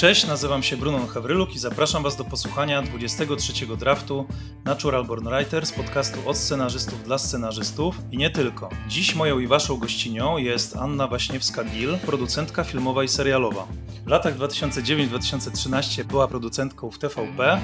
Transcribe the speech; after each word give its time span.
Cześć, 0.00 0.26
nazywam 0.26 0.62
się 0.62 0.76
Brunon 0.76 1.06
Hawryluk 1.06 1.54
i 1.54 1.58
zapraszam 1.58 2.02
Was 2.02 2.16
do 2.16 2.24
posłuchania 2.24 2.82
23 2.82 3.66
draftu 3.66 4.26
Natural 4.64 5.04
Born 5.04 5.28
Writers, 5.28 5.72
podcastu 5.72 6.28
od 6.28 6.36
scenarzystów 6.36 7.04
dla 7.04 7.18
scenarzystów 7.18 7.98
i 8.10 8.16
nie 8.16 8.30
tylko. 8.30 8.68
Dziś 8.88 9.14
moją 9.14 9.38
i 9.38 9.46
Waszą 9.46 9.76
gościnią 9.76 10.38
jest 10.38 10.76
Anna 10.76 11.08
Waśniewska-Gil, 11.08 11.98
producentka 11.98 12.64
filmowa 12.64 13.04
i 13.04 13.08
serialowa. 13.08 13.66
W 14.06 14.08
latach 14.08 14.38
2009-2013 14.38 16.04
była 16.04 16.28
producentką 16.28 16.90
w 16.90 16.98
TVP, 16.98 17.60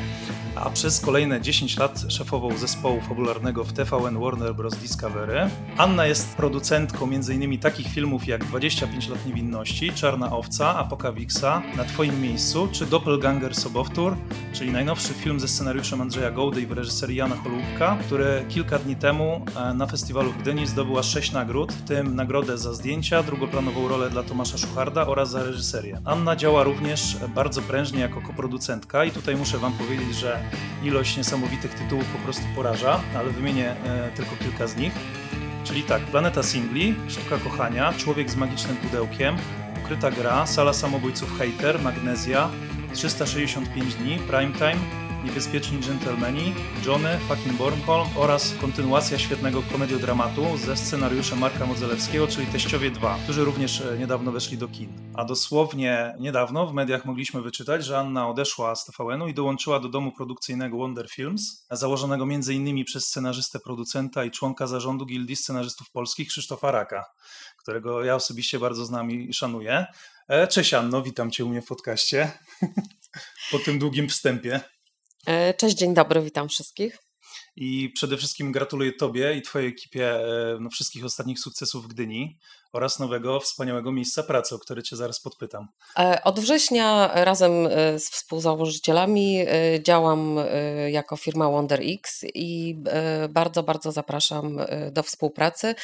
a 0.56 0.70
przez 0.70 1.00
kolejne 1.00 1.40
10 1.40 1.76
lat 1.76 2.04
szefową 2.08 2.58
zespołu 2.58 3.00
fabularnego 3.00 3.64
w 3.64 3.72
TVN 3.72 4.20
Warner 4.20 4.54
Bros. 4.54 4.76
Discovery. 4.76 5.50
Anna 5.76 6.06
jest 6.06 6.36
producentką 6.36 7.04
m.in. 7.04 7.58
takich 7.58 7.88
filmów 7.88 8.26
jak 8.26 8.44
25 8.44 9.08
lat 9.08 9.26
niewinności, 9.26 9.92
Czarna 9.92 10.32
Owca, 10.32 10.76
Apokawixa, 10.78 11.62
Na 11.76 11.84
Twoim 11.84 12.25
miejscu, 12.26 12.68
czy 12.72 12.86
Doppelganger 12.86 13.54
Sobowtór, 13.54 14.16
czyli 14.52 14.72
najnowszy 14.72 15.14
film 15.14 15.40
ze 15.40 15.48
scenariuszem 15.48 16.00
Andrzeja 16.00 16.30
Gołdy 16.30 16.60
i 16.60 16.66
w 16.66 16.72
reżyserii 16.72 17.16
Jana 17.16 17.36
Holubka, 17.36 17.96
który 18.06 18.44
kilka 18.48 18.78
dni 18.78 18.96
temu 18.96 19.44
e, 19.56 19.74
na 19.74 19.86
festiwalu 19.86 20.32
w 20.32 20.38
Gdyni 20.38 20.66
zdobyła 20.66 21.02
6 21.02 21.32
nagród, 21.32 21.72
w 21.72 21.82
tym 21.82 22.16
nagrodę 22.16 22.58
za 22.58 22.74
zdjęcia, 22.74 23.22
drugoplanową 23.22 23.88
rolę 23.88 24.10
dla 24.10 24.22
Tomasza 24.22 24.58
Szucharda 24.58 25.06
oraz 25.06 25.30
za 25.30 25.42
reżyserię. 25.42 26.00
Anna 26.04 26.36
działa 26.36 26.62
również 26.62 27.16
bardzo 27.34 27.62
prężnie 27.62 28.00
jako 28.00 28.20
koproducentka 28.20 29.04
i 29.04 29.10
tutaj 29.10 29.36
muszę 29.36 29.58
Wam 29.58 29.72
powiedzieć, 29.72 30.14
że 30.14 30.38
ilość 30.84 31.16
niesamowitych 31.16 31.74
tytułów 31.74 32.04
po 32.04 32.18
prostu 32.18 32.42
poraża, 32.56 33.00
ale 33.18 33.30
wymienię 33.30 33.70
e, 33.70 34.10
tylko 34.16 34.36
kilka 34.36 34.66
z 34.66 34.76
nich. 34.76 34.92
Czyli 35.64 35.82
tak, 35.82 36.02
Planeta 36.02 36.42
Singli, 36.42 36.94
Sztuka 37.08 37.38
Kochania, 37.38 37.92
Człowiek 37.92 38.30
z 38.30 38.36
magicznym 38.36 38.76
pudełkiem, 38.76 39.36
Ukryta 39.86 40.10
Gra, 40.10 40.46
Sala 40.46 40.72
Samobójców 40.72 41.38
Hater, 41.38 41.82
Magnezja, 41.82 42.50
365 42.94 43.94
dni, 43.94 44.18
Primetime, 44.18 44.76
Niebezpieczni 45.24 45.78
Gentlemani, 45.80 46.54
Johnny, 46.86 47.18
Fucking 47.18 47.56
Bornholm 47.56 48.08
oraz 48.16 48.54
kontynuacja 48.60 49.18
świetnego 49.18 49.62
komediodramatu 49.72 50.56
ze 50.56 50.76
scenariuszem 50.76 51.38
Marka 51.38 51.66
Modzelewskiego, 51.66 52.26
czyli 52.26 52.46
Teściowie 52.46 52.90
2, 52.90 53.18
którzy 53.24 53.44
również 53.44 53.80
e, 53.80 53.98
niedawno 53.98 54.32
weszli 54.32 54.58
do 54.58 54.68
kin. 54.68 54.92
A 55.14 55.24
dosłownie 55.24 56.14
niedawno 56.20 56.66
w 56.66 56.74
mediach 56.74 57.04
mogliśmy 57.04 57.42
wyczytać, 57.42 57.84
że 57.84 57.98
Anna 57.98 58.28
odeszła 58.28 58.74
z 58.74 58.84
TVN-u 58.84 59.28
i 59.28 59.34
dołączyła 59.34 59.80
do 59.80 59.88
domu 59.88 60.12
produkcyjnego 60.12 60.76
Wonder 60.76 61.10
Films, 61.10 61.66
założonego 61.70 62.24
m.in. 62.24 62.84
przez 62.84 63.06
scenarzystę, 63.06 63.58
producenta 63.58 64.24
i 64.24 64.30
członka 64.30 64.66
zarządu 64.66 65.06
Gildii 65.06 65.36
Scenarzystów 65.36 65.90
Polskich 65.90 66.28
Krzysztofa 66.28 66.70
Raka, 66.70 67.04
którego 67.66 68.04
ja 68.04 68.14
osobiście 68.14 68.58
bardzo 68.58 68.84
znam 68.84 69.10
i 69.10 69.32
szanuję. 69.32 69.86
E, 70.28 70.46
cześć 70.46 70.74
Anno, 70.74 71.02
witam 71.02 71.30
Cię 71.30 71.44
u 71.44 71.48
mnie 71.48 71.62
w 71.62 71.66
podcaście 71.66 72.32
po 73.50 73.58
tym 73.58 73.78
długim 73.78 74.08
wstępie. 74.08 74.60
E, 75.26 75.54
cześć, 75.54 75.76
dzień 75.76 75.94
dobry, 75.94 76.22
witam 76.22 76.48
wszystkich. 76.48 76.98
I 77.56 77.90
przede 77.94 78.16
wszystkim 78.16 78.52
gratuluję 78.52 78.92
Tobie 78.92 79.34
i 79.34 79.42
Twojej 79.42 79.68
ekipie 79.68 80.14
e, 80.14 80.58
no, 80.60 80.70
wszystkich 80.70 81.04
ostatnich 81.04 81.38
sukcesów 81.40 81.84
w 81.84 81.88
Gdyni 81.88 82.38
oraz 82.76 82.98
nowego, 82.98 83.40
wspaniałego 83.40 83.92
miejsca 83.92 84.22
pracy, 84.22 84.54
o 84.54 84.58
które 84.58 84.82
Cię 84.82 84.96
zaraz 84.96 85.20
podpytam. 85.20 85.68
E, 85.98 86.20
od 86.24 86.40
września 86.40 87.10
razem 87.24 87.52
z 87.98 88.10
współzałożycielami 88.10 89.38
działam 89.82 90.36
jako 90.90 91.16
firma 91.16 91.50
WonderX 91.50 92.24
i 92.34 92.76
bardzo, 93.28 93.62
bardzo 93.62 93.92
zapraszam 93.92 94.58
do 94.92 95.02
współpracy. 95.02 95.74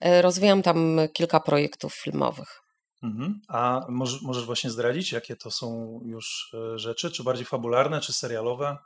Rozwijam 0.00 0.62
tam 0.62 0.98
kilka 1.12 1.40
projektów 1.40 1.94
filmowych. 1.94 2.66
Mhm. 3.02 3.40
A 3.48 3.86
możesz, 3.88 4.22
możesz 4.22 4.44
właśnie 4.44 4.70
zdradzić, 4.70 5.12
jakie 5.12 5.36
to 5.36 5.50
są 5.50 6.00
już 6.04 6.54
e, 6.54 6.78
rzeczy? 6.78 7.10
Czy 7.10 7.24
bardziej 7.24 7.46
fabularne, 7.46 8.00
czy 8.00 8.12
serialowe? 8.12 8.76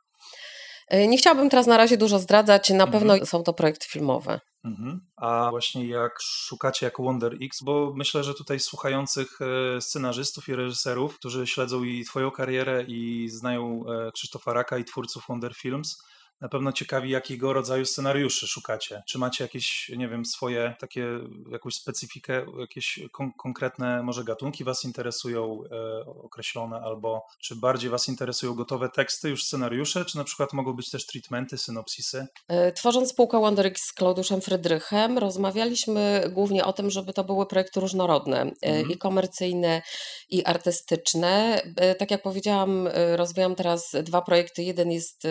E, 0.90 1.08
nie 1.08 1.18
chciałabym 1.18 1.50
teraz 1.50 1.66
na 1.66 1.76
razie 1.76 1.96
dużo 1.96 2.18
zdradzać, 2.18 2.70
na 2.70 2.84
mhm. 2.84 2.90
pewno 2.90 3.26
są 3.26 3.42
to 3.42 3.52
projekty 3.52 3.86
filmowe. 3.88 4.40
Mhm. 4.64 5.00
A 5.16 5.50
właśnie 5.50 5.88
jak 5.88 6.12
szukacie 6.22 6.86
jako 6.86 7.02
Wonder 7.02 7.36
X, 7.42 7.62
bo 7.62 7.92
myślę, 7.96 8.24
że 8.24 8.34
tutaj 8.34 8.60
słuchających 8.60 9.38
e, 9.40 9.80
scenarzystów 9.80 10.48
i 10.48 10.54
reżyserów, 10.54 11.18
którzy 11.18 11.46
śledzą 11.46 11.84
i 11.84 12.04
Twoją 12.04 12.30
karierę 12.30 12.84
i 12.88 13.28
znają 13.28 13.84
Krzysztofa 14.14 14.52
Raka 14.52 14.78
i 14.78 14.84
twórców 14.84 15.24
Wonder 15.28 15.54
Films, 15.54 16.02
na 16.40 16.48
pewno 16.48 16.72
ciekawi, 16.72 17.10
jakiego 17.10 17.52
rodzaju 17.52 17.84
scenariuszy 17.84 18.46
szukacie. 18.46 19.02
Czy 19.06 19.18
macie 19.18 19.44
jakieś, 19.44 19.90
nie 19.96 20.08
wiem, 20.08 20.24
swoje 20.24 20.74
takie, 20.78 21.06
jakąś 21.50 21.74
specyfikę, 21.74 22.46
jakieś 22.60 23.00
kon 23.12 23.32
konkretne 23.32 24.02
może 24.02 24.24
gatunki 24.24 24.64
Was 24.64 24.84
interesują 24.84 25.62
e, 25.72 26.06
określone, 26.06 26.80
albo 26.80 27.26
czy 27.38 27.56
bardziej 27.56 27.90
Was 27.90 28.08
interesują 28.08 28.54
gotowe 28.54 28.88
teksty, 28.88 29.28
już 29.28 29.44
scenariusze, 29.44 30.04
czy 30.04 30.16
na 30.16 30.24
przykład 30.24 30.52
mogą 30.52 30.72
być 30.72 30.90
też 30.90 31.06
treatmenty, 31.06 31.58
synopsisy? 31.58 32.26
E, 32.48 32.72
tworząc 32.72 33.08
spółkę 33.08 33.40
WonderX 33.40 33.82
z 33.82 33.92
Klaudiuszem 33.92 34.40
Frydrychem, 34.40 35.18
rozmawialiśmy 35.18 36.30
głównie 36.32 36.64
o 36.64 36.72
tym, 36.72 36.90
żeby 36.90 37.12
to 37.12 37.24
były 37.24 37.46
projekty 37.46 37.80
różnorodne 37.80 38.40
e, 38.40 38.46
mhm. 38.62 38.90
i 38.90 38.96
komercyjne, 38.96 39.82
i 40.30 40.44
artystyczne. 40.44 41.62
E, 41.76 41.94
tak 41.94 42.10
jak 42.10 42.22
powiedziałam, 42.22 42.88
rozwijam 43.16 43.54
teraz 43.54 43.96
dwa 44.02 44.22
projekty. 44.22 44.62
Jeden 44.62 44.92
jest 44.92 45.22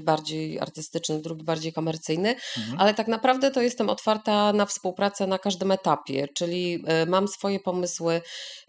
bardziej 0.00 0.35
bardziej 0.36 0.60
artystyczny, 0.60 1.22
drugi 1.22 1.44
bardziej 1.44 1.72
komercyjny, 1.72 2.36
mhm. 2.58 2.80
ale 2.80 2.94
tak 2.94 3.08
naprawdę 3.08 3.50
to 3.50 3.62
jestem 3.62 3.90
otwarta 3.90 4.52
na 4.52 4.66
współpracę 4.66 5.26
na 5.26 5.38
każdym 5.38 5.72
etapie, 5.72 6.28
czyli 6.28 6.82
e, 6.86 7.06
mam 7.06 7.28
swoje 7.28 7.60
pomysły 7.60 8.22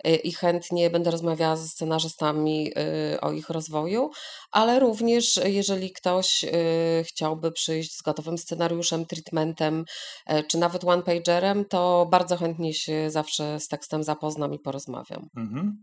e, 0.03 0.15
i 0.15 0.31
chętnie 0.31 0.89
będę 0.89 1.11
rozmawiała 1.11 1.55
ze 1.55 1.67
scenarzystami 1.67 2.71
e, 2.75 3.21
o 3.21 3.31
ich 3.31 3.49
rozwoju, 3.49 4.11
ale 4.51 4.79
również 4.79 5.39
jeżeli 5.45 5.91
ktoś 5.91 6.45
chciałby 7.03 7.51
przyjść 7.51 7.95
z 7.97 8.01
gotowym 8.01 8.37
scenariuszem, 8.37 9.05
treatmentem, 9.05 9.85
czy 10.47 10.57
nawet 10.57 10.83
one-pagerem, 10.83 11.65
to 11.65 12.07
bardzo 12.11 12.37
chętnie 12.37 12.73
się 12.73 13.11
zawsze 13.11 13.59
z 13.59 13.67
tekstem 13.67 14.03
zapoznam 14.03 14.53
i 14.53 14.59
porozmawiam. 14.59 15.29
Mhm. 15.37 15.77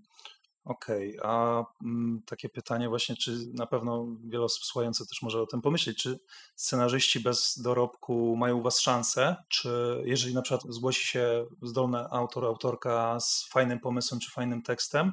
Okej, 0.64 1.18
a 1.22 1.64
mm, 1.82 2.22
takie 2.26 2.48
pytanie 2.48 2.88
właśnie, 2.88 3.16
czy 3.16 3.36
na 3.52 3.66
pewno 3.66 4.06
wiele 4.24 4.44
osób 4.44 4.64
słuchających 4.64 5.08
też 5.08 5.22
może 5.22 5.42
o 5.42 5.46
tym 5.46 5.62
pomyśleć, 5.62 5.98
czy 6.02 6.18
scenarzyści 6.56 7.20
bez 7.20 7.58
dorobku 7.62 8.36
mają 8.36 8.56
u 8.56 8.62
was 8.62 8.80
szansę, 8.80 9.36
czy 9.48 10.02
jeżeli 10.04 10.34
na 10.34 10.42
przykład 10.42 10.74
zgłosi 10.74 11.06
się 11.06 11.46
zdolny 11.62 11.98
autor, 12.10 12.44
autorka 12.44 13.20
z 13.20 13.48
fajnym 13.48 13.80
pomysłem 13.80 14.20
czy 14.20 14.30
fajnym 14.30 14.62
tekstem, 14.62 15.12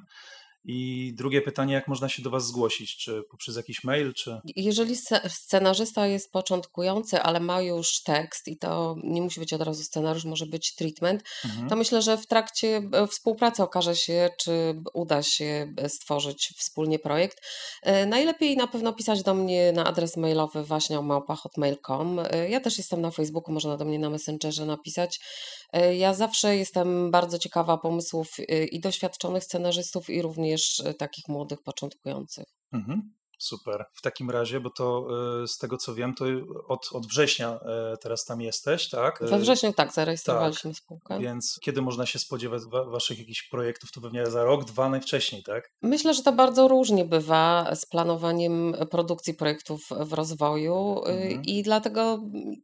i 0.63 1.11
drugie 1.15 1.41
pytanie, 1.41 1.73
jak 1.73 1.87
można 1.87 2.09
się 2.09 2.21
do 2.21 2.29
Was 2.29 2.47
zgłosić? 2.47 2.97
Czy 2.97 3.23
poprzez 3.31 3.55
jakiś 3.55 3.83
mail, 3.83 4.13
czy... 4.13 4.39
Jeżeli 4.55 4.95
scenarzysta 5.27 6.07
jest 6.07 6.31
początkujący, 6.31 7.21
ale 7.21 7.39
ma 7.39 7.61
już 7.61 8.03
tekst 8.03 8.47
i 8.47 8.57
to 8.57 8.95
nie 9.03 9.21
musi 9.21 9.39
być 9.39 9.53
od 9.53 9.61
razu 9.61 9.83
scenariusz, 9.83 10.25
może 10.25 10.45
być 10.45 10.75
treatment, 10.75 11.23
mhm. 11.45 11.69
to 11.69 11.75
myślę, 11.75 12.01
że 12.01 12.17
w 12.17 12.27
trakcie 12.27 12.81
e, 12.93 13.07
współpracy 13.07 13.63
okaże 13.63 13.95
się, 13.95 14.29
czy 14.39 14.75
uda 14.93 15.23
się 15.23 15.73
e, 15.77 15.89
stworzyć 15.89 16.53
wspólnie 16.57 16.99
projekt. 16.99 17.37
E, 17.83 18.05
najlepiej 18.05 18.57
na 18.57 18.67
pewno 18.67 18.93
pisać 18.93 19.23
do 19.23 19.33
mnie 19.33 19.71
na 19.71 19.85
adres 19.85 20.17
mailowy 20.17 20.63
waśniałmałpa.hotmail.com. 20.63 22.19
Ja 22.49 22.59
też 22.59 22.77
jestem 22.77 23.01
na 23.01 23.11
Facebooku, 23.11 23.53
można 23.53 23.77
do 23.77 23.85
mnie 23.85 23.99
na 23.99 24.09
Messengerze 24.09 24.65
napisać. 24.65 25.19
Ja 25.97 26.13
zawsze 26.13 26.57
jestem 26.57 27.11
bardzo 27.11 27.39
ciekawa 27.39 27.77
pomysłów 27.77 28.27
i 28.71 28.79
doświadczonych 28.79 29.43
scenarzystów 29.43 30.09
i 30.09 30.21
również 30.21 30.50
e, 30.85 30.93
takich 30.93 31.27
młodych, 31.27 31.63
początkujących. 31.63 32.45
Mhm. 32.71 33.13
Super. 33.41 33.85
W 33.93 34.01
takim 34.01 34.29
razie, 34.29 34.59
bo 34.59 34.69
to 34.69 35.07
e, 35.43 35.47
z 35.47 35.57
tego 35.57 35.77
co 35.77 35.95
wiem, 35.95 36.13
to 36.13 36.25
od, 36.67 36.89
od 36.91 37.07
września 37.07 37.49
e, 37.49 37.97
teraz 37.97 38.25
tam 38.25 38.41
jesteś, 38.41 38.89
tak? 38.89 39.19
We 39.21 39.39
wrześniu 39.39 39.73
tak, 39.73 39.93
zarejestrowaliśmy 39.93 40.71
tak. 40.71 40.77
spółkę. 40.77 41.19
Więc 41.19 41.59
kiedy 41.61 41.81
można 41.81 42.05
się 42.05 42.19
spodziewać 42.19 42.61
waszych 42.87 43.19
jakichś 43.19 43.49
projektów? 43.49 43.91
To 43.91 44.01
pewnie 44.01 44.25
za 44.25 44.43
rok, 44.43 44.65
dwa 44.65 44.89
najwcześniej, 44.89 45.43
tak? 45.43 45.71
Myślę, 45.81 46.13
że 46.13 46.23
to 46.23 46.31
bardzo 46.31 46.67
różnie 46.67 47.05
bywa 47.05 47.75
z 47.75 47.85
planowaniem 47.85 48.75
produkcji 48.91 49.33
projektów 49.33 49.81
w 49.99 50.13
rozwoju 50.13 51.01
y, 51.05 51.09
mhm. 51.09 51.43
i 51.43 51.63
dlatego 51.63 52.19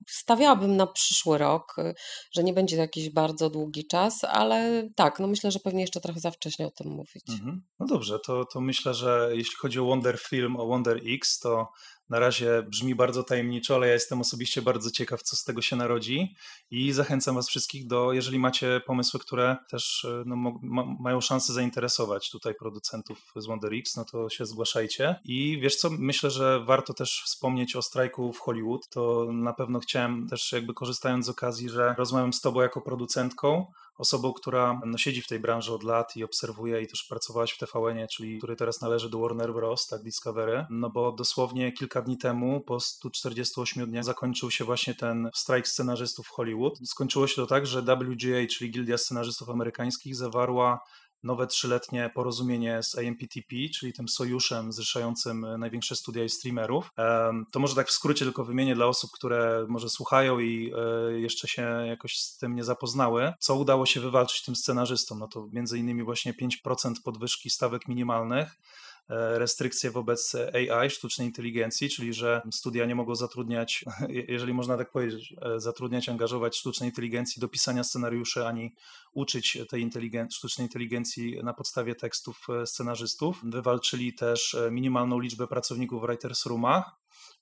stawiałabym 0.08 0.76
na 0.76 0.88
przyszły 0.88 1.38
rok, 1.38 1.76
y, 1.80 1.94
że 2.32 2.44
nie 2.44 2.54
będzie 2.54 2.76
to 2.76 2.82
jakiś 2.82 3.10
bardzo 3.10 3.50
długi 3.50 3.88
czas, 3.88 4.24
ale 4.24 4.90
tak, 4.96 5.20
no 5.20 5.28
myślę, 5.28 5.52
że 5.52 5.60
pewnie 5.60 5.82
jeszcze 5.82 6.02
trochę 6.02 6.20
za 6.20 6.32
wcześnie 6.32 6.68
o 6.68 6.72
tym 6.72 6.88
mówić. 6.92 7.30
Mhm. 7.30 7.62
No 7.80 7.86
dobrze, 7.86 8.20
to, 8.26 8.46
to 8.46 8.62
myślę, 8.62 8.94
że 8.94 9.30
jeśli 9.34 9.56
chodzi 9.56 9.80
o 9.80 9.86
Wonder 9.86 10.20
Film, 10.20 10.56
o 10.56 10.67
Wonder 10.68 11.02
X, 11.06 11.40
to 11.40 11.72
na 12.10 12.20
razie 12.20 12.64
brzmi 12.68 12.96
bardzo 12.96 13.24
tajemniczo, 13.24 13.76
ale 13.76 13.88
ja 13.88 13.94
jestem 13.94 14.22
osobiście 14.22 14.62
bardzo 14.62 14.92
ciekaw, 14.92 15.24
co 15.24 15.36
z 15.36 15.44
tego 15.44 15.62
się 15.62 15.76
narodzi 15.76 16.36
i 16.72 16.92
zachęcam 16.92 17.36
Was 17.36 17.48
wszystkich 17.48 17.88
do, 17.88 18.14
jeżeli 18.14 18.40
macie 18.40 18.82
pomysły, 18.86 19.20
które 19.20 19.58
też 19.70 20.06
e, 20.06 20.24
no, 20.26 20.36
ma, 20.62 20.84
mają 21.00 21.22
szansę 21.22 21.54
zainteresować 21.54 22.32
tutaj 22.32 22.56
producentów 22.56 23.32
z 23.36 23.46
Wonder 23.46 23.74
X, 23.74 23.96
no 23.96 24.06
to 24.06 24.30
się 24.30 24.46
zgłaszajcie. 24.46 25.16
I 25.24 25.60
wiesz 25.62 25.76
co, 25.76 25.90
myślę, 25.90 26.32
że 26.32 26.64
warto 26.66 26.94
też 26.94 27.22
wspomnieć 27.26 27.76
o 27.76 27.82
strajku 27.82 28.34
w 28.34 28.40
Hollywood. 28.40 28.90
To 28.90 29.28
na 29.32 29.54
pewno 29.54 29.80
chciałem 29.80 30.28
też 30.28 30.52
jakby 30.52 30.74
korzystając 30.74 31.26
z 31.26 31.30
okazji, 31.30 31.70
że 31.70 31.96
rozmawiam 31.98 32.34
z 32.34 32.42
Tobą 32.42 32.62
jako 32.62 32.82
producentką, 32.82 33.66
osobą, 33.98 34.34
która 34.34 34.82
no, 34.86 34.98
siedzi 34.98 35.22
w 35.22 35.28
tej 35.28 35.40
branży 35.40 35.74
od 35.74 35.84
lat 35.84 36.16
i 36.16 36.24
obserwuje 36.24 36.82
i 36.82 36.88
też 36.88 37.04
pracowałaś 37.04 37.52
w 37.52 37.58
TVN-ie, 37.58 38.08
czyli 38.08 38.38
który 38.38 38.56
teraz 38.56 38.82
należy 38.82 39.10
do 39.10 39.20
Warner 39.20 39.54
Bros., 39.54 39.88
tak, 39.88 40.04
Discovery, 40.04 40.66
no 40.70 40.90
bo 40.90 41.12
dosłownie 41.12 41.72
kilka 41.72 42.02
dni 42.02 42.18
temu, 42.18 42.62
po 42.62 42.80
148 42.80 43.86
dniach 43.90 44.04
zakończył 44.04 44.52
się 44.52 44.66
właśnie 44.66 44.96
ten 44.96 45.30
strajk 45.34 45.68
scenarzystów 45.68 46.28
w 46.28 46.30
Hollywood. 46.30 46.80
Skończyło 46.86 47.28
się 47.28 47.36
to 47.36 47.48
tak, 47.48 47.68
że 47.68 47.82
WGA, 47.82 48.48
czyli 48.50 48.72
Gildia 48.72 48.98
Scenarzystów 48.98 49.50
Amerykańskich, 49.50 50.16
zawarła 50.16 50.80
nowe 51.28 51.48
trzyletnie 51.48 52.12
porozumienie 52.16 52.84
z 52.84 52.98
AMPTP, 52.98 53.56
czyli 53.74 53.94
tym 53.94 54.08
sojuszem 54.08 54.72
zrzeszającym 54.72 55.46
największe 55.60 55.96
studia 55.96 56.24
i 56.24 56.30
streamerów. 56.30 56.92
To 57.52 57.60
może 57.60 57.76
tak 57.76 57.88
w 57.88 57.92
skrócie 57.92 58.26
tylko 58.26 58.46
wymienię 58.46 58.76
dla 58.76 58.86
osób, 58.86 59.12
które 59.12 59.66
może 59.70 59.90
słuchają 59.90 60.40
i 60.40 60.74
e, 60.76 61.20
jeszcze 61.20 61.48
się 61.48 61.62
jakoś 61.88 62.18
z 62.18 62.38
tym 62.38 62.56
nie 62.56 62.64
zapoznały. 62.64 63.34
Co 63.40 63.56
udało 63.56 63.86
się 63.86 64.00
wywalczyć 64.00 64.44
tym 64.44 64.56
scenarzystom? 64.56 65.20
No 65.20 65.28
to 65.28 65.48
między 65.54 65.78
innymi 65.78 66.04
właśnie 66.04 66.34
5% 66.34 66.94
podwyżki 67.04 67.50
stawek 67.50 67.88
minimalnych, 67.88 68.56
restrykcje 69.10 69.92
wobec 69.92 70.36
AI, 70.54 70.90
sztucznej 70.90 71.28
inteligencji, 71.28 71.90
czyli 71.90 72.14
że 72.14 72.42
studia 72.52 72.86
nie 72.86 72.96
mogą 72.96 73.16
zatrudniać, 73.16 73.86
jeżeli 74.28 74.54
można 74.54 74.78
tak 74.78 74.92
powiedzieć, 74.92 75.34
e, 75.42 75.60
zatrudniać, 75.60 76.10
angażować 76.10 76.58
sztucznej 76.58 76.90
inteligencji 76.90 77.40
do 77.40 77.48
pisania 77.48 77.84
scenariuszy, 77.84 78.46
ani 78.46 78.76
uczyć 79.14 79.58
tej 79.70 79.82
inteligen 79.82 80.32
sztucznej 80.32 80.68
inteligencji 80.68 81.40
na 81.44 81.54
podstawie 81.54 81.96
tekstów 81.96 82.48
e, 82.50 82.66
scenarzystów. 82.66 83.40
Wywalczyli 83.44 84.14
też 84.14 84.58
minimalną 84.72 85.20
liczbę 85.20 85.48
pracowników 85.48 86.02
w 86.02 86.06
writers 86.06 86.46
roomach, 86.46 86.92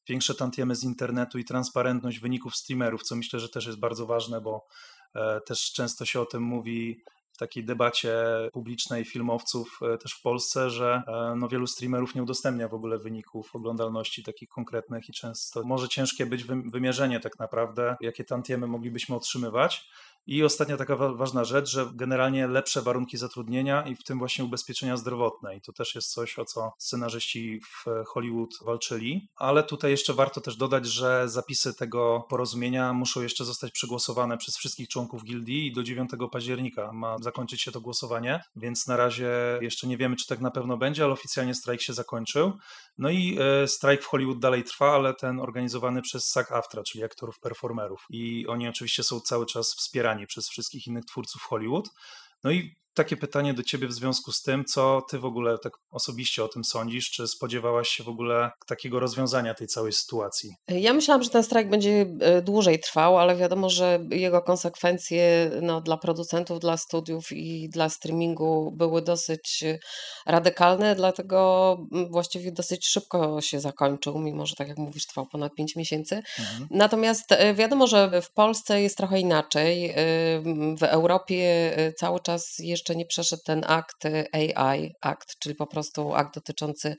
większe 0.09 0.35
tantiemy 0.35 0.75
z 0.75 0.83
internetu 0.83 1.39
i 1.39 1.45
transparentność 1.45 2.19
wyników 2.19 2.55
streamerów, 2.55 3.03
co 3.03 3.15
myślę, 3.15 3.39
że 3.39 3.49
też 3.49 3.65
jest 3.65 3.79
bardzo 3.79 4.05
ważne, 4.05 4.41
bo 4.41 4.65
też 5.45 5.71
często 5.71 6.05
się 6.05 6.21
o 6.21 6.25
tym 6.25 6.43
mówi 6.43 7.01
w 7.35 7.37
takiej 7.37 7.65
debacie 7.65 8.15
publicznej 8.53 9.05
filmowców 9.05 9.79
e, 9.93 9.97
też 9.97 10.13
w 10.13 10.21
Polsce, 10.21 10.69
że 10.69 11.01
e, 11.07 11.35
no, 11.35 11.47
wielu 11.47 11.67
streamerów 11.67 12.15
nie 12.15 12.23
udostępnia 12.23 12.67
w 12.67 12.73
ogóle 12.73 12.97
wyników 12.97 13.55
oglądalności 13.55 14.23
takich 14.23 14.49
konkretnych 14.49 15.09
i 15.09 15.13
często 15.13 15.63
może 15.63 15.87
ciężkie 15.87 16.25
być 16.25 16.43
wymierzenie 16.43 17.19
tak 17.19 17.39
naprawdę, 17.39 17.95
jakie 18.01 18.23
tantiemy 18.23 18.67
moglibyśmy 18.67 19.15
otrzymywać. 19.15 19.89
I 20.27 20.43
ostatnia 20.43 20.77
taka 20.77 20.95
ważna 20.95 21.43
rzecz, 21.43 21.69
że 21.69 21.89
generalnie 21.93 22.47
lepsze 22.47 22.81
warunki 22.81 23.17
zatrudnienia 23.17 23.87
i 23.87 23.95
w 23.95 24.03
tym 24.03 24.19
właśnie 24.19 24.45
ubezpieczenia 24.45 24.97
zdrowotne. 24.97 25.55
I 25.55 25.61
to 25.61 25.73
też 25.73 25.95
jest 25.95 26.13
coś, 26.13 26.39
o 26.39 26.45
co 26.45 26.73
scenarzyści 26.77 27.61
w 27.61 27.85
Hollywood 28.07 28.49
walczyli. 28.65 29.27
Ale 29.35 29.63
tutaj 29.63 29.91
jeszcze 29.91 30.13
warto 30.13 30.41
też 30.41 30.57
dodać, 30.57 30.85
że 30.85 31.29
zapisy 31.29 31.73
tego 31.73 32.25
porozumienia 32.29 32.93
muszą 32.93 33.21
jeszcze 33.21 33.45
zostać 33.45 33.71
przegłosowane 33.71 34.37
przez 34.37 34.57
wszystkich 34.57 34.89
członków 34.89 35.23
gildii 35.23 35.67
i 35.67 35.73
do 35.73 35.83
9 35.83 36.09
października 36.31 36.91
ma 36.91 37.17
zakończyć 37.25 37.61
się 37.61 37.71
to 37.71 37.81
głosowanie, 37.81 38.43
więc 38.55 38.87
na 38.87 38.97
razie 38.97 39.29
jeszcze 39.61 39.87
nie 39.87 39.97
wiemy, 39.97 40.15
czy 40.15 40.27
tak 40.27 40.39
na 40.39 40.51
pewno 40.51 40.77
będzie, 40.77 41.03
ale 41.03 41.13
oficjalnie 41.13 41.55
strajk 41.55 41.81
się 41.81 41.93
zakończył. 41.93 42.53
No 42.97 43.09
i 43.09 43.37
e, 43.63 43.67
strajk 43.67 44.03
w 44.03 44.05
Hollywood 44.05 44.39
dalej 44.39 44.63
trwa, 44.63 44.91
ale 44.91 45.13
ten 45.13 45.39
organizowany 45.39 46.01
przez 46.01 46.35
SAG-AFTRA, 46.35 46.83
czyli 46.83 47.03
aktorów 47.03 47.39
performerów. 47.39 48.05
I 48.09 48.47
oni 48.47 48.67
oczywiście 48.67 49.03
są 49.03 49.19
cały 49.19 49.45
czas 49.45 49.73
wspierani 49.73 50.27
przez 50.27 50.49
wszystkich 50.49 50.87
innych 50.87 51.05
twórców 51.05 51.41
Hollywood. 51.41 51.89
No 52.43 52.51
i 52.51 52.75
takie 52.95 53.17
pytanie 53.17 53.53
do 53.53 53.63
ciebie 53.63 53.87
w 53.87 53.93
związku 53.93 54.31
z 54.31 54.41
tym, 54.41 54.65
co 54.65 55.01
ty 55.09 55.19
w 55.19 55.25
ogóle 55.25 55.57
tak 55.57 55.73
osobiście 55.91 56.43
o 56.43 56.47
tym 56.47 56.63
sądzisz? 56.63 57.11
Czy 57.11 57.27
spodziewałaś 57.27 57.89
się 57.89 58.03
w 58.03 58.09
ogóle 58.09 58.51
takiego 58.67 58.99
rozwiązania 58.99 59.53
tej 59.53 59.67
całej 59.67 59.93
sytuacji? 59.93 60.49
Ja 60.67 60.93
myślałam, 60.93 61.23
że 61.23 61.29
ten 61.29 61.43
strajk 61.43 61.69
będzie 61.69 62.05
e, 62.19 62.41
dłużej 62.41 62.79
trwał, 62.79 63.17
ale 63.17 63.35
wiadomo, 63.35 63.69
że 63.69 63.99
jego 64.09 64.41
konsekwencje 64.41 65.51
no, 65.61 65.81
dla 65.81 65.97
producentów, 65.97 66.59
dla 66.59 66.77
studiów 66.77 67.31
i 67.31 67.69
dla 67.69 67.89
streamingu 67.89 68.71
były 68.75 69.01
dosyć 69.01 69.63
radykalne, 70.25 70.95
dlatego 70.95 71.77
właściwie 72.09 72.51
dosyć 72.51 72.87
szybko 72.87 73.41
się 73.41 73.59
zakończył, 73.59 74.19
mimo 74.19 74.45
że 74.45 74.55
tak 74.55 74.67
jak 74.67 74.77
mówisz, 74.77 75.05
trwał 75.05 75.25
ponad 75.25 75.55
5 75.55 75.75
miesięcy. 75.75 76.15
Mhm. 76.39 76.67
Natomiast 76.71 77.31
e, 77.31 77.53
wiadomo, 77.53 77.87
że 77.87 78.21
w 78.21 78.31
Polsce 78.31 78.81
jest 78.81 78.97
trochę 78.97 79.19
inaczej. 79.19 79.89
E, 79.89 79.95
w 80.77 80.83
Europie 80.83 81.45
cały 81.97 82.19
czas 82.19 82.55
jeszcze 82.59 82.84
jeszcze 82.85 82.95
nie 82.95 83.05
przeszedł 83.05 83.43
ten 83.45 83.63
akt 83.67 84.05
y, 84.05 84.25
AI, 84.31 84.95
akt, 85.01 85.39
czyli 85.39 85.55
po 85.55 85.67
prostu 85.67 86.13
akt 86.13 86.35
dotyczący 86.35 86.95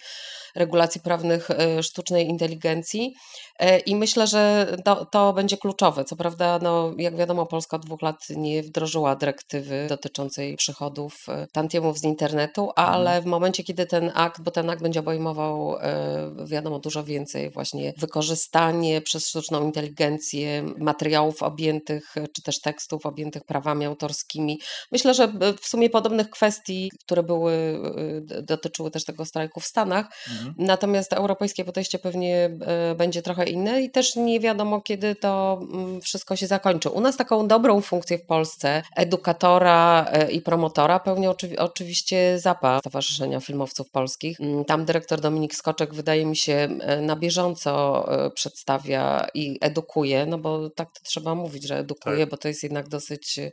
regulacji 0.55 1.01
prawnych 1.01 1.51
y, 1.51 1.83
sztucznej 1.83 2.29
inteligencji. 2.29 3.15
E, 3.59 3.79
I 3.79 3.97
myślę, 3.97 4.27
że 4.27 4.77
to, 4.85 5.05
to, 5.05 5.33
będzie 5.33 5.57
kluczowe. 5.57 6.05
Co 6.05 6.17
prawda, 6.17 6.59
no, 6.63 6.93
jak 6.99 7.17
wiadomo, 7.17 7.47
Polska 7.47 7.77
od 7.77 7.87
dwóch 7.87 8.03
lat 8.03 8.17
nie 8.31 8.63
wdrożyła 8.63 9.17
dyrektywy 9.17 9.87
dotyczącej 9.89 10.57
przychodów 10.57 11.15
y, 11.29 11.47
tantiemów 11.53 11.99
z 11.99 12.05
internetu, 12.05 12.71
ale 12.77 13.11
mhm. 13.11 13.23
w 13.23 13.27
momencie, 13.27 13.65
kiedy 13.65 13.87
ten 13.87 14.13
akt, 14.15 14.41
bo 14.41 14.51
ten 14.51 14.71
akt 14.71 14.83
będzie 14.83 15.01
obejmował, 15.01 15.77
wiadomo, 16.47 16.79
dużo 16.79 17.05
więcej, 17.05 17.51
właśnie 17.51 17.93
wykorzystanie 17.97 19.01
przez 19.01 19.29
sztuczną 19.29 19.65
inteligencję 19.65 20.63
materiałów 20.79 21.43
objętych, 21.43 22.15
czy 22.33 22.43
też 22.43 22.61
tekstów 22.61 23.07
objętych 23.07 23.45
prawami 23.45 23.85
autorskimi. 23.85 24.61
Myślę, 24.93 25.15
że 25.15 25.29
w 25.63 25.67
sumie 25.77 25.91
podobnych 25.91 26.31
kwestii, 26.31 26.91
które 27.01 27.23
były, 27.23 27.53
y, 28.39 28.43
dotyczyły 28.43 28.91
też 28.91 29.05
tego 29.05 29.25
strajku 29.25 29.61
w 29.61 29.65
Stanach. 29.65 30.07
Mhm. 30.31 30.55
Natomiast 30.59 31.13
europejskie 31.13 31.65
podejście 31.65 31.99
pewnie 31.99 32.51
e, 32.67 32.95
będzie 32.95 33.23
trochę 33.23 33.45
inne 33.45 33.83
i 33.83 33.91
też 33.91 34.17
nie 34.17 34.41
wiadomo, 34.41 34.81
kiedy 34.81 35.15
to 35.15 35.61
mm, 35.73 36.01
wszystko 36.01 36.37
się 36.37 36.47
zakończy. 36.47 36.91
U 36.91 37.01
nas 37.01 37.17
taką 37.17 37.49
dobrą 37.49 37.81
funkcję 37.81 38.19
w 38.19 38.27
Polsce 38.27 38.83
edukatora 38.97 40.07
e, 40.13 40.31
i 40.31 40.41
promotora 40.41 41.01
pełni 41.01 41.27
oczywi 41.27 41.59
oczywiście 41.59 42.39
ZAPA, 42.39 42.79
Stowarzyszenia 42.81 43.41
Filmowców 43.41 43.91
Polskich. 43.91 44.41
Mm, 44.41 44.65
tam 44.65 44.85
dyrektor 44.85 45.21
Dominik 45.21 45.55
Skoczek 45.55 45.95
wydaje 45.95 46.27
mi 46.27 46.37
się 46.37 46.69
e, 46.81 47.01
na 47.01 47.17
bieżąco 47.17 47.77
przedstawia 48.35 49.27
i 49.35 49.59
edukuje, 49.61 50.27
no 50.27 50.39
bo 50.39 50.71
tak 50.71 50.93
to 50.93 51.01
trzeba 51.05 51.35
mówić, 51.35 51.67
że 51.67 51.79
edukuje, 51.79 52.21
tak. 52.21 52.31
bo 52.31 52.37
to 52.37 52.49
jest 52.49 52.63
jednak 52.63 52.89
dosyć 52.89 53.39
Y, 53.39 53.53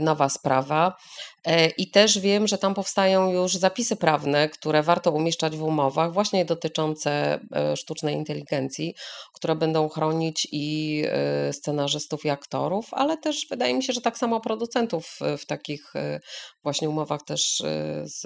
nowa 0.00 0.28
sprawa. 0.28 0.96
E, 1.44 1.68
I 1.68 1.90
też 1.90 2.18
wiem, 2.18 2.46
że 2.46 2.58
tam 2.58 2.74
powstają 2.74 3.32
już 3.32 3.54
zapisy 3.54 3.96
prawne, 3.96 4.48
które 4.48 4.82
warto 4.82 5.10
umieszczać 5.12 5.56
w 5.56 5.62
umowach, 5.62 6.12
właśnie 6.12 6.44
dotyczące 6.44 7.40
e, 7.52 7.76
sztucznej 7.76 8.14
inteligencji, 8.14 8.94
które 9.34 9.56
będą 9.56 9.88
chronić 9.88 10.48
i 10.52 11.02
e, 11.06 11.52
scenarzystów, 11.52 12.24
i 12.24 12.30
aktorów, 12.30 12.88
ale 12.90 13.16
też 13.16 13.46
wydaje 13.50 13.74
mi 13.74 13.82
się, 13.82 13.92
że 13.92 14.00
tak 14.00 14.18
samo 14.18 14.40
producentów 14.40 15.18
w 15.38 15.46
takich 15.46 15.92
właśnie 16.62 16.88
umowach 16.88 17.22
też 17.22 17.62
z 18.04 18.24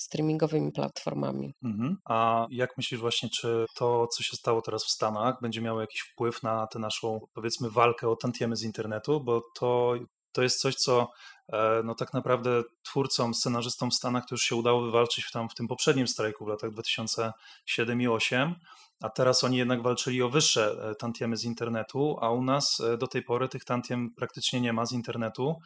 streamingowymi 0.00 0.72
platformami. 0.72 1.54
Mhm. 1.64 1.96
A 2.04 2.46
jak 2.50 2.70
myślisz 2.76 3.00
właśnie, 3.00 3.28
czy 3.28 3.64
to, 3.76 4.06
co 4.06 4.22
się 4.22 4.36
stało 4.36 4.62
teraz 4.62 4.84
w 4.84 4.90
Stanach, 4.90 5.34
będzie 5.42 5.60
miało 5.60 5.80
jakiś 5.80 6.00
wpływ 6.00 6.42
na 6.42 6.66
tę 6.66 6.78
naszą, 6.78 7.20
powiedzmy, 7.34 7.70
walkę 7.70 8.08
o 8.08 8.16
tantiemy 8.16 8.56
z 8.56 8.62
internetu? 8.62 9.20
Bo 9.24 9.40
to 9.58 9.94
to 10.32 10.42
jest 10.42 10.60
coś, 10.60 10.74
co 10.74 11.10
e, 11.52 11.82
no 11.84 11.94
tak 11.94 12.12
naprawdę 12.12 12.62
twórcom, 12.82 13.34
scenarzystom 13.34 13.90
w 13.90 13.94
Stanach 13.94 14.26
to 14.26 14.34
już 14.34 14.42
się 14.42 14.56
udało 14.56 14.82
wywalczyć 14.82 15.30
tam, 15.30 15.48
w 15.48 15.54
tym 15.54 15.68
poprzednim 15.68 16.08
strajku 16.08 16.44
w 16.44 16.48
latach 16.48 16.70
2007 16.70 18.00
i 18.00 18.04
2008, 18.04 18.54
a 19.00 19.10
teraz 19.10 19.44
oni 19.44 19.56
jednak 19.56 19.82
walczyli 19.82 20.22
o 20.22 20.28
wyższe 20.28 20.90
e, 20.90 20.94
tantiemy 20.94 21.36
z 21.36 21.44
internetu, 21.44 22.16
a 22.20 22.30
u 22.30 22.44
nas 22.44 22.80
e, 22.80 22.96
do 22.96 23.06
tej 23.06 23.22
pory 23.22 23.48
tych 23.48 23.64
tantiem 23.64 24.14
praktycznie 24.16 24.60
nie 24.60 24.72
ma 24.72 24.86
z 24.86 24.92
internetu. 24.92 25.60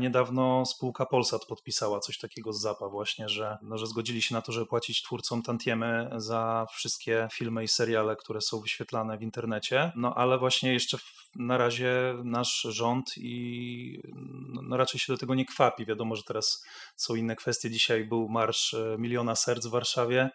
Niedawno 0.00 0.66
spółka 0.66 1.06
Polsat 1.06 1.46
podpisała 1.46 2.00
coś 2.00 2.18
takiego 2.18 2.52
z 2.52 2.60
ZAPA 2.60 2.88
właśnie, 2.88 3.28
że, 3.28 3.58
no, 3.62 3.78
że 3.78 3.86
zgodzili 3.86 4.22
się 4.22 4.34
na 4.34 4.42
to, 4.42 4.52
żeby 4.52 4.66
płacić 4.66 5.02
twórcom 5.02 5.42
tantiemy 5.42 6.10
za 6.16 6.66
wszystkie 6.72 7.28
filmy 7.32 7.64
i 7.64 7.68
seriale, 7.68 8.16
które 8.16 8.40
są 8.40 8.60
wyświetlane 8.60 9.18
w 9.18 9.22
internecie, 9.22 9.92
no 9.96 10.14
ale 10.14 10.38
właśnie 10.38 10.72
jeszcze 10.72 10.98
na 11.36 11.58
razie 11.58 12.14
nasz 12.24 12.60
rząd 12.60 13.12
i 13.16 14.00
no, 14.48 14.62
no, 14.62 14.76
raczej 14.76 15.00
się 15.00 15.12
do 15.12 15.18
tego 15.18 15.34
nie 15.34 15.44
kwapi. 15.44 15.86
Wiadomo, 15.86 16.16
że 16.16 16.22
teraz 16.22 16.64
są 16.96 17.14
inne 17.14 17.36
kwestie. 17.36 17.70
Dzisiaj 17.70 18.04
był 18.04 18.28
marsz 18.28 18.74
e, 18.74 18.96
miliona 18.98 19.36
serc 19.36 19.66
w 19.66 19.70
Warszawie, 19.70 20.30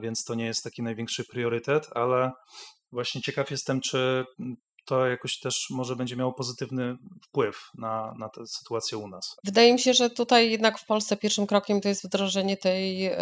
więc 0.00 0.24
to 0.24 0.34
nie 0.34 0.44
jest 0.44 0.64
taki 0.64 0.82
największy 0.82 1.24
priorytet, 1.24 1.90
ale 1.94 2.32
właśnie 2.92 3.22
ciekaw 3.22 3.50
jestem, 3.50 3.80
czy 3.80 4.24
to 4.84 5.06
jakoś 5.06 5.38
też 5.38 5.66
może 5.70 5.96
będzie 5.96 6.16
miało 6.16 6.32
pozytywny 6.32 6.96
wpływ 7.22 7.70
na, 7.74 8.14
na 8.18 8.28
tę 8.28 8.46
sytuację 8.46 8.98
u 8.98 9.08
nas. 9.08 9.36
Wydaje 9.44 9.72
mi 9.72 9.78
się, 9.78 9.94
że 9.94 10.10
tutaj 10.10 10.50
jednak 10.50 10.78
w 10.78 10.86
Polsce 10.86 11.16
pierwszym 11.16 11.46
krokiem 11.46 11.80
to 11.80 11.88
jest 11.88 12.06
wdrożenie 12.06 12.56
tej 12.56 13.06
y, 13.06 13.18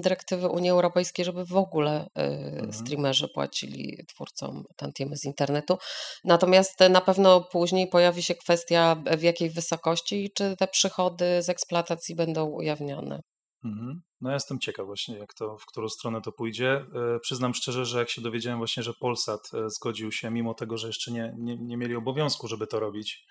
dyrektywy 0.00 0.48
Unii 0.48 0.70
Europejskiej, 0.70 1.24
żeby 1.24 1.44
w 1.44 1.56
ogóle 1.56 2.06
y, 2.06 2.20
mhm. 2.20 2.72
streamerzy 2.72 3.28
płacili 3.28 4.04
twórcom 4.08 4.64
tantiemy 4.76 5.16
z 5.16 5.24
internetu. 5.24 5.78
Natomiast 6.24 6.80
na 6.90 7.00
pewno 7.00 7.40
później 7.40 7.88
pojawi 7.88 8.22
się 8.22 8.34
kwestia 8.34 8.96
w 9.18 9.22
jakiej 9.22 9.50
wysokości 9.50 10.24
i 10.24 10.30
czy 10.30 10.56
te 10.56 10.68
przychody 10.68 11.42
z 11.42 11.48
eksploatacji 11.48 12.14
będą 12.14 12.44
ujawniane. 12.44 13.20
Mhm. 13.64 14.02
No 14.20 14.30
ja 14.30 14.34
jestem 14.34 14.58
ciekaw 14.58 14.86
właśnie, 14.86 15.18
jak 15.18 15.34
to, 15.34 15.58
w 15.58 15.66
którą 15.66 15.88
stronę 15.88 16.20
to 16.20 16.32
pójdzie. 16.32 16.86
E, 17.16 17.20
przyznam 17.20 17.54
szczerze, 17.54 17.84
że 17.84 17.98
jak 17.98 18.10
się 18.10 18.22
dowiedziałem 18.22 18.58
właśnie, 18.58 18.82
że 18.82 18.94
Polsat 18.94 19.50
e, 19.54 19.70
zgodził 19.70 20.12
się, 20.12 20.30
mimo 20.30 20.54
tego, 20.54 20.78
że 20.78 20.86
jeszcze 20.86 21.12
nie, 21.12 21.34
nie, 21.38 21.56
nie 21.56 21.76
mieli 21.76 21.96
obowiązku, 21.96 22.48
żeby 22.48 22.66
to 22.66 22.80
robić, 22.80 23.26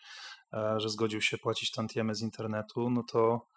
że 0.77 0.89
zgodził 0.89 1.21
się 1.21 1.37
płacić 1.37 1.71
tantiemy 1.71 2.15
z 2.15 2.21
internetu, 2.21 2.89
no 2.89 3.03
to 3.03 3.47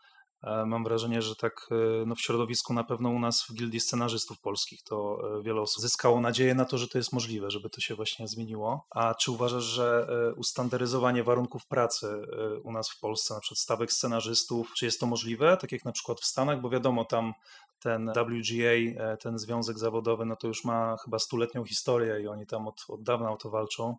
Mam 0.66 0.84
wrażenie, 0.84 1.22
że 1.22 1.37
tak 1.37 1.68
no 2.06 2.14
w 2.14 2.20
środowisku, 2.20 2.75
na 2.75 2.84
pewno 2.84 3.11
u 3.11 3.18
nas 3.18 3.42
w 3.42 3.54
gildii 3.54 3.80
scenarzystów 3.80 4.40
polskich, 4.40 4.82
to 4.82 5.18
wiele 5.42 5.61
osób 5.61 5.82
zyskało 5.82 6.20
nadzieję 6.20 6.54
na 6.54 6.64
to, 6.64 6.78
że 6.78 6.88
to 6.88 6.99
jest 6.99 7.12
możliwe, 7.12 7.50
żeby 7.50 7.70
to 7.70 7.80
się 7.80 7.94
właśnie 7.94 8.28
zmieniło. 8.28 8.87
A 8.90 9.14
czy 9.14 9.30
uważasz, 9.30 9.64
że 9.64 10.06
ustandaryzowanie 10.37 11.25
warunków 11.25 11.66
pracy 11.66 12.26
u 12.64 12.72
nas 12.72 12.90
w 12.90 13.00
Polsce, 13.00 13.34
na 13.34 13.40
przykład 13.40 13.58
stawek 13.58 13.92
scenarzystów, 13.92 14.72
czy 14.76 14.84
jest 14.84 15.00
to 15.00 15.06
możliwe, 15.06 15.56
tak 15.56 15.72
jak 15.72 15.84
na 15.84 15.92
przykład 15.92 16.20
w 16.20 16.26
Stanach, 16.26 16.61
bo 16.61 16.70
wiadomo, 16.70 17.04
tam 17.04 17.34
ten 17.80 18.12
WGA, 18.12 19.16
ten 19.20 19.38
związek 19.38 19.78
zawodowy, 19.78 20.25
no 20.25 20.37
to 20.37 20.49
już 20.49 20.64
ma 20.64 20.96
chyba 21.04 21.18
stuletnią 21.18 21.64
historię 21.64 22.20
i 22.22 22.28
oni 22.28 22.46
tam 22.46 22.68
od, 22.68 22.84
od 22.88 23.02
dawna 23.02 23.30
o 23.32 23.37
to 23.37 23.50
walczą. 23.50 23.96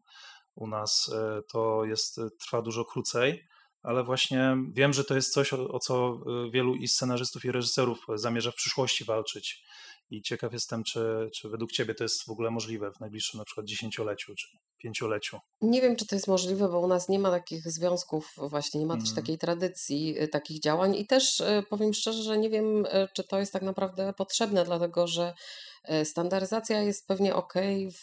U 0.55 0.67
nas 0.67 1.12
to 1.51 1.85
jest, 1.85 2.21
trwa 2.39 2.62
dużo 2.62 2.85
krócej 2.85 3.43
ale 3.84 4.04
właśnie 4.04 4.58
wiem, 4.74 4.94
że 4.94 5.04
to 5.04 5.16
jest 5.16 5.34
coś, 5.34 5.54
o, 5.54 5.68
o, 5.68 5.80
co 5.80 6.20
y, 6.48 6.52
wielu 6.52 6.75
i 6.75 6.88
scenarzystów, 6.88 7.46
i 7.46 7.52
reżyserów 7.52 8.06
zamierza 8.16 8.52
w 8.52 8.56
przyszłości 8.56 9.06
walczyć. 9.06 9.63
I 10.10 10.22
ciekaw 10.22 10.54
jestem, 10.54 10.84
czy, 10.84 11.30
czy 11.36 11.50
według 11.50 11.72
Ciebie 11.72 11.96
to 11.96 12.04
jest 12.04 12.25
w 12.25 12.30
ogóle 12.30 12.52
możliwe 12.52 12.92
w 12.92 13.00
najbliższym 13.00 13.38
na 13.38 13.46
przykład 13.46 13.66
dziesięcioleciu 13.66 14.36
czy 14.36 14.48
pięcioleciu. 14.78 15.40
Nie 15.62 15.82
wiem, 15.82 15.96
czy 15.96 16.08
to 16.08 16.16
jest 16.16 16.28
możliwe, 16.28 16.70
bo 16.70 16.80
u 16.80 16.88
nas 16.88 17.10
nie 17.10 17.20
ma 17.20 17.32
takich 17.32 17.72
związków, 17.72 18.34
właśnie 18.38 18.80
nie 18.80 18.86
ma 18.86 18.96
też 18.96 19.10
mm. 19.10 19.16
takiej 19.16 19.38
tradycji 19.38 20.22
y, 20.22 20.28
takich 20.28 20.60
działań. 20.60 20.96
I 20.96 21.08
też 21.08 21.40
y, 21.40 21.63
powiem 21.70 21.94
szczerze, 21.94 22.24
że 22.24 22.38
nie 22.38 22.50
wiem, 22.50 22.86
czy 23.13 23.24
to 23.24 23.40
jest 23.40 23.54
tak 23.54 23.62
naprawdę 23.62 24.13
potrzebne, 24.18 24.66
dlatego 24.66 25.08
że 25.08 25.34
standaryzacja 26.04 26.82
jest 26.82 27.08
pewnie 27.08 27.36
ok 27.36 27.54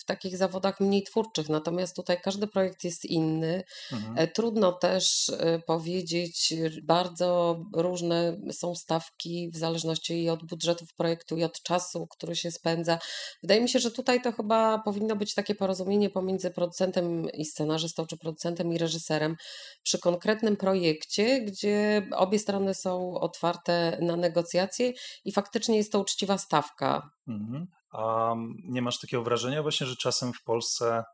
w 0.01 0.05
takich 0.05 0.37
zawodach 0.37 0.81
mniej 0.81 1.03
twórczych, 1.03 1.49
natomiast 1.49 1.97
tutaj 1.97 2.21
każdy 2.23 2.47
projekt 2.47 2.85
jest 2.85 3.05
inny. 3.05 3.65
Mhm. 3.93 4.19
E, 4.19 4.29
trudno 4.29 4.73
też 4.73 5.29
e, 5.29 5.59
powiedzieć, 5.59 6.55
bardzo 6.83 7.61
różne 7.75 8.41
są 8.53 8.75
stawki 8.75 9.51
w 9.51 9.57
zależności 9.57 10.23
i 10.23 10.31
od 10.31 10.45
budżetów 10.45 10.95
projektu, 10.95 11.37
i 11.37 11.45
od 11.45 11.63
czasu, 11.63 12.07
który 12.07 12.37
się 12.37 12.51
spędza. 12.51 12.99
Wydaje 13.43 13.61
mi 13.61 13.69
się, 13.69 13.79
że 13.79 13.91
tutaj 13.91 14.23
to 14.23 14.33
chyba 14.33 14.79
powinno 14.79 15.17
być 15.17 15.35
takie 15.35 15.55
porozumienie 15.55 16.11
pomiędzy 16.11 16.51
producentem 16.51 17.31
i 17.31 17.45
scenarzystą, 17.45 18.07
czy 18.07 18.17
producentem 18.17 18.73
i 18.73 18.79
reżyserem 18.79 19.37
przy 19.83 19.99
konkretnym 19.99 20.57
projekcie, 20.57 21.41
gdzie 21.41 22.09
obie 22.17 22.39
strony 22.39 22.75
są 22.75 23.15
otwarte 23.15 23.99
na 24.01 24.17
negocjacje 24.17 24.93
i 25.25 25.33
faktycznie 25.33 25.77
jest 25.77 25.93
to 25.93 26.01
uczciwa 26.01 26.39
stawka. 26.39 27.11
Mhm. 27.31 27.67
A 27.91 28.35
nie 28.65 28.83
masz 28.83 28.99
takiego 28.99 29.23
wrażenia 29.23 29.63
właśnie, 29.63 29.87
że 29.87 29.97
czasem 29.97 30.33
w 30.33 30.43
Polsce, 30.43 31.05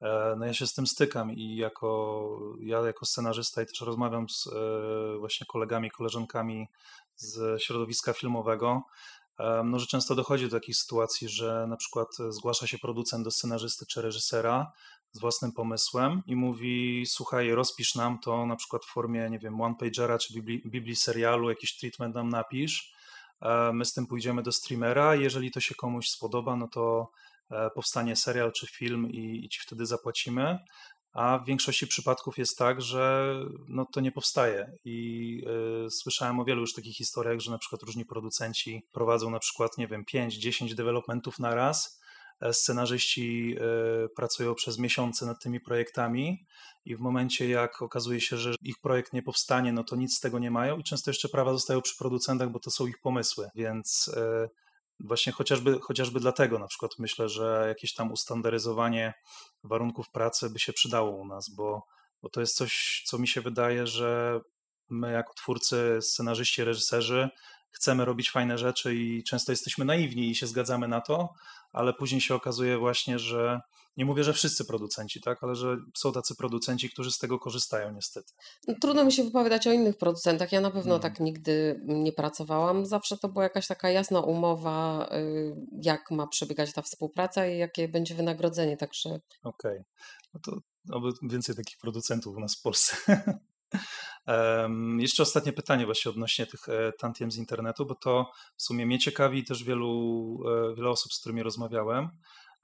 e, 0.00 0.34
no 0.38 0.46
ja 0.46 0.54
się 0.54 0.66
z 0.66 0.74
tym 0.74 0.86
stykam 0.86 1.32
i 1.32 1.56
jako, 1.56 2.28
ja 2.60 2.80
jako 2.80 3.06
scenarzysta 3.06 3.62
i 3.62 3.66
też 3.66 3.80
rozmawiam 3.80 4.28
z 4.28 4.46
e, 4.46 5.18
właśnie 5.18 5.46
kolegami, 5.46 5.90
koleżankami 5.90 6.66
z 7.14 7.62
środowiska 7.62 8.12
filmowego, 8.12 8.82
e, 9.38 9.62
no, 9.64 9.78
że 9.78 9.86
często 9.86 10.14
dochodzi 10.14 10.44
do 10.44 10.56
takich 10.56 10.76
sytuacji, 10.76 11.28
że 11.28 11.66
na 11.68 11.76
przykład 11.76 12.08
zgłasza 12.28 12.66
się 12.66 12.78
producent 12.78 13.24
do 13.24 13.30
scenarzysty 13.30 13.86
czy 13.86 14.02
reżysera 14.02 14.72
z 15.12 15.20
własnym 15.20 15.52
pomysłem 15.52 16.22
i 16.26 16.36
mówi, 16.36 17.04
słuchaj, 17.06 17.50
rozpisz 17.50 17.94
nam 17.94 18.18
to 18.18 18.46
na 18.46 18.56
przykład 18.56 18.84
w 18.84 18.92
formie, 18.92 19.30
nie 19.30 19.38
wiem, 19.38 19.60
one-pagera 19.60 20.18
czy 20.18 20.42
biblii 20.66 20.96
serialu, 20.96 21.50
jakiś 21.50 21.76
treatment 21.76 22.14
nam 22.14 22.28
napisz, 22.28 22.95
My 23.72 23.84
z 23.84 23.92
tym 23.92 24.06
pójdziemy 24.06 24.42
do 24.42 24.52
streamera. 24.52 25.14
Jeżeli 25.14 25.50
to 25.50 25.60
się 25.60 25.74
komuś 25.74 26.08
spodoba, 26.08 26.56
no 26.56 26.68
to 26.68 27.10
e, 27.50 27.70
powstanie 27.70 28.16
serial 28.16 28.52
czy 28.52 28.66
film 28.66 29.10
i, 29.10 29.44
i 29.44 29.48
ci 29.48 29.60
wtedy 29.60 29.86
zapłacimy. 29.86 30.58
A 31.12 31.38
w 31.38 31.46
większości 31.46 31.86
przypadków 31.86 32.38
jest 32.38 32.58
tak, 32.58 32.82
że 32.82 33.34
no, 33.68 33.86
to 33.92 34.00
nie 34.00 34.12
powstaje. 34.12 34.72
I 34.84 35.42
y, 35.86 35.90
słyszałem 35.90 36.40
o 36.40 36.44
wielu 36.44 36.60
już 36.60 36.74
takich 36.74 36.96
historiach, 36.96 37.40
że 37.40 37.50
na 37.50 37.58
przykład 37.58 37.82
różni 37.82 38.04
producenci 38.04 38.82
prowadzą 38.92 39.30
na 39.30 39.38
przykład, 39.38 39.78
nie 39.78 39.88
wiem, 39.88 40.04
5-10 40.04 40.74
developmentów 40.74 41.38
na 41.38 41.54
raz 41.54 42.00
E, 42.00 42.05
scenarzyści 42.52 43.56
e, 43.56 44.08
pracują 44.08 44.54
przez 44.54 44.78
miesiące 44.78 45.26
nad 45.26 45.42
tymi 45.42 45.60
projektami 45.60 46.46
i 46.84 46.96
w 46.96 47.00
momencie, 47.00 47.48
jak 47.48 47.82
okazuje 47.82 48.20
się, 48.20 48.36
że 48.36 48.54
ich 48.62 48.78
projekt 48.80 49.12
nie 49.12 49.22
powstanie, 49.22 49.72
no 49.72 49.84
to 49.84 49.96
nic 49.96 50.16
z 50.16 50.20
tego 50.20 50.38
nie 50.38 50.50
mają 50.50 50.78
i 50.78 50.84
często 50.84 51.10
jeszcze 51.10 51.28
prawa 51.28 51.52
zostają 51.52 51.82
przy 51.82 51.96
producentach, 51.96 52.50
bo 52.50 52.60
to 52.60 52.70
są 52.70 52.86
ich 52.86 53.00
pomysły. 53.00 53.48
Więc 53.54 54.10
e, 54.16 54.48
właśnie 55.00 55.32
chociażby, 55.32 55.78
chociażby 55.80 56.20
dlatego 56.20 56.58
na 56.58 56.66
przykład 56.66 56.90
myślę, 56.98 57.28
że 57.28 57.64
jakieś 57.68 57.94
tam 57.94 58.12
ustandaryzowanie 58.12 59.14
warunków 59.64 60.10
pracy 60.10 60.50
by 60.50 60.58
się 60.58 60.72
przydało 60.72 61.10
u 61.10 61.26
nas, 61.26 61.50
bo, 61.50 61.82
bo 62.22 62.28
to 62.28 62.40
jest 62.40 62.56
coś, 62.56 63.02
co 63.06 63.18
mi 63.18 63.28
się 63.28 63.40
wydaje, 63.40 63.86
że 63.86 64.40
my 64.90 65.12
jako 65.12 65.34
twórcy, 65.34 65.98
scenarzyści, 66.00 66.64
reżyserzy 66.64 67.28
chcemy 67.76 68.04
robić 68.04 68.30
fajne 68.30 68.58
rzeczy 68.58 68.94
i 68.94 69.24
często 69.24 69.52
jesteśmy 69.52 69.84
naiwni 69.84 70.30
i 70.30 70.34
się 70.34 70.46
zgadzamy 70.46 70.88
na 70.88 71.00
to, 71.00 71.28
ale 71.72 71.92
później 71.92 72.20
się 72.20 72.34
okazuje 72.34 72.78
właśnie, 72.78 73.18
że 73.18 73.60
nie 73.96 74.04
mówię, 74.04 74.24
że 74.24 74.32
wszyscy 74.32 74.64
producenci, 74.64 75.20
tak, 75.20 75.44
ale 75.44 75.54
że 75.54 75.76
są 75.96 76.12
tacy 76.12 76.34
producenci, 76.34 76.90
którzy 76.90 77.12
z 77.12 77.18
tego 77.18 77.38
korzystają 77.38 77.92
niestety. 77.92 78.32
No, 78.68 78.74
trudno 78.80 79.04
mi 79.04 79.12
się 79.12 79.24
wypowiadać 79.24 79.66
o 79.66 79.72
innych 79.72 79.98
producentach. 79.98 80.52
Ja 80.52 80.60
na 80.60 80.70
pewno 80.70 80.98
hmm. 80.98 81.00
tak 81.00 81.20
nigdy 81.20 81.80
nie 81.84 82.12
pracowałam. 82.12 82.86
Zawsze 82.86 83.16
to 83.18 83.28
była 83.28 83.44
jakaś 83.44 83.66
taka 83.66 83.90
jasna 83.90 84.20
umowa, 84.20 85.08
y, 85.12 85.56
jak 85.82 86.10
ma 86.10 86.26
przebiegać 86.26 86.72
ta 86.72 86.82
współpraca 86.82 87.46
i 87.46 87.58
jakie 87.58 87.88
będzie 87.88 88.14
wynagrodzenie, 88.14 88.76
także... 88.76 89.10
Okej, 89.42 89.78
okay. 89.80 89.84
no 90.34 90.40
to 90.40 90.58
oby 90.92 91.12
więcej 91.22 91.56
takich 91.56 91.78
producentów 91.78 92.36
u 92.36 92.40
nas 92.40 92.56
w 92.56 92.62
Polsce. 92.62 92.96
Jeszcze 94.98 95.22
ostatnie 95.22 95.52
pytanie 95.52 95.86
właśnie 95.86 96.10
odnośnie 96.10 96.46
tych 96.46 96.68
e, 96.68 96.92
tantiem 96.92 97.30
z 97.30 97.36
internetu, 97.36 97.86
bo 97.86 97.94
to 97.94 98.30
w 98.56 98.62
sumie 98.62 98.86
mnie 98.86 98.98
ciekawi 98.98 99.44
też 99.44 99.64
wielu, 99.64 100.38
e, 100.46 100.74
wiele 100.74 100.90
osób, 100.90 101.12
z 101.12 101.20
którymi 101.20 101.42
rozmawiałem. 101.42 102.08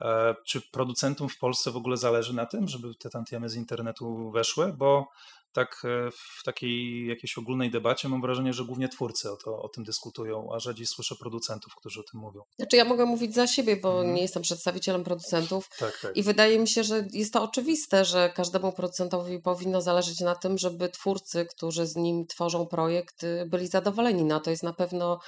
E, 0.02 0.34
czy 0.44 0.60
producentom 0.60 1.28
w 1.28 1.38
Polsce 1.38 1.70
w 1.70 1.76
ogóle 1.76 1.96
zależy 1.96 2.34
na 2.34 2.46
tym, 2.46 2.68
żeby 2.68 2.94
te 2.94 3.10
tantiemy 3.10 3.48
z 3.48 3.56
internetu 3.56 4.30
weszły? 4.30 4.72
Bo 4.72 5.08
tak 5.52 5.82
e, 5.84 6.10
w 6.10 6.42
takiej 6.44 7.06
jakiejś 7.06 7.38
ogólnej 7.38 7.70
debacie 7.70 8.08
mam 8.08 8.20
wrażenie, 8.20 8.52
że 8.52 8.64
głównie 8.64 8.88
twórcy 8.88 9.30
o, 9.30 9.36
to, 9.36 9.62
o 9.62 9.68
tym 9.68 9.84
dyskutują, 9.84 10.48
a 10.54 10.58
rzadziej 10.58 10.86
słyszę 10.86 11.16
producentów, 11.16 11.74
którzy 11.74 12.00
o 12.00 12.02
tym 12.02 12.20
mówią. 12.20 12.42
Znaczy 12.56 12.76
ja 12.76 12.84
mogę 12.84 13.06
mówić 13.06 13.34
za 13.34 13.46
siebie, 13.46 13.76
bo 13.76 13.92
hmm. 13.92 14.14
nie 14.14 14.22
jestem 14.22 14.42
przedstawicielem 14.42 15.04
producentów 15.04 15.70
tak, 15.78 15.98
tak. 16.02 16.16
i 16.16 16.22
wydaje 16.22 16.58
mi 16.58 16.68
się, 16.68 16.84
że 16.84 17.06
jest 17.12 17.32
to 17.32 17.42
oczywiste, 17.42 18.04
że 18.04 18.32
każdemu 18.34 18.72
producentowi 18.72 19.38
powinno 19.38 19.82
zależeć 19.82 20.20
na 20.20 20.34
tym, 20.34 20.58
żeby 20.58 20.88
twórcy, 20.88 21.46
którzy 21.46 21.86
z 21.86 21.96
nim 21.96 22.26
tworzą 22.26 22.66
projekt, 22.66 23.24
y, 23.24 23.46
byli 23.46 23.66
zadowoleni. 23.66 24.24
Na 24.24 24.40
to 24.40 24.50
jest 24.50 24.62
na 24.62 24.72
pewno 24.72 25.20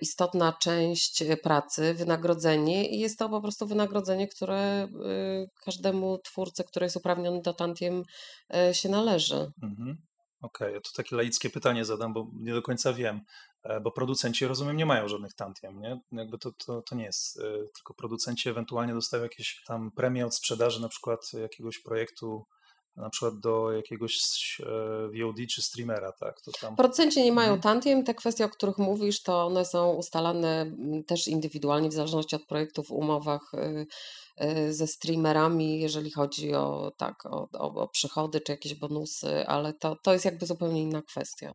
istotna 0.00 0.52
część 0.52 1.22
e, 1.22 1.36
pracy, 1.36 1.94
wynagrodzenie 1.94 2.88
i 2.88 2.98
jest 2.98 3.18
to 3.18 3.28
po 3.28 3.40
prostu 3.40 3.66
wynagrodzenie, 3.66 4.28
które 4.28 4.58
e, 4.58 4.88
każdemu 5.64 6.18
twórcy, 6.18 6.64
który 6.64 6.86
jest 6.86 6.96
uprawniony 6.96 7.42
do 7.42 7.54
tantiem 7.54 8.02
się 8.72 8.88
należy. 8.88 9.52
Mhm. 9.62 9.96
Okej, 10.42 10.68
okay. 10.68 10.80
to 10.80 10.90
takie 10.96 11.16
laickie 11.16 11.50
pytanie 11.50 11.84
zadam, 11.84 12.12
bo 12.12 12.26
nie 12.40 12.52
do 12.52 12.62
końca 12.62 12.92
wiem, 12.92 13.20
bo 13.82 13.92
producenci, 13.92 14.46
rozumiem, 14.46 14.76
nie 14.76 14.86
mają 14.86 15.08
żadnych 15.08 15.34
tantiem, 15.34 15.80
nie? 15.80 16.00
Jakby 16.12 16.38
to, 16.38 16.52
to, 16.66 16.82
to 16.82 16.94
nie 16.94 17.04
jest, 17.04 17.36
tylko 17.74 17.94
producenci 17.94 18.48
ewentualnie 18.48 18.94
dostają 18.94 19.22
jakieś 19.22 19.62
tam 19.66 19.90
premie 19.96 20.26
od 20.26 20.34
sprzedaży 20.34 20.80
na 20.80 20.88
przykład 20.88 21.20
jakiegoś 21.32 21.78
projektu 21.78 22.46
na 22.96 23.10
przykład 23.10 23.40
do 23.40 23.72
jakiegoś 23.72 24.20
e, 24.60 25.08
VOD 25.08 25.36
czy 25.50 25.62
streamera, 25.62 26.12
tak? 26.12 26.40
To 26.40 26.52
tam... 26.60 26.76
Producenci 26.76 27.22
nie 27.22 27.32
mają 27.32 27.52
mhm. 27.52 27.62
tantiem, 27.62 28.04
te 28.04 28.14
kwestie, 28.14 28.44
o 28.44 28.48
których 28.48 28.78
mówisz, 28.78 29.22
to 29.22 29.46
one 29.46 29.64
są 29.64 29.92
ustalane 29.92 30.60
mm, 30.60 31.04
też 31.04 31.28
indywidualnie 31.28 31.88
w 31.88 31.92
zależności 31.92 32.36
od 32.36 32.46
projektów 32.46 32.86
w 32.86 32.92
umowach 32.92 33.52
y, 33.54 33.86
y, 34.44 34.74
ze 34.74 34.86
streamerami, 34.86 35.80
jeżeli 35.80 36.10
chodzi 36.10 36.54
o, 36.54 36.92
tak, 36.96 37.26
o, 37.26 37.48
o, 37.52 37.74
o 37.74 37.88
przychody 37.88 38.40
czy 38.40 38.52
jakieś 38.52 38.74
bonusy, 38.74 39.46
ale 39.46 39.72
to, 39.72 39.96
to 39.96 40.12
jest 40.12 40.24
jakby 40.24 40.46
zupełnie 40.46 40.82
inna 40.82 41.02
kwestia. 41.02 41.52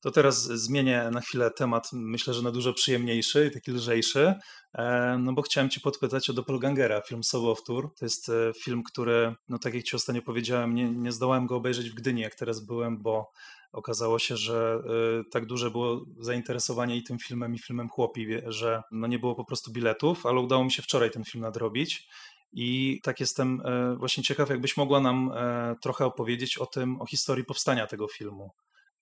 To 0.00 0.10
teraz 0.10 0.42
zmienię 0.44 1.10
na 1.12 1.20
chwilę 1.20 1.50
temat, 1.50 1.90
myślę, 1.92 2.34
że 2.34 2.42
na 2.42 2.50
dużo 2.50 2.72
przyjemniejszy 2.72 3.46
i 3.46 3.54
taki 3.54 3.70
lżejszy, 3.70 4.34
e, 4.74 5.16
no 5.18 5.32
bo 5.32 5.42
chciałem 5.42 5.70
Cię 5.70 5.80
podpytać 5.80 6.30
o 6.30 6.32
Doppelgangera, 6.32 7.00
film 7.00 7.24
Sobowtór. 7.24 7.94
To 7.98 8.04
jest 8.04 8.28
e, 8.28 8.52
film, 8.64 8.82
który, 8.82 9.34
no 9.48 9.58
tak 9.58 9.74
jak 9.74 9.84
Ci 9.84 9.96
ostatnio 9.96 10.22
powiedziałem, 10.22 10.74
nie, 10.74 10.90
nie 10.90 11.12
zdołałem 11.12 11.46
go 11.46 11.56
obejrzeć 11.56 11.90
w 11.90 11.94
Gdyni, 11.94 12.20
jak 12.20 12.34
teraz 12.34 12.60
byłem, 12.60 13.02
bo 13.02 13.30
okazało 13.72 14.18
się, 14.18 14.36
że 14.36 14.82
e, 15.20 15.30
tak 15.30 15.46
duże 15.46 15.70
było 15.70 16.04
zainteresowanie 16.20 16.96
i 16.96 17.02
tym 17.02 17.18
filmem, 17.18 17.54
i 17.54 17.58
filmem 17.58 17.88
Chłopi, 17.88 18.26
że 18.46 18.82
no 18.90 19.06
nie 19.06 19.18
było 19.18 19.34
po 19.34 19.44
prostu 19.44 19.72
biletów, 19.72 20.26
ale 20.26 20.40
udało 20.40 20.64
mi 20.64 20.72
się 20.72 20.82
wczoraj 20.82 21.10
ten 21.10 21.24
film 21.24 21.42
nadrobić. 21.42 22.08
I 22.52 23.00
tak 23.02 23.20
jestem 23.20 23.62
właśnie 23.98 24.22
ciekaw, 24.22 24.50
jakbyś 24.50 24.76
mogła 24.76 25.00
nam 25.00 25.32
trochę 25.82 26.04
opowiedzieć 26.04 26.58
o 26.58 26.66
tym, 26.66 27.00
o 27.00 27.06
historii 27.06 27.44
powstania 27.44 27.86
tego 27.86 28.08
filmu. 28.08 28.50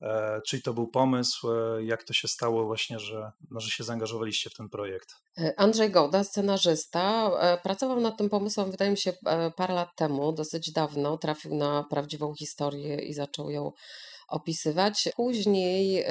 E, 0.02 0.40
czyli 0.46 0.62
to 0.62 0.74
był 0.74 0.88
pomysł? 0.88 1.52
E, 1.52 1.84
jak 1.84 2.04
to 2.04 2.12
się 2.12 2.28
stało 2.28 2.64
właśnie, 2.64 2.98
że, 2.98 3.32
no, 3.50 3.60
że 3.60 3.70
się 3.70 3.84
zaangażowaliście 3.84 4.50
w 4.50 4.54
ten 4.54 4.68
projekt? 4.68 5.14
Andrzej 5.56 5.90
Goda, 5.90 6.24
scenarzysta, 6.24 7.30
pracował 7.62 8.00
nad 8.00 8.18
tym 8.18 8.30
pomysłem, 8.30 8.70
wydaje 8.70 8.90
mi 8.90 8.96
się, 8.96 9.12
parę 9.56 9.74
lat 9.74 9.88
temu, 9.96 10.32
dosyć 10.32 10.72
dawno. 10.72 11.18
Trafił 11.18 11.54
na 11.54 11.84
prawdziwą 11.90 12.34
historię 12.34 12.96
i 12.96 13.14
zaczął 13.14 13.50
ją 13.50 13.72
opisywać. 14.28 15.08
Później 15.16 16.04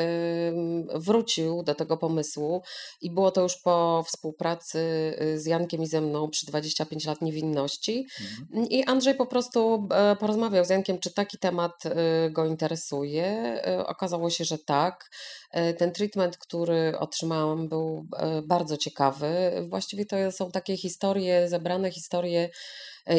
wrócił 0.96 1.64
do 1.64 1.76
tego 1.76 1.98
pomysłu 1.98 2.62
i 3.02 3.12
było 3.12 3.32
to 3.32 3.42
już 3.42 3.58
po 3.58 4.04
współpracy 4.08 4.80
y, 5.22 5.40
z 5.40 5.46
Jankiem 5.46 5.84
i 5.84 5.88
ze 5.88 6.02
mną 6.02 6.30
przy 6.30 6.46
25 6.46 7.06
lat 7.06 7.22
niewinności. 7.22 8.08
Mhm. 8.22 8.70
I 8.70 8.84
Andrzej 8.84 9.16
po 9.16 9.26
prostu 9.26 9.88
e, 9.92 10.16
porozmawiał 10.16 10.66
z 10.66 10.70
Jankiem, 10.70 11.00
czy 11.00 11.14
taki 11.14 11.38
temat 11.38 11.86
y, 11.86 11.92
go 12.32 12.46
interesuje. 12.46 13.26
E, 13.68 13.88
okazało 13.88 14.30
się, 14.30 14.46
że 14.46 14.58
tak. 14.58 15.10
E, 15.52 15.74
ten 15.74 15.92
treatment, 15.92 16.38
który 16.38 17.00
otrzymałam, 17.00 17.70
był 17.70 18.08
bardzo 18.44 18.78
ciekawy. 18.78 19.52
Właściwie 19.70 20.06
to 20.06 20.32
są 20.32 20.52
takie 20.52 20.78
historie, 20.78 21.50
zebrane 21.50 21.92
historie 21.92 22.50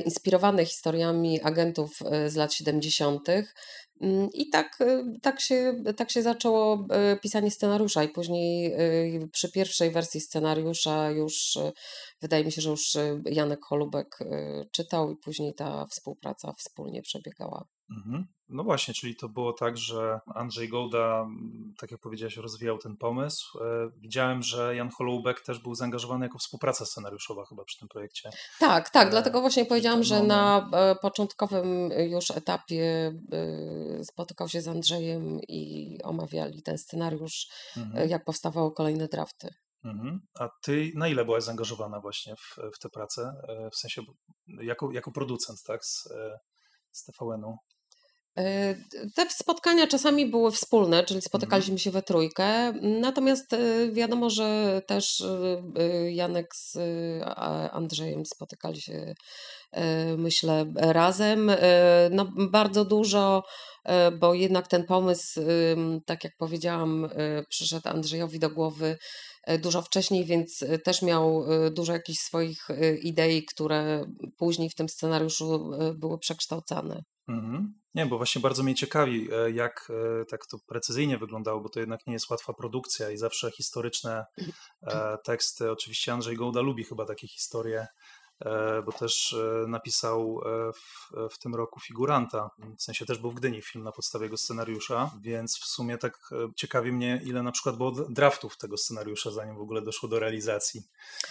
inspirowane 0.05 0.65
historiami 0.65 1.43
agentów 1.43 1.99
z 2.26 2.37
lat 2.37 2.55
70. 2.55 3.29
Mm, 4.00 4.29
I 4.33 4.50
tak, 4.50 4.81
y, 4.81 5.05
tak, 5.23 5.41
się, 5.41 5.83
tak 5.97 6.11
się 6.11 6.23
zaczęło 6.23 6.87
y, 7.15 7.19
pisanie 7.21 7.50
scenariusza, 7.50 8.05
i 8.05 8.09
później 8.09 8.75
y, 9.25 9.29
przy 9.33 9.53
pierwszej 9.53 9.91
wersji 9.91 10.21
scenariusza 10.21 11.11
już 11.11 11.59
wydaje 12.23 12.45
mi 12.45 12.53
się, 12.53 12.62
że 12.62 12.71
już 12.71 12.97
Janek 13.25 13.65
Holubek 13.65 14.19
czytał, 14.73 15.11
i 15.11 15.17
później 15.17 15.55
ta 15.55 15.87
współpraca 15.87 16.53
wspólnie 16.53 17.03
przebiegała. 17.03 17.65
Mhm. 17.90 18.26
No 18.49 18.64
właśnie, 18.64 18.95
czyli 18.95 19.16
to 19.16 19.28
było 19.28 19.52
tak, 19.52 19.76
że 19.76 20.21
Andrzej 20.35 20.69
Gołda, 20.69 21.26
tak 21.78 21.90
jak 21.90 22.00
powiedziałeś, 22.00 22.37
rozwijał 22.37 22.78
ten 22.78 22.97
pomysł. 22.97 23.59
E, 23.59 23.90
widziałem, 23.97 24.43
że 24.43 24.76
Jan 24.76 24.90
Holoubek 24.90 25.40
też 25.40 25.59
był 25.59 25.75
zaangażowany 25.75 26.26
jako 26.26 26.38
współpraca 26.38 26.87
scenariuszowa 26.87 27.45
chyba 27.45 27.64
przy 27.64 27.78
tym 27.78 27.88
projekcie. 27.88 28.31
Tak, 28.61 28.90
tak, 28.90 29.09
e, 29.09 29.11
dlatego 29.11 29.40
właśnie 29.40 29.66
powiedziałam, 29.66 30.02
że 30.02 30.23
na 30.23 30.71
e, 30.73 30.95
początkowym 30.95 31.90
już 31.90 32.31
etapie 32.31 33.12
spotykał 34.02 34.49
się 34.49 34.61
z 34.61 34.69
Andrzejem 34.69 35.40
i 35.49 35.99
omawiali 36.05 36.62
ten 36.62 36.78
scenariusz, 36.78 37.47
mhm. 37.76 38.09
jak 38.11 38.25
powstawały 38.25 38.73
kolejne 38.73 39.09
drafty. 39.09 39.49
Mhm. 39.85 40.21
A 40.40 40.49
ty 40.62 40.93
na 40.95 41.09
ile 41.09 41.25
byłaś 41.25 41.43
zaangażowana 41.43 42.00
właśnie 42.00 42.37
w, 42.37 42.57
w 42.75 42.78
tę 42.78 42.88
pracę? 42.88 43.33
W 43.73 43.76
sensie 43.76 44.02
jako, 44.47 44.93
jako 44.93 45.12
producent, 45.12 45.62
tak, 45.66 45.85
z, 45.85 46.09
z 46.93 47.05
TVN-u? 47.05 47.57
E, 48.38 48.75
te 49.14 49.31
spotkania 49.31 49.87
czasami 49.87 50.26
były 50.26 50.50
wspólne, 50.50 51.05
czyli 51.05 51.19
mhm. 51.19 51.23
spotykaliśmy 51.23 51.78
się 51.78 51.90
we 51.90 52.02
trójkę, 52.02 52.73
natomiast 52.83 53.52
e, 53.52 53.93
wiadomo, 53.93 54.31
że 54.31 54.83
też 54.87 55.21
e, 55.21 56.12
Janek 56.12 56.57
z 56.57 56.78
Andrzejem 57.73 58.26
spotykali 58.26 58.81
się, 58.81 59.14
myślę, 60.19 60.73
razem. 60.76 61.50
No, 62.11 62.33
bardzo 62.50 62.85
dużo, 62.85 63.43
bo 64.19 64.35
jednak 64.35 64.69
ten 64.69 64.85
pomysł, 64.85 65.40
tak 66.07 66.25
jak 66.25 66.37
powiedziałam, 66.38 67.09
przyszedł 67.49 67.88
Andrzejowi 67.88 68.38
do 68.38 68.50
głowy 68.50 68.97
dużo 69.59 69.83
wcześniej, 69.83 70.25
więc 70.25 70.64
też 70.85 71.02
miał 71.02 71.45
dużo 71.71 71.93
jakichś 71.93 72.19
swoich 72.19 72.69
idei, 73.02 73.45
które 73.45 74.05
później 74.37 74.71
w 74.71 74.75
tym 74.75 74.88
scenariuszu 74.88 75.71
były 75.95 76.19
przekształcane. 76.19 77.02
Mhm. 77.28 77.75
Nie, 77.97 78.07
bo 78.07 78.17
właśnie 78.17 78.41
bardzo 78.41 78.62
mnie 78.62 78.75
ciekawi, 78.75 79.29
e, 79.33 79.50
jak 79.50 79.88
e, 80.21 80.25
tak 80.25 80.47
to 80.47 80.59
precyzyjnie 80.67 81.19
wyglądało, 81.19 81.61
bo 81.61 81.69
to 81.69 81.81
jednak 81.81 82.07
nie 82.07 82.12
jest 82.12 82.31
łatwa 82.31 82.53
produkcja 82.53 83.11
i 83.11 83.17
zawsze 83.17 83.50
historyczne 83.50 84.26
e, 84.82 85.19
teksty. 85.25 85.71
Oczywiście 85.71 86.13
Andrzej 86.13 86.37
Gołda 86.37 86.61
lubi 86.61 86.85
chyba 86.85 87.06
takie 87.06 87.28
historie 87.28 87.87
bo 88.87 88.93
też 88.93 89.33
e, 89.33 89.69
napisał 89.69 90.41
e, 90.41 90.73
w, 90.73 91.35
w, 91.35 91.39
tym 91.39 91.55
roku 91.55 91.81
figuranta. 91.81 92.51
W 92.79 92.83
sensie 92.83 93.07
też 93.07 93.19
był 93.19 93.31
w 93.31 93.35
Gdyni 93.35 93.63
film 93.63 93.85
na 93.85 93.93
podstawie 93.93 94.25
jego 94.25 94.37
scenariusza, 94.37 95.11
więc 95.21 95.59
w 95.59 95.65
sumie 95.65 95.99
tak 95.99 96.31
ciekawi 96.57 96.93
mnie, 96.93 97.21
ile 97.25 97.43
na 97.43 97.53
przykład 97.53 97.77
było 97.77 97.91
draftów 97.91 98.59
tego 98.59 98.77
scenariusza, 98.77 99.31
zanim 99.31 99.57
w 99.57 99.61
ogóle 99.61 99.83
doszło 99.83 100.09
do 100.09 100.19
realizacji. 100.19 100.83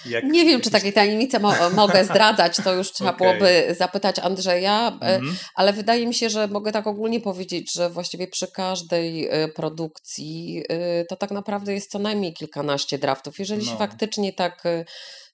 Jak, 0.06 0.24
nie 0.24 0.46
wiem, 0.46 0.62
czy 0.62 0.72
takiej 0.72 0.94
tajemnicy 0.94 1.39
mo 1.39 1.54
mogę 1.76 2.06
zdradzać, 2.06 2.58
to 2.58 2.74
już 2.74 2.91
trzeba 2.91 3.10
okay. 3.15 3.28
byłoby 3.28 3.76
zapytać 3.78 4.20
Andrzeja, 4.20 4.98
mm 5.02 5.36
ale 5.56 5.74
wydaje 5.74 6.08
mi 6.08 6.13
się, 6.13 6.30
że 6.30 6.48
mogę 6.48 6.72
tak 6.72 6.88
ogólnie 6.88 7.22
powiedzieć, 7.22 7.74
że 7.74 7.89
właściwie 7.89 8.28
przy 8.28 8.48
każdej 8.48 9.30
produkcji 9.56 10.63
to 11.10 11.15
tak 11.15 11.32
naprawdę 11.32 11.74
jest 11.74 11.91
co 11.91 12.00
najmniej 12.00 12.34
kilkanaście 12.34 12.98
draftów. 12.98 13.39
Jeżeli 13.39 13.65
no. 13.65 13.72
się 13.72 13.78
faktycznie 13.78 14.34
tak 14.34 14.63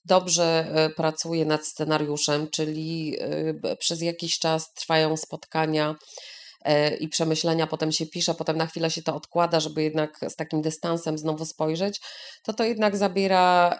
dobrze 0.05 0.43
e, 0.75 0.89
pracuje 0.89 1.45
nad 1.45 1.65
scenariuszem, 1.65 2.49
czyli 2.49 3.17
e, 3.19 3.75
przez 3.75 4.01
jakiś 4.01 4.39
czas 4.39 4.73
trwają 4.73 5.17
spotkania 5.17 5.95
e, 6.61 6.95
i 6.95 7.07
przemyślenia, 7.07 7.67
potem 7.67 7.91
się 7.91 8.05
pisze, 8.05 8.33
potem 8.33 8.57
na 8.57 8.67
chwilę 8.67 8.91
się 8.91 9.03
to 9.03 9.15
odkłada, 9.15 9.59
żeby 9.59 9.83
jednak 9.83 10.19
z 10.29 10.35
takim 10.35 10.61
dystansem 10.61 11.17
znowu 11.17 11.45
spojrzeć, 11.45 12.01
to 12.43 12.53
to 12.53 12.63
jednak 12.63 12.97
zabiera 12.97 13.77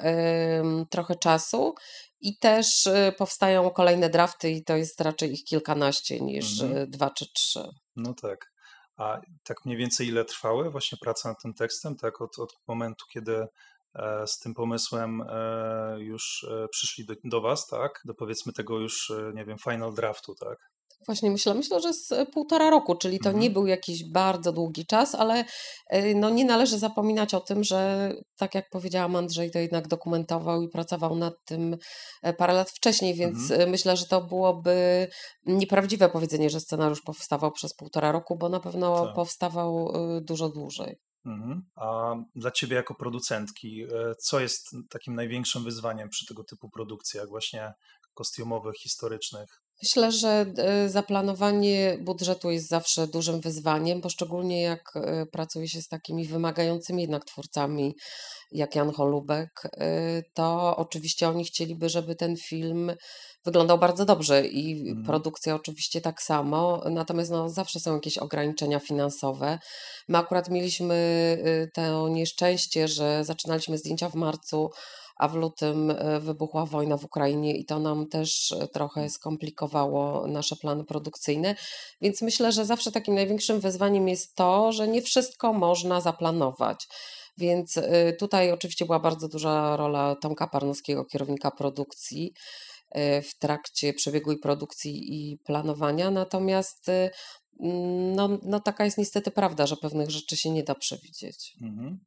trochę 0.90 1.16
czasu 1.16 1.76
i 2.20 2.38
też 2.38 2.88
powstają 3.18 3.70
kolejne 3.70 4.10
drafty 4.10 4.52
i 4.52 4.64
to 4.64 4.78
jest 4.78 5.02
raczej 5.02 5.34
ich 5.34 5.44
kilkanaście 5.44 6.20
niż 6.20 6.62
mhm. 6.62 6.90
dwa 6.90 7.10
czy 7.10 7.26
trzy. 7.34 7.64
No 7.96 8.14
tak. 8.22 8.52
A 8.98 9.22
tak 9.44 9.66
mniej 9.66 9.78
więcej 9.78 10.08
ile 10.08 10.26
trwały 10.26 10.72
właśnie 10.72 10.98
praca 11.02 11.30
nad 11.30 11.42
tym 11.42 11.54
tekstem, 11.54 11.96
tak 11.96 12.22
od, 12.22 12.40
od 12.40 12.54
momentu, 12.68 13.06
kiedy 13.14 13.48
z 14.26 14.40
tym 14.40 14.54
pomysłem 14.54 15.22
e, 15.22 15.96
już 16.00 16.48
e, 16.52 16.68
przyszli 16.68 17.06
do, 17.06 17.14
do 17.24 17.42
Was, 17.42 17.68
tak? 17.68 18.02
Do 18.06 18.14
powiedzmy 18.14 18.54
tego 18.54 18.80
już, 18.80 19.12
nie 19.34 19.46
wiem, 19.46 19.58
final 19.58 19.94
draftu, 19.94 20.36
tak? 20.36 20.58
Właśnie 21.06 21.32
myślę, 21.32 21.54
myślę, 21.54 21.80
że 21.80 21.94
z 21.94 22.14
półtora 22.34 22.70
roku, 22.70 22.96
czyli 22.96 23.20
to 23.20 23.30
mhm. 23.30 23.42
nie 23.42 23.50
był 23.50 23.68
jakiś 23.68 24.12
bardzo 24.12 24.52
długi 24.52 24.86
czas, 24.86 25.16
ale 25.16 25.46
no 26.16 26.30
nie 26.30 26.46
należy 26.46 26.78
zapominać 26.78 27.34
o 27.34 27.40
tym, 27.40 27.64
że 27.64 28.12
tak 28.38 28.56
jak 28.56 28.70
powiedziałam, 28.70 29.16
Andrzej 29.16 29.52
to 29.52 29.60
jednak 29.60 29.88
dokumentował 29.88 30.62
i 30.62 30.70
pracował 30.70 31.16
nad 31.16 31.34
tym 31.46 31.78
parę 32.38 32.54
lat 32.54 32.70
wcześniej, 32.70 33.14
więc 33.14 33.52
mhm. 33.52 33.70
myślę, 33.70 33.98
że 33.98 34.06
to 34.06 34.22
byłoby 34.22 35.08
nieprawdziwe 35.46 36.10
powiedzenie, 36.10 36.50
że 36.50 36.60
scenariusz 36.60 37.02
powstawał 37.02 37.52
przez 37.52 37.74
półtora 37.74 38.12
roku, 38.12 38.38
bo 38.38 38.50
na 38.50 38.60
pewno 38.60 39.06
tak. 39.06 39.16
powstawał 39.16 39.94
dużo 40.22 40.50
dłużej. 40.50 41.00
Mhm. 41.26 41.66
A 41.76 42.16
dla 42.36 42.52
ciebie 42.52 42.76
jako 42.76 42.96
producentki, 42.96 43.84
e, 43.84 44.16
co 44.16 44.40
jest 44.40 44.76
takim 44.90 45.16
największym 45.16 45.64
wyzwaniem 45.64 46.10
przy 46.10 46.26
tego 46.26 46.44
typu 46.44 46.70
produkcjach, 46.70 47.28
właśnie 47.28 47.74
kostiumowych, 48.14 48.76
historycznych? 48.76 49.62
Myślę, 49.84 50.12
że 50.12 50.46
e, 50.58 50.90
zaplanowanie 50.90 51.98
budżetu 52.02 52.52
jest 52.52 52.68
zawsze 52.68 53.08
dużym 53.08 53.42
wyzwaniem, 53.42 54.02
szczególnie 54.10 54.62
jak 54.62 54.94
e, 54.96 55.26
pracuje 55.26 55.68
się 55.68 55.82
z 55.82 55.88
takimi 55.88 56.26
wymagającymi 56.26 57.02
jednak 57.02 57.26
twórcami, 57.26 57.96
jak 58.52 58.76
Jan 58.76 58.92
Holubek, 58.92 59.50
to 60.34 60.78
oczywiście 60.78 61.30
oni 61.30 61.46
chcieliby, 61.46 61.90
żeby 61.90 62.16
ten 62.16 62.38
film 62.38 62.92
wyglądał 63.46 63.78
bardzo 63.78 64.06
dobrze 64.06 64.48
i 64.48 64.90
mhm. 64.90 65.06
produkcja 65.06 65.56
oczywiście 65.56 66.02
tak 66.02 66.22
samo, 66.22 66.84
natomiast 66.90 67.32
no, 67.32 67.50
zawsze 67.50 67.80
są 67.80 67.94
jakieś 67.94 68.18
ograniczenia 68.18 68.80
finansowe. 68.80 69.60
My 70.08 70.18
akurat 70.18 70.50
mieliśmy 70.50 71.38
to 71.74 72.10
nieszczęście, 72.10 72.88
że 72.88 73.26
zaczynaliśmy 73.26 73.78
zdjęcia 73.78 74.10
w 74.10 74.16
marcu, 74.16 74.70
a 75.22 75.28
w 75.28 75.36
lutym 75.36 75.92
y, 75.92 76.20
wybuchła 76.20 76.66
wojna 76.66 76.98
w 76.98 77.06
Ukrainie 77.06 77.58
i 77.58 77.66
to 77.66 77.80
nam 77.80 78.08
też 78.08 78.52
y, 78.52 78.68
trochę 78.68 79.10
skomplikowało 79.10 80.28
nasze 80.28 80.56
plany 80.56 80.84
produkcyjne. 80.84 81.56
Więc 82.02 82.22
myślę, 82.22 82.52
że 82.52 82.66
zawsze 82.66 82.92
takim 82.92 83.16
największym 83.16 83.60
wyzwaniem 83.60 84.08
jest 84.08 84.36
to, 84.36 84.72
że 84.72 84.88
nie 84.88 85.02
wszystko 85.02 85.54
można 85.54 86.02
zaplanować. 86.02 86.88
Więc 87.38 87.80
tutaj 88.20 88.52
oczywiście 88.52 88.86
była 88.86 89.00
bardzo 89.00 89.28
duża 89.28 89.78
rola 89.78 90.16
Tomka 90.16 90.48
Parnowskiego, 90.48 91.06
kierownika 91.06 91.52
produkcji, 91.52 92.34
E, 92.92 93.22
w 93.22 93.38
trakcie 93.38 93.94
przebiegłej 93.94 94.38
produkcji 94.38 95.14
i 95.14 95.38
planowania. 95.38 96.12
Natomiast 96.12 96.90
e, 96.90 97.12
no, 98.16 98.40
no 98.44 98.60
taka 98.60 98.86
jest 98.86 98.98
niestety 98.98 99.32
prawda, 99.32 99.68
że 99.68 99.78
pewnych 99.78 100.12
rzeczy 100.12 100.38
się 100.38 100.50
nie 100.50 100.64
da 100.64 100.76
przewidzieć. 100.76 101.54
Mhm. 101.62 102.00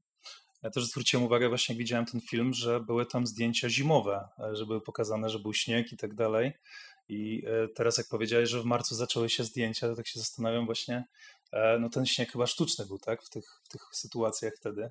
Ja 0.64 0.70
też 0.70 0.85
zwróciłem 0.85 1.27
uwagę 1.27 1.48
właśnie 1.48 1.72
jak 1.72 1.79
widziałem 1.79 2.07
ten 2.07 2.20
film, 2.20 2.55
że 2.55 2.81
były 2.81 3.07
tam 3.07 3.27
zdjęcia 3.27 3.68
zimowe, 3.68 4.29
e, 4.38 4.57
że 4.57 4.66
były 4.66 4.81
pokazane, 4.81 5.31
że 5.31 5.38
był 5.38 5.55
śnieg 5.55 5.92
i 5.92 5.96
tak 5.96 6.14
dalej. 6.14 6.53
I 7.09 7.42
teraz 7.74 7.98
jak 7.98 8.09
powiedziałeś, 8.09 8.50
że 8.50 8.61
w 8.61 8.64
marcu 8.64 8.94
zaczęły 8.94 9.31
się 9.31 9.44
zdjęcia, 9.44 9.88
to 9.88 9.94
tak 9.94 10.07
się 10.07 10.20
zastanawiam 10.20 10.66
właśnie, 10.66 11.05
no 11.81 11.88
ten 11.88 12.07
śnieg 12.07 12.33
chyba 12.33 12.46
sztuczny 12.46 12.87
był, 12.87 12.98
tak, 12.98 13.22
w 13.22 13.31
tych, 13.31 13.44
w 13.64 13.68
tych 13.68 13.83
sytuacjach 13.92 14.53
wtedy. 14.57 14.90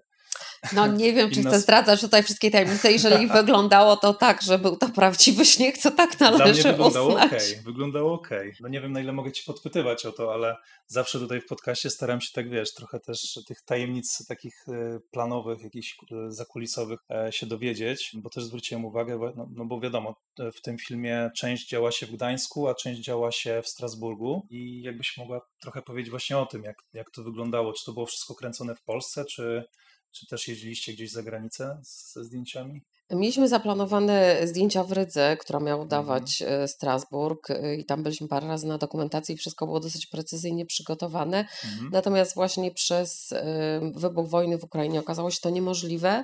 No 0.73 0.87
nie 0.87 1.13
wiem, 1.13 1.29
czy 1.31 1.41
chcę 1.41 1.55
s- 1.55 1.61
zdradzać 1.61 2.01
tutaj 2.01 2.23
wszystkie 2.23 2.51
tajemnice. 2.51 2.91
Jeżeli 2.91 3.27
wyglądało 3.41 3.97
to 3.97 4.13
tak, 4.13 4.41
że 4.41 4.59
był 4.59 4.77
to 4.77 4.89
prawdziwy 4.89 5.45
śnieg, 5.45 5.77
to 5.77 5.91
tak 5.91 6.17
Dla 6.17 6.29
mnie 6.29 6.39
należy 6.39 6.63
wyglądało 6.63 7.07
uznać. 7.09 7.31
ok, 7.33 7.63
wyglądało 7.65 8.13
ok. 8.13 8.29
No 8.59 8.67
nie 8.69 8.81
wiem 8.81 8.91
na 8.91 9.01
ile 9.01 9.13
mogę 9.13 9.31
ci 9.31 9.43
podpytywać 9.43 10.05
o 10.05 10.11
to, 10.11 10.33
ale 10.33 10.55
zawsze 10.87 11.19
tutaj 11.19 11.41
w 11.41 11.45
podcaście 11.45 11.89
staram 11.89 12.21
się 12.21 12.29
tak, 12.33 12.49
wiesz, 12.49 12.73
trochę 12.73 12.99
też 12.99 13.39
tych 13.47 13.61
tajemnic 13.65 14.25
takich 14.27 14.55
e, 14.67 14.99
planowych, 15.11 15.63
jakichś 15.63 15.95
e, 16.11 16.31
zakulisowych 16.31 16.99
e, 17.09 17.31
się 17.31 17.45
dowiedzieć, 17.45 18.11
bo 18.13 18.29
też 18.29 18.43
zwróciłem 18.43 18.85
uwagę, 18.85 19.19
no, 19.35 19.47
no 19.55 19.65
bo 19.65 19.79
wiadomo, 19.79 20.15
w 20.55 20.61
tym 20.61 20.77
filmie 20.77 21.29
część 21.37 21.69
działa 21.69 21.91
się 21.91 22.05
w 22.05 22.11
Gdańsku, 22.11 22.67
a 22.67 22.75
część 22.75 23.01
działa 23.01 23.31
się 23.31 23.61
w 23.63 23.67
Strasburgu 23.67 24.47
i 24.49 24.81
jakbyś 24.81 25.17
mogła 25.17 25.41
trochę 25.61 25.81
powiedzieć 25.81 26.09
właśnie 26.11 26.37
o 26.37 26.45
tym, 26.45 26.63
jak, 26.63 26.75
jak 26.93 27.11
to 27.11 27.23
wyglądało, 27.23 27.73
czy 27.73 27.85
to 27.85 27.93
było 27.93 28.05
wszystko 28.05 28.35
kręcone 28.35 28.75
w 28.75 28.83
Polsce, 28.83 29.25
czy, 29.25 29.63
czy 30.13 30.27
też 30.27 30.47
jeździliście 30.47 30.93
gdzieś 30.93 31.11
za 31.11 31.23
granicę 31.23 31.79
ze 31.83 32.23
zdjęciami? 32.23 32.81
Mieliśmy 33.11 33.47
zaplanowane 33.47 34.37
zdjęcia 34.47 34.83
w 34.83 34.91
Rydze, 34.91 35.37
która 35.37 35.59
miała 35.59 35.81
Mhm. 35.83 35.87
udawać 35.87 36.41
e, 36.41 36.67
Strasburg 36.67 37.49
e, 37.49 37.75
i 37.75 37.85
tam 37.85 38.03
byliśmy 38.03 38.27
parę 38.27 38.47
razy 38.47 38.67
na 38.67 38.77
dokumentacji 38.77 39.35
i 39.35 39.37
wszystko 39.37 39.65
było 39.65 39.79
dosyć 39.79 40.05
precyzyjnie 40.07 40.65
przygotowane. 40.65 41.39
Mhm. 41.39 41.89
Natomiast 41.91 42.35
właśnie 42.35 42.71
przez 42.71 43.31
e, 43.31 43.91
wybuch 43.95 44.29
wojny 44.29 44.57
w 44.57 44.63
Ukrainie 44.63 44.99
okazało 44.99 45.31
się 45.31 45.39
to 45.41 45.49
niemożliwe. 45.49 46.23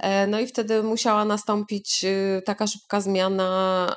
E, 0.00 0.26
No 0.26 0.40
i 0.40 0.46
wtedy 0.46 0.82
musiała 0.82 1.24
nastąpić 1.24 2.04
taka 2.44 2.66
szybka 2.66 3.00
zmiana, 3.00 3.94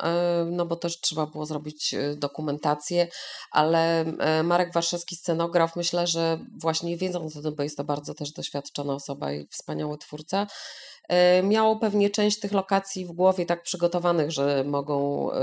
no 0.51 0.65
bo 0.65 0.75
też 0.75 1.01
trzeba 1.01 1.25
było 1.25 1.45
zrobić 1.45 1.95
dokumentację, 2.15 3.07
ale 3.51 4.05
Marek 4.43 4.73
Warszawski, 4.73 5.15
scenograf, 5.15 5.75
myślę, 5.75 6.07
że 6.07 6.39
właśnie 6.61 6.97
wiedząc 6.97 7.37
o 7.37 7.41
tym, 7.41 7.55
bo 7.55 7.63
jest 7.63 7.77
to 7.77 7.83
bardzo 7.83 8.13
też 8.13 8.31
doświadczona 8.31 8.93
osoba 8.93 9.33
i 9.33 9.47
wspaniały 9.47 9.97
twórca, 9.97 10.47
e, 11.07 11.43
miał 11.43 11.79
pewnie 11.79 12.09
część 12.09 12.39
tych 12.39 12.51
lokacji 12.51 13.05
w 13.05 13.11
głowie 13.11 13.45
tak 13.45 13.63
przygotowanych, 13.63 14.31
że 14.31 14.63
mogą 14.63 15.31
e, 15.31 15.39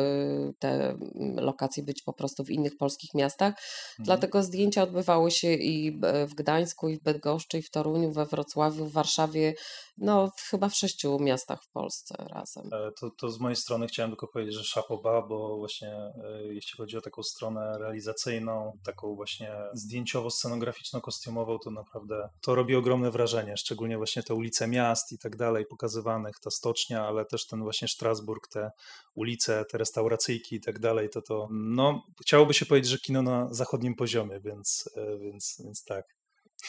te 0.58 0.90
mm, 0.90 1.00
lokacje 1.36 1.82
być 1.82 2.02
po 2.02 2.12
prostu 2.12 2.44
w 2.44 2.50
innych 2.50 2.76
polskich 2.76 3.14
miastach. 3.14 3.48
Mhm. 3.48 4.04
Dlatego 4.04 4.42
zdjęcia 4.42 4.82
odbywały 4.82 5.30
się 5.30 5.52
i 5.52 6.00
w 6.28 6.34
Gdańsku, 6.34 6.88
i 6.88 6.96
w 6.96 7.02
Bydgoszczy, 7.02 7.58
i 7.58 7.62
w 7.62 7.70
Toruniu, 7.70 8.12
we 8.12 8.26
Wrocławiu, 8.26 8.86
w 8.86 8.92
Warszawie, 8.92 9.54
no 9.98 10.32
chyba 10.50 10.68
w 10.68 10.74
sześciu 10.74 11.18
miastach 11.18 11.62
w 11.62 11.68
Polsce 11.68 12.14
razem. 12.18 12.64
E, 12.72 12.92
To, 13.00 13.10
to 13.10 13.30
z 13.30 13.40
mojej 13.40 13.56
strony 13.56 13.86
chciałem 13.86 14.10
tylko 14.10 14.28
powiedzieć, 14.28 14.54
że 14.54 14.64
szapoba, 14.64 15.22
bo 15.22 15.56
właśnie 15.56 16.12
jeśli 16.50 16.76
chodzi 16.76 16.96
o 16.96 17.00
taką 17.00 17.22
stronę 17.22 17.78
realizacyjną, 17.78 18.72
taką 18.84 19.14
właśnie 19.14 19.52
zdjęciowo-scenograficzno-kostiumową, 19.74 21.58
to 21.64 21.70
naprawdę 21.70 22.28
to 22.40 22.54
robi 22.54 22.76
ogromne 22.76 23.10
wrażenie, 23.10 23.56
szczególnie 23.56 23.96
właśnie 23.96 24.22
te 24.22 24.34
ulice 24.34 24.68
miast 24.68 25.12
i 25.12 25.18
tak 25.18 25.36
dalej 25.36 25.53
pokazywanych, 25.66 26.34
ta 26.42 26.50
stocznia, 26.50 27.06
ale 27.06 27.24
też 27.24 27.46
ten 27.46 27.62
właśnie 27.62 27.88
Strasburg, 27.88 28.48
te 28.48 28.70
ulice, 29.14 29.64
te 29.70 29.78
restauracyjki 29.78 30.56
i 30.56 30.60
tak 30.60 30.78
dalej, 30.78 31.08
to 31.10 31.22
to, 31.22 31.48
no 31.50 32.02
chciałoby 32.22 32.54
się 32.54 32.66
powiedzieć, 32.66 32.90
że 32.90 32.98
kino 32.98 33.22
na 33.22 33.48
zachodnim 33.50 33.94
poziomie, 33.94 34.40
więc, 34.40 34.84
e, 34.96 35.18
więc, 35.18 35.56
więc 35.64 35.84
tak. 35.84 36.04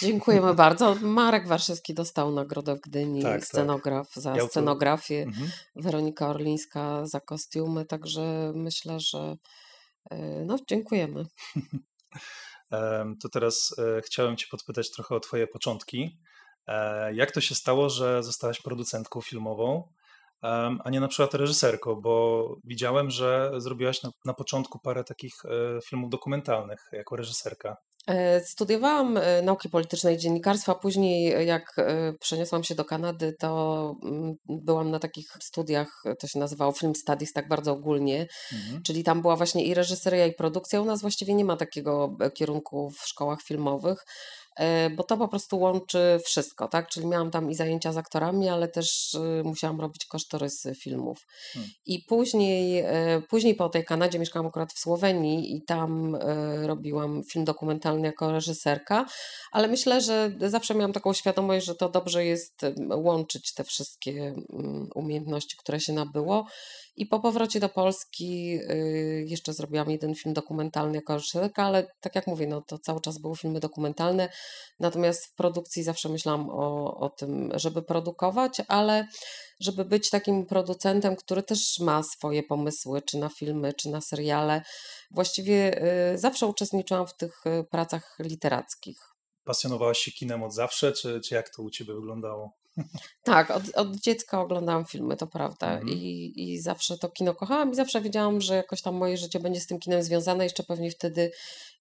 Dziękujemy 0.02 0.54
bardzo. 0.66 0.96
Marek 0.96 1.48
Warszawski 1.48 1.94
dostał 1.94 2.32
nagrodę 2.32 2.76
w 2.76 2.82
Gdyni, 2.82 3.22
Tak, 3.22 3.32
tak. 3.34 3.46
scenograf 3.46 4.14
za 4.14 4.36
Ja 4.38 4.48
scenografię, 4.48 5.24
Mhm. 5.24 5.50
Weronika 5.76 6.30
Orlińska 6.30 7.06
za 7.06 7.20
kostiumy, 7.20 7.86
także 7.86 8.52
myślę, 8.56 9.00
że 9.00 9.36
e, 10.12 10.46
no 10.46 10.58
dziękujemy. 10.70 11.26
Em, 12.72 13.18
To 13.22 13.30
teraz 13.30 13.76
e, 13.80 14.02
chciałem 14.02 14.38
Cię 14.38 14.46
podpytać 14.52 14.92
trochę 14.92 15.16
o 15.16 15.20
Twoje 15.20 15.48
początki. 15.48 16.18
E, 16.68 17.14
Jak 17.14 17.32
to 17.32 17.42
się 17.42 17.56
stało, 17.56 17.90
że 17.90 18.24
zostałaś 18.24 18.62
producentką 18.62 19.22
filmową, 19.22 19.84
a 20.84 20.90
nie 20.90 21.00
na 21.00 21.08
przykład 21.08 21.34
reżyserką? 21.34 21.96
Bo 21.96 22.48
widziałem, 22.64 23.12
że 23.12 23.52
zrobiłaś 23.58 24.04
na, 24.04 24.12
na 24.26 24.34
początku 24.34 24.80
parę 24.80 25.04
takich 25.04 25.34
e, 25.46 25.50
filmów 25.82 26.10
dokumentalnych 26.10 26.80
jako 26.92 27.16
reżyserka. 27.16 27.78
E, 28.08 28.42
Studiowałam 28.42 29.20
nauki 29.44 29.70
polityczne 29.70 30.14
i 30.14 30.18
dziennikarstwa. 30.18 30.76
Później, 30.76 31.48
jak 31.48 31.76
przeniosłam 32.20 32.64
się 32.64 32.76
do 32.76 32.86
Kanady, 32.86 33.34
to 33.40 33.94
mm, 34.04 34.34
byłam 34.50 34.92
na 34.92 35.00
takich 35.00 35.28
studiach, 35.42 36.04
to 36.20 36.28
się 36.28 36.40
nazywało 36.40 36.72
Film 36.72 36.96
Studies, 36.96 37.34
tak 37.34 37.48
bardzo 37.48 37.72
ogólnie, 37.72 38.28
Mhm. 38.54 38.84
czyli 38.84 39.04
tam 39.04 39.22
była 39.22 39.36
właśnie 39.36 39.66
i 39.66 39.74
reżyseria, 39.74 40.26
i 40.26 40.34
produkcja. 40.34 40.82
U 40.82 40.86
nas 40.86 41.02
właściwie 41.02 41.34
nie 41.34 41.46
ma 41.46 41.58
takiego 41.58 42.18
kierunku 42.34 42.90
w 42.92 43.08
szkołach 43.08 43.42
filmowych, 43.42 44.06
bo 44.96 45.04
to 45.04 45.18
po 45.18 45.28
prostu 45.28 45.60
łączy 45.60 46.20
wszystko, 46.26 46.68
tak? 46.68 46.90
Czyli 46.90 47.08
miałam 47.08 47.32
tam 47.32 47.52
i 47.52 47.56
zajęcia 47.56 47.92
z 47.92 47.98
aktorami, 47.98 48.50
ale 48.50 48.68
też 48.68 49.16
e, 49.16 49.44
musiałam 49.44 49.82
robić 49.82 50.06
kosztorysy 50.06 50.76
filmów. 50.76 51.18
Hmm. 51.54 51.72
I 51.86 52.04
później, 52.08 52.80
e, 52.80 53.22
później 53.30 53.56
po 53.56 53.70
tej 53.70 53.86
Kanadzie 53.86 54.20
mieszkałam 54.20 54.48
akurat 54.48 54.74
w 54.74 54.80
Słowenii 54.80 55.56
i 55.56 55.64
tam 55.64 56.18
robiłam 56.62 57.22
film 57.32 57.46
dokumentalny 57.46 58.08
jako 58.08 58.32
reżyserka, 58.32 59.06
ale 59.52 59.68
myślę, 59.68 60.02
że 60.02 60.32
zawsze 60.40 60.76
miałam 60.76 60.94
taką 60.94 61.14
świadomość, 61.14 61.66
że 61.66 61.76
to 61.76 61.90
dobrze 61.90 62.26
jest 62.26 62.62
łączyć 62.96 63.54
te 63.54 63.64
wszystkie 63.64 64.12
mm, 64.12 64.88
umiejętności, 64.96 65.58
które 65.58 65.80
się 65.80 65.94
nabyło. 65.94 66.46
I 66.98 67.06
po 67.06 67.20
powrocie 67.20 67.60
do 67.60 67.70
Polski 67.70 68.60
y, 68.70 69.26
jeszcze 69.28 69.54
zrobiłam 69.54 69.92
jeden 69.92 70.16
film 70.16 70.34
dokumentalny 70.34 70.96
jako 70.96 71.14
reżyserka, 71.14 71.64
ale 71.64 71.88
tak 72.00 72.16
jak 72.16 72.28
mówię, 72.28 72.48
no 72.48 72.62
to 72.62 72.80
cały 72.80 73.02
czas 73.02 73.18
były 73.18 73.36
filmy 73.36 73.60
dokumentalne. 73.60 74.30
Natomiast 74.80 75.26
w 75.26 75.34
produkcji 75.36 75.84
zawsze 75.84 76.10
myślałam 76.10 76.50
o, 76.50 76.98
o 77.00 77.10
tym, 77.10 77.52
żeby 77.56 77.82
produkować, 77.82 78.62
ale 78.68 79.08
żeby 79.60 79.86
być 79.86 80.10
takim 80.10 80.46
producentem, 80.46 81.16
który 81.16 81.44
też 81.44 81.80
ma 81.80 82.04
swoje 82.04 82.44
pomysły, 82.44 83.02
czy 83.02 83.18
na 83.18 83.30
filmy, 83.30 83.74
czy 83.74 83.90
na 83.90 84.02
seriale. 84.02 84.62
Właściwie 85.12 85.84
y, 86.14 86.18
zawsze 86.18 86.48
uczestniczyłam 86.48 87.08
w 87.08 87.18
tych 87.18 87.46
y, 87.46 87.64
pracach 87.72 88.16
literackich. 88.20 88.98
Pasjonowałaś 89.44 89.98
się 89.98 90.12
kinem 90.12 90.44
od 90.44 90.54
zawsze, 90.54 90.92
czy, 90.92 91.22
czy 91.22 91.36
jak 91.36 91.50
to 91.50 91.64
u 91.64 91.70
Ciebie 91.70 91.94
wyglądało? 91.94 92.65
Tak, 93.24 93.52
od, 93.52 93.64
od 93.76 93.96
dziecka 93.96 94.42
oglądałam 94.42 94.86
filmy, 94.86 95.18
to 95.18 95.28
prawda. 95.28 95.72
Mhm. 95.72 95.90
I, 95.90 96.34
I 96.36 96.60
zawsze 96.60 96.98
to 96.98 97.10
kino 97.10 97.36
kochałam 97.36 97.72
i 97.72 97.76
zawsze 97.76 98.02
wiedziałam, 98.02 98.42
że 98.42 98.56
jakoś 98.56 98.82
tam 98.82 98.96
moje 98.96 99.18
życie 99.18 99.40
będzie 99.40 99.60
z 99.60 99.68
tym 99.68 99.80
kinem 99.80 100.04
związane. 100.04 100.44
Jeszcze 100.44 100.64
pewnie 100.64 100.92
wtedy 100.92 101.32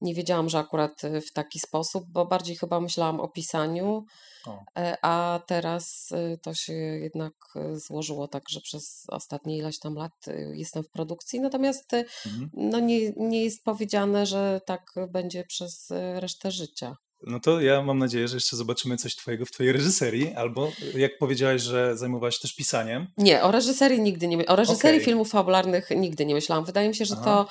nie 0.01 0.15
wiedziałam, 0.15 0.49
że 0.49 0.59
akurat 0.59 1.05
y, 1.05 1.21
w 1.21 1.33
taki 1.33 1.61
sposób, 1.61 2.05
bo 2.09 2.27
bardziej 2.27 2.57
chyba 2.57 2.81
myślałam 2.81 3.21
o 3.21 3.29
pisaniu, 3.29 4.05
O. 4.47 4.59
e, 4.79 4.97
a 5.03 5.41
teraz 5.47 6.13
y, 6.13 6.39
to 6.43 6.55
się 6.55 6.73
jednak 6.73 7.33
złożyło 7.73 8.29
tak, 8.29 8.43
że 8.49 8.61
przez 8.61 9.05
ostatnie 9.09 9.57
ileś 9.57 9.79
tam 9.79 9.95
lat 9.95 10.13
jestem 10.53 10.83
w 10.83 10.91
produkcji. 10.91 11.41
Natomiast 11.41 11.93
Mhm. 12.27 12.51
no 12.55 12.81
nie, 12.81 13.13
nie 13.17 13.45
jest 13.45 13.65
powiedziane, 13.65 14.27
że 14.27 14.61
tak 14.67 14.83
będzie 15.11 15.45
przez 15.45 15.93
resztę 16.15 16.51
życia. 16.51 16.97
No 17.27 17.41
to 17.41 17.61
ja 17.61 17.83
mam 17.83 17.99
nadzieję, 17.99 18.29
że 18.29 18.37
jeszcze 18.37 18.57
zobaczymy 18.57 18.97
coś 18.97 19.17
Twojego 19.17 19.47
w 19.47 19.51
Twojej 19.51 19.73
reżyserii, 19.73 20.35
albo 20.35 20.73
jak 20.95 21.19
powiedziałaś, 21.19 21.63
że 21.63 21.97
zajmowałaś 21.97 22.35
się 22.35 22.41
też 22.41 22.55
pisaniem. 22.55 23.07
Nie, 23.19 23.43
o 23.43 23.51
reżyserii 23.51 24.01
nigdy 24.01 24.29
nie 24.29 24.47
O 24.47 24.57
reżyserii 24.57 24.99
Okej. 24.99 25.05
filmów 25.05 25.31
fabularnych 25.31 25.91
nigdy 25.97 26.27
nie 26.27 26.35
myślałam. 26.35 26.65
Wydaje 26.65 26.89
mi 26.89 26.95
się, 26.95 27.05
że 27.05 27.15
Aha. 27.21 27.25
to 27.25 27.47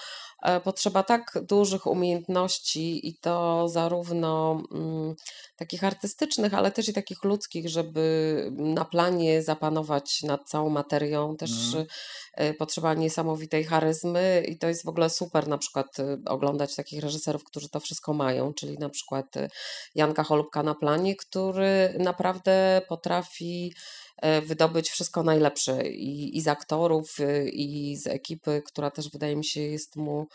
e, 0.51 0.59
potrzeba 0.59 1.03
tak 1.03 1.39
dużych 1.49 1.87
umiejętności 1.87 3.07
i 3.07 3.17
to 3.19 3.67
zarówno 3.69 4.63
mm, 4.71 5.15
takich 5.55 5.83
artystycznych, 5.83 6.53
ale 6.53 6.71
też 6.71 6.89
i 6.89 6.93
takich 6.93 7.23
ludzkich, 7.23 7.69
żeby 7.69 8.49
na 8.51 8.85
planie 8.85 9.43
zapanować 9.43 10.23
nad 10.23 10.49
całą 10.49 10.69
materią. 10.69 11.35
Też 11.37 11.51
Mhm. 11.51 11.85
E, 12.33 12.53
potrzeba 12.53 12.93
niesamowitej 12.93 13.63
charyzmy 13.63 14.43
i 14.47 14.57
to 14.57 14.67
jest 14.67 14.85
w 14.85 14.89
ogóle 14.89 15.09
super 15.09 15.47
na 15.47 15.57
przykład 15.57 15.99
e, 15.99 16.17
oglądać 16.25 16.75
takich 16.75 17.03
reżyserów, 17.03 17.43
którzy 17.43 17.69
to 17.69 17.79
wszystko 17.79 18.13
mają, 18.13 18.53
czyli 18.53 18.77
na 18.77 18.89
przykład 18.89 19.37
e, 19.37 19.49
Janka 19.95 20.23
Holubka 20.23 20.63
na 20.63 20.75
planie, 20.75 21.15
który 21.15 21.95
naprawdę 21.99 22.81
potrafi 22.87 23.73
e, 24.17 24.41
wydobyć 24.41 24.89
wszystko 24.89 25.23
najlepsze 25.23 25.87
i, 25.87 26.37
i 26.37 26.41
z 26.41 26.47
aktorów, 26.47 27.19
y, 27.19 27.49
i 27.49 27.97
z 27.97 28.07
ekipy, 28.07 28.61
która 28.65 28.91
też 28.91 29.09
wydaje 29.09 29.35
mi 29.35 29.45
się 29.45 29.61
jest 29.61 29.95
mu 29.95 30.27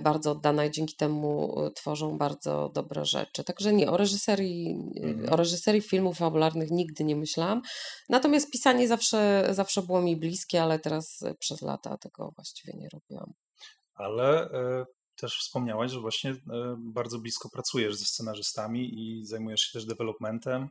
bardzo 0.00 0.30
oddana 0.30 0.64
i 0.64 0.70
dzięki 0.70 0.96
temu 0.96 1.54
e, 1.66 1.70
tworzą 1.70 2.18
bardzo 2.18 2.70
dobre 2.74 3.04
rzeczy. 3.04 3.44
Także 3.44 3.72
nie, 3.72 3.90
o 3.90 3.96
reżyserii, 3.96 4.76
y, 4.96 5.06
Mhm. 5.06 5.32
o 5.32 5.36
reżyserii 5.36 5.80
filmów 5.80 6.16
fabularnych 6.18 6.70
nigdy 6.70 7.04
nie 7.04 7.16
myślałam. 7.16 7.62
Natomiast 8.08 8.50
pisanie 8.50 8.88
zawsze, 8.88 9.48
zawsze 9.50 9.82
było 9.82 10.02
mi 10.02 10.16
bliskie, 10.16 10.62
ale 10.62 10.78
teraz 10.78 11.22
e, 11.22 11.34
przez 11.34 11.62
lata 11.62 11.98
tego 11.98 12.32
właściwie 12.36 12.72
nie 12.78 12.88
robiłam. 12.92 13.32
Ale 13.94 14.50
e, 14.50 14.84
też 15.16 15.38
wspomniałaś, 15.38 15.90
że 15.90 16.00
właśnie 16.00 16.30
e, 16.30 16.36
bardzo 16.78 17.18
blisko 17.18 17.48
pracujesz 17.52 17.94
ze 17.96 18.04
scenarzystami 18.04 18.90
i 18.94 19.24
zajmujesz 19.26 19.60
się 19.60 19.72
też 19.72 19.86
developmentem 19.86 20.62
e, 20.62 20.68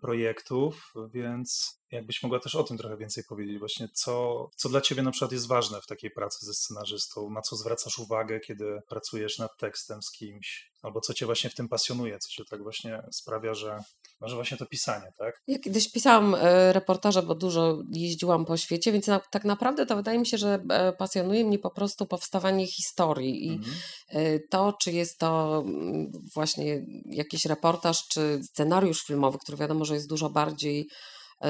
projektów, 0.00 0.94
więc 1.12 1.78
jakbyś 1.90 2.22
mogła 2.22 2.40
też 2.40 2.54
o 2.54 2.64
tym 2.64 2.78
trochę 2.78 2.96
więcej 2.96 3.24
powiedzieć, 3.24 3.58
właśnie 3.58 3.88
co, 3.88 4.48
co 4.56 4.68
dla 4.68 4.80
ciebie 4.80 5.02
na 5.02 5.10
przykład 5.10 5.32
jest 5.32 5.46
ważne 5.46 5.80
w 5.80 5.86
takiej 5.86 6.10
pracy 6.10 6.46
ze 6.46 6.54
scenarzystą, 6.54 7.30
na 7.30 7.40
co 7.40 7.56
zwracasz 7.56 7.98
uwagę, 7.98 8.40
kiedy 8.40 8.80
pracujesz 8.88 9.38
nad 9.38 9.58
tekstem 9.58 10.02
z 10.02 10.10
kimś, 10.10 10.72
albo 10.82 11.00
co 11.00 11.14
cię 11.14 11.26
właśnie 11.26 11.50
w 11.50 11.54
tym 11.54 11.68
pasjonuje, 11.68 12.18
co 12.18 12.28
cię 12.28 12.44
tak 12.50 12.62
właśnie 12.62 13.02
sprawia, 13.12 13.54
że 13.54 13.78
Może 14.20 14.34
właśnie 14.36 14.56
to 14.56 14.66
pisanie, 14.66 15.12
tak? 15.18 15.42
Ja 15.46 15.58
kiedyś 15.58 15.92
pisałam 15.92 16.34
e, 16.34 16.72
reportaże, 16.72 17.22
bo 17.22 17.34
dużo 17.34 17.78
jeździłam 17.92 18.44
po 18.44 18.56
świecie, 18.56 18.92
więc 18.92 19.06
na, 19.06 19.20
tak 19.30 19.44
naprawdę 19.44 19.86
to 19.86 19.96
wydaje 19.96 20.18
mi 20.18 20.26
się, 20.26 20.38
że 20.38 20.64
e, 20.70 20.92
pasjonuje 20.92 21.44
mnie 21.44 21.58
po 21.58 21.70
prostu 21.70 22.06
powstawanie 22.06 22.66
historii 22.66 23.46
i 23.46 23.50
Mhm. 23.52 23.74
e, 24.08 24.38
to, 24.40 24.72
czy 24.80 24.92
jest 24.92 25.18
to 25.18 25.62
mm, 25.66 26.12
właśnie 26.34 26.86
jakiś 27.06 27.44
reportaż, 27.44 28.08
czy 28.08 28.40
scenariusz 28.44 29.02
filmowy, 29.02 29.38
który 29.38 29.58
wiadomo, 29.58 29.84
że 29.84 29.94
jest 29.94 30.08
dużo 30.08 30.30
bardziej 30.30 30.88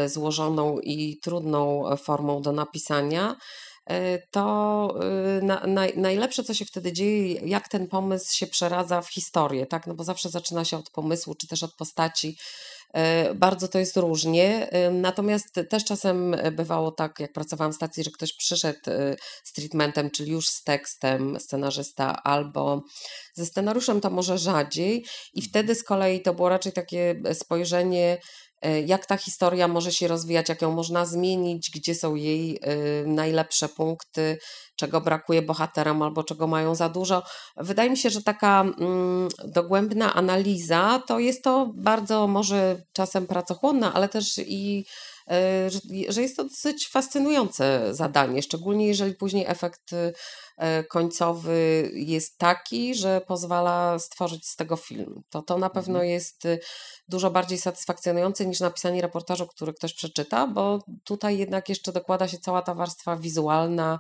złożoną 0.07 0.79
i 0.79 1.18
trudną 1.22 1.85
formą 1.96 2.42
do 2.42 2.53
napisania, 2.53 3.37
to 4.31 4.94
e, 5.38 5.42
na, 5.42 5.66
naj, 5.66 5.92
najlepsze, 5.97 6.44
co 6.44 6.55
się 6.55 6.64
wtedy 6.64 6.92
dzieje, 6.92 7.35
jak 7.35 7.68
ten 7.68 7.88
pomysł 7.88 8.37
się 8.37 8.47
przeradza 8.47 9.03
w 9.03 9.09
historię, 9.09 9.66
tak? 9.66 9.87
No 9.87 9.94
bo 9.94 10.05
zawsze 10.05 10.29
zaczyna 10.29 10.64
się 10.64 10.77
od 10.77 10.90
pomysłu, 10.90 11.35
czy 11.35 11.49
też 11.49 11.62
od 11.62 11.75
postaci. 11.75 12.37
E, 12.94 13.35
Bardzo 13.35 13.68
to 13.68 13.79
jest 13.79 13.97
różnie, 13.97 14.68
natomiast 14.92 15.61
też 15.70 15.85
czasem 15.85 16.37
bywało 16.53 16.92
tak, 16.92 17.20
jak 17.20 17.33
pracowałam 17.33 17.73
w 17.73 17.77
stacji, 17.77 18.05
że 18.05 18.11
ktoś 18.11 18.33
przyszedł 18.33 18.81
z 19.44 19.53
treatmentem, 19.53 20.11
czyli 20.11 20.33
już 20.33 20.49
z 20.49 20.62
tekstem, 20.62 21.40
scenarzysta, 21.40 22.23
albo 22.23 22.83
ze 23.35 23.47
scenariuszem 23.47 24.01
to 24.01 24.11
może 24.11 24.38
rzadziej, 24.38 25.05
i 25.35 25.42
wtedy 25.42 25.75
z 25.75 25.85
kolei 25.85 26.23
to 26.23 26.35
było 26.35 26.49
raczej 26.49 26.73
takie 26.73 27.23
spojrzenie, 27.33 28.18
jak 28.70 29.07
ta 29.07 29.16
historia 29.16 29.68
może 29.68 29.92
się 29.92 30.09
rozwijać, 30.09 30.48
jak 30.48 30.62
ją 30.62 30.72
można 30.72 31.07
zmienić, 31.07 31.70
gdzie 31.70 31.94
są 31.94 32.14
jej 32.14 32.59
e, 32.62 32.77
najlepsze 33.07 33.68
punkty, 33.68 34.38
czego 34.76 35.00
brakuje 35.00 35.42
bohaterom 35.42 36.02
albo 36.02 36.24
czego 36.24 36.46
mają 36.46 36.74
za 36.74 36.88
dużo. 36.88 37.22
Wydaje 37.56 37.90
mi 37.90 37.96
się, 37.96 38.10
że 38.10 38.22
taka 38.22 38.60
mm, 38.60 39.28
dogłębna 39.44 40.14
analiza 40.14 41.02
to 41.06 41.18
jest 41.18 41.44
to 41.44 41.70
bardzo 41.74 42.26
może 42.26 42.82
czasem 42.92 43.26
pracochłonna, 43.26 43.94
ale 43.94 44.08
też 44.08 44.38
i 44.38 44.84
e, 45.30 45.70
że, 46.08 46.22
jest 46.22 46.37
to 46.37 46.44
dosyć 46.44 46.88
fascynujące 46.88 47.94
zadanie, 47.94 48.42
szczególnie 48.42 48.87
jeżeli 48.87 49.14
później 49.14 49.44
efekt 49.48 49.92
e, 49.92 50.84
końcowy 50.84 51.90
jest 51.94 52.38
taki, 52.38 52.94
że 52.94 53.20
pozwala 53.20 53.98
stworzyć 53.98 54.46
z 54.46 54.56
tego 54.56 54.76
film. 54.76 55.22
To, 55.30 55.42
to 55.42 55.58
na 55.58 55.70
pewno 55.70 55.94
Mhm. 55.94 56.10
jest 56.10 56.44
y, 56.44 56.60
dużo 57.08 57.30
bardziej 57.30 57.58
satysfakcjonujące 57.58 58.46
niż 58.46 58.60
napisanie 58.60 59.02
reportażu, 59.02 59.46
który 59.46 59.72
ktoś 59.72 59.94
przeczyta, 59.94 60.46
bo 60.46 60.78
tutaj 61.04 61.38
jednak 61.38 61.68
jeszcze 61.68 61.92
dokłada 61.92 62.28
się 62.28 62.38
cała 62.38 62.62
ta 62.62 62.74
warstwa 62.74 63.16
wizualna, 63.16 63.98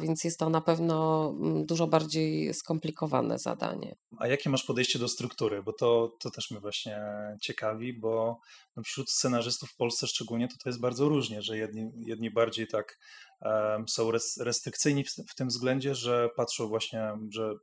więc 0.00 0.24
jest 0.24 0.38
to 0.38 0.50
na 0.50 0.60
pewno 0.60 1.28
mm, 1.40 1.66
dużo 1.66 1.86
bardziej 1.86 2.54
skomplikowane 2.54 3.38
zadanie. 3.38 3.96
A 4.18 4.26
jakie 4.26 4.50
masz 4.50 4.64
podejście 4.64 4.98
do 4.98 5.08
struktury? 5.08 5.62
Bo 5.62 5.72
to, 5.72 6.16
to 6.20 6.30
też 6.30 6.50
mnie 6.50 6.60
właśnie 6.60 7.00
ciekawi, 7.40 7.92
bo 7.92 8.40
wśród 8.84 9.10
scenarzystów 9.10 9.70
w 9.70 9.76
Polsce 9.76 10.06
szczególnie 10.06 10.48
to, 10.48 10.54
to 10.62 10.68
jest 10.68 10.80
bardzo 10.80 11.08
różnie, 11.08 11.42
że 11.42 11.58
jedni, 11.58 11.90
jedni 11.96 12.30
bardziej 12.30 12.66
tak 12.66 12.98
em, 13.40 13.88
są 13.88 14.10
res, 14.10 14.36
restrykcyjni 14.36 15.04
w, 15.04 15.10
w 15.28 15.34
tym 15.34 15.48
względzie, 15.48 15.94
że 15.94 16.28
patrzą 16.36 16.68
właśnie, 16.68 17.12
że 17.30 17.54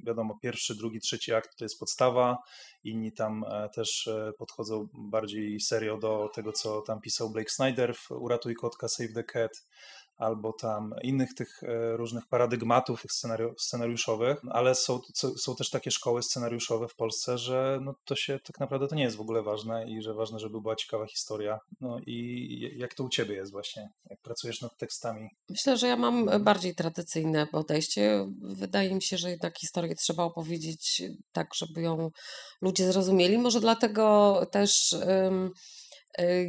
wiadomo, 0.00 0.38
pierwszy, 0.42 0.74
drugi, 0.74 1.00
trzeci 1.00 1.34
akt 1.34 1.56
to 1.56 1.64
jest 1.64 1.78
podstawa, 1.78 2.38
inni 2.84 3.12
tam 3.12 3.44
e, 3.44 3.68
też 3.68 4.06
e, 4.06 4.32
podchodzą 4.38 4.88
bardziej 4.94 5.60
serio 5.60 5.98
do 5.98 6.30
tego, 6.34 6.52
co 6.52 6.82
tam 6.82 7.00
pisał 7.00 7.30
Blake 7.30 7.50
Snyder 7.50 7.94
w 7.94 8.10
Uratuj 8.10 8.54
Kotka, 8.54 8.88
Save 8.88 9.12
the 9.14 9.24
Cat, 9.24 9.66
albo 10.16 10.52
tam 10.52 10.94
innych 11.02 11.34
tych 11.34 11.62
e, 11.62 11.96
różnych 11.96 12.26
paradygmatów 12.26 13.02
scenariu- 13.06 13.54
scenariuszowych, 13.58 14.38
ale 14.50 14.74
są, 14.74 15.00
są 15.36 15.56
też 15.56 15.70
takie 15.70 15.90
szkoły 15.90 16.22
scenariuszowe 16.22 16.88
w 16.88 16.94
Polsce, 16.94 17.38
że 17.38 17.78
no 17.82 17.94
to 18.04 18.16
się 18.16 18.38
tak 18.44 18.60
naprawdę 18.60 18.88
to 18.88 18.94
nie 18.94 19.02
jest 19.02 19.16
w 19.16 19.20
ogóle 19.20 19.42
ważne 19.42 19.90
i 19.90 20.02
że 20.02 20.14
ważne, 20.14 20.38
żeby 20.38 20.60
była 20.60 20.76
ciekawa 20.76 21.06
historia. 21.06 21.58
No 21.80 21.98
i 22.06 22.70
jak 22.76 22.94
to 22.94 23.04
u 23.04 23.08
ciebie 23.08 23.34
jest 23.34 23.52
właśnie, 23.52 23.88
jak 24.10 24.20
pracujesz 24.20 24.60
nad 24.60 24.76
tekstami? 24.76 25.28
Myślę, 25.48 25.76
że 25.76 25.86
ja 25.86 25.96
mam 25.96 26.44
bardziej 26.44 26.74
tradycyjne 26.74 27.46
podejście. 27.46 28.26
Wydaje 28.42 28.94
mi 28.94 29.02
się, 29.02 29.18
że 29.18 29.30
jednak 29.30 29.58
historię 29.58 29.94
trzeba 29.94 30.24
opowiedzieć 30.24 31.02
tak, 31.32 31.54
żeby 31.54 31.82
ją 31.82 32.10
ludzie 32.60 32.92
zrozumieli. 32.92 33.38
Może 33.38 33.60
dlatego 33.60 34.40
też 34.50 34.94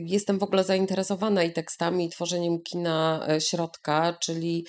jestem 0.06 0.40
w 0.40 0.44
ogóle 0.44 0.64
zainteresowana 0.64 1.44
i 1.44 1.54
tekstami, 1.54 2.06
i 2.06 2.10
tworzeniem 2.10 2.62
kina 2.62 3.26
e, 3.30 3.42
środka, 3.42 4.18
czyli 4.22 4.66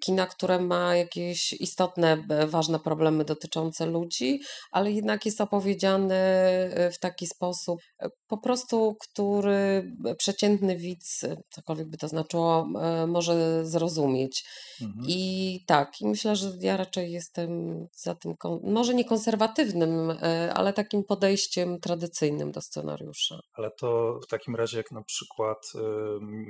kina, 0.00 0.26
które 0.26 0.58
ma 0.58 0.96
jakieś 0.96 1.52
istotne, 1.52 2.16
b- 2.16 2.46
ważne 2.46 2.78
problemy 2.80 3.24
dotyczące 3.24 3.86
ludzi, 3.86 4.40
ale 4.70 4.92
jednak 4.92 5.26
jest 5.26 5.40
opowiedziane 5.40 6.16
e, 6.16 6.90
w 6.90 6.98
taki 6.98 7.26
sposób 7.26 7.80
e, 7.98 8.08
po 8.26 8.38
prostu, 8.38 8.96
który 9.00 9.92
przeciętny 10.18 10.76
widz, 10.76 11.24
e, 11.24 11.36
cokolwiek 11.50 11.88
by 11.88 11.96
to 11.96 12.08
znaczyło, 12.08 12.68
e, 12.80 13.06
może 13.06 13.66
zrozumieć. 13.66 14.44
Mhm. 14.82 15.04
I 15.08 15.64
tak, 15.66 16.00
i 16.00 16.06
myślę, 16.06 16.36
że 16.36 16.52
ja 16.60 16.76
raczej 16.76 17.12
jestem 17.12 17.50
za 17.96 18.14
tym, 18.14 18.34
może 18.62 18.94
nie 18.94 19.04
konserwatywnym, 19.04 20.10
e, 20.10 20.54
ale 20.54 20.72
takim 20.72 21.04
podejściem 21.04 21.80
tradycyjnym 21.80 22.52
do 22.52 22.60
scenariusza. 22.60 23.40
Ale 23.52 23.70
to 23.70 24.20
w 24.22 24.26
takim 24.26 24.56
razie, 24.56 24.76
jak 24.76 24.90
na 24.90 25.02
przykład 25.02 25.58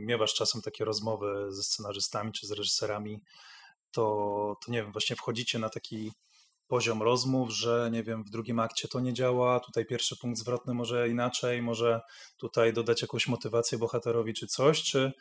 miewasz 0.07 0.35
czasem 0.35 0.63
takie 0.63 0.85
rozmowy 0.85 1.47
ze 1.49 1.63
scenarzystami 1.63 2.33
czy 2.33 2.47
z 2.47 2.51
reżyserami, 2.51 3.20
to, 3.93 4.03
to 4.67 4.73
nie 4.73 4.83
wiem, 4.83 4.93
właśnie 4.93 5.17
wchodzicie 5.17 5.59
na 5.59 5.69
taki 5.69 6.13
poziom 6.67 7.03
rozmów, 7.03 7.51
że 7.51 7.91
nie 7.93 8.03
wiem, 8.03 8.25
w 8.25 8.31
drugim 8.31 8.61
akcie 8.61 8.89
to 8.89 9.01
nie 9.01 9.13
działa, 9.13 9.61
tutaj 9.61 9.87
pierwszy 9.87 10.17
punkt 10.17 10.39
zwrotny 10.39 10.75
może 10.75 11.09
inaczej, 11.09 11.63
może 11.63 12.01
tutaj 12.37 12.73
dodać 12.73 13.03
jakąś 13.03 13.29
motywację 13.29 13.79
bohaterowi 13.79 14.35
czy 14.35 14.47
coś, 14.47 14.83
czy, 14.83 15.13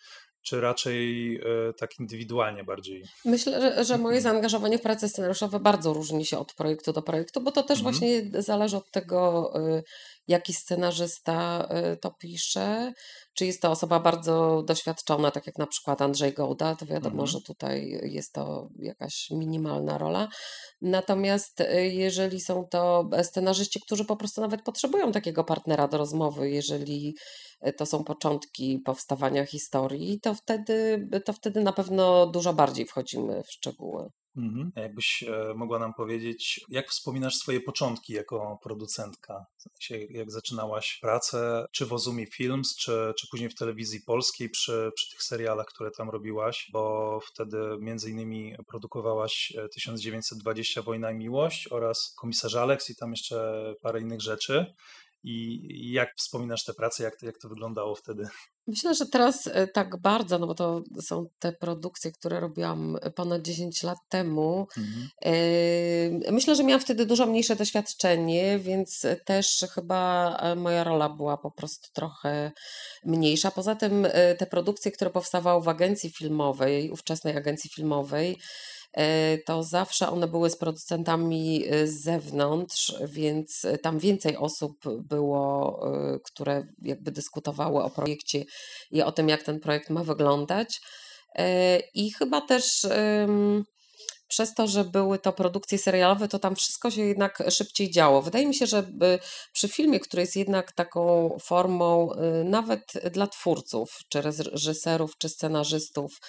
czy 0.41 0.61
raczej 0.61 1.35
y, 1.69 1.73
tak 1.73 1.99
indywidualnie 1.99 2.63
bardziej? 2.63 3.03
Myślę, 3.25 3.61
że, 3.61 3.85
że 3.85 3.97
moje 3.97 4.21
zaangażowanie 4.21 4.77
w 4.77 4.81
prace 4.81 5.09
scenariuszowe 5.09 5.59
bardzo 5.59 5.93
różni 5.93 6.25
się 6.25 6.39
od 6.39 6.53
projektu 6.53 6.93
do 6.93 7.01
projektu, 7.01 7.41
bo 7.41 7.51
to 7.51 7.63
też 7.63 7.79
Mhm. 7.79 7.95
właśnie 7.95 8.41
zależy 8.41 8.77
od 8.77 8.91
tego, 8.91 9.51
y, 9.77 9.83
jaki 10.29 10.53
scenarzysta 10.53 11.67
y, 11.93 11.97
to 11.97 12.11
pisze. 12.11 12.93
Czy 13.33 13.45
jest 13.45 13.61
to 13.61 13.71
osoba 13.71 13.99
bardzo 13.99 14.63
doświadczona, 14.67 15.31
tak 15.31 15.47
jak 15.47 15.57
na 15.57 15.67
przykład 15.67 16.01
Andrzej 16.01 16.33
Gołda, 16.33 16.75
to 16.75 16.85
wiadomo, 16.85 17.23
Mhm. 17.23 17.27
że 17.27 17.41
tutaj 17.41 17.99
jest 18.03 18.33
to 18.33 18.69
jakaś 18.79 19.27
minimalna 19.31 19.97
rola. 19.97 20.27
Natomiast 20.81 21.61
y, 21.61 21.87
jeżeli 21.87 22.41
są 22.41 22.67
to 22.71 23.09
scenarzyści, 23.23 23.79
którzy 23.81 24.05
po 24.05 24.15
prostu 24.15 24.41
nawet 24.41 24.61
potrzebują 24.61 25.11
takiego 25.11 25.43
partnera 25.43 25.87
do 25.87 25.97
rozmowy, 25.97 26.49
jeżeli 26.49 27.15
y, 27.67 27.73
to 27.73 27.85
są 27.85 28.03
początki 28.03 28.79
powstawania 28.85 29.45
historii, 29.45 30.19
to 30.19 30.33
wtedy, 30.35 31.07
to 31.25 31.33
wtedy 31.33 31.61
na 31.61 31.73
pewno 31.73 32.27
dużo 32.27 32.53
bardziej 32.53 32.85
wchodzimy 32.85 33.43
w 33.43 33.51
szczegóły. 33.51 34.09
Mhm. 34.39 34.71
Jakbyś 34.75 35.23
e, 35.23 35.53
mogła 35.55 35.79
nam 35.79 35.93
powiedzieć, 35.93 36.65
jak 36.69 36.89
wspominasz 36.89 37.35
swoje 37.35 37.61
początki 37.61 38.13
jako 38.13 38.59
producentka? 38.63 39.45
Jak 40.09 40.31
zaczynałaś 40.31 40.99
pracę, 41.01 41.65
czy 41.71 41.85
w 41.85 41.93
Ozumi 41.93 42.25
Films, 42.25 42.75
czy, 42.75 43.13
czy 43.17 43.27
później 43.31 43.49
w 43.49 43.55
telewizji 43.55 44.01
polskiej 44.01 44.49
przy, 44.49 44.91
przy 44.95 45.09
tych 45.09 45.23
serialach, 45.23 45.65
które 45.65 45.91
tam 45.91 46.09
robiłaś, 46.09 46.69
bo 46.73 47.19
wtedy 47.25 47.57
między 47.79 48.11
innymi 48.11 48.55
produkowałaś 48.67 49.53
e, 49.57 49.69
1920 49.69 50.81
Wojna 50.81 51.11
i 51.11 51.15
Miłość 51.15 51.67
oraz 51.71 52.13
Komisarz 52.17 52.55
Alex 52.55 52.89
i 52.89 52.95
tam 52.95 53.11
jeszcze 53.11 53.73
parę 53.81 54.01
innych 54.01 54.21
rzeczy. 54.21 54.73
I 55.23 55.91
jak 55.91 56.09
wspominasz 56.17 56.63
te 56.63 56.73
prace, 56.73 57.03
jak 57.03 57.19
to, 57.19 57.25
jak 57.25 57.37
to 57.37 57.49
wyglądało 57.49 57.95
wtedy? 57.95 58.27
Myślę, 58.67 58.95
że 58.95 59.05
teraz 59.05 59.47
e, 59.47 59.67
tak 59.67 60.01
bardzo, 60.01 60.39
no 60.39 60.47
bo 60.47 60.55
to 60.55 60.83
są 61.01 61.25
te 61.39 61.53
produkcje, 61.53 62.11
które 62.11 62.39
robiłam 62.39 62.97
ponad 63.15 63.41
10 63.41 63.83
lat 63.83 63.97
temu. 64.09 64.67
Mhm. 64.77 65.09
Yy, 66.23 66.31
Myślę, 66.31 66.55
że 66.55 66.63
miałam 66.63 66.81
wtedy 66.81 67.05
dużo 67.05 67.25
mniejsze 67.25 67.55
doświadczenie, 67.55 68.59
więc 68.59 69.05
też 69.25 69.65
chyba 69.73 70.35
e, 70.37 70.55
moja 70.55 70.83
rola 70.83 71.09
była 71.09 71.37
po 71.37 71.51
prostu 71.51 71.89
trochę 71.93 72.51
mniejsza. 73.05 73.51
Poza 73.51 73.75
tym 73.75 74.05
e, 74.05 74.35
te 74.35 74.45
produkcje, 74.45 74.91
które 74.91 75.11
powstawały 75.11 75.63
w 75.63 75.67
agencji 75.67 76.09
filmowej, 76.09 76.91
ówczesnej 76.91 77.37
agencji 77.37 77.69
filmowej, 77.69 78.31
e, 78.31 78.35
to 79.45 79.63
zawsze 79.63 80.09
one 80.09 80.27
były 80.27 80.49
z 80.49 80.57
producentami 80.57 81.65
e, 81.69 81.87
z 81.87 82.01
zewnątrz, 82.01 82.93
więc 83.05 83.65
e, 83.65 83.77
tam 83.77 83.99
więcej 83.99 84.37
osób 84.37 84.75
było, 85.01 85.79
e, 85.87 86.19
które 86.23 86.63
jakby 86.81 87.11
dyskutowały 87.11 87.83
o 87.83 87.89
projekcie 87.89 88.45
i 88.91 89.01
o 89.01 89.11
tym, 89.11 89.29
jak 89.29 89.43
ten 89.43 89.59
projekt 89.59 89.89
ma 89.89 90.03
wyglądać. 90.03 90.81
E, 91.35 91.79
I 91.79 92.11
chyba 92.11 92.41
też 92.41 92.87
przez 94.27 94.53
to, 94.53 94.67
że 94.67 94.83
były 94.83 95.19
to 95.19 95.33
produkcje 95.33 95.77
serialowe, 95.77 96.27
to 96.27 96.39
tam 96.39 96.55
wszystko 96.55 96.91
się 96.91 97.01
jednak 97.01 97.43
szybciej 97.49 97.91
działo. 97.91 98.21
Wydaje 98.21 98.47
mi 98.47 98.55
się, 98.55 98.65
że 98.65 98.91
przy 99.53 99.67
filmie, 99.67 99.99
który 99.99 100.21
jest 100.21 100.35
jednak 100.35 100.71
taką 100.71 101.29
formą 101.41 102.09
nawet 102.43 102.93
dla 103.11 103.27
twórców, 103.27 103.99
czy 104.09 104.21
reżyserów, 104.21 105.17
czy 105.17 105.29
scenarzystów, 105.29 106.19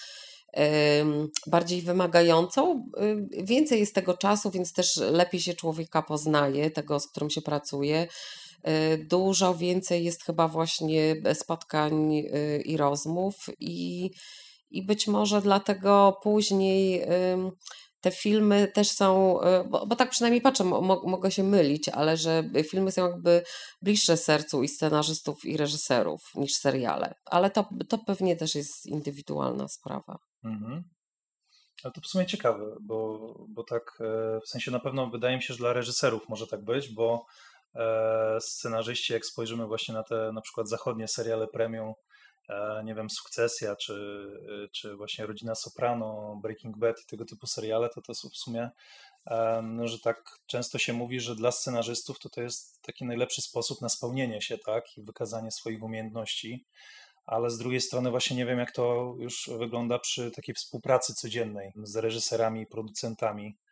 bardziej 1.46 1.82
wymagającą, 1.82 2.90
y, 3.40 3.44
więcej 3.44 3.80
jest 3.80 3.94
tego 3.94 4.16
czasu, 4.16 4.50
więc 4.50 4.72
też 4.72 4.96
lepiej 4.96 5.40
się 5.40 5.54
człowieka 5.54 6.02
poznaje, 6.02 6.70
tego, 6.70 7.00
z 7.00 7.08
którym 7.08 7.30
się 7.30 7.42
pracuje. 7.42 8.06
Dużo 8.98 9.54
więcej 9.54 10.04
jest 10.04 10.24
chyba 10.24 10.48
właśnie 10.48 11.16
spotkań 11.34 12.12
i 12.64 12.76
rozmów 12.76 13.34
i 13.60 14.10
i 14.70 14.82
być 14.82 15.06
może 15.06 15.40
dlatego 15.40 16.18
później 16.22 17.06
te 18.00 18.10
filmy 18.10 18.68
też 18.74 18.90
są, 18.90 19.40
y, 19.40 19.64
bo, 19.68 19.86
bo 19.86 19.96
tak 19.96 20.10
przynajmniej 20.10 20.40
patrzę, 20.40 20.64
mo, 20.64 21.02
mogę 21.04 21.30
się 21.30 21.42
mylić, 21.42 21.88
ale 21.88 22.16
że 22.16 22.44
filmy 22.70 22.92
są 22.92 23.08
jakby 23.08 23.42
bliższe 23.82 24.16
sercu 24.16 24.62
i 24.62 24.68
scenarzystów 24.68 25.44
i 25.44 25.56
reżyserów 25.56 26.20
niż 26.34 26.54
seriale. 26.54 27.14
Ale 27.24 27.50
to, 27.50 27.68
to 27.88 27.98
pewnie 27.98 28.36
też 28.36 28.54
jest 28.54 28.86
indywidualna 28.86 29.68
sprawa. 29.68 30.18
Mhm. 30.44 30.84
Ale 31.84 31.92
to 31.92 32.00
w 32.00 32.06
sumie 32.06 32.26
ciekawe, 32.26 32.76
bo, 32.80 33.34
bo 33.48 33.64
tak 33.64 33.98
e, 34.00 34.40
w 34.40 34.48
sensie 34.48 34.70
na 34.70 34.80
pewno 34.80 35.06
wydaje 35.06 35.36
mi 35.36 35.42
się, 35.42 35.54
że 35.54 35.58
dla 35.58 35.72
reżyserów 35.72 36.28
może 36.28 36.46
tak 36.46 36.64
być, 36.64 36.88
bo 36.88 37.26
e, 37.74 38.40
scenarzyści, 38.40 39.12
jak 39.12 39.26
spojrzymy 39.26 39.66
właśnie 39.66 39.94
na 39.94 40.02
te 40.02 40.32
na 40.32 40.40
przykład 40.40 40.68
zachodnie 40.68 41.08
seriale 41.08 41.48
premium, 41.48 41.94
E, 42.50 42.84
nie 42.84 42.94
wiem, 42.94 43.10
Sukcesja, 43.10 43.76
czy, 43.76 44.26
czy 44.72 44.96
właśnie 44.96 45.26
Rodzina 45.26 45.54
Soprano, 45.54 46.38
Breaking 46.42 46.78
Bad 46.78 47.00
i 47.00 47.06
tego 47.06 47.24
typu 47.24 47.46
seriale, 47.46 47.88
to 47.88 48.02
to 48.02 48.14
są 48.14 48.28
w 48.28 48.36
sumie, 48.36 48.70
no, 49.62 49.88
że 49.88 49.98
tak 50.00 50.24
często 50.46 50.78
się 50.78 50.92
mówi, 50.92 51.20
że 51.20 51.34
dla 51.36 51.52
scenarzystów 51.52 52.18
to 52.18 52.28
to 52.28 52.42
jest 52.42 52.82
taki 52.82 53.04
najlepszy 53.04 53.42
sposób 53.42 53.80
na 53.80 53.88
spełnienie 53.88 54.42
się, 54.42 54.58
tak, 54.58 54.98
i 54.98 55.02
wykazanie 55.02 55.50
swoich 55.50 55.82
umiejętności, 55.82 56.66
ale 57.26 57.50
z 57.50 57.58
drugiej 57.58 57.80
strony 57.80 58.10
właśnie 58.10 58.36
nie 58.36 58.46
wiem, 58.46 58.58
jak 58.58 58.72
to 58.72 59.14
już 59.18 59.50
wygląda 59.58 59.98
przy 59.98 60.30
takiej 60.30 60.54
współpracy 60.54 61.14
codziennej 61.14 61.72
z 61.76 61.96
reżyserami, 61.96 62.66
producentami, 62.66 63.56
E, 63.60 63.69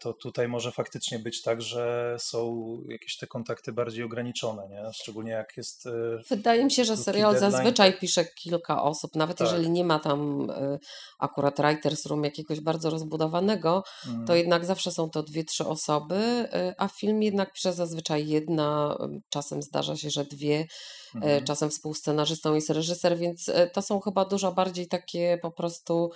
to 0.00 0.12
tutaj 0.12 0.48
może 0.48 0.72
faktycznie 0.72 1.18
być 1.18 1.42
tak, 1.42 1.62
że 1.62 2.16
są 2.18 2.76
jakieś 2.88 3.16
te 3.16 3.26
kontakty 3.26 3.72
bardziej 3.72 4.04
ograniczone, 4.04 4.68
nie? 4.68 4.92
szczególnie 4.92 5.30
jak 5.30 5.56
jest. 5.56 5.86
E, 5.86 5.90
Wydaje 6.30 6.64
mi 6.64 6.70
się, 6.70 6.84
że 6.84 6.96
serial 6.96 7.32
deadline. 7.32 7.52
zazwyczaj 7.52 7.98
pisze 7.98 8.24
kilka 8.24 8.82
osób, 8.82 9.16
nawet 9.16 9.38
tak. 9.38 9.48
jeżeli 9.48 9.70
nie 9.70 9.84
ma 9.84 9.98
tam 9.98 10.50
e, 10.50 10.78
akurat 11.18 11.60
writers 11.60 12.06
room 12.06 12.24
jakiegoś 12.24 12.60
bardzo 12.60 12.90
rozbudowanego, 12.90 13.84
mm. 14.08 14.26
to 14.26 14.34
jednak 14.34 14.64
zawsze 14.64 14.90
są 14.90 15.10
to 15.10 15.22
dwie, 15.22 15.44
trzy 15.44 15.66
osoby, 15.66 16.48
a 16.78 16.88
film 16.88 17.22
jednak 17.22 17.52
pisze 17.52 17.72
zazwyczaj 17.72 18.28
jedna, 18.28 18.98
czasem 19.28 19.62
zdarza 19.62 19.96
się, 19.96 20.10
że 20.10 20.24
dwie. 20.24 20.66
Mm. 21.14 21.44
Czasem 21.44 21.70
współscenarzystą 21.70 22.54
jest 22.54 22.70
reżyser, 22.70 23.18
więc 23.18 23.50
to 23.72 23.82
są 23.82 24.00
chyba 24.00 24.24
dużo 24.24 24.52
bardziej 24.52 24.88
takie 24.88 25.38
po 25.42 25.50
prostu 25.50 26.10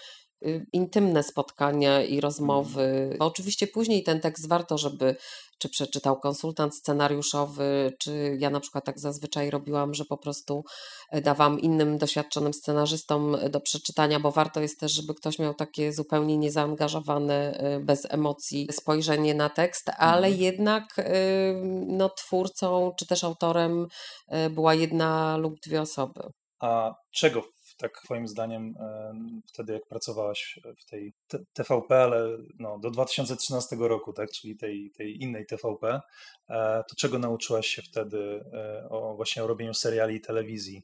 intymne 0.73 1.23
spotkania 1.23 2.03
i 2.03 2.21
rozmowy. 2.21 2.83
Mhm. 2.83 3.19
Bo 3.19 3.27
oczywiście 3.27 3.67
później 3.67 4.03
ten 4.03 4.21
tekst 4.21 4.49
warto, 4.49 4.79
żeby 4.79 5.17
czy 5.59 5.69
przeczytał 5.69 6.21
konsultant 6.21 6.75
scenariuszowy, 6.75 7.93
czy 8.01 8.37
ja 8.39 8.51
na 8.51 8.61
przykład 8.61 8.85
tak 8.85 8.99
zazwyczaj 8.99 9.51
robiłam, 9.51 9.95
że 9.95 10.05
po 10.05 10.19
prostu 10.19 10.65
e, 11.11 11.21
dawałam 11.21 11.61
innym 11.61 11.99
doświadczonym 11.99 12.55
scenarzystom 12.55 13.35
e, 13.35 13.49
do 13.49 13.61
przeczytania, 13.61 14.21
bo 14.21 14.33
warto 14.33 14.61
jest 14.61 14.81
też, 14.81 14.93
żeby 14.93 15.15
ktoś 15.15 15.39
miał 15.39 15.55
takie 15.55 15.93
zupełnie 15.93 16.39
niezaangażowane, 16.39 17.59
e, 17.59 17.81
bez 17.81 18.07
emocji 18.11 18.69
spojrzenie 18.73 19.35
na 19.35 19.49
tekst, 19.49 19.91
ale 19.99 20.27
mhm. 20.27 20.43
jednak 20.43 20.85
no, 21.87 22.09
twórcą 22.09 22.93
czy 22.99 23.07
też 23.07 23.25
autorem 23.25 23.87
była 24.51 24.75
jedna 24.75 25.37
lub 25.37 25.61
dwie 25.61 25.81
osoby. 25.81 26.21
A 26.61 26.95
czego 27.15 27.43
tak 27.77 28.01
Twoim 28.05 28.29
zdaniem 28.29 28.75
wtedy, 29.47 29.73
jak 29.73 29.87
pracowałaś 29.87 30.61
w 30.79 30.85
tej 30.85 31.15
TVP, 31.53 32.03
ale 32.03 32.39
no, 32.59 32.79
do 32.79 32.91
2013 32.91 33.77
roku, 33.79 34.13
tak, 34.13 34.31
czyli 34.31 34.57
tej, 34.57 34.91
tej 34.91 35.23
innej 35.23 35.47
TVP, 35.47 36.01
e, 36.51 36.83
to 36.89 36.97
czego 36.97 37.19
nauczyłaś 37.19 37.67
się 37.67 37.83
wtedy 37.83 38.45
e, 38.53 38.89
o 38.89 39.17
właśnie 39.17 39.45
o 39.45 39.47
robieniu 39.47 39.75
seriali 39.75 40.17
i 40.17 40.21
telewizji? 40.21 40.83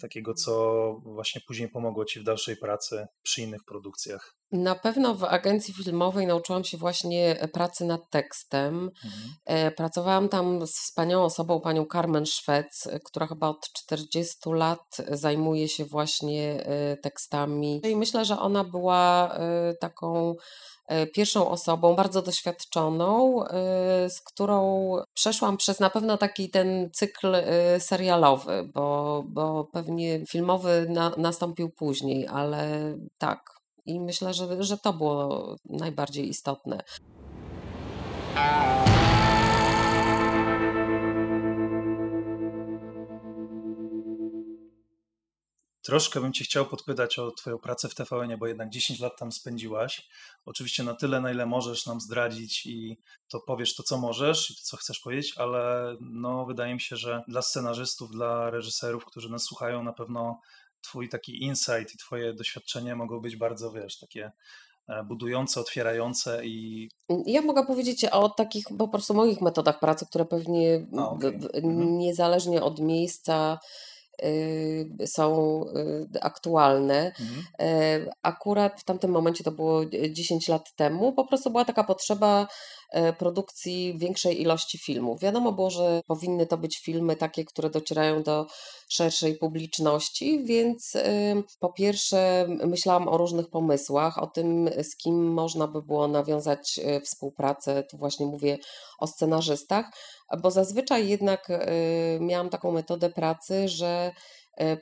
Takiego, 0.00 0.34
co 0.34 0.92
właśnie 1.04 1.40
później 1.46 1.68
pomogło 1.68 2.04
Ci 2.04 2.20
w 2.20 2.24
dalszej 2.24 2.56
pracy 2.56 3.06
przy 3.22 3.42
innych 3.42 3.64
produkcjach? 3.64 4.41
Na 4.52 4.74
pewno 4.74 5.14
w 5.14 5.24
agencji 5.24 5.74
filmowej 5.74 6.26
nauczyłam 6.26 6.64
się 6.64 6.78
właśnie 6.78 7.40
e, 7.40 7.48
pracy 7.48 7.84
nad 7.84 8.10
tekstem. 8.10 8.90
Mhm. 9.04 9.34
E, 9.44 9.70
pracowałam 9.70 10.28
tam 10.28 10.66
z 10.66 10.70
wspaniałą 10.70 11.24
osobą, 11.24 11.60
panią 11.60 11.86
Carmen 11.92 12.26
Szwec, 12.26 12.86
e, 12.86 13.00
która 13.00 13.26
chyba 13.26 13.48
od 13.48 13.72
40 13.72 14.36
lat 14.46 14.96
zajmuje 15.08 15.68
się 15.68 15.84
właśnie 15.84 16.64
tekstami. 17.02 17.80
I 17.84 17.96
myślę, 17.96 18.24
że 18.24 18.38
ona 18.38 18.64
była 18.64 19.36
taką 19.80 20.34
pierwszą 21.14 21.48
osobą, 21.48 21.94
bardzo 21.94 22.22
doświadczoną, 22.22 23.44
z 24.08 24.20
którą 24.20 24.90
przeszłam 25.14 25.56
przez 25.56 25.80
na 25.80 25.90
pewno 25.90 26.18
taki 26.18 26.50
ten 26.50 26.90
cykl 26.92 27.36
serialowy, 27.78 28.70
bo, 28.74 29.22
bo 29.26 29.64
pewnie 29.72 30.26
filmowy 30.26 30.86
na, 30.88 31.12
nastąpił 31.16 31.70
później, 31.70 32.28
ale 32.28 32.68
tak, 33.18 33.61
i 33.86 34.00
myślę, 34.00 34.34
że, 34.34 34.64
że 34.64 34.78
to 34.78 34.92
było 34.92 35.56
najbardziej 35.64 36.28
istotne. 36.28 36.82
Troszkę 45.82 46.20
bym 46.20 46.32
Cię 46.32 46.44
chciał 46.44 46.66
podpytać 46.66 47.18
o 47.18 47.30
Twoją 47.30 47.58
pracę 47.58 47.88
w 47.88 47.94
TVN, 47.94 48.38
bo 48.38 48.46
jednak 48.46 48.70
10 48.70 49.00
lat 49.00 49.18
tam 49.18 49.32
spędziłaś. 49.32 50.08
Oczywiście 50.44 50.82
na 50.82 50.94
tyle, 50.94 51.20
na 51.20 51.32
ile 51.32 51.46
możesz 51.46 51.86
nam 51.86 52.00
zdradzić 52.00 52.66
i 52.66 52.98
to 53.28 53.40
powiesz 53.40 53.74
to, 53.74 53.82
co 53.82 53.98
możesz 53.98 54.50
i 54.50 54.54
to, 54.54 54.60
co 54.62 54.76
chcesz 54.76 55.00
powiedzieć, 55.00 55.34
ale 55.36 55.96
no, 56.00 56.46
wydaje 56.46 56.74
mi 56.74 56.80
się, 56.80 56.96
że 56.96 57.22
dla 57.28 57.42
scenarzystów, 57.42 58.10
dla 58.10 58.50
reżyserów, 58.50 59.04
którzy 59.04 59.30
nas 59.30 59.42
słuchają, 59.42 59.82
na 59.82 59.92
pewno 59.92 60.40
twój 60.82 61.08
taki 61.08 61.42
insight 61.42 61.94
i 61.94 61.98
twoje 61.98 62.34
doświadczenie 62.34 62.96
mogą 62.96 63.20
być 63.20 63.36
bardzo, 63.36 63.72
wiesz, 63.72 63.98
takie 63.98 64.32
e, 64.88 65.04
budujące, 65.04 65.60
otwierające 65.60 66.46
i... 66.46 66.88
Ja 67.26 67.42
mogę 67.42 67.66
powiedzieć 67.66 68.04
o 68.04 68.28
takich 68.28 68.64
po 68.78 68.88
prostu 68.88 69.14
moich 69.14 69.40
metodach 69.40 69.80
pracy, 69.80 70.06
które 70.06 70.24
pewnie 70.24 70.86
A, 70.98 71.08
okay. 71.10 71.30
Mhm. 71.54 71.98
niezależnie 71.98 72.62
od 72.62 72.80
miejsca 72.80 73.58
y, 74.24 75.06
są 75.06 75.60
y, 76.14 76.20
aktualne. 76.20 77.06
Mhm. 77.20 77.44
E, 77.58 78.10
akurat 78.22 78.80
w 78.80 78.84
tamtym 78.84 79.10
momencie, 79.10 79.44
to 79.44 79.52
było 79.52 79.80
10 80.10 80.48
lat 80.48 80.76
temu, 80.76 81.12
po 81.12 81.26
prostu 81.26 81.50
była 81.50 81.64
taka 81.64 81.84
potrzeba 81.84 82.46
E, 82.46 82.46
produkcji 83.18 83.98
większej 83.98 84.40
ilości 84.40 84.78
filmów. 84.78 85.20
Wiadomo 85.20 85.52
było, 85.52 85.70
że 85.70 86.00
powinny 86.06 86.46
to 86.46 86.56
być 86.56 86.78
filmy 86.84 87.16
takie, 87.16 87.44
które 87.44 87.70
docierają 87.70 88.22
do 88.22 88.46
szerszej 88.88 89.34
publiczności, 89.34 90.44
więc 90.44 90.92
po 91.60 91.72
pierwsze 91.72 92.46
myślałam 92.66 93.08
o 93.08 93.16
różnych 93.16 93.50
pomysłach, 93.50 94.18
o 94.18 94.26
tym, 94.26 94.70
z 94.82 94.96
kim 94.96 95.32
można 95.32 95.68
by 95.68 95.82
było 95.82 96.08
nawiązać 96.08 96.80
e, 96.84 97.00
współpracę. 97.00 97.82
Tu 97.90 97.96
właśnie 97.96 98.26
mówię 98.26 98.58
o 98.98 99.06
scenarzystach, 99.06 99.86
bo 100.42 100.50
zazwyczaj 100.50 101.08
jednak 101.08 101.50
e, 101.50 101.66
miałam 102.20 102.48
taką 102.50 102.72
metodę 102.72 103.10
pracy, 103.10 103.68
że 103.68 103.92
E, 104.02 104.12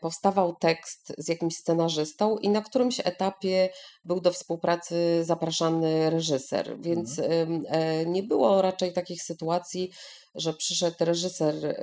powstawał 0.00 0.56
tekst 0.56 1.12
z 1.18 1.28
jakimś 1.28 1.56
scenarzystą 1.56 2.38
i 2.38 2.48
na 2.48 2.60
którymś 2.60 3.00
etapie 3.00 3.68
był 4.04 4.20
do 4.20 4.32
współpracy 4.32 5.24
zapraszany 5.24 6.10
reżyser, 6.10 6.80
więc 6.80 7.18
mhm. 7.18 7.64
e, 7.68 8.06
nie 8.06 8.22
było 8.22 8.62
raczej 8.62 8.92
takich 8.92 9.22
sytuacji, 9.22 9.90
że 10.34 10.52
przyszedł 10.54 10.96
reżyser 11.00 11.54
e, 11.66 11.74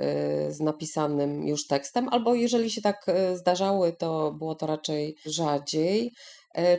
z 0.52 0.60
napisanym 0.60 1.48
już 1.48 1.66
tekstem, 1.66 2.08
albo 2.08 2.34
jeżeli 2.34 2.70
się 2.70 2.80
tak 2.80 3.06
zdarzały, 3.34 3.92
to 3.92 4.32
było 4.32 4.54
to 4.54 4.66
raczej 4.66 5.16
rzadziej. 5.26 6.12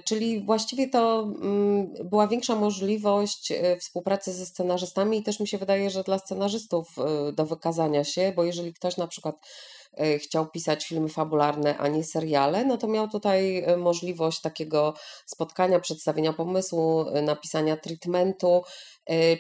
Czyli 0.06 0.45
właściwie 0.45 0.89
to 0.89 1.22
mm, 1.41 1.93
była 2.04 2.28
większa 2.28 2.56
możliwość 2.56 3.54
współpracy 3.80 4.34
ze 4.34 4.45
scenarzystami 4.45 5.17
i 5.17 5.24
też 5.24 5.39
mi 5.39 5.48
się 5.48 5.58
wydaje, 5.58 5.89
że 5.89 6.04
dla 6.04 6.19
scenarzystów 6.19 6.95
do 7.34 7.45
wykazania 7.45 8.04
się, 8.04 8.34
bo 8.36 8.43
jeżeli 8.43 8.74
ktoś 8.74 8.98
na 8.98 9.08
przykład 9.08 9.36
E, 9.36 9.78
chciał 10.17 10.49
pisać 10.49 10.86
filmy 10.86 11.10
fabularne, 11.10 11.78
a 11.78 11.88
nie 11.88 12.04
seriale, 12.04 12.65
no 12.65 12.78
to 12.78 12.88
miał 12.88 13.08
tutaj 13.08 13.63
e, 13.63 13.78
możliwość 13.78 14.41
takiego 14.41 14.93
spotkania, 15.25 15.80
przedstawienia 15.80 16.34
pomysłu, 16.34 17.05
e, 17.09 17.22
napisania 17.22 17.78
treatmentu, 17.78 18.63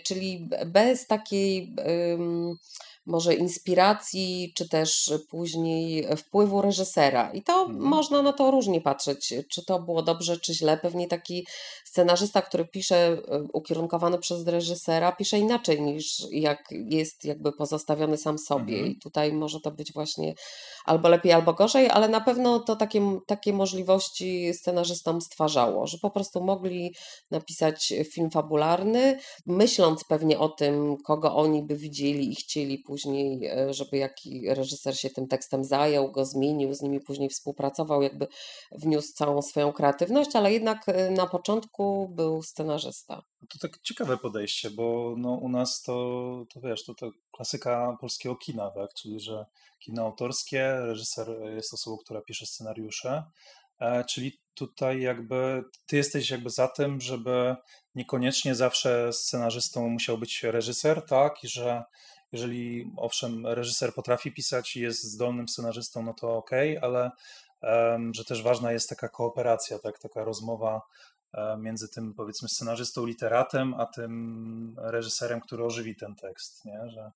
czyli 0.05 0.49
bez 0.65 1.07
takiej 1.07 1.75
może 3.09 3.35
inspiracji, 3.35 4.53
czy 4.55 4.69
też 4.69 5.13
później 5.29 6.07
wpływu 6.17 6.61
reżysera. 6.61 7.31
I 7.31 7.41
to 7.41 7.61
mhm. 7.61 7.79
można 7.79 8.21
na 8.21 8.33
to 8.33 8.51
różnie 8.51 8.81
patrzeć, 8.81 9.33
czy 9.49 9.65
to 9.65 9.79
było 9.79 10.01
dobrze, 10.01 10.37
czy 10.37 10.53
źle. 10.53 10.77
Pewnie 10.77 11.07
taki 11.07 11.47
scenarzysta, 11.85 12.41
który 12.41 12.65
pisze 12.65 12.97
e, 12.97 13.43
ukierunkowany 13.53 14.17
przez 14.17 14.47
reżysera, 14.47 15.11
pisze 15.11 15.39
inaczej 15.39 15.81
niż 15.81 16.27
jak 16.31 16.69
jest 16.71 17.25
jakby 17.25 17.51
pozostawiony 17.51 18.17
sam 18.17 18.37
sobie. 18.37 18.73
Mhm. 18.73 18.91
I 18.91 18.99
tutaj 18.99 19.33
może 19.33 19.59
to 19.59 19.71
być 19.71 19.93
właśnie 19.93 20.33
albo 20.85 21.09
lepiej, 21.09 21.31
albo 21.31 21.53
gorzej, 21.53 21.89
ale 21.89 22.09
na 22.09 22.21
pewno 22.21 22.59
to 22.59 22.75
takie, 22.75 23.19
takie 23.25 23.53
możliwości 23.53 24.53
scenarzystom 24.53 25.21
stwarzało, 25.21 25.87
że 25.87 25.97
po 25.97 26.09
prostu 26.09 26.43
mogli 26.43 26.95
napisać 27.31 27.93
film 28.13 28.29
fabularny, 28.29 29.19
myśląc 29.45 30.03
pewnie 30.03 30.39
o 30.39 30.49
tym, 30.49 30.97
kogo 31.05 31.35
oni 31.35 31.63
by 31.63 31.75
widzieli 31.75 32.31
i 32.31 32.35
chcieli 32.35 32.77
później 32.77 32.98
później, 32.99 33.45
e, 33.45 33.73
żeby 33.73 33.97
jaki 33.97 34.49
reżyser 34.49 34.99
się 34.99 35.09
tym 35.09 35.27
tekstem 35.27 35.63
zajął, 35.63 36.11
go 36.11 36.25
zmienił, 36.25 36.73
z 36.73 36.81
nimi 36.81 36.99
później 36.99 37.29
współpracował, 37.29 38.01
jakby 38.01 38.27
wniósł 38.71 39.13
całą 39.13 39.41
swoją 39.41 39.73
kreatywność, 39.73 40.35
ale 40.35 40.53
jednak 40.53 40.83
e, 40.87 41.11
na 41.11 41.27
początku 41.27 42.09
był 42.15 42.43
scenarzysta. 42.43 43.21
To 43.49 43.59
tak 43.61 43.79
ciekawe 43.81 44.17
podejście, 44.17 44.69
bo 44.69 45.15
no, 45.17 45.33
u 45.33 45.49
nas 45.49 45.81
to, 45.81 45.93
to 46.53 46.61
wiesz, 46.61 46.85
to, 46.85 46.93
to 46.93 47.11
klasyka 47.35 47.97
polskiego 48.01 48.35
kina, 48.35 48.71
tak? 48.71 48.93
Czyli, 48.93 49.19
że 49.19 49.45
kino 49.79 50.03
autorskie, 50.03 50.75
reżyser 50.79 51.27
jest 51.55 51.73
osobą, 51.73 51.97
która 51.97 52.21
pisze 52.21 52.45
scenariusze, 52.45 53.23
E, 53.79 54.03
czyli 54.03 54.39
tutaj 54.53 55.01
jakby 55.01 55.63
ty 55.85 55.97
jesteś 55.97 56.29
jakby 56.29 56.49
za 56.49 56.67
tym, 56.67 57.01
żeby 57.01 57.55
niekoniecznie 57.95 58.55
zawsze 58.55 59.13
scenarzystą 59.13 59.89
musiał 59.89 60.17
być 60.17 60.43
reżyser, 60.43 61.05
tak? 61.05 61.43
I 61.43 61.47
że 61.47 61.83
jeżeli 62.31 62.91
owszem, 62.97 63.47
reżyser 63.47 63.93
potrafi 63.93 64.31
pisać 64.31 64.75
i 64.75 64.81
jest 64.81 65.03
zdolnym 65.03 65.47
scenarzystą, 65.47 66.03
no 66.03 66.13
to 66.13 66.37
ok, 66.37 66.51
ale 66.81 67.11
um, 67.61 68.13
że 68.13 68.25
też 68.25 68.43
ważna 68.43 68.71
jest 68.71 68.89
taka 68.89 69.09
kooperacja, 69.09 69.79
tak? 69.79 69.99
Taka 69.99 70.23
rozmowa 70.23 70.81
e, 71.33 71.57
między 71.57 71.89
tym 71.89 72.13
powiedzmy 72.13 72.49
scenarzystą, 72.49 73.05
literatem, 73.05 73.73
a 73.73 73.85
tym 73.85 74.75
reżyserem, 74.77 75.41
który 75.41 75.65
ożywi 75.65 75.95
ten 75.95 76.15
tekst, 76.15 76.65
nie? 76.65 76.89
Że 76.89 77.11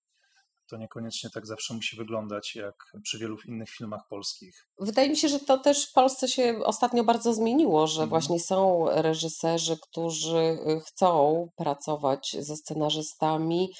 to 0.69 0.77
niekoniecznie 0.77 1.29
tak 1.29 1.47
zawsze 1.47 1.73
musi 1.73 1.95
wyglądać 1.95 2.55
jak 2.55 2.75
przy 3.03 3.19
wielu 3.19 3.37
innych 3.47 3.69
filmach 3.69 4.07
polskich. 4.09 4.67
Wydaje 4.79 5.09
mi 5.09 5.17
się, 5.17 5.27
że 5.27 5.39
to 5.39 5.57
też 5.57 5.89
w 5.89 5.93
Polsce 5.93 6.27
się 6.27 6.59
ostatnio 6.63 7.03
bardzo 7.03 7.33
zmieniło, 7.33 7.87
że 7.87 8.03
mhm. 8.03 8.09
właśnie 8.09 8.39
są 8.39 8.85
reżyserzy, 8.89 9.77
którzy 9.81 10.37
y, 10.37 10.81
chcą 10.87 11.47
pracować 11.55 12.35
ze 12.39 12.55
scenarzystami, 12.55 13.73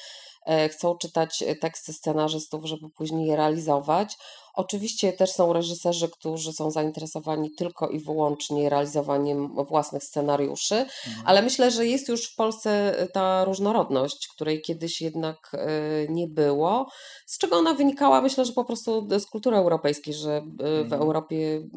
chcą 0.72 0.98
czytać 0.98 1.44
teksty 1.62 1.94
scenarzystów, 1.94 2.66
żeby 2.66 2.90
później 2.90 3.28
je 3.28 3.36
realizować. 3.36 4.18
Oczywiście 4.54 5.14
też 5.14 5.32
są 5.32 5.54
reżyserzy, 5.54 6.10
którzy 6.10 6.54
są 6.54 6.72
zainteresowani 6.72 7.52
tylko 7.52 7.90
i 7.90 8.00
wyłącznie 8.00 8.70
realizowaniem 8.70 9.66
własnych 9.66 10.04
scenariuszy, 10.04 10.76
mhm. 10.76 11.24
ale 11.26 11.42
myślę, 11.42 11.72
że 11.72 11.88
jest 11.88 12.10
już 12.10 12.32
w 12.32 12.36
Polsce 12.36 13.00
e, 13.00 13.08
ta 13.08 13.46
różnorodność, 13.46 14.28
której 14.28 14.62
kiedyś 14.62 15.02
jednak 15.02 15.52
e, 15.54 15.68
nie 16.10 16.28
było, 16.28 16.90
z 17.26 17.38
czego 17.38 17.56
ona 17.56 17.74
wynikała, 17.74 18.22
myślę, 18.22 18.46
że 18.46 18.54
po 18.54 18.66
prostu 18.66 19.08
z 19.20 19.26
kultury 19.26 19.58
europejskiej, 19.58 20.14
że 20.14 20.32
e, 20.32 20.44
w 20.58 20.62
mhm. 20.62 21.02
Europie 21.02 21.68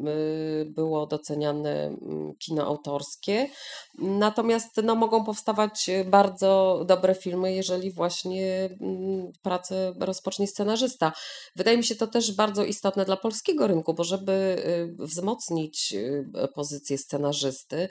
było 0.65 1.07
doceniane 1.07 1.85
mm, 1.85 2.35
kino 2.39 2.65
autorskie, 2.65 3.49
natomiast 3.97 4.77
no, 4.83 4.95
mogą 4.95 5.23
powstawać 5.23 5.89
bardzo 6.05 6.81
dobre 6.87 7.15
filmy, 7.15 7.53
jeżeli 7.53 7.91
właśnie 7.91 8.69
mm, 8.81 9.31
pracę 9.41 9.93
rozpocznie 9.99 10.47
scenarzysta. 10.47 11.13
Wydaje 11.55 11.77
mi 11.77 11.83
się 11.83 11.95
to 11.95 12.07
też 12.07 12.31
bardzo 12.31 12.66
istotne 12.67 13.05
dla 13.05 13.17
polskiego 13.17 13.67
rynku, 13.67 13.93
bo 13.93 14.03
żeby 14.03 14.31
y, 15.01 15.05
wzmocnić 15.05 15.93
y, 15.93 16.27
pozycję 16.55 16.97
scenarzysty, 16.97 17.89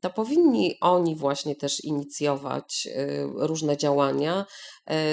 to 0.00 0.10
powinni 0.10 0.76
oni 0.80 1.16
właśnie 1.16 1.56
też 1.56 1.84
inicjować 1.84 2.88
y, 2.90 3.26
różne 3.34 3.76
działania, 3.76 4.46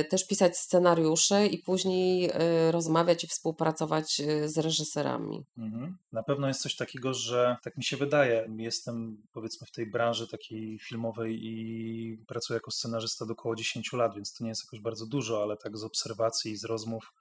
też 0.09 0.27
pisać 0.27 0.57
scenariusze 0.57 1.47
i 1.47 1.57
później 1.57 2.31
rozmawiać 2.71 3.23
i 3.23 3.27
współpracować 3.27 4.21
z 4.45 4.57
reżyserami. 4.57 5.45
Mhm. 5.57 5.97
Na 6.11 6.23
pewno 6.23 6.47
jest 6.47 6.61
coś 6.61 6.75
takiego, 6.75 7.13
że 7.13 7.57
tak 7.63 7.77
mi 7.77 7.83
się 7.83 7.97
wydaje, 7.97 8.47
jestem 8.57 9.17
powiedzmy 9.31 9.67
w 9.67 9.71
tej 9.71 9.91
branży 9.91 10.27
takiej 10.27 10.79
filmowej 10.79 11.39
i 11.43 12.17
pracuję 12.27 12.55
jako 12.55 12.71
scenarzysta 12.71 13.25
do 13.25 13.33
około 13.33 13.55
10 13.55 13.93
lat, 13.93 14.15
więc 14.15 14.33
to 14.33 14.43
nie 14.43 14.49
jest 14.49 14.63
jakoś 14.65 14.79
bardzo 14.79 15.05
dużo, 15.05 15.43
ale 15.43 15.57
tak 15.57 15.77
z 15.77 15.83
obserwacji 15.83 16.51
i 16.51 16.57
z 16.57 16.65
rozmów 16.65 17.13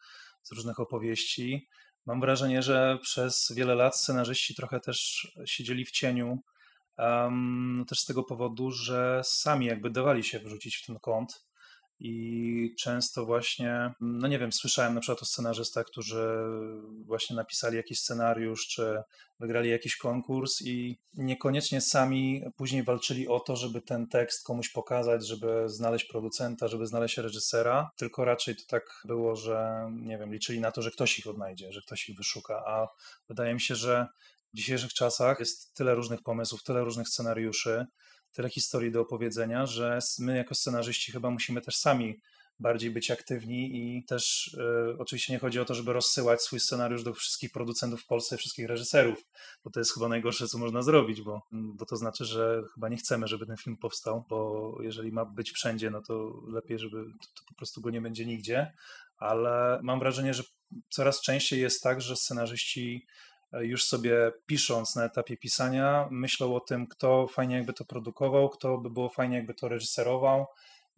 z 0.43 0.53
różnych 0.53 0.81
opowieści. 0.81 1.69
Mam 2.07 2.21
wrażenie, 2.21 2.63
że 2.63 2.99
przez 3.03 3.53
wiele 3.57 3.75
lat 3.75 3.97
scenarzyści 3.97 4.55
trochę 4.55 4.81
też 4.81 5.29
siedzieli 5.47 5.85
w 5.85 5.91
cieniu, 5.91 6.39
um, 6.99 7.85
też 7.89 7.99
z 7.99 8.05
tego 8.05 8.25
powodu, 8.25 8.71
że 8.71 9.21
sami 9.25 9.67
jakby 9.67 9.91
dawali 9.91 10.25
się 10.25 10.39
wrzucić 10.39 10.77
w 10.77 10.87
ten 10.87 10.99
kąt 10.99 11.45
i 12.05 12.75
często 12.79 13.27
właśnie, 13.27 13.95
no 14.01 14.29
nie 14.29 14.39
wiem, 14.39 14.53
słyszałem 14.53 14.95
na 14.95 15.01
przykład 15.01 15.23
o 15.23 15.25
scenarzystach, 15.25 15.87
którzy 15.87 16.27
właśnie 17.05 17.37
napisali 17.37 17.77
jakiś 17.77 17.99
scenariusz, 17.99 18.67
czy 18.67 19.03
wygrali 19.41 19.71
jakiś 19.71 19.97
konkurs 19.97 20.63
i 20.63 20.99
niekoniecznie 21.15 21.81
sami 21.81 22.43
później 22.57 22.83
walczyli 22.83 23.29
o 23.29 23.41
to, 23.41 23.57
żeby 23.57 23.81
ten 23.81 24.09
tekst 24.09 24.45
komuś 24.45 24.69
pokazać, 24.69 25.27
żeby 25.27 25.63
znaleźć 25.67 26.05
producenta, 26.05 26.69
żeby 26.69 26.87
znaleźć 26.87 27.19
reżysera, 27.19 27.91
tylko 27.97 28.25
raczej 28.25 28.57
to 28.57 28.63
tak 28.69 29.03
było, 29.05 29.37
że 29.37 29.89
nie 29.93 30.19
wiem, 30.19 30.33
liczyli 30.33 30.61
na 30.61 30.73
to, 30.73 30.83
że 30.83 30.91
ktoś 30.91 31.19
ich 31.19 31.27
odnajdzie, 31.27 31.73
że 31.73 31.81
ktoś 31.87 32.09
ich 32.09 32.17
wyszuka, 32.17 32.63
a 32.67 32.89
wydaje 33.29 33.55
mi 33.55 33.61
się, 33.61 33.75
że 33.75 34.07
w 34.55 34.57
dzisiejszych 34.57 34.95
czasach 34.95 35.41
jest 35.41 35.75
tyle 35.75 35.95
różnych 35.95 36.23
pomysłów, 36.23 36.63
tyle 36.63 36.85
różnych 36.85 37.09
scenariuszy, 37.09 37.87
tyle 38.33 38.51
historii 38.51 38.93
do 38.93 39.01
opowiedzenia, 39.01 39.67
że 39.67 39.99
my 40.19 40.37
jako 40.37 40.55
scenarzyści 40.55 41.13
chyba 41.13 41.31
musimy 41.31 41.61
też 41.61 41.77
sami 41.77 42.21
bardziej 42.61 42.91
być 42.91 43.11
aktywni 43.11 43.71
i 43.75 44.05
też 44.05 44.55
y, 44.93 44.99
oczywiście 44.99 45.33
nie 45.33 45.39
chodzi 45.39 45.61
o 45.61 45.65
to, 45.65 45.75
żeby 45.75 45.93
rozsyłać 45.93 46.43
swój 46.43 46.61
scenariusz 46.61 47.03
do 47.03 47.15
wszystkich 47.15 47.53
producentów 47.53 48.03
w 48.03 48.07
Polsce, 48.07 48.37
wszystkich 48.37 48.67
reżyserów, 48.67 49.25
bo 49.65 49.71
to 49.71 49.81
jest 49.81 49.95
chyba 49.95 50.09
najgorsze, 50.09 50.49
co 50.49 50.59
można 50.59 50.83
zrobić, 50.83 51.23
bo, 51.23 51.43
bo 51.53 51.87
to 51.87 51.97
znaczy, 51.97 52.25
że 52.25 52.63
chyba 52.75 52.89
nie 52.89 52.97
chcemy, 52.97 53.29
żeby 53.29 53.47
ten 53.47 53.57
film 53.57 53.77
powstał, 53.77 54.25
bo 54.29 54.73
jeżeli 54.83 55.13
ma 55.13 55.25
być 55.25 55.53
wszędzie, 55.53 55.91
no 55.91 56.03
to 56.03 56.43
lepiej, 56.49 56.79
żeby 56.79 57.05
to, 57.05 57.29
to 57.35 57.43
po 57.49 57.55
prostu 57.55 57.81
go 57.81 57.91
nie 57.91 58.01
będzie 58.01 58.27
nigdzie, 58.27 58.73
ale 59.17 59.81
mam 59.83 59.99
wrażenie, 59.99 60.35
że 60.35 60.43
coraz 60.91 61.21
częściej 61.21 61.61
jest 61.61 61.83
tak, 61.83 62.01
że 62.01 62.17
scenarzyści 62.17 63.07
już 63.61 63.85
sobie 63.85 64.33
pisząc 64.47 64.97
na 64.97 65.05
etapie 65.05 65.37
pisania, 65.37 66.09
myślą 66.11 66.55
o 66.55 66.61
tym, 66.61 66.87
kto 66.87 67.27
fajnie 67.27 67.57
jakby 67.57 67.73
to 67.73 67.85
produkował, 67.85 68.49
kto 68.49 68.79
by 68.79 68.91
było 68.91 69.09
fajnie 69.09 69.37
jakby 69.37 69.55
to 69.55 69.69
reżyserował. 69.69 70.47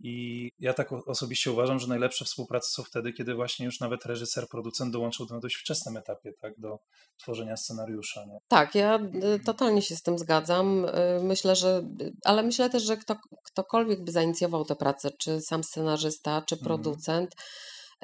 I 0.01 0.51
ja 0.59 0.75
tak 0.75 0.93
osobiście 0.93 1.53
uważam, 1.53 1.79
że 1.79 1.89
najlepsze 1.89 2.25
współprace 2.25 2.71
są 2.71 2.83
wtedy, 2.83 3.13
kiedy 3.13 3.35
właśnie 3.35 3.67
już 3.67 3.81
nawet 3.81 4.07
reżyser, 4.07 4.49
producent 4.49 4.93
dołączył 4.93 5.27
na 5.31 5.39
dość 5.39 5.57
wczesnym 5.57 5.97
etapie 5.97 6.33
tak, 6.41 6.53
do 6.59 6.79
tworzenia 7.17 7.57
scenariusza. 7.57 8.25
Nie? 8.25 8.39
Tak, 8.49 8.75
ja 8.75 8.99
y, 9.35 9.41
totalnie 9.45 9.83
się 9.83 9.97
z 9.97 10.03
tym 10.03 10.19
zgadzam. 10.19 10.85
Y, 10.85 10.91
myślę, 11.23 11.57
że, 11.57 11.83
ale 12.25 12.43
myślę 12.43 12.71
też, 12.71 12.83
że 12.83 12.97
kto, 12.97 13.17
ktokolwiek 13.45 14.05
by 14.05 14.13
zainicjował 14.13 14.65
tę 14.65 14.77
pracę, 14.77 15.11
czy 15.19 15.41
sam 15.41 15.65
scenarzysta, 15.65 16.43
czy 16.43 16.55
mhm. 16.55 16.65
producent, 16.65 17.35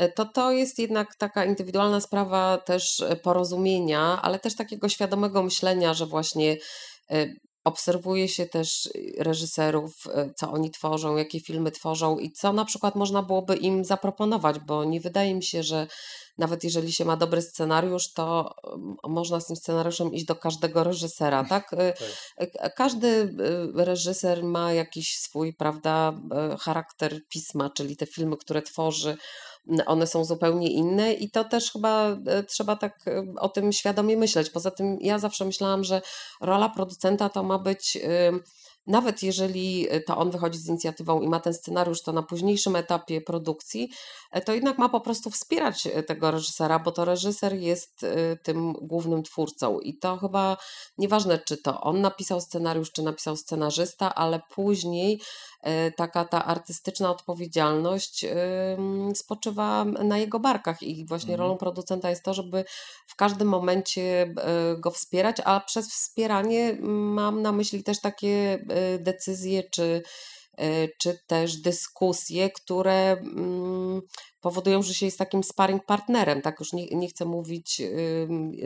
to 0.08 0.24
to 0.24 0.52
jest 0.52 0.78
jednak 0.78 1.14
taka 1.14 1.44
indywidualna 1.44 2.00
sprawa 2.00 2.58
też 2.58 3.00
e, 3.00 3.16
porozumienia, 3.16 4.22
ale 4.22 4.38
też 4.38 4.56
takiego 4.56 4.88
świadomego 4.88 5.42
myślenia, 5.42 5.94
że 5.94 6.06
właśnie 6.06 6.56
e, 7.10 7.26
obserwuje 7.64 8.28
się 8.28 8.46
też 8.46 8.88
reżyserów, 9.18 9.92
co 10.36 10.52
oni 10.52 10.70
tworzą, 10.70 11.16
jakie 11.16 11.40
filmy 11.40 11.70
tworzą 11.70 12.18
i 12.18 12.32
co 12.32 12.52
na 12.52 12.64
przykład 12.64 12.94
można 12.94 13.22
byłoby 13.22 13.56
im 13.56 13.84
zaproponować, 13.84 14.58
bo 14.58 14.84
nie 14.84 15.00
wydaje 15.00 15.34
mi 15.34 15.42
się, 15.42 15.62
że 15.62 15.86
nawet 16.38 16.64
jeżeli 16.64 16.92
się 16.92 17.04
ma 17.04 17.16
dobry 17.16 17.42
scenariusz, 17.42 18.12
to 18.12 18.54
można 19.04 19.40
z 19.40 19.46
tym 19.46 19.56
scenariuszem 19.56 20.12
iść 20.12 20.24
do 20.24 20.36
każdego 20.36 20.84
reżysera, 20.84 21.44
tak? 21.48 21.70
tak. 22.36 22.74
Każdy 22.74 23.34
reżyser 23.74 24.44
ma 24.44 24.72
jakiś 24.72 25.16
swój, 25.16 25.54
prawda, 25.54 26.12
charakter 26.60 27.20
pisma, 27.28 27.70
czyli 27.70 27.96
te 27.96 28.06
filmy, 28.06 28.36
które 28.36 28.62
tworzy, 28.62 29.16
one 29.86 30.06
są 30.06 30.24
zupełnie 30.24 30.70
inne 30.70 31.12
i 31.12 31.30
to 31.30 31.44
też 31.44 31.72
chyba 31.72 32.16
e, 32.26 32.42
trzeba 32.42 32.76
tak 32.76 32.98
e, 33.06 33.24
o 33.40 33.48
tym 33.48 33.72
świadomie 33.72 34.16
myśleć. 34.16 34.50
Poza 34.50 34.70
tym 34.70 34.98
ja 35.00 35.18
zawsze 35.18 35.44
myślałam, 35.44 35.84
że 35.84 36.02
rola 36.40 36.68
producenta 36.68 37.28
to 37.28 37.42
ma 37.42 37.58
być 37.58 37.98
nawet 38.86 39.22
jeżeli 39.22 39.86
e, 39.90 40.00
to 40.00 40.16
on 40.16 40.30
wychodzi 40.30 40.58
z 40.58 40.68
inicjatywą 40.68 41.20
i 41.20 41.28
ma 41.28 41.40
ten 41.40 41.54
scenariusz, 41.54 42.02
to 42.02 42.12
na 42.12 42.22
późniejszym 42.22 42.76
etapie 42.76 43.20
produkcji, 43.20 43.90
to 44.44 44.54
jednak 44.54 44.78
ma 44.78 44.88
po 44.88 45.00
prostu 45.00 45.30
wspierać 45.30 45.88
tego 46.06 46.30
reżysera, 46.30 46.78
bo 46.78 46.92
to 46.92 47.04
reżyser 47.04 47.54
jest 47.54 48.06
tym 48.42 48.72
głównym 48.72 49.22
twórcą. 49.22 49.80
I 49.80 49.98
to 49.98 50.16
chyba 50.16 50.56
nieważne, 50.98 51.38
czy 51.38 51.56
to 51.56 51.80
on 51.80 52.00
napisał 52.00 52.40
scenariusz, 52.40 52.92
czy 52.92 53.02
napisał 53.02 53.36
scenarzysta, 53.36 54.14
ale 54.14 54.40
później 54.54 55.20
taka 55.96 56.24
ta 56.24 56.44
artystyczna 56.44 57.10
odpowiedzialność 57.10 58.26
spoczywa 59.14 59.84
na 59.84 60.18
jego 60.18 60.40
barkach 60.40 60.82
i 60.82 61.06
właśnie 61.06 61.36
rolą 61.36 61.52
mhm. 61.52 61.58
producenta 61.58 62.10
jest 62.10 62.24
to, 62.24 62.34
żeby 62.34 62.64
w 63.06 63.16
każdym 63.16 63.48
momencie 63.48 64.22
e, 64.22 64.76
go 64.78 64.90
wspierać, 64.90 65.36
a 65.44 65.60
przez 65.60 65.88
wspieranie 65.88 66.76
mam 66.82 67.42
na 67.42 67.52
myśli 67.52 67.84
też 67.84 68.00
takie 68.00 68.58
e, 68.68 68.98
decyzje 68.98 69.62
czy 69.62 70.02
czy 70.98 71.18
też 71.26 71.56
dyskusje, 71.56 72.50
które 72.50 73.10
mm, 73.12 74.02
powodują, 74.40 74.82
że 74.82 74.94
się 74.94 75.06
jest 75.06 75.18
takim 75.18 75.44
sparring 75.44 75.84
partnerem. 75.84 76.42
Tak 76.42 76.60
już 76.60 76.72
nie, 76.72 76.86
nie 76.86 77.08
chcę 77.08 77.24
mówić, 77.24 77.82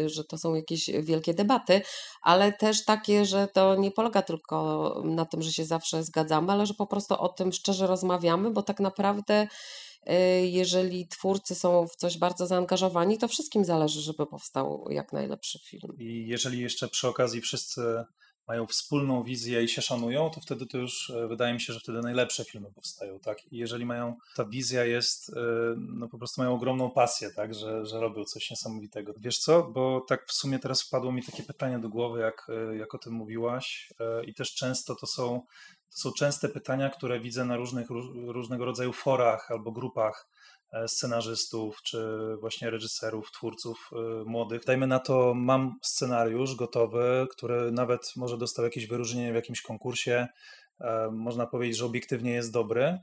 że 0.07 0.25
to 0.25 0.39
są 0.39 0.55
jakieś 0.55 0.91
wielkie 0.91 1.35
debaty, 1.35 1.83
ale 2.23 2.53
też 2.53 2.85
takie, 2.85 3.25
że 3.25 3.49
to 3.49 3.75
nie 3.75 3.91
polega 3.91 4.23
tylko 4.23 5.03
na 5.05 5.25
tym, 5.25 5.43
że 5.43 5.53
się 5.53 5.65
zawsze 5.65 6.05
zgadzamy, 6.05 6.53
ale 6.53 6.67
że 6.67 6.75
po 6.75 6.87
prostu 6.87 7.15
o 7.15 7.29
tym 7.29 7.53
szczerze 7.53 7.87
rozmawiamy, 7.87 8.51
bo 8.51 8.63
tak 8.63 8.81
naprawdę 8.81 9.49
y, 10.11 10.47
jeżeli 10.47 11.09
twórcy 11.09 11.55
są 11.55 11.87
w 11.87 11.97
coś 11.97 12.19
bardzo 12.19 12.47
zaangażowani, 12.47 13.19
to 13.19 13.29
wszystkim 13.29 13.65
zależy, 13.65 14.01
żeby 14.01 14.27
powstał 14.27 14.87
jak 14.91 15.13
najlepszy 15.13 15.59
film. 15.59 15.97
I 15.99 16.27
jeżeli 16.27 16.61
jeszcze 16.61 16.89
przy 16.89 17.09
okazji 17.09 17.41
wszyscy 17.41 18.05
mają 18.49 18.67
wspólną 18.67 19.23
wizję 19.23 19.63
i 19.63 19.69
się 19.69 19.83
szanują, 19.83 20.31
to 20.31 20.41
wtedy 20.41 20.67
to 20.67 20.79
już 20.79 21.11
e, 21.11 21.29
wydaje 21.29 21.55
mi 21.55 21.61
się, 21.61 21.73
że 21.73 21.81
wtedy 21.81 22.01
najlepsze 22.01 22.45
filmy 22.45 22.73
powstają, 22.73 23.21
tak? 23.21 23.53
I 23.53 23.57
jeżeli 23.57 23.87
mają, 23.87 24.17
ta 24.37 24.45
wizja 24.45 24.85
jest, 24.85 25.29
e, 25.29 25.41
no 25.77 26.09
po 26.09 26.19
prostu 26.19 26.41
mają 26.41 26.55
ogromną 26.55 26.91
pasję, 26.91 27.31
tak? 27.31 27.55
Że, 27.55 27.87
że 27.87 28.01
robią 28.01 28.25
coś 28.25 28.51
niesamowitego. 28.51 29.15
Wiesz 29.17 29.39
co, 29.39 29.63
bo 29.63 30.01
tak 30.09 30.27
w 30.27 30.33
sumie 30.33 30.59
teraz 30.59 30.83
wpadło 30.83 31.13
mi 31.13 31.23
takie 31.23 31.43
pytanie 31.43 31.79
do 31.79 31.89
głowy, 31.89 32.21
jak, 32.21 32.47
e, 32.49 32.77
jak 32.77 32.95
o 32.95 32.99
tym 32.99 33.13
mówiłaś 33.13 33.93
i 34.27 34.35
też 34.35 34.55
często 34.55 34.95
to 34.95 35.07
są, 35.07 35.41
to 35.91 35.99
są 35.99 36.13
częste 36.13 36.49
pytania, 36.49 36.91
które 36.91 37.21
widzę 37.21 37.45
na 37.45 37.57
różnych, 37.57 37.87
różnego 38.27 38.65
rodzaju 38.65 38.93
forach 38.93 39.51
albo 39.51 39.73
grupach 39.73 40.29
scenarzystów, 40.87 41.83
czy 41.83 42.09
właśnie 42.41 42.71
reżyserów, 42.71 43.31
twórców 43.33 43.91
e, 43.93 44.25
młodych. 44.25 44.65
Dajmy 44.65 44.87
na 44.87 44.99
to, 44.99 45.35
mam 45.35 45.79
scenariusz 45.83 46.57
gotowy, 46.57 47.27
który 47.31 47.73
nawet 47.73 48.13
może 48.17 48.39
dostał 48.39 48.65
jakieś 48.65 48.87
wyróżnienie 48.87 49.33
w 49.33 49.37
jakimś 49.37 49.63
konkursie. 49.63 50.27
E, 50.81 51.11
można 51.13 51.47
powiedzieć, 51.47 51.77
że 51.77 51.85
obiektywnie 51.85 52.33
jest 52.33 52.53
dobry, 52.53 52.99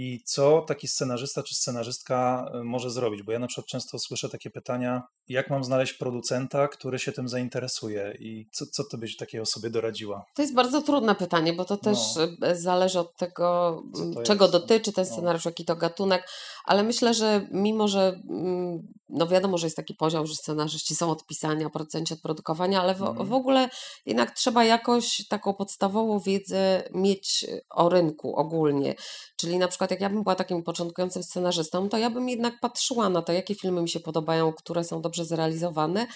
i 0.00 0.22
co 0.24 0.62
taki 0.62 0.88
scenarzysta 0.88 1.42
czy 1.42 1.54
scenarzystka 1.54 2.50
y, 2.60 2.64
może 2.64 2.90
zrobić? 2.90 3.22
Bo 3.22 3.32
ja 3.32 3.38
na 3.38 3.46
przykład 3.46 3.66
często 3.66 3.98
słyszę 3.98 4.28
takie 4.28 4.50
pytania, 4.50 5.02
jak 5.28 5.50
mam 5.50 5.64
znaleźć 5.64 5.92
producenta, 5.92 6.68
który 6.68 6.98
się 6.98 7.12
tym 7.12 7.28
zainteresuje 7.28 8.16
i 8.20 8.48
co, 8.52 8.66
co 8.66 8.84
ty 8.84 8.98
byś 8.98 9.16
takiej 9.16 9.40
osobie 9.40 9.70
doradziła? 9.70 10.24
To 10.34 10.42
jest 10.42 10.54
bardzo 10.54 10.82
trudne 10.82 11.14
pytanie, 11.14 11.52
bo 11.52 11.64
to 11.64 11.76
też 11.76 11.98
no. 12.16 12.54
Zależy 12.54 13.00
od 13.00 13.16
tego, 13.16 13.82
czego 14.24 14.44
jest? 14.44 14.52
dotyczy 14.52 14.92
ten 14.92 15.04
no. 15.08 15.12
scenariusz, 15.12 15.44
no. 15.44 15.48
jaki 15.48 15.64
to 15.64 15.76
gatunek, 15.76 16.28
ale 16.64 16.82
myślę, 16.82 17.14
że 17.14 17.48
mimo, 17.52 17.88
że 17.88 18.20
mm, 18.30 18.88
no 19.08 19.26
wiadomo, 19.26 19.58
że 19.58 19.66
jest 19.66 19.76
taki 19.76 19.94
poziom, 19.94 20.26
że 20.26 20.34
scenarzyści 20.34 20.94
są 20.94 21.10
od 21.10 21.26
pisania, 21.26 21.70
producenci 21.70 22.14
od 22.14 22.20
produkowania, 22.20 22.82
ale 22.82 22.94
w, 22.94 23.02
mm. 23.02 23.26
w 23.26 23.32
ogóle 23.32 23.68
jednak 24.06 24.30
trzeba 24.30 24.64
jakoś 24.64 25.26
taką 25.28 25.54
podstawową 25.54 26.20
wiedzę 26.20 26.82
mieć 26.94 27.46
o 27.70 27.88
rynku 27.88 28.36
ogólnie, 28.36 28.94
czyli 29.36 29.58
na 29.58 29.68
przykład 29.68 29.87
przykład 29.88 30.00
jak 30.00 30.10
ja 30.10 30.14
bym 30.14 30.22
była 30.22 30.34
takim 30.34 30.62
początkującym 30.62 31.22
scenarzystą, 31.22 31.88
to 31.88 31.98
ja 31.98 32.10
bym 32.10 32.28
jednak 32.28 32.60
patrzyła 32.60 33.08
na 33.08 33.22
to, 33.22 33.32
jakie 33.32 33.54
filmy 33.54 33.82
mi 33.82 33.88
się 33.88 34.00
podobają, 34.00 34.52
które 34.52 34.84
są 34.84 35.00
dobrze 35.00 35.24
zrealizowane 35.24 36.06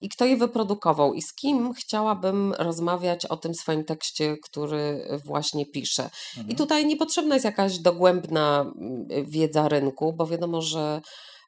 i 0.00 0.08
kto 0.08 0.24
je 0.24 0.36
wyprodukował 0.36 1.14
i 1.14 1.22
z 1.22 1.34
kim 1.34 1.72
chciałabym 1.72 2.52
rozmawiać 2.52 3.26
o 3.26 3.36
tym 3.36 3.54
swoim 3.54 3.84
tekście, 3.84 4.36
który 4.44 5.06
właśnie 5.24 5.66
piszę. 5.66 6.10
Mhm. 6.36 6.48
I 6.48 6.54
tutaj 6.54 6.86
niepotrzebna 6.86 7.34
jest 7.34 7.44
jakaś 7.44 7.78
dogłębna 7.78 8.60
mm, 8.60 9.06
wiedza 9.26 9.68
rynku, 9.68 10.12
bo 10.12 10.26
wiadomo, 10.26 10.62
że 10.62 11.00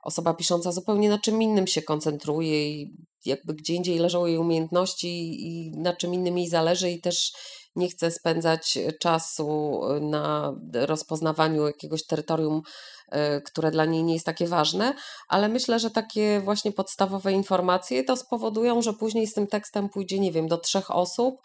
osoba 0.03 0.35
pisząca 0.35 0.73
zupełnie 0.73 1.09
na 1.09 1.19
czym 1.19 1.43
innym 1.43 1.67
się 1.67 1.83
koncentruje 1.83 2.71
i 2.71 2.91
jakby 3.27 3.55
gdzie 3.55 3.75
indziej 3.75 3.99
leżą 3.99 4.27
jej 4.27 4.39
umiejętności 4.39 5.09
i 5.47 5.71
na 5.77 5.97
czym 5.97 6.15
innym 6.15 6.39
jej 6.39 6.49
zależy 6.49 6.91
i 6.91 7.01
też 7.01 7.33
nie 7.77 7.89
chce 7.89 8.11
spędzać 8.11 8.79
czasu 9.01 9.81
na 10.01 10.55
rozpoznawaniu 10.73 11.67
jakiegoś 11.67 12.07
terytorium, 12.07 12.63
e, 13.09 13.41
które 13.41 13.71
dla 13.71 13.85
niej 13.85 14.05
nie 14.05 14.15
jest 14.15 14.27
takie 14.27 14.47
ważne, 14.47 14.95
ale 15.29 15.49
myślę, 15.49 15.79
że 15.79 15.91
takie 15.91 16.41
właśnie 16.41 16.73
podstawowe 16.73 17.33
informacje 17.33 18.05
to 18.05 18.17
spowodują, 18.17 18.83
że 18.83 18.93
później 18.93 19.27
z 19.27 19.35
tym 19.35 19.47
tekstem 19.47 19.89
pójdzie, 19.89 20.19
nie 20.19 20.33
wiem, 20.33 20.49
do 20.49 20.59
trzech 20.59 20.91
osób, 20.91 21.41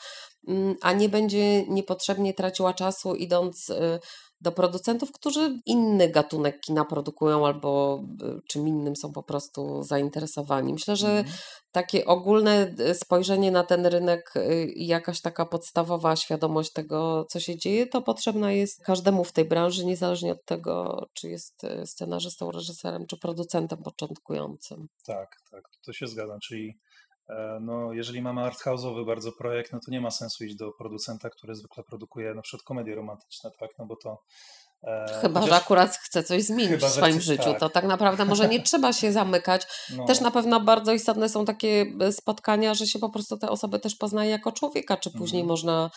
mm, 0.47 0.75
a 0.81 0.93
nie 0.93 1.09
będzie 1.09 1.63
niepotrzebnie 1.67 2.33
traciła 2.33 2.73
czasu 2.73 3.15
idąc 3.15 3.69
e, 3.69 3.99
do 4.41 4.51
producentów, 4.51 5.11
którzy 5.11 5.59
inny 5.65 6.09
gatunek 6.09 6.59
kina 6.59 6.85
produkują 6.85 7.47
albo 7.47 8.03
y, 8.37 8.41
czym 8.49 8.67
innym 8.67 8.95
są 8.95 9.11
po 9.11 9.23
prostu 9.23 9.83
zainteresowani. 9.83 10.73
Myślę, 10.73 10.95
że 10.95 11.09
mm. 11.09 11.31
takie 11.71 12.05
ogólne 12.05 12.75
y, 12.79 12.95
spojrzenie 12.95 13.51
na 13.51 13.63
ten 13.63 13.85
rynek 13.85 14.33
y, 14.35 14.65
i 14.65 14.87
jakaś 14.87 15.21
taka 15.21 15.45
podstawowa 15.45 16.15
świadomość 16.15 16.73
tego, 16.73 17.25
co 17.29 17.39
się 17.39 17.57
dzieje, 17.57 17.87
to 17.87 18.01
potrzebna 18.01 18.51
jest 18.51 18.83
każdemu 18.83 19.23
w 19.23 19.31
tej 19.31 19.45
branży, 19.45 19.85
niezależnie 19.85 20.31
od 20.31 20.45
tego, 20.45 21.05
czy 21.13 21.29
jest 21.29 21.61
scenarzystą, 21.85 22.51
reżyserem, 22.51 23.05
czy 23.07 23.17
producentem 23.17 23.83
początkującym. 23.83 24.87
Tak, 25.05 25.35
tak, 25.51 25.63
to 25.85 25.93
się 25.93 26.07
zgadzam. 26.07 26.39
Czyli 26.39 26.77
no, 27.61 27.93
jeżeli 27.93 28.21
mamy 28.21 28.41
arthouse'owy 28.41 29.05
bardzo 29.05 29.31
projekt, 29.31 29.73
no 29.73 29.79
to 29.85 29.91
nie 29.91 30.01
ma 30.01 30.11
sensu 30.11 30.45
iść 30.45 30.55
do 30.55 30.71
producenta, 30.71 31.29
który 31.29 31.55
zwykle 31.55 31.83
produkuje 31.83 32.33
na 32.33 32.41
przykład 32.41 32.63
komedie 32.63 32.95
romantyczne, 32.95 33.51
tak? 33.59 33.69
No 33.79 33.85
bo 33.85 33.95
to 33.95 34.23
E, 34.83 35.19
chyba, 35.21 35.39
chociaż... 35.39 35.55
że 35.55 35.63
akurat 35.63 35.97
chce 35.97 36.23
coś 36.23 36.43
zmienić 36.43 36.71
Chyba, 36.71 36.89
w 36.89 36.91
swoim 36.91 37.21
życiu, 37.21 37.43
tak. 37.43 37.59
to 37.59 37.69
tak 37.69 37.85
naprawdę 37.85 38.25
może 38.25 38.47
nie 38.47 38.61
trzeba 38.69 38.93
się 38.93 39.11
zamykać. 39.11 39.67
No. 39.97 40.05
Też 40.05 40.21
na 40.21 40.31
pewno 40.31 40.59
bardzo 40.59 40.93
istotne 40.93 41.29
są 41.29 41.45
takie 41.45 41.85
e, 42.01 42.11
spotkania, 42.11 42.73
że 42.73 42.87
się 42.87 42.99
po 42.99 43.09
prostu 43.09 43.37
te 43.37 43.49
osoby 43.49 43.79
też 43.79 43.95
poznaje 43.95 44.31
jako 44.31 44.51
człowieka, 44.51 44.97
czy 44.97 45.11
później 45.11 45.41
mhm. 45.41 45.47
można 45.47 45.91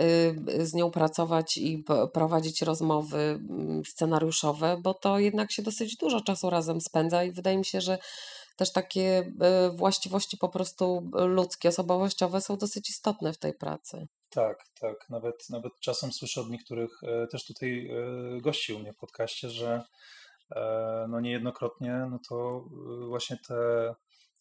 y, 0.00 0.66
z 0.66 0.74
nią 0.74 0.90
pracować 0.90 1.56
i 1.56 1.84
prowadzić 2.12 2.62
rozmowy 2.62 3.18
mm, 3.18 3.82
scenariuszowe, 3.84 4.76
bo 4.82 4.94
to 4.94 5.18
jednak 5.18 5.52
się 5.52 5.62
dosyć 5.62 5.96
dużo 5.96 6.20
czasu 6.20 6.50
razem 6.50 6.80
spędza 6.80 7.24
i 7.24 7.32
wydaje 7.32 7.58
mi 7.58 7.64
się, 7.64 7.80
że 7.80 7.98
też 8.62 8.72
takie 8.72 9.32
e, 9.40 9.70
właściwości 9.70 10.36
po 10.36 10.48
prostu 10.48 11.10
ludzkie, 11.14 11.68
osobowościowe 11.68 12.40
są 12.40 12.56
dosyć 12.56 12.90
istotne 12.90 13.32
w 13.32 13.38
tej 13.38 13.54
pracy. 13.54 14.06
Tak, 14.30 14.64
tak. 14.80 14.96
Nawet, 15.10 15.50
nawet 15.50 15.72
czasem 15.80 16.12
słyszę 16.12 16.40
od 16.40 16.50
niektórych 16.50 16.90
e, 17.02 17.26
też 17.26 17.44
tutaj 17.44 17.90
e, 17.90 18.40
gości 18.40 18.72
u 18.72 18.78
mnie 18.78 18.92
w 18.92 18.96
podcaście, 18.96 19.50
że 19.50 19.82
no 21.08 21.20
niejednokrotnie 21.20 22.06
no 22.10 22.18
to 22.28 22.64
właśnie 23.08 23.36
te 23.48 23.54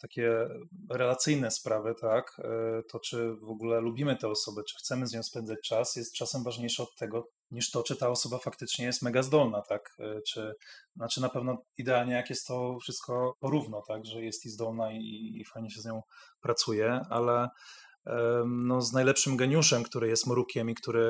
takie 0.02 0.48
relacyjne 0.90 1.52
sprawy, 1.52 1.96
tak, 2.02 2.42
to 2.90 3.00
czy 3.00 3.36
w 3.36 3.50
ogóle 3.50 3.82
lubimy 3.82 4.16
tę 4.16 4.28
osobę, 4.28 4.64
czy 4.64 4.76
chcemy 4.78 5.08
z 5.08 5.14
nią 5.14 5.24
spędzać 5.24 5.60
czas, 5.64 5.96
jest 5.96 6.14
czasem 6.14 6.44
ważniejsze 6.44 6.84
od 6.84 6.96
tego, 6.96 7.28
niż 7.52 7.72
to, 7.72 7.84
czy 7.84 7.96
ta 7.96 8.10
osoba 8.10 8.38
faktycznie 8.38 8.86
jest 8.86 9.02
mega 9.02 9.24
zdolna, 9.24 9.62
tak? 9.62 9.96
E, 10.00 10.22
czy, 10.22 10.54
znaczy 10.96 11.22
na 11.22 11.30
pewno 11.30 11.64
idealnie, 11.78 12.14
jak 12.14 12.30
jest 12.30 12.48
to 12.48 12.78
wszystko 12.82 13.36
porówno, 13.40 13.82
tak? 13.88 14.06
Że 14.06 14.24
jest 14.24 14.46
i 14.46 14.50
zdolna 14.50 14.92
i, 14.92 15.32
i 15.42 15.46
fajnie 15.46 15.70
się 15.70 15.82
z 15.82 15.86
nią 15.86 16.02
pracuje, 16.42 17.00
ale 17.10 17.50
no, 18.46 18.82
z 18.82 18.94
najlepszym 18.94 19.38
geniuszem, 19.38 19.84
który 19.84 20.08
jest 20.08 20.28
mrukiem 20.28 20.70
i 20.70 20.76
który 20.76 21.02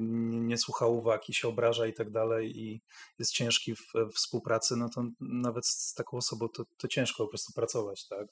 nie 0.00 0.58
słucha 0.58 0.86
uwag 0.86 1.28
i 1.28 1.34
się 1.34 1.48
obraża 1.48 1.86
i 1.86 1.92
tak 1.92 2.10
dalej 2.10 2.58
i 2.58 2.82
jest 3.18 3.32
ciężki 3.32 3.74
w, 3.74 3.80
w 3.94 4.14
współpracy, 4.14 4.76
no 4.76 4.88
to 4.88 5.04
nawet 5.20 5.66
z 5.66 5.94
taką 5.94 6.16
osobą 6.16 6.48
to, 6.48 6.64
to 6.78 6.88
ciężko 6.88 7.24
po 7.24 7.28
prostu 7.28 7.52
pracować, 7.52 8.08
tak? 8.08 8.26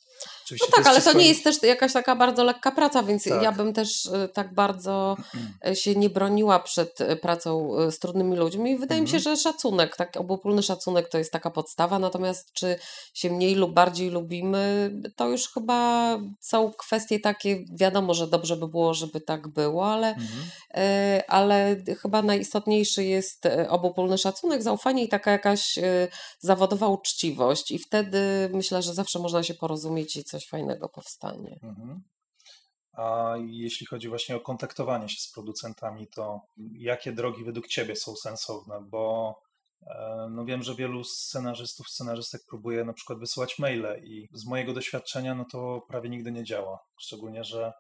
Oczywiście 0.45 0.67
no 0.71 0.77
tak, 0.77 0.85
to 0.85 0.91
ale 0.91 1.01
wszystko... 1.01 1.13
to 1.13 1.19
nie 1.19 1.29
jest 1.29 1.45
też 1.45 1.63
jakaś 1.63 1.93
taka 1.93 2.17
bardzo 2.17 2.45
lekka 2.45 2.71
praca, 2.71 3.03
więc 3.03 3.25
tak. 3.25 3.43
ja 3.43 3.53
bym 3.53 3.73
też 3.73 4.07
y, 4.07 4.29
tak 4.35 4.55
bardzo 4.55 5.17
y, 5.69 5.77
się 5.77 5.95
nie 5.95 6.11
broniła 6.11 6.59
przed 6.59 7.01
y, 7.01 7.17
pracą 7.17 7.71
z 7.91 7.99
trudnymi 7.99 8.37
ludźmi 8.37 8.71
i 8.71 8.79
wydaje 8.79 9.01
mi 9.01 9.09
się, 9.09 9.17
mhm. 9.17 9.37
że 9.37 9.43
szacunek, 9.43 9.97
tak 9.97 10.17
obopólny 10.17 10.63
szacunek 10.63 11.09
to 11.09 11.19
jest 11.19 11.33
taka 11.33 11.51
podstawa, 11.51 11.99
natomiast 11.99 12.53
czy 12.53 12.79
się 13.15 13.31
mniej 13.31 13.55
lub 13.55 13.75
bardziej 13.75 14.11
lubimy, 14.11 14.93
to 15.17 15.29
już 15.29 15.49
chyba 15.49 16.19
są 16.41 16.73
kwestie 16.73 17.21
takie, 17.21 17.65
wiadomo, 17.73 17.90
wiadomo, 17.91 18.15
że 18.15 18.27
dobrze 18.27 18.57
by 18.57 18.69
było, 18.69 18.95
żeby 18.95 19.21
tak 19.21 19.49
było, 19.49 19.93
ale, 19.93 20.09
mhm. 20.09 20.51
E, 20.75 21.23
ale 21.29 21.77
chyba 22.03 22.23
najistotniejszy 22.23 23.05
jest 23.05 23.47
e, 23.47 23.71
obopólny 23.71 24.19
szacunek, 24.19 24.63
zaufanie 24.63 25.05
i 25.05 25.09
taka 25.09 25.31
jakaś 25.31 25.79
e, 25.79 26.09
zawodowa 26.39 26.89
uczciwość. 26.89 27.71
I 27.71 27.79
wtedy 27.79 28.51
myślę, 28.53 28.83
że 28.83 28.95
zawsze 28.95 29.19
można 29.19 29.43
się 29.43 29.55
porozumieć 29.55 30.17
i 30.17 30.25
coś 30.25 30.47
fajnego 30.47 30.89
powstanie. 30.89 31.59
Mhm. 31.63 32.03
A 32.93 33.35
jeśli 33.47 33.87
chodzi 33.87 34.09
właśnie 34.09 34.37
o 34.37 34.41
kontaktowanie 34.41 35.09
się 35.09 35.21
z 35.21 35.33
producentami, 35.33 36.07
to 36.07 36.41
jakie 36.73 37.13
drogi 37.13 37.45
według 37.45 37.69
Ciebie 37.69 37.97
są 37.97 38.17
sensowne? 38.17 38.81
Bo 38.91 39.35
no 40.31 40.45
wiem, 40.45 40.63
że 40.63 40.75
wielu 40.75 41.05
scenarzystów, 41.05 41.89
scenarzystek 41.89 42.43
próbuje 42.49 42.85
na 42.85 42.93
przykład 42.93 43.19
wysyłać 43.19 43.59
maile 43.59 43.87
i 44.03 44.29
z 44.33 44.47
mojego 44.47 44.73
doświadczenia 44.73 45.35
no 45.35 45.45
to 45.53 45.81
prawie 45.89 46.09
nigdy 46.09 46.33
nie 46.33 46.45
działa. 46.45 46.79
Szczególnie, 46.99 47.45
że 47.45 47.73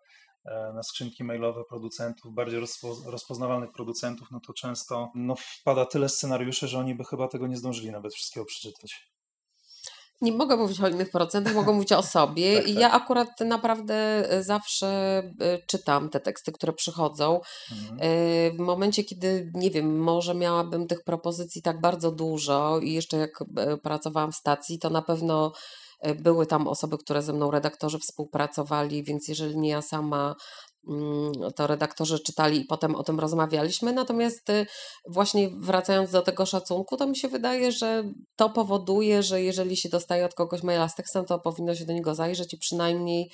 e, 0.45 0.73
na 0.75 0.83
skrzynki 0.83 1.25
mailowe 1.25 1.65
producentów, 1.69 2.35
bardziej 2.35 2.61
rozpoznawalnych 3.07 3.73
producentów, 3.73 4.29
no 4.31 4.41
to 4.47 4.53
często 4.53 5.13
no, 5.15 5.35
wpada 5.39 5.87
tyle 5.87 6.09
scenariuszy, 6.09 6.69
że 6.69 6.79
oni 6.79 6.95
by 6.95 7.05
chyba 7.05 7.29
tego 7.29 7.47
nie 7.47 7.57
zdążyli 7.57 7.91
nawet 7.91 8.15
wszystkiego 8.15 8.47
przeczytać. 8.47 9.11
Nie 10.21 10.33
mogę 10.33 10.57
mówić 10.57 10.81
o 10.81 10.89
innych 10.89 11.11
procentach, 11.11 11.55
mogę 11.55 11.73
mówić 11.73 11.93
o 11.93 12.03
sobie. 12.16 12.57
tak, 12.57 12.68
I 12.68 12.73
tak. 12.73 12.83
ja 12.83 12.93
akurat 12.93 13.41
naprawdę 13.41 13.95
e, 14.31 14.43
zawsze 14.43 14.87
e, 15.41 15.59
czytam 15.66 16.09
te 16.09 16.21
teksty, 16.21 16.53
które 16.53 16.73
przychodzą. 16.73 17.41
Mhm. 17.73 17.99
E, 18.01 18.51
w 18.51 18.59
momencie, 18.59 19.05
kiedy, 19.05 19.51
nie 19.55 19.71
wiem, 19.71 19.99
może 19.99 20.35
miałabym 20.35 20.87
tych 20.87 21.05
propozycji 21.05 21.62
tak 21.62 21.81
bardzo 21.81 22.11
dużo 22.11 22.79
i 22.83 22.93
jeszcze 22.93 23.16
jak 23.16 23.45
pracowałam 23.83 24.33
w 24.33 24.37
stacji, 24.37 24.79
to 24.79 24.91
na 24.91 25.03
pewno 25.03 25.53
były 26.18 26.47
tam 26.47 26.68
osoby, 26.68 26.99
które 26.99 27.23
ze 27.23 27.33
mną 27.33 27.51
redaktorzy 27.51 27.99
współpracowali, 27.99 29.05
więc 29.05 29.29
jeżeli 29.29 29.59
nie 29.59 29.68
ja 29.68 29.83
sama, 29.83 30.35
to 31.57 31.66
redaktorzy 31.66 32.20
czytali 32.20 32.61
i 32.61 32.64
potem 32.64 32.95
o 32.95 33.03
tym 33.03 33.20
rozmawialiśmy. 33.20 33.93
Natomiast 33.93 34.51
y, 34.51 34.66
właśnie 35.09 35.51
wracając 35.51 36.11
do 36.11 36.22
tego 36.22 36.47
szacunku, 36.47 36.97
to 36.97 37.07
mi 37.07 37.16
się 37.16 37.28
wydaje, 37.28 37.72
że 37.72 38.05
to 38.37 38.51
powoduje, 38.51 39.22
że 39.22 39.43
jeżeli 39.43 39.76
się 39.76 39.89
dostaje 39.89 40.24
od 40.24 40.35
kogoś 40.35 40.62
maila 40.62 40.89
z 40.89 40.95
tekstem, 40.95 41.24
to 41.24 41.39
powinno 41.39 41.74
się 41.74 41.85
do 41.85 41.93
niego 41.93 42.14
zajrzeć 42.14 42.55
i 42.55 42.59
przynajmniej 42.59 43.31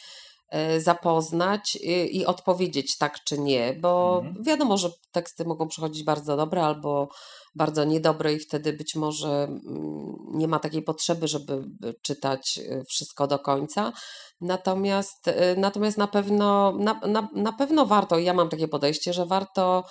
zapoznać 0.78 1.76
i, 1.76 2.16
i 2.16 2.26
odpowiedzieć 2.26 2.98
tak 2.98 3.24
czy 3.24 3.38
nie, 3.38 3.74
bo 3.80 4.22
Mhm. 4.24 4.44
wiadomo, 4.44 4.76
że 4.76 4.90
teksty 5.12 5.44
mogą 5.44 5.68
przychodzić 5.68 6.04
bardzo 6.04 6.36
dobre 6.36 6.62
albo 6.64 7.08
bardzo 7.54 7.84
niedobre 7.84 8.32
i 8.32 8.38
wtedy 8.38 8.72
być 8.72 8.94
może 8.94 9.28
mm, 9.44 10.16
nie 10.34 10.48
ma 10.48 10.58
takiej 10.58 10.82
potrzeby, 10.82 11.28
żeby 11.28 11.52
y, 11.84 11.94
czytać 12.02 12.58
y, 12.58 12.84
wszystko 12.88 13.26
do 13.26 13.38
końca. 13.38 13.92
Natomiast, 14.40 15.28
y, 15.28 15.32
natomiast 15.56 15.98
na 15.98 16.06
pewno, 16.06 16.72
na, 16.78 17.00
na, 17.06 17.28
na 17.34 17.52
pewno 17.52 17.86
warto, 17.86 18.18
ja 18.18 18.34
mam 18.34 18.48
takie 18.48 18.68
podejście, 18.68 19.12
że 19.12 19.26
warto 19.26 19.84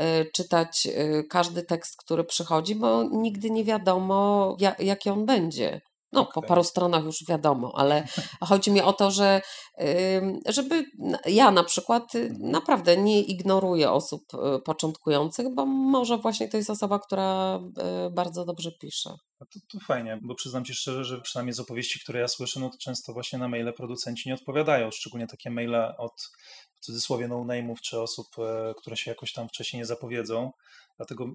y, 0.00 0.30
czytać 0.34 0.86
y, 0.86 1.24
każdy 1.30 1.62
tekst, 1.62 1.96
który 1.96 2.24
przychodzi, 2.24 2.74
bo 2.74 3.02
nigdy 3.02 3.50
nie 3.50 3.64
wiadomo, 3.64 4.56
ja, 4.60 4.74
jaki 4.78 5.10
on 5.10 5.26
będzie. 5.26 5.80
No, 6.12 6.24
po 6.24 6.30
Okej. 6.40 6.48
paru 6.48 6.64
stronach 6.64 7.04
już 7.04 7.24
wiadomo, 7.28 7.72
ale 7.76 8.06
chodzi 8.48 8.70
mi 8.70 8.80
o 8.80 8.92
to, 8.92 9.10
że 9.10 9.42
żeby 10.48 10.84
ja 11.26 11.50
na 11.50 11.64
przykład 11.64 12.14
y, 12.14 12.18
Mhm. 12.18 12.50
naprawdę 12.50 12.96
nie 12.96 13.20
ignoruję 13.20 13.90
osób 13.90 14.22
y, 14.34 14.62
początkujących, 14.62 15.54
bo 15.54 15.66
może 15.66 16.18
właśnie 16.18 16.48
to 16.48 16.56
jest 16.56 16.70
osoba, 16.70 16.98
która 16.98 17.60
y, 18.06 18.10
bardzo 18.10 18.44
dobrze 18.44 18.72
pisze. 18.80 19.10
To, 19.38 19.60
to 19.72 19.78
fajnie, 19.86 20.18
bo 20.22 20.34
przyznam 20.34 20.64
Ci 20.64 20.74
szczerze, 20.74 21.04
że 21.04 21.20
przynajmniej 21.20 21.54
z 21.54 21.60
opowieści, 21.60 22.00
które 22.00 22.20
ja 22.20 22.28
słyszę, 22.28 22.60
no 22.60 22.70
to 22.70 22.78
często 22.78 23.12
właśnie 23.12 23.38
na 23.38 23.48
maile 23.48 23.72
producenci 23.72 24.28
nie 24.28 24.34
odpowiadają, 24.34 24.90
szczególnie 24.90 25.26
takie 25.26 25.50
maile 25.50 25.94
od 25.98 26.12
w 26.74 26.80
cudzysłowie 26.80 27.28
no-name'ów 27.28 27.80
czy 27.80 28.00
osób, 28.00 28.26
e, 28.38 28.74
które 28.76 28.96
się 28.96 29.10
jakoś 29.10 29.32
tam 29.32 29.48
wcześniej 29.48 29.80
nie 29.80 29.86
zapowiedzą. 29.86 30.50
Dlatego 30.96 31.26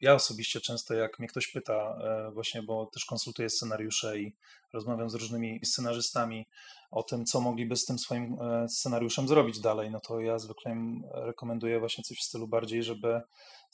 ja 0.00 0.14
osobiście 0.14 0.60
często, 0.60 0.94
jak 0.94 1.18
mnie 1.18 1.28
ktoś 1.28 1.48
pyta, 1.48 1.74
e, 1.74 2.30
właśnie, 2.30 2.62
bo 2.62 2.86
też 2.86 3.04
konsultuję 3.04 3.50
scenariusze 3.50 4.18
i 4.18 4.32
rozmawiam 4.72 5.10
z 5.10 5.14
różnymi 5.14 5.60
scenarzystami 5.64 6.46
o 6.90 7.02
tym, 7.02 7.24
co 7.24 7.40
mogliby 7.40 7.76
z 7.76 7.84
tym 7.84 7.98
swoim 7.98 8.36
e, 8.40 8.68
scenariuszem 8.68 9.28
zrobić 9.28 9.60
dalej, 9.60 9.90
no 9.90 10.00
to 10.00 10.20
ja 10.20 10.38
zwykle 10.38 10.72
im 10.72 11.04
rekomenduję 11.12 11.80
właśnie 11.80 12.04
coś 12.04 12.18
w 12.18 12.24
stylu 12.24 12.48
bardziej, 12.48 12.82
żeby 12.82 13.20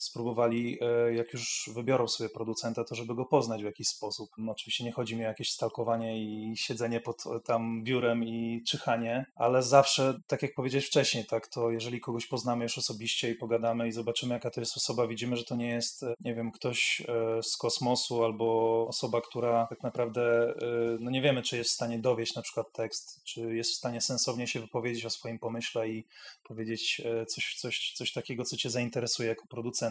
spróbowali, 0.01 0.77
e, 0.81 1.13
jak 1.13 1.33
już 1.33 1.69
wybiorą 1.73 2.07
sobie 2.07 2.29
producenta, 2.29 2.83
to 2.83 2.95
żeby 2.95 3.15
go 3.15 3.25
poznać 3.25 3.61
w 3.61 3.65
jakiś 3.65 3.87
sposób. 3.87 4.29
No, 4.37 4.51
oczywiście 4.51 4.83
nie 4.83 4.91
chodzi 4.91 5.15
mi 5.15 5.21
o 5.21 5.27
jakieś 5.27 5.49
stalkowanie 5.49 6.23
i 6.23 6.57
siedzenie 6.57 6.99
pod 7.01 7.23
e, 7.25 7.39
tam 7.39 7.83
biurem 7.83 8.23
i 8.23 8.63
czyhanie, 8.67 9.25
ale 9.35 9.63
zawsze, 9.63 10.19
tak 10.27 10.41
jak 10.41 10.53
powiedziałeś 10.55 10.87
wcześniej, 10.87 11.25
tak, 11.25 11.47
to 11.47 11.71
jeżeli 11.71 11.99
kogoś 11.99 12.27
poznamy 12.27 12.63
już 12.63 12.77
osobiście 12.77 13.31
i 13.31 13.35
pogadamy 13.35 13.87
i 13.87 13.91
zobaczymy, 13.91 14.33
jaka 14.33 14.51
to 14.51 14.59
jest 14.59 14.77
osoba, 14.77 15.07
widzimy, 15.07 15.37
że 15.37 15.43
to 15.43 15.55
nie 15.55 15.69
jest, 15.69 16.03
e, 16.03 16.13
nie 16.19 16.35
wiem, 16.35 16.51
ktoś 16.51 17.01
z 17.41 17.57
kosmosu 17.57 18.23
albo 18.23 18.85
osoba, 18.87 19.21
która 19.21 19.67
tak 19.69 19.83
naprawdę, 19.83 20.53
no 20.99 21.11
nie 21.11 21.21
wiemy, 21.21 21.41
czy 21.41 21.57
jest 21.57 21.69
w 21.69 21.73
stanie 21.73 21.99
dowieść 21.99 22.35
na 22.35 22.41
przykład 22.41 22.71
tekst, 22.73 23.23
czy 23.23 23.55
jest 23.55 23.71
w 23.71 23.75
stanie 23.75 24.01
sensownie 24.01 24.47
się 24.47 24.59
wypowiedzieć 24.59 25.05
o 25.05 25.09
swoim 25.09 25.39
pomyśle 25.39 25.89
i 25.89 26.05
powiedzieć 26.43 27.01
coś, 27.27 27.55
coś, 27.59 27.93
coś 27.95 28.11
takiego, 28.11 28.43
co 28.43 28.57
cię 28.57 28.69
zainteresuje 28.69 29.29
jako 29.29 29.47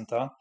producenta, 0.07 0.37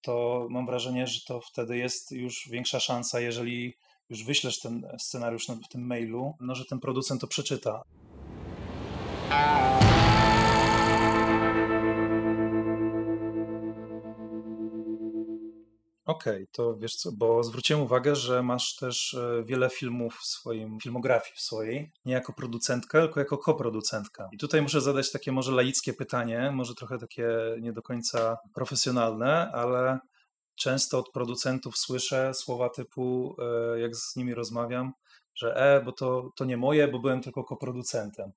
to 0.00 0.46
mam 0.50 0.66
wrażenie, 0.66 1.06
że 1.06 1.20
to 1.26 1.40
wtedy 1.40 1.76
jest 1.76 2.12
już 2.12 2.48
większa 2.50 2.80
szansa, 2.80 3.20
jeżeli 3.20 3.74
już 4.10 4.24
wyślesz 4.24 4.60
ten 4.60 4.86
scenariusz 4.98 5.48
na- 5.48 5.54
w 5.54 5.68
tym 5.68 5.86
mailu, 5.86 6.34
no 6.40 6.54
że 6.54 6.64
ten 6.64 6.80
producent 6.80 7.20
to 7.20 7.26
przeczyta. 7.26 7.82
Okej, 16.06 16.46
to 16.52 16.76
wiesz 16.76 16.96
co, 16.96 17.12
bo 17.12 17.44
zwróciłem 17.44 17.82
uwagę, 17.82 18.16
że 18.16 18.42
masz 18.42 18.74
też 18.74 19.14
e, 19.14 19.44
wiele 19.44 19.70
filmów 19.70 20.18
w 20.22 20.26
swoim, 20.26 20.80
filmografii 20.80 21.36
w 21.36 21.40
swojej, 21.40 21.92
nie 22.04 22.12
jako 22.12 22.32
producentka, 22.32 23.00
tylko 23.00 23.20
jako 23.20 23.38
koproducentka. 23.38 24.28
I 24.32 24.38
tutaj 24.38 24.62
muszę 24.62 24.80
zadać 24.80 25.12
takie 25.12 25.32
może 25.32 25.52
laickie 25.52 25.92
pytanie, 25.92 26.50
może 26.54 26.74
trochę 26.74 26.98
takie 26.98 27.28
nie 27.60 27.72
do 27.72 27.82
końca 27.82 28.36
profesjonalne, 28.54 29.52
ale 29.52 29.98
często 30.56 30.98
od 30.98 31.10
producentów 31.12 31.78
słyszę 31.78 32.34
słowa 32.34 32.68
typu, 32.68 33.36
e, 33.74 33.80
jak 33.80 33.96
z 33.96 34.16
nimi 34.16 34.34
rozmawiam, 34.34 34.92
że 35.34 35.56
e, 35.56 35.84
bo 35.84 35.92
to, 35.92 36.30
to 36.36 36.44
nie 36.44 36.56
moje, 36.56 36.88
bo 36.88 36.98
byłem 36.98 37.22
tylko 37.22 37.44
koproducentem. 37.44 38.32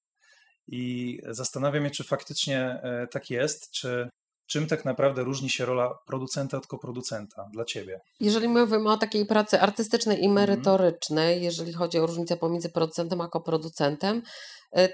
I 0.67 1.17
zastanawiam 1.27 1.85
się, 1.85 1.91
czy 1.91 2.03
faktycznie 2.03 2.59
e, 2.83 3.07
tak 3.07 3.29
jest, 3.29 3.71
czy 3.71 4.09
czym 4.49 4.67
tak 4.67 4.85
naprawdę 4.85 5.23
różni 5.23 5.49
się 5.49 5.65
rola 5.65 5.89
producenta 6.07 6.57
od 6.57 6.67
koproducenta 6.67 7.45
dla 7.53 7.65
ciebie? 7.65 7.99
Jeżeli 8.19 8.47
mówimy 8.47 8.91
o 8.91 8.97
takiej 8.97 9.25
pracy 9.25 9.61
artystycznej 9.61 10.17
i 10.17 10.25
Mhm. 10.27 10.33
merytorycznej, 10.33 11.43
jeżeli 11.43 11.73
chodzi 11.73 11.99
o 11.99 12.05
różnicę 12.05 12.37
pomiędzy 12.37 12.69
producentem 12.69 13.21
a 13.21 13.27
koproducentem, 13.27 14.21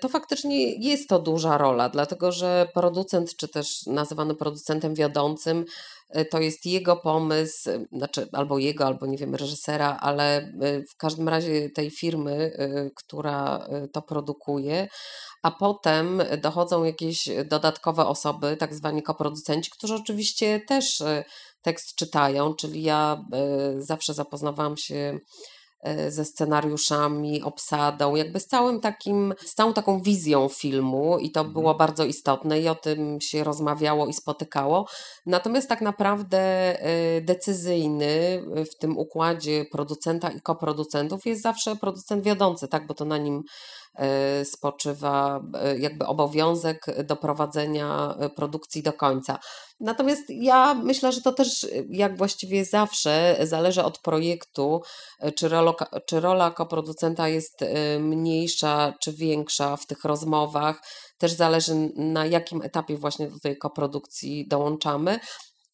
to 0.01 0.09
faktycznie 0.09 0.76
jest 0.76 1.09
to 1.09 1.19
duża 1.19 1.57
rola, 1.57 1.89
dlatego 1.89 2.32
że 2.32 2.67
producent, 2.73 3.36
czy 3.36 3.47
też 3.47 3.86
nazywany 3.86 4.36
producentem 4.36 4.95
wiodącym, 4.95 5.65
y, 6.17 6.26
to 6.26 6.39
jest 6.39 6.65
jego 6.65 6.97
pomysł, 6.97 7.69
y, 7.69 7.88
znaczy 7.91 8.28
albo 8.32 8.57
jego, 8.57 8.86
albo 8.86 9.05
nie 9.05 9.17
wiem, 9.17 9.36
reżysera, 9.36 9.97
ale 10.01 10.51
w 10.93 10.97
każdym 10.97 11.30
razie 11.30 11.69
tej 11.69 11.91
firmy, 11.91 12.51
która 12.95 13.67
to 13.93 14.01
produkuje, 14.01 14.88
a 15.43 15.51
potem 15.51 16.21
dochodzą 16.41 16.84
jakieś 16.84 17.30
dodatkowe 17.45 18.05
osoby, 18.05 18.57
tak 18.57 18.76
zwani 18.76 19.03
koproducenci, 19.03 19.71
którzy 19.71 19.95
oczywiście 19.95 20.59
też 20.67 21.03
tekst 21.61 21.95
czytają, 21.95 22.53
czyli 22.53 22.84
ja 22.84 23.26
zawsze 23.78 24.13
zapoznawałam 24.13 24.78
się 24.78 25.19
ze 26.11 26.25
scenariuszami, 26.25 27.43
obsadą, 27.43 28.15
jakby 28.15 28.39
z 28.39 28.47
całym 28.47 28.79
takim, 28.81 29.33
z 29.45 29.53
całą 29.53 29.73
taką 29.73 30.01
wizją 30.01 30.49
filmu 30.49 31.17
i 31.19 31.31
to 31.31 31.39
Mhm. 31.39 31.53
było 31.53 31.75
bardzo 31.75 32.05
istotne 32.05 32.59
i 32.59 32.67
o 32.67 32.75
tym 32.75 33.21
się 33.21 33.43
rozmawiało 33.43 34.07
i 34.07 34.13
spotykało. 34.13 34.88
Natomiast 35.25 35.69
tak 35.69 35.81
naprawdę 35.81 36.75
y, 37.17 37.21
decyzyjny 37.21 38.43
w 38.73 38.77
tym 38.79 38.97
układzie 38.97 39.65
producenta 39.71 40.29
i 40.29 40.41
koproducentów 40.41 41.25
jest 41.25 41.41
zawsze 41.41 41.75
producent 41.75 42.23
wiodący, 42.23 42.67
tak, 42.67 42.88
bo 42.88 42.93
to 42.93 43.05
na 43.05 43.17
nim 43.17 43.43
spoczywa 44.43 45.41
y, 45.73 45.79
jakby 45.79 46.05
obowiązek 46.05 46.85
doprowadzenia 47.03 48.15
y, 48.25 48.29
produkcji 48.29 48.83
do 48.83 48.93
końca. 48.93 49.39
Natomiast 49.79 50.23
ja 50.29 50.73
myślę, 50.73 51.11
że 51.11 51.21
to 51.21 51.31
też 51.31 51.67
jak 51.89 52.17
właściwie 52.17 52.65
zawsze 52.65 53.37
zależy 53.43 53.83
od 53.83 53.99
projektu, 53.99 54.81
czy 55.35 55.49
rola, 55.49 55.73
czy 56.05 56.19
rola 56.19 56.51
koproducenta 56.51 57.27
jest 57.27 57.59
mniejsza 57.99 58.93
czy 59.01 59.13
większa 59.13 59.77
w 59.77 59.85
tych 59.85 60.03
rozmowach. 60.03 60.81
Też 61.17 61.31
zależy 61.31 61.91
na 61.95 62.25
jakim 62.25 62.61
etapie 62.61 62.97
właśnie 62.97 63.27
do 63.27 63.39
tej 63.39 63.57
koprodukcji 63.57 64.47
dołączamy. 64.47 65.19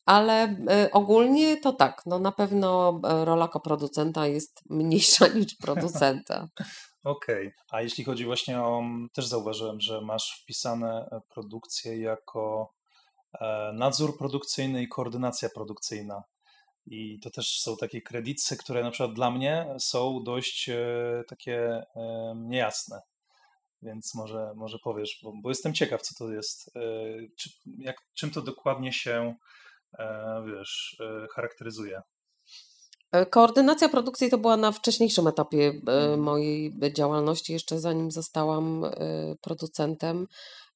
Ale 0.06 0.56
ogólnie 0.92 1.58
to 1.58 1.74
tak, 1.74 2.02
no 2.06 2.20
na 2.20 2.32
pewno 2.32 3.00
rola 3.04 3.48
koproducenta 3.48 4.28
jest 4.28 4.62
mniejsza 4.70 5.28
niż 5.36 5.56
producenta. 5.56 6.48
Okej, 7.04 7.54
a 7.72 7.82
jeśli 7.82 8.04
chodzi 8.04 8.26
właśnie 8.26 8.62
o, 8.62 8.84
też 9.14 9.26
zauważyłem, 9.28 9.82
że 9.82 10.02
masz 10.02 10.42
wpisane 10.44 11.10
e, 11.12 11.22
produkcje 11.30 12.02
jako 12.02 12.74
e, 13.34 13.72
nadzór 13.74 14.18
produkcyjny 14.18 14.84
i 14.84 14.88
koordynacja 14.88 15.50
produkcyjna. 15.50 16.24
I 16.86 17.20
to 17.20 17.30
też 17.30 17.60
są 17.62 17.78
takie 17.78 18.02
kredyty, 18.02 18.58
które 18.58 18.84
na 18.84 18.92
przykład 18.92 19.14
dla 19.14 19.32
mnie 19.32 19.76
są 19.80 20.24
dość 20.24 20.70
e, 20.70 21.24
takie 21.28 21.84
niejasne. 22.36 23.02
Więc 23.82 24.16
może, 24.16 24.54
może 24.56 24.78
powiesz, 24.84 25.20
bo, 25.24 25.34
bo 25.42 25.50
jestem 25.50 25.74
ciekaw, 25.74 26.02
co 26.02 26.16
to 26.26 26.32
jest. 26.34 26.72
Czy, 27.38 27.50
jak, 27.78 27.96
czym 28.14 28.32
to 28.32 28.42
dokładnie 28.42 28.94
się, 28.94 29.36
wiesz, 30.46 31.02
charakteryzuje? 31.36 32.02
E, 33.12 33.26
Koordynacja 33.26 33.90
produkcji 33.90 34.30
to 34.30 34.38
była 34.38 34.58
na 34.58 34.72
wcześniejszym 34.72 35.28
etapie 35.28 35.68
e, 35.68 35.92
Mhm. 35.92 36.20
mojej 36.20 36.74
działalności, 36.94 37.54
jeszcze 37.54 37.80
zanim 37.80 38.12
zostałam 38.12 38.86
e, 38.86 38.92
producentem. 39.42 40.28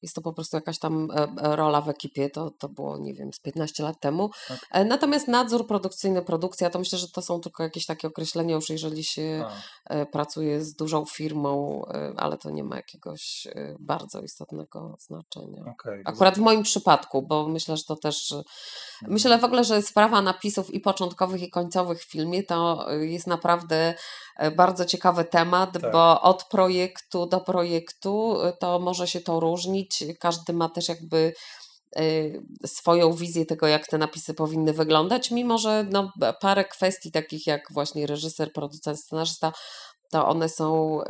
Jest 0.06 0.16
to 0.16 0.22
po 0.22 0.34
prostu 0.34 0.58
jakaś 0.58 0.80
tam 0.80 1.12
e, 1.12 1.28
e, 1.42 1.56
rola 1.56 1.82
w 1.82 1.90
ekipie, 1.90 2.30
to, 2.30 2.52
to 2.52 2.70
było, 2.70 2.98
nie 2.98 3.14
wiem, 3.14 3.34
z 3.34 3.40
15 3.40 3.84
lat 3.84 4.00
temu. 4.00 4.30
Tak. 4.48 4.60
E, 4.72 4.86
Natomiast 4.86 5.28
nadzór 5.28 5.68
produkcyjny, 5.68 6.22
produkcja, 6.22 6.70
to 6.70 6.80
myślę, 6.80 7.00
że 7.00 7.08
to 7.08 7.22
są 7.22 7.42
tylko 7.42 7.64
jakieś 7.64 7.86
takie 7.86 8.08
określenia 8.08 8.56
już, 8.56 8.70
jeżeli 8.70 9.04
się 9.04 9.46
A, 9.46 9.94
e, 9.94 10.06
pracuje 10.06 10.62
z 10.62 10.76
dużą 10.76 11.06
firmą, 11.06 11.82
ale 12.18 12.38
to 12.38 12.50
nie 12.50 12.64
ma 12.64 12.76
jakiegoś 12.76 13.48
bardzo 13.80 14.22
istotnego 14.22 14.98
znaczenia. 15.00 15.64
okej. 15.72 16.02
Akurat 16.06 16.36
w 16.36 16.42
moim 16.42 16.64
przypadku, 16.64 17.22
bo 17.22 17.48
myślę, 17.48 17.78
że 17.78 17.84
to 17.84 17.96
też. 17.96 18.32
Mhm. 18.32 19.14
Myślę 19.14 19.38
w 19.38 19.44
ogóle, 19.44 19.64
że 19.64 19.82
sprawa 19.82 20.22
napisów 20.22 20.74
i 20.74 20.80
początkowych, 20.80 21.42
i 21.42 21.50
końcowych 21.50 22.02
w 22.02 22.12
filmie 22.12 22.44
to 22.44 22.88
jest 22.92 23.28
naprawdę 23.28 23.96
bardzo 24.56 24.86
ciekawy 24.86 25.26
temat, 25.26 25.74
Tak. 25.74 25.92
bo 25.92 26.22
od 26.22 26.44
projektu 26.44 27.26
do 27.26 27.40
projektu 27.40 28.42
e, 28.42 28.54
to 28.54 28.80
może 28.80 29.08
się 29.08 29.22
to 29.22 29.40
różnić. 29.40 30.04
Każdy 30.20 30.54
ma 30.54 30.70
też 30.70 30.90
jakby 30.90 31.34
Y, 32.00 32.42
swoją 32.66 33.14
wizję 33.14 33.46
tego, 33.46 33.68
jak 33.68 33.88
te 33.88 33.98
napisy 33.98 34.34
powinny 34.34 34.74
wyglądać, 34.74 35.32
mimo 35.32 35.58
że 35.58 35.86
no, 35.92 36.12
parę 36.42 36.66
kwestii 36.66 37.12
takich 37.12 37.48
jak 37.48 37.62
właśnie 37.72 38.08
reżyser, 38.08 38.54
producent, 38.54 39.00
scenarzysta, 39.00 39.52
to 40.16 40.28
one 40.28 40.50
są 40.50 41.02
y, 41.02 41.06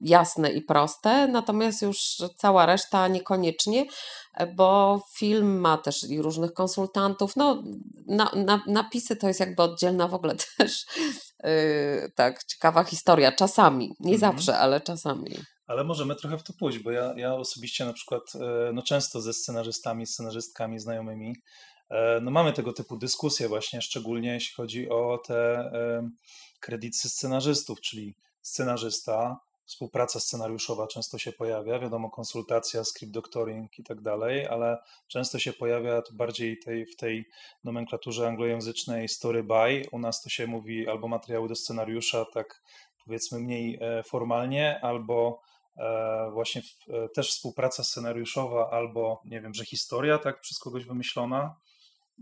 jasne 0.00 0.50
i 0.50 0.62
proste, 0.62 1.28
natomiast 1.28 1.82
już 1.82 1.98
cała 2.36 2.66
reszta 2.66 3.08
niekoniecznie, 3.08 3.84
bo 4.56 5.00
film 5.16 5.60
ma 5.60 5.78
też 5.78 6.10
i 6.10 6.22
różnych 6.22 6.52
konsultantów. 6.52 7.36
No, 7.36 7.62
na, 8.06 8.30
na, 8.34 8.62
napisy 8.66 9.16
to 9.16 9.28
jest 9.28 9.40
jakby 9.40 9.62
oddzielna 9.62 10.08
w 10.08 10.14
ogóle 10.14 10.34
też 10.58 10.86
yy, 11.44 11.50
tak 12.14 12.44
ciekawa 12.44 12.84
historia. 12.84 13.32
Czasami, 13.32 13.96
nie 14.00 14.14
mhm. 14.14 14.32
zawsze, 14.32 14.58
ale 14.58 14.80
czasami 14.80 15.36
ale 15.66 15.84
możemy 15.84 16.16
trochę 16.16 16.38
w 16.38 16.42
to 16.42 16.52
pójść, 16.52 16.78
bo 16.78 16.90
ja, 16.90 17.14
ja 17.16 17.34
osobiście 17.34 17.84
na 17.84 17.92
przykład 17.92 18.22
e, 18.34 18.72
no 18.72 18.82
często 18.82 19.20
ze 19.20 19.32
scenarzystami, 19.32 20.06
scenarzystkami 20.06 20.78
znajomymi 20.78 21.36
e, 21.90 22.20
no 22.22 22.30
mamy 22.30 22.52
tego 22.52 22.72
typu 22.72 22.96
dyskusje 22.96 23.48
właśnie, 23.48 23.82
szczególnie 23.82 24.34
jeśli 24.34 24.54
chodzi 24.54 24.88
o 24.88 25.18
te 25.26 25.70
kredyty 26.62 27.08
scenarzystów, 27.08 27.80
czyli 27.80 28.14
scenarzysta, 28.42 29.40
współpraca 29.64 30.20
scenariuszowa 30.20 30.86
często 30.86 31.18
się 31.18 31.32
pojawia, 31.32 31.78
wiadomo, 31.78 32.10
konsultacja, 32.10 32.84
script 32.84 33.12
doctoring 33.12 33.78
i 33.78 33.84
tak 33.84 34.00
dalej, 34.00 34.46
ale 34.46 34.78
często 35.08 35.38
się 35.38 35.52
pojawia 35.52 36.02
to 36.02 36.14
bardziej 36.14 36.58
tej, 36.58 36.86
w 36.86 36.96
tej 36.96 37.24
nomenklaturze 37.64 38.28
anglojęzycznej 38.28 39.08
story 39.08 39.42
by. 39.42 39.82
U 39.92 39.98
nas 39.98 40.22
to 40.22 40.28
się 40.28 40.46
mówi 40.46 40.88
albo 40.88 41.08
materiały 41.08 41.48
do 41.48 41.54
scenariusza, 41.54 42.24
tak 42.34 42.62
powiedzmy 43.04 43.40
mniej 43.40 43.78
e, 43.80 44.02
formalnie, 44.02 44.80
albo 44.82 45.40
E, 45.76 46.30
właśnie 46.32 46.62
e, 46.88 47.08
też 47.08 47.30
współpraca 47.30 47.84
scenariuszowa 47.84 48.70
albo 48.70 49.22
nie 49.24 49.40
wiem, 49.40 49.54
że 49.54 49.64
historia 49.64 50.18
tak 50.18 50.40
przez 50.40 50.58
kogoś 50.58 50.84
wymyślona 50.84 51.56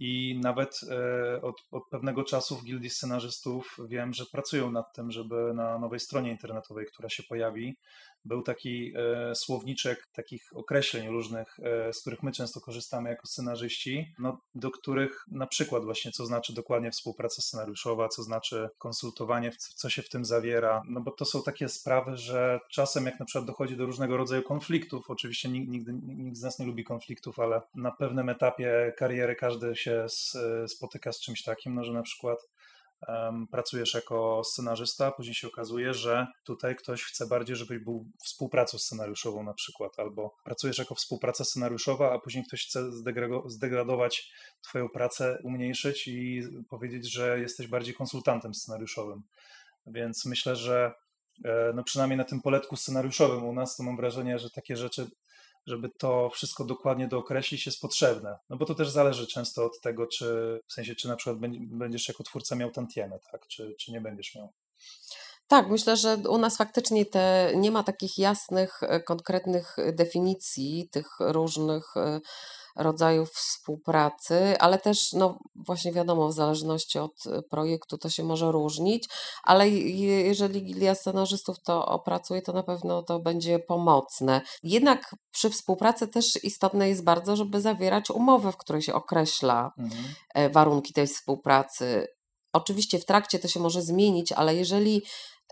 i 0.00 0.40
nawet 0.42 0.80
e, 0.90 1.42
od, 1.42 1.56
od, 1.70 1.88
pewnego 1.90 2.24
czasu 2.24 2.56
w 2.56 2.64
Gildii 2.64 2.90
Scenarzystów 2.90 3.78
wiem, 3.88 4.12
że 4.14 4.26
pracują 4.26 4.70
nad 4.72 4.94
tym, 4.94 5.10
żeby 5.10 5.54
na 5.54 5.78
nowej 5.78 6.00
stronie 6.00 6.30
internetowej, 6.30 6.86
która 6.86 7.08
się 7.08 7.22
pojawi, 7.22 7.76
był 8.24 8.42
taki 8.42 8.92
e, 8.96 9.34
słowniczek 9.34 10.08
takich 10.12 10.50
określeń 10.54 11.08
różnych, 11.08 11.60
e, 11.62 11.92
z 11.92 12.00
których 12.00 12.22
my 12.22 12.32
często 12.32 12.60
korzystamy 12.60 13.10
jako 13.10 13.26
scenarzyści, 13.26 14.14
no, 14.18 14.40
do 14.54 14.70
których 14.70 15.24
na 15.30 15.46
przykład 15.46 15.84
właśnie 15.84 16.12
co 16.12 16.26
znaczy 16.26 16.54
dokładnie 16.54 16.90
współpraca 16.90 17.42
scenariuszowa, 17.42 18.08
co 18.08 18.22
znaczy 18.22 18.68
konsultowanie, 18.78 19.50
co 19.58 19.90
się 19.90 20.02
w 20.02 20.08
tym 20.08 20.24
zawiera, 20.24 20.82
no 20.88 21.00
bo 21.00 21.10
to 21.10 21.24
są 21.24 21.42
takie 21.42 21.68
sprawy, 21.68 22.16
że 22.16 22.60
czasem 22.70 23.06
jak 23.06 23.20
na 23.20 23.26
przykład 23.26 23.46
dochodzi 23.46 23.76
do 23.76 23.86
różnego 23.86 24.16
rodzaju 24.16 24.42
konfliktów, 24.42 25.10
oczywiście 25.10 25.48
nigdy, 25.48 25.92
nikt 26.02 26.36
z 26.36 26.42
nas 26.42 26.58
nie 26.58 26.66
lubi 26.66 26.84
konfliktów, 26.84 27.38
ale 27.38 27.62
na 27.74 27.90
pewnym 27.90 28.28
etapie 28.28 28.92
kariery 28.96 29.36
każdy 29.36 29.76
się 29.76 30.06
spotyka 30.66 31.12
z 31.12 31.20
czymś 31.20 31.42
takim, 31.42 31.74
no 31.74 31.84
że 31.84 31.92
na 31.92 32.02
przykład 32.02 32.38
pracujesz 33.50 33.94
jako 33.94 34.42
scenarzysta, 34.44 35.12
później 35.12 35.34
się 35.34 35.48
okazuje, 35.48 35.94
że 35.94 36.26
tutaj 36.44 36.76
ktoś 36.76 37.02
chce 37.02 37.26
bardziej, 37.26 37.56
żebyś 37.56 37.78
był 37.78 38.06
współpracą 38.24 38.78
scenariuszową 38.78 39.42
na 39.42 39.54
przykład, 39.54 39.98
albo 39.98 40.34
pracujesz 40.44 40.78
jako 40.78 40.94
współpraca 40.94 41.44
scenariuszowa, 41.44 42.12
a 42.12 42.18
później 42.18 42.44
ktoś 42.44 42.66
chce 42.66 42.80
zdegradować 43.46 44.32
twoją 44.62 44.88
pracę, 44.88 45.38
umniejszyć 45.44 46.08
i 46.08 46.42
powiedzieć, 46.70 47.12
że 47.12 47.40
jesteś 47.40 47.66
bardziej 47.66 47.94
konsultantem 47.94 48.54
scenariuszowym. 48.54 49.22
Więc 49.86 50.26
myślę, 50.26 50.56
że 50.56 50.92
e, 51.44 51.72
no 51.74 51.84
przynajmniej 51.84 52.18
na 52.18 52.24
tym 52.24 52.40
poletku 52.40 52.76
scenariuszowym 52.76 53.44
u 53.44 53.52
nas, 53.52 53.76
to 53.76 53.82
mam 53.82 53.96
wrażenie, 53.96 54.38
że 54.38 54.50
takie 54.50 54.76
rzeczy 54.76 55.06
żeby 55.66 55.88
to 55.98 56.30
wszystko 56.30 56.64
dokładnie 56.64 57.08
dookreślić, 57.08 57.66
jest 57.66 57.80
potrzebne. 57.80 58.38
No 58.50 58.56
bo 58.56 58.66
to 58.66 58.74
też 58.74 58.90
zależy 58.90 59.26
często 59.26 59.64
od 59.64 59.80
tego, 59.80 60.06
czy 60.06 60.60
w 60.66 60.72
sensie, 60.72 60.94
czy 60.94 61.08
na 61.08 61.16
przykład 61.16 61.38
będziesz 61.56 62.08
jako 62.08 62.24
twórca 62.24 62.56
miał 62.56 62.70
tantiemy, 62.70 63.18
tak, 63.32 63.46
czy, 63.46 63.74
czy 63.78 63.92
nie 63.92 64.00
będziesz 64.00 64.34
miał. 64.34 64.52
Tak, 65.50 65.68
myślę, 65.68 65.96
że 65.96 66.16
u 66.16 66.38
nas 66.38 66.56
faktycznie 66.56 67.06
te, 67.06 67.52
nie 67.56 67.70
ma 67.70 67.82
takich 67.82 68.18
jasnych, 68.18 68.82
e, 68.82 69.00
konkretnych 69.00 69.76
definicji 69.92 70.88
tych 70.92 71.06
różnych 71.20 71.96
e, 71.96 72.20
rodzajów 72.76 73.30
współpracy, 73.30 74.58
ale 74.58 74.78
też, 74.78 75.12
no 75.12 75.38
właśnie 75.54 75.92
wiadomo, 75.92 76.28
w 76.28 76.32
zależności 76.32 76.98
od 76.98 77.26
y, 77.26 77.42
projektu 77.50 77.98
to 77.98 78.10
się 78.10 78.24
może 78.24 78.52
różnić, 78.52 79.08
ale 79.44 79.68
jeżeli 79.68 80.64
gilia 80.64 80.94
scenarzystów 80.94 81.56
to 81.62 81.86
opracuje, 81.86 82.42
to 82.42 82.52
na 82.52 82.62
pewno 82.62 83.02
to 83.02 83.18
będzie 83.18 83.58
pomocne. 83.58 84.40
Jednak 84.62 85.14
przy 85.30 85.50
współpracy 85.50 86.08
też 86.08 86.44
istotne 86.44 86.88
jest 86.88 87.04
bardzo, 87.04 87.36
żeby 87.36 87.60
zawierać 87.60 88.10
umowę, 88.10 88.52
w 88.52 88.56
której 88.56 88.82
się 88.82 88.94
określa 88.94 89.72
mhm. 89.78 90.04
E, 90.34 90.50
warunki 90.50 90.92
tej 90.92 91.06
współpracy. 91.06 92.06
Oczywiście 92.52 92.98
w 92.98 93.04
trakcie 93.04 93.38
to 93.38 93.48
się 93.48 93.60
może 93.60 93.82
zmienić, 93.82 94.32
ale 94.32 94.54
jeżeli 94.54 95.02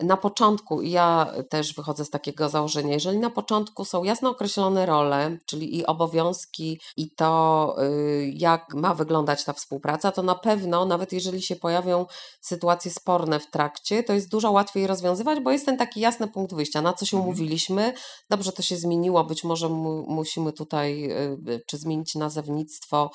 na 0.00 0.16
początku, 0.16 0.82
i 0.82 0.90
ja 0.90 1.32
też 1.50 1.74
wychodzę 1.74 2.04
z 2.04 2.10
takiego 2.10 2.48
założenia, 2.48 2.94
jeżeli 2.94 3.18
na 3.18 3.30
początku 3.30 3.84
są 3.84 4.04
jasno 4.04 4.30
określone 4.30 4.86
role, 4.86 5.38
czyli 5.46 5.76
i 5.76 5.86
obowiązki, 5.86 6.80
i 6.96 7.10
to, 7.10 7.76
y, 7.82 8.32
jak 8.34 8.74
ma 8.74 8.94
wyglądać 8.94 9.44
ta 9.44 9.52
współpraca, 9.52 10.12
to 10.12 10.22
na 10.22 10.34
pewno, 10.34 10.84
nawet 10.84 11.12
jeżeli 11.12 11.42
się 11.42 11.56
pojawią 11.56 12.06
sytuacje 12.40 12.90
sporne 12.90 13.40
w 13.40 13.50
trakcie, 13.50 14.02
to 14.02 14.12
jest 14.12 14.30
dużo 14.30 14.50
łatwiej 14.50 14.86
rozwiązywać, 14.86 15.40
bo 15.40 15.50
jest 15.50 15.66
ten 15.66 15.78
taki 15.78 16.00
jasny 16.00 16.28
punkt 16.28 16.54
wyjścia, 16.54 16.82
na 16.82 16.92
co 16.92 17.06
się 17.06 17.16
mhm. 17.16 17.28
umówiliśmy. 17.28 17.92
Dobrze, 18.30 18.52
to 18.52 18.62
się 18.62 18.76
zmieniło, 18.76 19.24
być 19.24 19.44
może 19.44 19.68
mu, 19.68 20.04
musimy 20.08 20.52
tutaj 20.52 21.10
y, 21.48 21.62
czy 21.66 21.78
zmienić 21.78 22.14
nazewnictwo, 22.14 23.10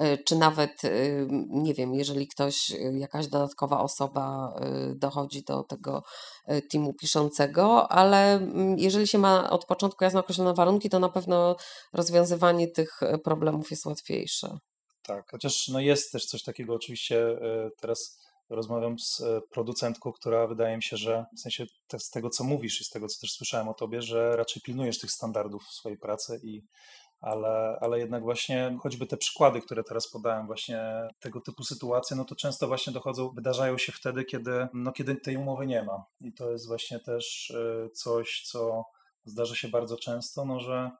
y, 0.00 0.18
czy 0.26 0.36
nawet, 0.36 0.82
nie 1.48 1.74
wiem, 1.74 1.94
jeżeli 1.94 2.28
ktoś, 2.28 2.72
jakaś 2.92 3.26
dodatkowa 3.26 3.80
osoba 3.80 4.54
dochodzi 4.94 5.42
do 5.42 5.62
tego 5.62 6.02
teamu 6.70 6.94
piszącego, 6.94 7.92
ale 7.92 8.32
mm, 8.32 8.78
jeżeli 8.78 9.06
się 9.06 9.18
ma 9.18 9.50
od 9.50 9.64
początku 9.64 10.04
jasno 10.04 10.20
określone 10.20 10.54
warunki, 10.54 10.90
to 10.90 10.98
na 10.98 11.08
pewno 11.08 11.56
rozwiązywanie 11.92 12.68
tych 12.68 13.02
e, 13.02 13.18
problemów 13.18 13.70
jest 13.70 13.86
łatwiejsze. 13.86 14.58
Tak, 15.02 15.30
chociaż 15.30 15.68
no 15.68 15.80
jest 15.80 16.12
też 16.12 16.26
coś 16.26 16.42
takiego, 16.42 16.74
oczywiście 16.74 17.28
e, 17.28 17.70
teraz 17.80 18.18
rozmawiam 18.50 18.98
z 18.98 19.22
producentką, 19.50 20.12
która 20.12 20.46
wydaje 20.46 20.76
mi 20.76 20.82
się, 20.82 20.96
że 20.96 21.24
w 21.36 21.40
sensie 21.40 21.64
z 21.98 22.10
tego, 22.10 22.30
co 22.30 22.44
mówisz 22.44 22.80
i 22.80 22.84
z 22.84 22.88
tego, 22.88 23.06
co 23.06 23.20
też 23.20 23.30
słyszałem 23.30 23.68
o 23.68 23.74
tobie, 23.74 24.02
że 24.02 24.36
raczej 24.36 24.62
pilnujesz 24.62 24.98
tych 24.98 25.10
standardów 25.10 25.62
w 25.62 25.74
swojej 25.74 25.98
pracy 25.98 26.40
i 26.42 26.62
ale, 27.20 27.78
ale 27.80 27.98
jednak 27.98 28.22
właśnie 28.22 28.78
choćby 28.82 29.06
te 29.06 29.16
przykłady, 29.16 29.60
które 29.60 29.84
teraz 29.84 30.10
podałem, 30.10 30.46
właśnie 30.46 31.08
tego 31.20 31.40
typu 31.40 31.64
sytuacje, 31.64 32.16
no 32.16 32.24
to 32.24 32.36
często 32.36 32.68
właśnie 32.68 32.92
dochodzą, 32.92 33.30
wydarzają 33.30 33.78
się 33.78 33.92
wtedy, 33.92 34.24
kiedy, 34.24 34.68
no 34.74 34.92
kiedy 34.92 35.16
tej 35.16 35.36
umowy 35.36 35.66
nie 35.66 35.82
ma. 35.82 36.04
I 36.20 36.32
to 36.32 36.50
jest 36.50 36.66
właśnie 36.66 37.00
też 37.00 37.50
y, 37.50 37.90
coś, 37.94 38.42
co 38.46 38.84
zdarza 39.24 39.54
się 39.54 39.68
bardzo 39.68 39.96
często, 39.96 40.44
no 40.44 40.60
że 40.60 40.90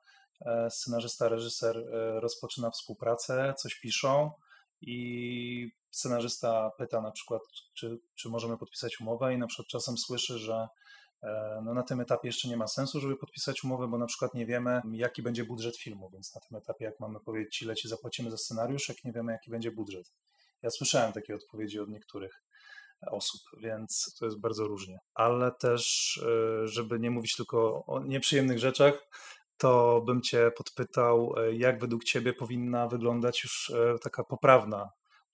e, 0.45 0.69
scenarzysta, 0.69 1.29
reżyser 1.29 1.77
e, 1.77 2.19
rozpoczyna 2.19 2.71
współpracę, 2.71 3.53
coś 3.57 3.79
piszą 3.79 4.31
i 4.81 5.71
scenarzysta 5.91 6.71
pyta 6.77 7.01
na 7.01 7.11
przykład, 7.11 7.41
czy, 7.73 7.99
czy 8.15 8.29
możemy 8.29 8.57
podpisać 8.57 9.01
umowę 9.01 9.33
i 9.33 9.37
na 9.37 9.47
przykład 9.47 9.67
czasem 9.67 9.97
słyszy, 9.97 10.37
że 10.37 10.67
no 11.63 11.73
na 11.73 11.83
tym 11.83 11.99
etapie 11.99 12.27
jeszcze 12.27 12.47
nie 12.47 12.57
ma 12.57 12.67
sensu, 12.67 12.99
żeby 12.99 13.17
podpisać 13.17 13.63
umowę, 13.63 13.87
bo 13.87 13.97
na 13.97 14.05
przykład 14.05 14.33
nie 14.33 14.45
wiemy, 14.45 14.81
jaki 14.91 15.21
będzie 15.21 15.45
budżet 15.45 15.77
filmu, 15.77 16.09
więc 16.13 16.35
na 16.35 16.41
tym 16.41 16.57
etapie, 16.57 16.85
jak 16.85 16.99
mamy 16.99 17.19
powiedzieć, 17.19 17.57
ci 17.81 17.87
zapłacimy 17.87 18.31
za 18.31 18.37
scenariusz, 18.37 18.89
jak 18.89 19.03
nie 19.03 19.11
wiemy, 19.11 19.31
jaki 19.31 19.51
będzie 19.51 19.71
budżet. 19.71 20.13
Ja 20.61 20.69
słyszałem 20.69 21.13
takie 21.13 21.35
odpowiedzi 21.35 21.79
od 21.79 21.89
niektórych 21.89 22.43
osób, 23.07 23.41
więc 23.57 24.15
to 24.19 24.25
jest 24.25 24.39
bardzo 24.39 24.67
różnie. 24.67 24.99
Ale 25.13 25.51
też, 25.51 26.17
e, 26.63 26.67
żeby 26.67 26.99
nie 26.99 27.11
mówić 27.11 27.35
tylko 27.35 27.85
o 27.85 28.03
nieprzyjemnych 28.03 28.59
rzeczach, 28.59 29.07
to 29.57 30.01
bym 30.01 30.21
Cię 30.21 30.51
podpytał, 30.57 31.33
e, 31.37 31.55
jak 31.55 31.79
według 31.79 32.03
Ciebie 32.03 32.33
powinna 32.33 32.87
wyglądać 32.87 33.43
już 33.43 33.71
taka 34.01 34.23
poprawna 34.23 34.89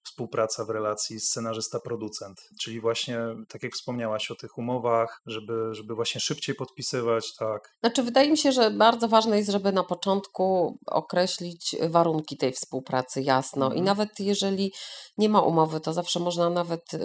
współpraca 0.05 0.65
w 0.65 0.69
relacji 0.69 1.19
scenarzysta-producent, 1.19 2.35
czyli 2.61 2.79
właśnie, 2.79 3.19
tak 3.49 3.63
jak 3.63 3.73
wspomniałaś 3.73 4.31
o 4.31 4.35
tych 4.35 4.57
umowach, 4.57 5.21
żeby, 5.25 5.69
żeby 5.71 5.95
właśnie 5.95 6.21
szybciej 6.21 6.55
podpisywać, 6.55 7.35
tak. 7.35 7.75
Znaczy, 7.83 8.03
wydaje 8.03 8.31
mi 8.31 8.37
się, 8.37 8.51
że 8.51 8.71
bardzo 8.71 9.07
ważne 9.07 9.37
jest, 9.37 9.49
żeby 9.49 9.71
na 9.71 9.83
początku 9.83 10.77
określić 10.85 11.75
warunki 11.89 12.37
tej 12.37 12.51
współpracy 12.51 13.21
jasno 13.21 13.65
mhm. 13.65 13.81
i 13.81 13.85
nawet 13.85 14.19
jeżeli 14.19 14.71
nie 15.17 15.29
ma 15.29 15.41
umowy, 15.41 15.79
to 15.79 15.93
zawsze 15.93 16.19
można 16.19 16.49
nawet, 16.49 16.93
y, 16.93 16.99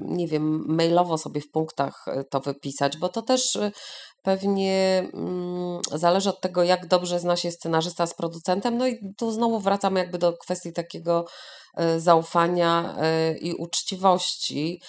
nie 0.00 0.28
wiem, 0.28 0.64
mailowo 0.68 1.18
sobie 1.18 1.40
w 1.40 1.50
punktach 1.50 2.04
y, 2.08 2.24
to 2.30 2.40
wypisać, 2.40 2.96
bo 2.96 3.08
to 3.08 3.22
też 3.22 3.56
y, 3.56 3.72
pewnie 4.24 5.04
mm, 5.14 5.80
zależy 5.92 6.30
od 6.30 6.40
tego, 6.40 6.62
jak 6.62 6.86
dobrze 6.86 7.18
zna 7.18 7.36
się 7.36 7.50
scenarzysta 7.50 8.06
z 8.06 8.14
producentem. 8.14 8.78
No 8.78 8.86
i 8.86 9.14
tu 9.16 9.32
znowu 9.32 9.60
wracamy 9.60 10.00
jakby 10.00 10.18
do 10.18 10.32
kwestii 10.32 10.72
takiego 10.72 11.24
zaufania 11.98 12.96
i 13.40 13.54
uczciwości. 13.54 14.80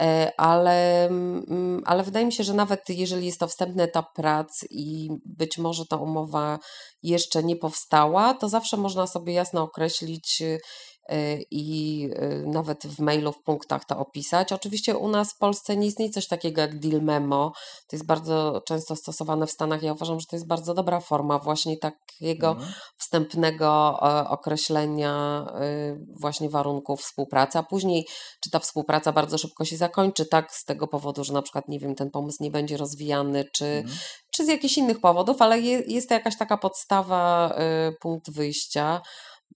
E, 0.00 0.32
ale, 0.36 1.06
mm, 1.06 1.82
ale 1.86 2.02
wydaje 2.02 2.26
mi 2.26 2.32
się, 2.32 2.44
że 2.44 2.54
nawet 2.54 2.88
jeżeli 2.88 3.26
jest 3.26 3.40
to 3.40 3.48
wstępny 3.48 3.82
etap 3.82 4.06
prac 4.14 4.64
i 4.70 5.08
być 5.26 5.58
może 5.58 5.86
ta 5.86 5.96
umowa 5.96 6.58
jeszcze 7.02 7.42
nie 7.42 7.56
powstała, 7.56 8.34
to 8.34 8.48
zawsze 8.48 8.76
można 8.76 9.06
sobie 9.06 9.32
jasno 9.32 9.62
określić 9.62 10.42
e, 10.42 10.58
i 11.50 12.08
e, 12.16 12.28
nawet 12.28 12.86
w 12.86 12.98
mailu, 13.00 13.32
w 13.32 13.42
punktach 13.42 13.84
to 13.84 13.98
opisać. 13.98 14.52
Oczywiście 14.52 14.96
u 14.96 15.08
nas 15.08 15.32
w 15.32 15.38
Polsce 15.38 15.76
nie 15.76 15.86
istnieje 15.86 16.10
coś 16.10 16.28
takiego 16.28 16.60
jak 16.60 16.78
deal 16.78 17.02
memo. 17.02 17.52
To 17.88 17.96
jest 17.96 18.06
bardzo 18.06 18.62
często 18.66 18.96
stosowane 18.96 19.46
w 19.46 19.50
Stanach. 19.50 19.82
Ja 19.82 19.92
uważam, 19.92 20.20
że 20.20 20.26
to 20.26 20.36
jest 20.36 20.46
bardzo 20.46 20.74
dobra 20.74 21.00
forma 21.00 21.38
właśnie 21.38 21.76
takiego 21.76 22.50
mhm. 22.50 22.72
wstępnego 22.98 24.00
określenia 24.28 25.46
właśnie 26.20 26.50
warunków 26.50 27.00
współpracy, 27.00 27.58
a 27.58 27.62
później 27.62 28.06
czy 28.40 28.50
ta 28.50 28.58
współpraca 28.58 29.12
bardzo 29.12 29.38
szybko 29.38 29.64
się 29.64 29.76
zakończy, 29.76 30.26
tak 30.26 30.54
z 30.54 30.64
tego 30.64 30.88
powodu, 30.88 31.24
że 31.24 31.32
na 31.32 31.42
przykład, 31.42 31.68
nie 31.68 31.78
wiem, 31.78 31.94
ten 31.94 32.10
pomysł 32.10 32.42
nie 32.42 32.50
będzie 32.50 32.76
rozwijany, 32.76 33.44
czy, 33.52 33.66
mhm. 33.66 33.98
czy 34.34 34.44
z 34.44 34.48
jakichś 34.48 34.78
innych 34.78 35.00
powodów, 35.00 35.42
ale 35.42 35.60
je, 35.60 35.82
jest 35.86 36.08
to 36.08 36.14
jakaś 36.14 36.38
taka 36.38 36.56
podstawa, 36.56 37.54
y, 37.88 37.96
punkt 38.00 38.30
wyjścia. 38.30 39.00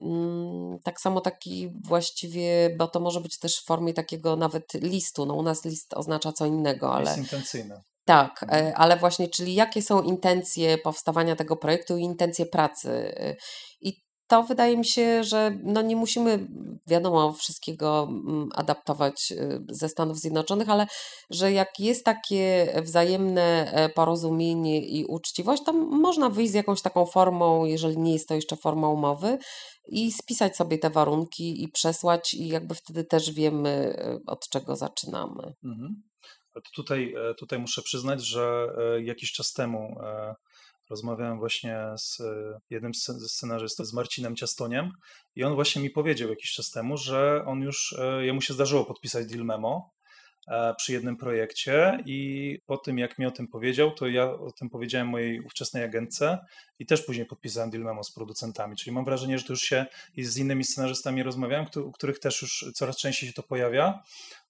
Mm, 0.01 0.78
tak 0.84 1.01
samo 1.01 1.20
taki 1.20 1.72
właściwie, 1.84 2.76
bo 2.78 2.88
to 2.88 3.01
może 3.01 3.20
być 3.20 3.38
też 3.38 3.57
w 3.57 3.64
formie 3.64 3.94
takiego 3.94 4.36
nawet 4.36 4.74
listu. 4.74 5.26
No 5.26 5.34
u 5.34 5.42
nas 5.42 5.64
list 5.64 5.94
oznacza 5.94 6.32
co 6.32 6.47
innego, 6.47 6.94
ale. 6.94 7.11
Jest 7.11 7.18
intencyjny. 7.18 7.80
Tak, 8.05 8.42
mhm. 8.42 8.66
E, 8.66 8.76
ale 8.76 8.97
właśnie, 8.97 9.28
czyli 9.28 9.55
jakie 9.55 9.82
są 9.82 10.03
intencje 10.03 10.78
powstawania 10.78 11.36
tego 11.36 11.57
projektu 11.57 11.97
i 11.97 12.03
intencje 12.03 12.47
pracy. 12.47 12.90
Y, 12.90 13.36
I 13.80 14.05
to 14.27 14.43
wydaje 14.43 14.77
mi 14.77 14.87
się, 14.87 15.24
że 15.24 15.59
no 15.62 15.83
nie 15.83 15.97
musimy, 15.97 16.49
wiadomo, 16.87 17.33
wszystkiego 17.33 18.09
mm, 18.11 18.49
adaptować 18.55 19.33
y, 19.33 19.64
ze 19.68 19.89
Stanów 19.89 20.18
Zjednoczonych, 20.18 20.70
ale 20.70 20.87
że 21.31 21.53
jak 21.53 21.81
jest 21.81 22.05
takie 22.05 22.72
wzajemne 22.85 23.72
e, 23.72 23.89
porozumienie 23.89 24.87
i 24.87 25.05
uczciwość, 25.05 25.62
to 25.64 25.72
można 25.72 26.31
wyjść 26.31 26.53
z 26.53 26.55
jakąś 26.55 26.83
taką 26.83 27.07
formą, 27.07 27.64
jeżeli 27.64 27.99
nie 27.99 28.12
jest 28.12 28.29
to 28.29 28.35
jeszcze 28.35 28.57
forma 28.57 28.89
umowy, 28.89 29.39
i 29.89 30.12
spisać 30.12 30.57
sobie 30.57 30.79
te 30.79 30.91
warunki 30.91 31.62
i 31.62 31.68
przesłać, 31.68 32.35
i 32.35 32.49
jakby 32.49 32.74
wtedy 32.74 33.05
też 33.05 33.33
wiemy, 33.33 33.70
e, 33.99 34.18
od 34.27 34.49
czego 34.49 34.77
zaczynamy. 34.77 35.55
Mhm. 35.64 36.03
Tutaj, 36.74 37.14
e, 37.14 37.35
tutaj 37.35 37.59
muszę 37.59 37.83
przyznać, 37.83 38.27
że 38.27 38.68
jakiś 39.03 39.33
czas 39.33 39.53
temu 39.53 39.97
Rozmawiałem 40.91 41.39
właśnie 41.39 41.78
z 41.99 42.20
e, 42.20 42.59
jednym 42.70 42.95
ze 42.95 43.28
scenarzystów, 43.28 43.87
z 43.87 43.93
Marcinem 43.93 44.37
Ciastoniem 44.37 44.91
i 45.34 45.45
on 45.45 45.55
właśnie 45.55 45.82
mi 45.82 45.91
powiedział 45.91 46.28
jakiś 46.28 46.51
czas 46.51 46.70
temu, 46.70 46.97
że 46.97 47.45
on 47.47 47.61
już, 47.61 47.95
e, 47.99 48.26
jemu 48.26 48.41
się 48.41 48.55
zdarzyło 48.55 48.84
podpisać 48.84 49.26
deal 49.26 49.45
memo 49.45 49.95
przy 50.76 50.92
jednym 50.92 51.16
projekcie 51.16 51.99
i 52.07 52.59
po 52.66 52.76
tym 52.76 52.99
jak 52.99 53.18
mi 53.18 53.26
o 53.26 53.30
tym 53.30 53.49
powiedział, 53.49 53.90
to 53.90 54.09
ja 54.09 54.30
o 54.32 54.53
tym 54.53 54.70
powiedziałem 54.70 55.09
mojej 55.09 55.40
ówczesnej 55.40 55.84
agentce 55.84 56.38
i 56.78 56.86
też 56.86 57.03
później 57.03 57.26
podpisałem 57.26 57.70
deal 57.70 57.84
memo 57.84 58.05
z 58.05 58.12
producentami, 58.12 58.76
czyli 58.76 58.94
mam 58.94 59.05
wrażenie, 59.05 59.38
że 59.38 59.44
to 59.44 59.53
już 59.53 59.62
się 59.62 59.86
z 60.18 60.38
innymi 60.38 60.64
scenarzystami 60.64 61.22
rozmawiałem, 61.22 61.66
u 61.84 61.92
których 61.92 62.18
też 62.18 62.42
już 62.42 62.70
coraz 62.74 62.97
częściej 62.97 63.28
się 63.28 63.34
to 63.34 63.42
pojawia 63.42 64.03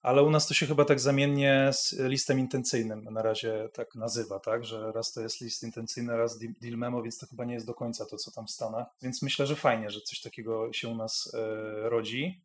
ale 0.07 0.23
u 0.23 0.29
nas 0.29 0.47
to 0.47 0.53
się 0.53 0.65
chyba 0.65 0.85
tak 0.85 0.99
zamiennie 0.99 1.69
z 1.73 1.95
listem 1.99 2.39
intencyjnym 2.39 3.03
na 3.03 3.21
razie 3.21 3.69
tak 3.73 3.95
nazywa, 3.95 4.39
tak, 4.39 4.65
że 4.65 4.91
raz 4.91 5.11
to 5.13 5.21
jest 5.21 5.41
list 5.41 5.63
intencyjny, 5.63 6.17
raz 6.17 6.39
deal 6.39 6.77
memo, 6.77 7.03
więc 7.03 7.17
to 7.17 7.27
chyba 7.27 7.45
nie 7.45 7.53
jest 7.53 7.65
do 7.65 7.73
końca 7.73 8.05
to, 8.05 8.17
co 8.17 8.31
tam 8.31 8.47
w 8.47 8.51
Stanach, 8.51 8.87
więc 9.01 9.21
myślę, 9.21 9.47
że 9.47 9.55
fajnie, 9.55 9.89
że 9.89 10.01
coś 10.01 10.21
takiego 10.21 10.73
się 10.73 10.87
u 10.87 10.95
nas 10.95 11.31
e, 11.33 11.89
rodzi. 11.89 12.41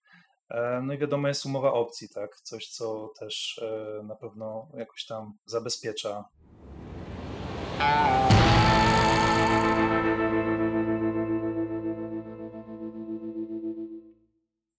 E, 0.53 0.81
no 0.83 0.93
i 0.93 0.99
wiadomo 0.99 1.29
jest 1.29 1.47
umowa 1.47 1.73
opcji, 1.73 2.09
tak, 2.09 2.37
coś, 2.37 2.69
co 2.69 3.13
też 3.19 3.59
e, 3.63 4.03
na 4.03 4.17
pewno 4.17 4.69
jakoś 4.75 5.07
tam 5.07 5.39
zabezpiecza. 5.45 6.25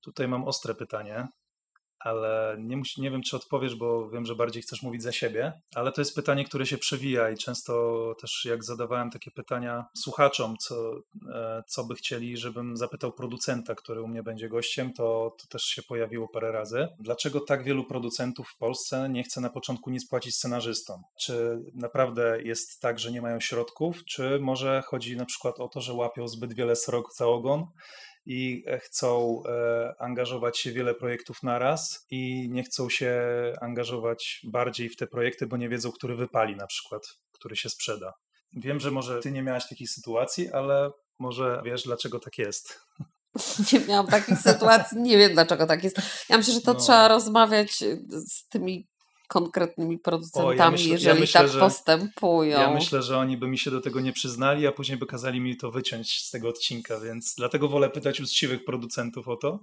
Tutaj 0.01 0.28
mam 0.28 0.43
ostre 0.43 0.76
pytanie 0.76 1.28
ale 2.04 2.56
nie, 2.60 2.78
musi, 2.78 3.01
nie 3.01 3.12
wiem, 3.12 3.22
czy 3.22 3.36
odpowiesz, 3.36 3.76
bo 3.76 4.10
wiem, 4.10 4.26
że 4.26 4.36
bardziej 4.36 4.62
chcesz 4.62 4.84
mówić 4.84 5.04
za 5.04 5.12
siebie, 5.12 5.62
ale 5.76 5.91
to 5.91 6.01
jest 6.01 6.16
pytanie, 6.16 6.45
które 6.45 6.66
się 6.66 6.78
przewija 6.78 7.30
i 7.30 7.38
często 7.38 8.16
też 8.22 8.45
jak 8.45 8.64
zadawałem 8.64 9.12
takie 9.12 9.32
pytania 9.32 9.86
słuchaczom, 9.97 10.58
co, 10.58 10.95
e, 11.34 11.64
co 11.68 11.84
by 11.84 11.95
chcieli, 11.95 12.38
żebym 12.38 12.78
zapytał 12.78 13.12
producenta, 13.12 13.76
który 13.76 14.01
u 14.01 14.08
mnie 14.08 14.24
będzie 14.24 14.49
gościem, 14.49 14.93
to, 14.93 15.36
to 15.41 15.47
też 15.47 15.64
się 15.64 15.84
pojawiło 15.84 16.28
parę 16.28 16.51
razy. 16.51 16.88
Dlaczego 16.99 17.39
tak 17.39 17.64
wielu 17.64 17.84
producentów 17.84 18.49
w 18.49 18.58
Polsce 18.58 19.10
nie 19.10 19.24
chce 19.24 19.41
na 19.41 19.49
początku 19.49 19.89
nic 19.89 20.08
płacić 20.08 20.36
scenarzystom? 20.36 21.01
Czy 21.20 21.60
naprawdę 21.74 22.41
jest 22.41 22.82
tak, 22.82 22.99
że 22.99 23.12
nie 23.12 23.22
mają 23.22 23.39
środków, 23.39 24.06
czy 24.06 24.39
może 24.39 24.82
chodzi 24.82 25.18
na 25.18 25.26
przykład 25.26 25.60
o 25.60 25.68
to, 25.68 25.82
że 25.82 25.93
łapią 25.93 26.28
zbyt 26.28 26.54
wiele 26.54 26.76
srok 26.76 27.16
za 27.16 27.28
ogon 27.28 27.68
i 28.26 28.63
chcą 28.80 29.41
e, 29.45 29.93
angażować 29.99 30.59
się 30.59 30.71
w 30.71 30.74
wiele 30.74 30.93
projektów 30.93 31.43
naraz 31.43 32.05
i 32.09 32.49
nie 32.51 32.63
chcą 32.63 32.89
się 32.89 33.13
angażować 33.61 34.41
bardziej 34.43 34.89
w 34.89 34.95
te 34.95 35.07
projekty, 35.07 35.47
bo 35.47 35.57
nie 35.57 35.69
wiedzą, 35.69 35.91
który 35.91 36.15
wypali 36.15 36.55
na 36.55 36.67
przykład, 36.67 37.01
który 37.32 37.55
się 37.55 37.69
sprzeda. 37.69 38.13
Wiem, 38.53 38.80
że 38.80 38.91
może 38.91 39.19
ty 39.19 39.32
nie 39.32 39.43
miałaś 39.43 39.69
takiej 39.69 39.88
sytuacji, 39.88 40.51
ale 40.51 40.91
może 41.19 41.61
wiesz, 41.65 41.84
dlaczego 41.84 42.19
tak 42.19 42.38
jest. 42.38 42.80
Nie 43.74 43.80
miałam 43.80 44.07
takich 44.07 44.38
sytuacji, 44.38 45.01
nie 45.01 45.17
wiem 45.17 45.34
dlaczego 45.34 45.65
tak 45.65 45.84
jest. 45.84 45.97
Ja 46.30 46.38
myślę, 46.38 46.53
że 46.53 46.61
to 46.61 46.74
no. 46.74 46.80
trzeba 46.80 47.07
rozmawiać 47.07 47.84
z 48.28 48.47
tymi 48.47 48.88
konkretnymi 49.28 49.99
producentami, 49.99 50.59
o, 50.59 50.63
ja 50.63 50.71
myślę, 50.71 50.89
jeżeli 50.89 51.15
ja 51.15 51.21
myślę, 51.21 51.41
tak 51.41 51.49
że, 51.49 51.59
postępują. 51.59 52.59
Ja 52.59 52.74
myślę, 52.74 53.01
że 53.01 53.17
oni 53.17 53.38
by 53.38 53.47
mi 53.47 53.57
się 53.57 53.71
do 53.71 53.82
tego 53.82 54.01
nie 54.01 54.13
przyznali, 54.13 54.67
a 54.67 54.71
później 54.71 54.97
by 54.97 55.05
kazali 55.05 55.41
mi 55.41 55.57
to 55.57 55.71
wyciąć 55.71 56.21
z 56.21 56.32
tego 56.32 56.49
odcinka, 56.49 56.99
więc 56.99 57.34
dlatego 57.38 57.67
wolę 57.67 57.89
pytać 57.89 58.21
uczciwych 58.21 58.65
producentów 58.65 59.28
o 59.28 59.36
to, 59.36 59.59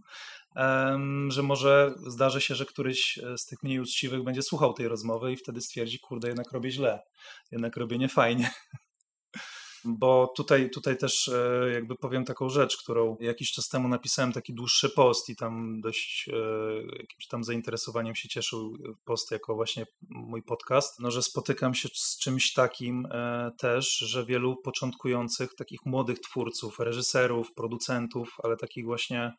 um, 0.57 1.31
że 1.31 1.43
może 1.43 1.95
zdarzy 2.07 2.41
się, 2.41 2.55
że 2.55 2.67
któryś 2.67 3.19
e, 3.19 3.39
z 3.39 3.47
tych 3.47 3.63
mniej 3.63 3.81
uczciwych 3.81 4.23
będzie 4.23 4.43
słuchał 4.43 4.73
tej 4.73 4.89
rozmowy 4.89 5.33
i 5.33 5.37
wtedy 5.37 5.61
stwierdzi, 5.61 5.99
kurde, 5.99 6.29
jednak 6.29 6.53
robię 6.53 6.71
źle, 6.71 7.03
jednak 7.53 7.77
robię 7.77 7.99
niefajnie. 7.99 8.51
Bo 9.85 10.33
tutaj, 10.37 10.71
tutaj 10.71 10.97
też 10.97 11.29
e, 11.29 11.71
jakby 11.73 11.97
powiem 11.97 12.25
taką 12.25 12.49
rzecz, 12.49 12.77
którą 12.77 13.17
jakiś 13.21 13.53
czas 13.53 13.69
temu 13.69 13.89
napisałem 13.89 14.33
taki 14.33 14.55
dłuższy 14.55 14.91
post 14.91 15.29
i 15.29 15.37
tam 15.37 15.81
dość 15.81 16.29
e, 16.29 16.99
jakimś 16.99 17.27
tam 17.27 17.45
zainteresowaniem 17.45 18.15
się 18.15 18.29
cieszył 18.29 18.77
post 19.05 19.31
jako 19.31 19.55
właśnie 19.55 19.87
mój 20.09 20.43
podcast, 20.43 21.01
no 21.01 21.11
że 21.11 21.23
spotykam 21.23 21.75
się 21.75 21.89
z 21.95 22.19
czymś 22.19 22.53
takim 22.53 23.07
e, 23.11 23.51
też, 23.59 23.97
że 23.99 24.25
wielu 24.25 24.57
początkujących, 24.57 25.55
takich 25.55 25.81
młodych 25.87 26.19
twórców, 26.21 26.79
reżyserów, 26.79 27.55
producentów, 27.55 28.37
ale 28.43 28.57
takich 28.57 28.85
właśnie 28.85 29.33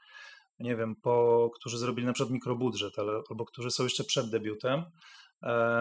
nie 0.59 0.75
wiem, 0.75 0.95
po, 0.95 1.49
którzy 1.55 1.77
zrobili 1.77 2.07
na 2.07 2.13
przykład 2.13 2.33
mikrobudżet, 2.33 2.99
ale, 2.99 3.21
albo 3.29 3.45
którzy 3.45 3.71
są 3.71 3.83
jeszcze 3.83 4.03
przed 4.03 4.29
debiutem, 4.29 4.83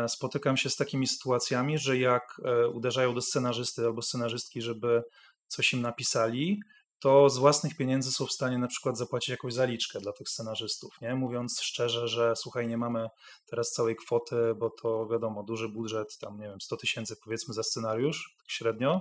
spotykam 0.08 0.56
się 0.56 0.70
z 0.70 0.76
takimi 0.76 1.06
sytuacjami, 1.06 1.78
że 1.78 1.98
jak 1.98 2.40
e, 2.44 2.68
uderzają 2.68 3.14
do 3.14 3.20
scenarzysty 3.20 3.84
albo 3.84 4.02
scenarzystki, 4.02 4.62
żeby 4.62 5.02
coś 5.46 5.72
im 5.72 5.82
napisali, 5.82 6.60
to 7.00 7.30
z 7.30 7.38
własnych 7.38 7.76
pieniędzy 7.76 8.12
są 8.12 8.26
w 8.26 8.32
stanie 8.32 8.58
na 8.58 8.68
przykład 8.68 8.98
zapłacić 8.98 9.28
jakąś 9.28 9.54
zaliczkę 9.54 10.00
dla 10.00 10.12
tych 10.12 10.28
scenarzystów, 10.28 11.00
nie? 11.00 11.14
Mówiąc 11.14 11.60
szczerze, 11.62 12.08
że 12.08 12.36
słuchaj, 12.36 12.68
nie 12.68 12.76
mamy 12.76 13.08
teraz 13.46 13.70
całej 13.70 13.96
kwoty, 13.96 14.36
bo 14.58 14.70
to 14.70 15.06
wiadomo, 15.06 15.42
duży 15.42 15.68
budżet, 15.68 16.18
tam 16.18 16.38
nie 16.38 16.46
wiem, 16.46 16.60
100 16.60 16.76
tysięcy 16.76 17.16
powiedzmy 17.24 17.54
za 17.54 17.62
scenariusz, 17.62 18.34
tak 18.38 18.50
średnio, 18.50 19.00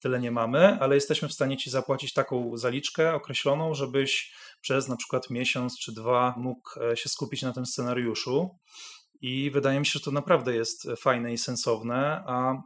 tyle 0.00 0.20
nie 0.20 0.30
mamy, 0.30 0.78
ale 0.80 0.94
jesteśmy 0.94 1.28
w 1.28 1.32
stanie 1.32 1.56
ci 1.56 1.70
zapłacić 1.70 2.12
taką 2.12 2.56
zaliczkę 2.56 3.14
określoną, 3.14 3.74
żebyś 3.74 4.34
przez 4.60 4.88
na 4.88 4.96
przykład 4.96 5.30
miesiąc 5.30 5.78
czy 5.78 5.92
dwa 5.92 6.34
mógł 6.36 6.80
e, 6.80 6.96
się 6.96 7.08
skupić 7.08 7.42
na 7.42 7.52
tym 7.52 7.66
scenariuszu 7.66 8.58
i 9.20 9.50
wydaje 9.50 9.80
mi 9.80 9.86
się, 9.86 9.92
że 9.92 10.04
to 10.04 10.10
naprawdę 10.10 10.54
jest 10.54 10.88
fajne 10.96 11.32
i 11.32 11.38
sensowne, 11.38 12.24
a 12.26 12.62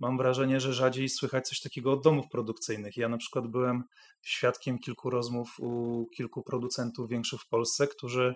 mam 0.00 0.18
wrażenie, 0.18 0.60
że 0.60 0.72
rzadziej 0.72 1.08
słychać 1.08 1.48
coś 1.48 1.60
takiego 1.60 1.92
od 1.92 2.02
domów 2.02 2.28
produkcyjnych. 2.30 2.96
Ja 2.96 3.08
na 3.08 3.16
przykład 3.16 3.46
byłem 3.46 3.84
świadkiem 4.22 4.78
kilku 4.78 5.10
rozmów 5.10 5.48
u 5.60 6.06
kilku 6.16 6.42
producentów 6.42 7.08
większych 7.08 7.40
w 7.40 7.48
Polsce, 7.48 7.86
którzy 7.86 8.34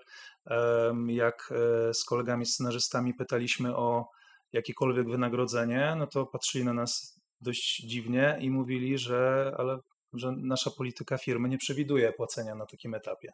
jak 1.07 1.53
e, 1.53 1.95
z 1.95 2.05
kolegami 2.05 2.47
scenarzystami 2.47 3.15
pytaliśmy 3.15 3.77
o 3.77 4.09
jakiekolwiek 4.53 5.09
wynagrodzenie, 5.09 5.95
no 5.99 6.07
to 6.07 6.27
patrzyli 6.27 6.65
na 6.65 6.73
nas 6.73 7.21
dość 7.41 7.77
dziwnie 7.77 8.39
i 8.41 8.51
mówili, 8.51 8.99
że 8.99 9.53
ale 9.59 9.79
że 10.13 10.33
nasza 10.33 10.71
polityka 10.71 11.19
firmy 11.19 11.49
nie 11.49 11.59
przewiduje 11.59 12.13
płacenia 12.13 12.55
na 12.55 12.67
takim 12.67 12.95
etapie 12.95 13.33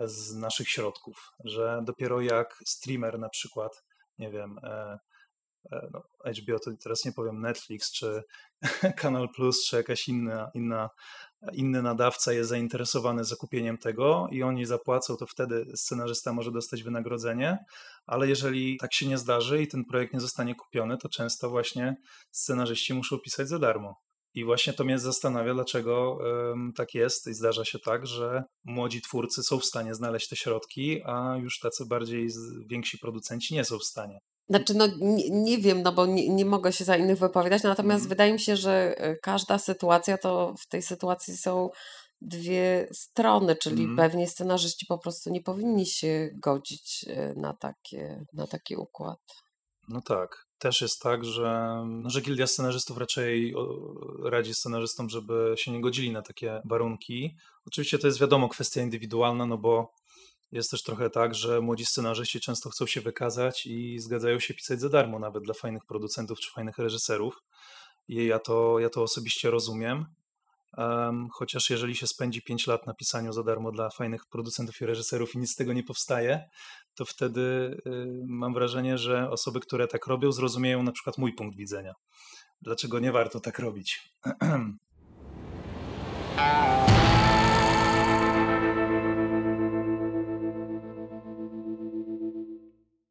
z 0.00 0.34
naszych 0.34 0.68
środków, 0.68 1.30
że 1.44 1.82
dopiero 1.84 2.20
jak 2.20 2.58
streamer 2.66 3.18
na 3.18 3.28
przykład, 3.28 3.82
nie 4.18 4.30
wiem, 4.30 4.58
e, 4.62 4.98
e, 5.72 5.88
no, 5.92 6.02
HBO 6.40 6.58
to 6.58 6.70
teraz 6.82 7.04
nie 7.04 7.12
powiem 7.12 7.40
Netflix, 7.40 7.92
czy 7.92 8.22
Kanal 9.00 9.28
Plus, 9.36 9.64
czy 9.64 9.76
jakaś 9.76 10.08
inna, 10.08 10.50
inna, 10.54 10.90
inny 11.52 11.82
nadawca 11.82 12.32
jest 12.32 12.48
zainteresowany 12.48 13.24
zakupieniem 13.24 13.78
tego 13.78 14.28
i 14.30 14.42
oni 14.42 14.66
zapłacą, 14.66 15.16
to 15.16 15.26
wtedy 15.26 15.66
scenarzysta 15.74 16.32
może 16.32 16.52
dostać 16.52 16.82
wynagrodzenie, 16.82 17.58
ale 18.06 18.28
jeżeli 18.28 18.76
tak 18.76 18.94
się 18.94 19.06
nie 19.06 19.18
zdarzy 19.18 19.62
i 19.62 19.68
ten 19.68 19.84
projekt 19.84 20.14
nie 20.14 20.20
zostanie 20.20 20.54
kupiony, 20.54 20.98
to 20.98 21.08
często 21.08 21.50
właśnie 21.50 21.96
scenarzyści 22.30 22.94
muszą 22.94 23.18
pisać 23.18 23.48
za 23.48 23.58
darmo. 23.58 24.09
I 24.34 24.44
właśnie 24.44 24.72
to 24.72 24.84
mnie 24.84 24.98
zastanawia, 24.98 25.54
dlaczego 25.54 26.18
tak 26.76 26.94
jest 26.94 27.26
i 27.26 27.34
zdarza 27.34 27.64
się 27.64 27.78
tak, 27.78 28.06
że 28.06 28.42
młodzi 28.64 29.02
twórcy 29.02 29.42
są 29.42 29.58
w 29.58 29.64
stanie 29.64 29.94
znaleźć 29.94 30.28
te 30.28 30.36
środki, 30.36 31.02
a 31.04 31.36
już 31.36 31.58
tacy 31.58 31.86
bardziej 31.86 32.28
więksi 32.66 32.98
producenci 32.98 33.54
nie 33.54 33.64
są 33.64 33.78
w 33.78 33.84
stanie. 33.84 34.18
Znaczy, 34.48 34.74
no 34.74 34.86
nie, 35.00 35.30
nie 35.30 35.58
wiem, 35.58 35.82
no 35.82 35.92
bo 35.92 36.06
nie, 36.06 36.28
nie, 36.28 36.44
mogę 36.44 36.72
się 36.72 36.84
za 36.84 36.96
innych 36.96 37.18
wypowiadać, 37.18 37.62
natomiast 37.62 38.02
mm. 38.02 38.08
wydaje 38.08 38.32
mi 38.32 38.40
się, 38.40 38.56
że 38.56 38.94
e, 38.98 39.16
każda 39.16 39.58
sytuacja 39.58 40.18
to 40.18 40.54
w 40.58 40.66
tej 40.66 40.82
sytuacji 40.82 41.36
są 41.36 41.70
dwie 42.20 42.88
strony, 42.92 43.56
czyli 43.56 43.84
mm. 43.84 43.96
pewnie 43.96 44.28
scenarzyści 44.28 44.86
po 44.86 44.98
prostu 44.98 45.30
nie 45.30 45.42
powinni 45.42 45.86
się 45.86 46.30
godzić 46.34 47.04
e, 47.08 47.34
na, 47.34 47.52
takie, 47.52 48.24
na 48.32 48.46
taki 48.46 48.76
układ. 48.76 49.18
No 49.88 50.00
tak 50.00 50.49
też 50.60 50.80
jest 50.80 51.02
tak, 51.02 51.24
że, 51.24 51.82
że 52.06 52.20
gildia 52.20 52.46
scenarzystów 52.46 52.98
raczej 52.98 53.54
radzi 54.24 54.54
scenarzystom, 54.54 55.08
żeby 55.08 55.54
się 55.56 55.72
nie 55.72 55.80
godzili 55.80 56.12
na 56.12 56.22
takie 56.22 56.62
warunki. 56.64 57.36
Oczywiście 57.66 57.98
to 57.98 58.06
jest 58.06 58.20
wiadomo 58.20 58.48
kwestia 58.48 58.82
indywidualna, 58.82 59.46
no 59.46 59.58
bo 59.58 59.94
jest 60.52 60.70
też 60.70 60.82
trochę 60.82 61.10
tak, 61.10 61.34
że 61.34 61.60
młodzi 61.60 61.86
scenarzyści 61.86 62.40
często 62.40 62.70
chcą 62.70 62.86
się 62.86 63.00
wykazać 63.00 63.66
i 63.66 63.98
zgadzają 63.98 64.40
się 64.40 64.54
pisać 64.54 64.80
za 64.80 64.88
darmo, 64.88 65.18
nawet 65.18 65.44
dla 65.44 65.54
fajnych 65.54 65.84
producentów 65.86 66.40
czy 66.40 66.50
fajnych 66.52 66.78
reżyserów. 66.78 67.42
I 68.08 68.26
ja 68.26 68.38
to, 68.38 68.78
ja 68.78 68.90
to 68.90 69.02
osobiście 69.02 69.50
rozumiem. 69.50 70.06
Um, 70.76 71.28
chociaż 71.32 71.70
jeżeli 71.70 71.96
się 71.96 72.06
spędzi 72.06 72.42
5 72.42 72.66
lat 72.66 72.86
na 72.86 72.94
pisaniu 72.94 73.32
za 73.32 73.42
darmo 73.42 73.72
dla 73.72 73.90
fajnych 73.90 74.26
producentów 74.26 74.80
i 74.80 74.86
reżyserów 74.86 75.34
i 75.34 75.38
nic 75.38 75.52
z 75.52 75.56
tego 75.56 75.72
nie 75.72 75.82
powstaje, 75.82 76.48
to 76.94 77.04
wtedy 77.04 77.40
y, 77.86 78.24
mam 78.26 78.54
wrażenie, 78.54 78.98
że 78.98 79.30
osoby, 79.30 79.60
które 79.60 79.88
tak 79.88 80.06
robią, 80.06 80.32
zrozumieją 80.32 80.82
na 80.82 80.92
przykład 80.92 81.18
mój 81.18 81.32
punkt 81.32 81.56
widzenia. 81.56 81.94
Dlaczego 82.62 82.98
nie 82.98 83.12
warto 83.12 83.40
tak 83.40 83.58
robić? 83.58 84.12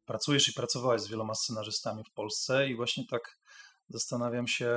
Pracujesz 0.06 0.48
i 0.48 0.52
pracowałeś 0.52 1.02
z 1.02 1.08
wieloma 1.08 1.34
scenarzystami 1.34 2.04
w 2.04 2.12
Polsce 2.12 2.68
i 2.68 2.76
właśnie 2.76 3.04
tak 3.10 3.38
zastanawiam 3.88 4.46
się 4.46 4.70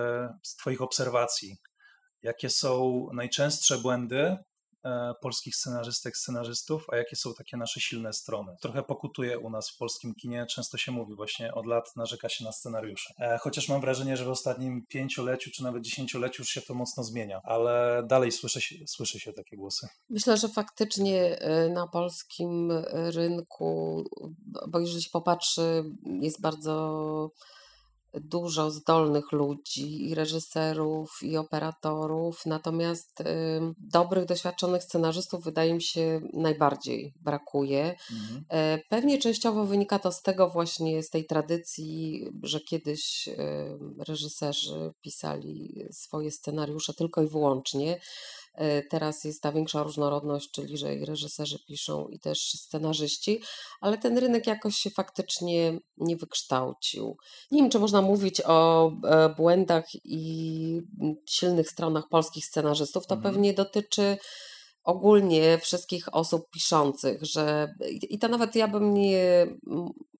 z 0.43 0.55
Twoich 0.55 0.81
obserwacji, 0.81 1.57
jakie 2.21 2.49
są 2.49 3.07
najczęstsze 3.13 3.77
błędy 3.77 4.37
polskich 5.21 5.55
scenarzystek, 5.55 6.17
scenarzystów, 6.17 6.85
a 6.91 6.95
jakie 6.95 7.15
są 7.15 7.33
takie 7.33 7.57
nasze 7.57 7.79
silne 7.79 8.13
strony. 8.13 8.55
Trochę 8.61 8.83
pokutuje 8.83 9.39
u 9.39 9.49
nas 9.49 9.69
w 9.69 9.77
polskim 9.77 10.15
kinie, 10.15 10.45
często 10.45 10.77
się 10.77 10.91
mówi 10.91 11.15
właśnie 11.15 11.53
od 11.53 11.65
lat 11.65 11.95
narzeka 11.95 12.29
się 12.29 12.43
na 12.43 12.51
scenariusze. 12.51 13.13
E, 13.19 13.37
chociaż 13.37 13.69
mam 13.69 13.81
wrażenie, 13.81 14.17
że 14.17 14.25
w 14.25 14.29
ostatnim 14.29 14.85
pięcioleciu 14.87 15.51
czy 15.55 15.63
nawet 15.63 15.83
dziesięcioleciu 15.83 16.41
już 16.41 16.49
się 16.49 16.61
to 16.61 16.73
mocno 16.73 17.03
zmienia, 17.03 17.41
ale 17.43 18.03
dalej 18.07 18.31
słyszy 18.31 18.61
się, 18.61 19.19
się 19.19 19.33
takie 19.33 19.57
głosy. 19.57 19.87
Myślę, 20.09 20.37
że 20.37 20.49
faktycznie 20.49 21.39
e, 21.39 21.69
na 21.69 21.87
polskim 21.87 22.71
rynku, 22.93 24.03
bo 24.67 24.79
jeżeli 24.79 25.03
się 25.03 25.09
popatrzy, 25.09 25.83
jest 26.21 26.41
bardzo 26.41 27.31
dużo 28.21 28.71
zdolnych 28.71 29.31
ludzi, 29.31 30.09
i 30.09 30.15
reżyserów, 30.15 31.19
i 31.21 31.37
operatorów, 31.37 32.45
natomiast 32.45 33.21
y, 33.21 33.25
dobrych, 33.77 34.25
doświadczonych 34.25 34.83
scenarzystów 34.83 35.43
wydaje 35.43 35.73
mi 35.73 35.81
się 35.81 36.21
najbardziej 36.33 37.13
brakuje. 37.21 37.95
Mhm. 38.11 38.45
E, 38.49 38.79
pewnie 38.89 39.17
częściowo 39.17 39.65
wynika 39.65 39.99
to 39.99 40.11
z 40.11 40.21
tego 40.21 40.49
właśnie, 40.49 41.03
z 41.03 41.09
tej 41.09 41.25
tradycji, 41.25 42.25
że 42.43 42.59
kiedyś 42.59 43.27
y, 43.27 43.33
reżyserzy 44.07 44.93
pisali 45.01 45.85
swoje 45.91 46.31
scenariusze 46.31 46.93
tylko 46.93 47.23
i 47.23 47.27
wyłącznie 47.27 47.99
teraz 48.89 49.23
jest 49.23 49.41
ta 49.41 49.51
większa 49.51 49.83
różnorodność, 49.83 50.51
czyli 50.51 50.77
że 50.77 50.95
i 50.95 51.05
reżyserzy 51.05 51.59
piszą, 51.59 52.07
i 52.07 52.19
też 52.19 52.51
scenarzyści, 52.53 53.41
ale 53.81 53.97
ten 53.97 54.17
rynek 54.17 54.47
jakoś 54.47 54.75
się 54.75 54.89
faktycznie 54.89 55.79
nie 55.97 56.17
wykształcił. 56.17 57.17
Nie 57.51 57.61
wiem, 57.61 57.71
czy 57.71 57.79
można 57.79 58.01
mówić 58.01 58.41
o 58.45 58.91
e, 59.03 59.29
błędach 59.29 59.85
i 60.03 60.81
silnych 61.25 61.69
stronach 61.69 62.09
polskich 62.09 62.45
scenarzystów. 62.45 63.07
To 63.07 63.15
mhm. 63.15 63.33
pewnie 63.33 63.53
dotyczy 63.53 64.17
ogólnie 64.83 65.57
wszystkich 65.57 66.15
osób 66.15 66.49
piszących, 66.49 67.23
że 67.23 67.75
i 67.89 68.19
to 68.19 68.27
nawet 68.27 68.55
ja 68.55 68.67
bym 68.67 68.93
nie 68.93 69.47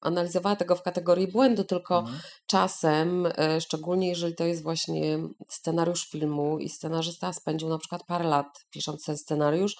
analizowała 0.01 0.55
tego 0.55 0.75
w 0.75 0.81
kategorii 0.81 1.27
błędu, 1.27 1.63
tylko 1.63 1.99
mhm. 1.99 2.19
czasem, 2.45 3.27
e, 3.37 3.61
szczególnie 3.61 4.09
jeżeli 4.09 4.35
to 4.35 4.43
jest 4.43 4.63
właśnie 4.63 5.19
scenariusz 5.49 6.09
filmu 6.09 6.59
i 6.59 6.69
scenarzysta 6.69 7.33
spędził 7.33 7.69
na 7.69 7.77
przykład 7.77 8.03
parę 8.03 8.27
lat 8.27 8.65
pisząc 8.69 9.05
ten 9.05 9.17
scenariusz, 9.17 9.77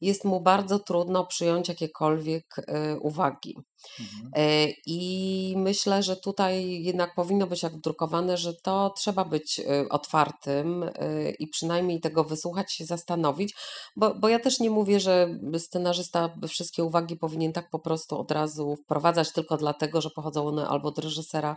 jest 0.00 0.24
mu 0.24 0.40
bardzo 0.40 0.78
trudno 0.78 1.26
przyjąć 1.26 1.68
jakiekolwiek 1.68 2.44
e, 2.58 2.98
uwagi. 2.98 3.56
Mhm. 4.00 4.30
E, 4.34 4.68
I 4.86 5.54
myślę, 5.56 6.02
że 6.02 6.16
tutaj 6.16 6.82
jednak 6.82 7.14
powinno 7.14 7.46
być 7.46 7.62
jak 7.62 7.76
wdrukowane, 7.76 8.36
że 8.36 8.54
to 8.54 8.90
trzeba 8.96 9.24
być 9.24 9.60
e, 9.60 9.88
otwartym 9.88 10.90
i 11.38 11.48
przynajmniej 11.48 12.00
tego 12.00 12.24
wysłuchać, 12.24 12.72
się 12.72 12.84
zastanowić, 12.84 13.54
bo, 13.96 14.14
bo 14.14 14.28
ja 14.28 14.38
też 14.38 14.60
nie 14.60 14.70
mówię, 14.70 15.00
że 15.00 15.38
scenarzysta 15.58 16.34
wszystkie 16.48 16.84
uwagi 16.84 17.16
powinien 17.16 17.52
tak 17.52 17.70
po 17.70 17.78
prostu 17.78 18.18
od 18.18 18.30
razu 18.30 18.76
wprowadzać 18.76 19.32
tylko 19.32 19.56
dlatego, 19.56 20.00
że 20.00 20.10
pochodzą 20.10 20.46
one 20.46 20.68
albo 20.68 20.88
od 20.88 20.98
reżysera, 20.98 21.56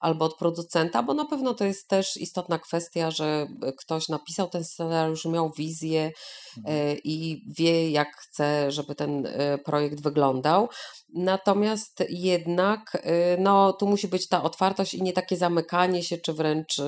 albo 0.00 0.24
od 0.24 0.36
producenta, 0.36 1.02
bo 1.02 1.14
na 1.14 1.24
pewno 1.24 1.54
to 1.54 1.64
jest 1.64 1.88
też 1.88 2.16
istotna 2.16 2.58
kwestia, 2.58 3.10
że 3.10 3.46
ktoś 3.78 4.08
napisał 4.08 4.48
ten 4.48 4.64
scenariusz, 4.64 5.24
miał 5.24 5.50
wizję 5.50 6.12
mhm. 6.58 6.76
E, 6.76 6.94
i 7.04 7.44
wie, 7.58 7.90
jak 7.90 8.08
chce, 8.16 8.72
żeby 8.72 8.94
ten 8.94 9.26
e, 9.26 9.58
projekt 9.58 10.02
wyglądał. 10.02 10.68
Natomiast 11.14 12.02
jednak 12.08 12.80
e, 12.94 13.36
no, 13.36 13.72
tu 13.72 13.86
musi 13.86 14.08
być 14.08 14.28
ta 14.28 14.42
otwartość 14.42 14.94
i 14.94 15.02
nie 15.02 15.12
takie 15.12 15.36
zamykanie 15.36 16.02
się, 16.02 16.18
czy 16.18 16.32
wręcz 16.32 16.80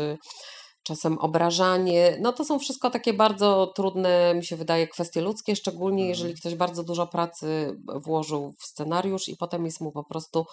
czasem 0.82 1.18
obrażanie. 1.18 2.16
No 2.20 2.32
to 2.32 2.44
są 2.44 2.58
wszystko 2.58 2.90
takie 2.90 3.12
bardzo 3.12 3.72
trudne, 3.76 4.34
mi 4.34 4.44
się 4.44 4.56
wydaje, 4.56 4.88
kwestie 4.88 5.20
ludzkie, 5.20 5.56
szczególnie 5.56 6.08
jeżeli 6.08 6.30
mhm. 6.30 6.40
ktoś 6.40 6.54
bardzo 6.54 6.84
dużo 6.84 7.06
pracy 7.06 7.76
włożył 8.04 8.52
w 8.58 8.64
scenariusz 8.64 9.28
i 9.28 9.36
potem 9.36 9.64
jest 9.64 9.80
mu 9.80 9.92
po 9.92 10.04
prostu 10.04 10.44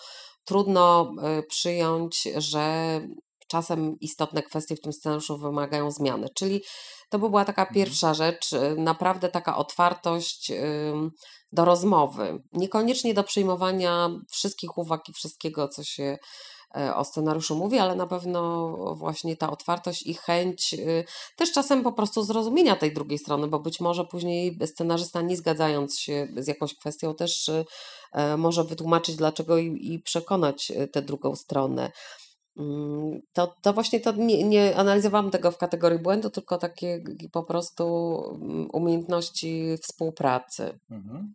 trudno 0.49 1.13
y, 1.39 1.43
przyjąć, 1.43 2.27
że 2.37 3.01
czasem 3.47 3.99
istotne 3.99 4.43
kwestie 4.43 4.75
w 4.75 4.81
tym 4.81 4.93
scenariuszu 4.93 5.37
wymagają 5.37 5.91
zmiany. 5.91 6.27
Czyli 6.35 6.63
to 7.09 7.19
by 7.19 7.29
była 7.29 7.45
taka 7.45 7.61
mhm. 7.61 7.75
pierwsza 7.75 8.13
rzecz, 8.13 8.53
y, 8.53 8.75
naprawdę 8.77 9.29
taka 9.29 9.57
otwartość 9.57 10.51
do 11.51 11.65
rozmowy. 11.65 12.43
Niekoniecznie 12.53 13.13
do 13.13 13.23
przyjmowania 13.23 14.09
wszystkich 14.31 14.77
uwag 14.77 15.09
i 15.09 15.13
wszystkiego, 15.13 15.67
co 15.67 15.83
się 15.83 16.17
o 16.95 17.05
scenariuszu 17.05 17.55
mówi, 17.55 17.79
ale 17.79 17.95
na 17.95 18.07
pewno 18.07 18.75
właśnie 18.95 19.37
ta 19.37 19.51
otwartość 19.51 20.07
i 20.07 20.13
chęć 20.13 20.73
y, 20.73 21.03
też 21.35 21.51
czasem 21.51 21.83
po 21.83 21.91
prostu 21.91 22.23
zrozumienia 22.23 22.75
tej 22.75 22.93
drugiej 22.93 23.19
strony, 23.19 23.47
bo 23.47 23.59
być 23.59 23.79
może 23.79 24.05
później 24.05 24.59
scenarzysta 24.65 25.21
nie 25.21 25.37
zgadzając 25.37 25.99
się 25.99 26.27
z 26.37 26.47
jakąś 26.47 26.75
kwestią 26.75 27.15
też 27.15 27.51
E, 28.11 28.37
może 28.37 28.63
wytłumaczyć 28.63 29.15
dlaczego 29.15 29.57
i, 29.57 30.01
przekonać 30.05 30.71
e, 30.71 30.87
tę 30.87 31.01
drugą 31.01 31.35
stronę. 31.35 31.91
Mm, 32.57 33.19
to, 33.33 33.55
to 33.61 33.73
właśnie 33.73 33.99
to 33.99 34.11
nie, 34.11 34.43
nie 34.43 34.77
analizowałam 34.77 35.31
tego 35.31 35.51
w 35.51 35.57
kategorii 35.57 35.99
błędu, 35.99 36.29
tylko 36.29 36.57
takie 36.57 37.03
po 37.31 37.43
prostu 37.43 38.15
mm, 38.41 38.67
umiejętności 38.73 39.77
współpracy. 39.81 40.79
Mhm. 40.91 41.33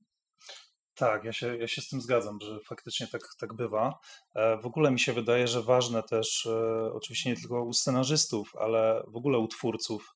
Tak, 0.94 1.24
ja 1.24 1.32
się, 1.32 1.56
ja 1.56 1.68
się 1.68 1.82
z 1.82 1.88
tym 1.88 2.00
zgadzam, 2.00 2.38
że 2.40 2.60
faktycznie 2.60 3.06
tak, 3.06 3.22
tak 3.38 3.54
bywa. 3.54 3.98
E, 4.34 4.56
w 4.56 4.66
ogóle 4.66 4.90
mi 4.90 5.00
się 5.00 5.12
wydaje, 5.12 5.48
że 5.48 5.62
ważne 5.62 6.02
też, 6.02 6.48
oczywiście 6.92 7.30
nie 7.30 7.36
tylko 7.36 7.64
u 7.64 7.72
scenarzystów, 7.72 8.56
ale 8.56 9.04
w 9.08 9.16
ogóle 9.16 9.38
u 9.38 9.48
twórców, 9.48 10.14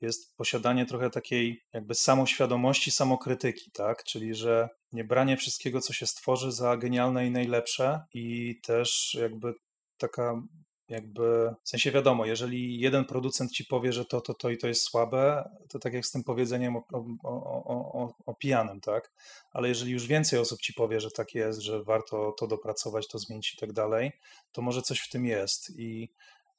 jest 0.00 0.36
posiadanie 0.36 0.86
trochę 0.86 1.10
takiej 1.10 1.62
jakby 1.72 1.94
samoświadomości, 1.94 2.90
samokrytyki, 2.90 3.70
tak? 3.70 4.04
Czyli, 4.04 4.34
że 4.34 4.68
nie 4.92 5.04
branie 5.04 5.36
wszystkiego, 5.36 5.80
co 5.80 5.92
się 5.92 6.06
stworzy 6.06 6.52
za 6.52 6.76
genialne 6.76 7.26
i 7.26 7.30
najlepsze 7.30 8.00
i 8.14 8.56
też 8.62 9.16
jakby 9.20 9.54
taka 9.98 10.42
jakby, 10.88 11.54
w 11.64 11.68
sensie 11.68 11.90
wiadomo, 11.90 12.26
jeżeli 12.26 12.80
jeden 12.80 13.04
producent 13.04 13.52
ci 13.52 13.64
powie, 13.64 13.92
że 13.92 14.04
to, 14.04 14.20
to, 14.20 14.34
to 14.34 14.50
i 14.50 14.58
to 14.58 14.68
jest 14.68 14.82
słabe, 14.82 15.50
to 15.68 15.78
tak 15.78 15.92
jak 15.92 16.06
z 16.06 16.12
tym 16.12 16.24
powiedzeniem 16.24 16.76
o, 16.76 16.84
o, 16.92 17.04
o, 17.24 18.14
o, 18.26 18.34
pijanym, 18.34 18.80
tak? 18.80 19.12
Ale 19.52 19.68
jeżeli 19.68 19.92
już 19.92 20.06
więcej 20.06 20.38
osób 20.38 20.60
ci 20.60 20.74
powie, 20.74 21.00
że 21.00 21.10
tak 21.10 21.34
jest, 21.34 21.60
że 21.60 21.84
warto 21.84 22.32
to 22.32 22.46
dopracować, 22.46 23.08
to 23.08 23.18
zmienić 23.18 23.54
i 23.54 23.56
tak 23.56 23.72
dalej, 23.72 24.12
to 24.52 24.62
może 24.62 24.82
coś 24.82 25.00
w 25.00 25.10
tym 25.10 25.26
jest. 25.26 25.78
I 25.78 26.08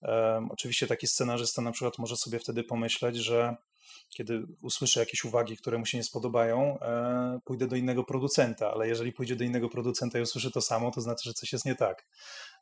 um, 0.02 0.52
oczywiście 0.52 0.88
taki 0.88 1.08
scenarzysta 1.08 1.62
na 1.62 1.72
przykład 1.72 1.98
może 1.98 2.18
sobie 2.18 2.40
wtedy 2.40 2.64
pomyśleć, 2.64 3.16
że 3.16 3.56
kiedy 4.10 4.44
usłyszę 4.62 5.00
jakieś 5.00 5.26
uwagi, 5.26 5.58
które 5.58 5.78
mu 5.78 5.86
się 5.86 5.98
nie 5.98 6.04
spodobają, 6.04 6.80
e, 6.80 7.40
pójdę 7.46 7.68
do 7.68 7.76
innego 7.76 8.04
producenta, 8.04 8.72
ale 8.72 8.88
jeżeli 8.88 9.14
pójdzie 9.14 9.36
do 9.36 9.44
innego 9.44 9.70
producenta 9.70 10.20
i 10.20 10.22
usłyszy 10.22 10.52
to 10.52 10.62
samo, 10.62 10.92
to 10.92 11.02
znaczy, 11.02 11.30
że 11.30 11.34
coś 11.34 11.54
jest 11.54 11.66
nie 11.66 11.76
tak. 11.76 12.06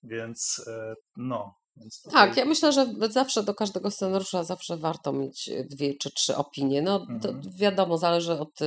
Więc 0.03 0.61
e, 0.67 0.93
no. 1.17 1.55
Więc 1.77 2.01
tutaj... 2.01 2.27
Tak, 2.27 2.37
ja 2.37 2.45
myślę, 2.45 2.71
że 2.71 2.93
zawsze 3.09 3.43
do 3.43 3.55
każdego 3.55 3.91
scenariusza 3.91 4.43
zawsze 4.43 4.77
warto 4.77 5.13
mieć 5.13 5.49
dwie 5.69 5.93
czy 5.97 6.11
trzy 6.11 6.35
opinie. 6.35 6.81
No 6.81 7.05
mhm. 7.09 7.41
wiadomo, 7.57 7.97
zależy 7.97 8.33
od 8.33 8.59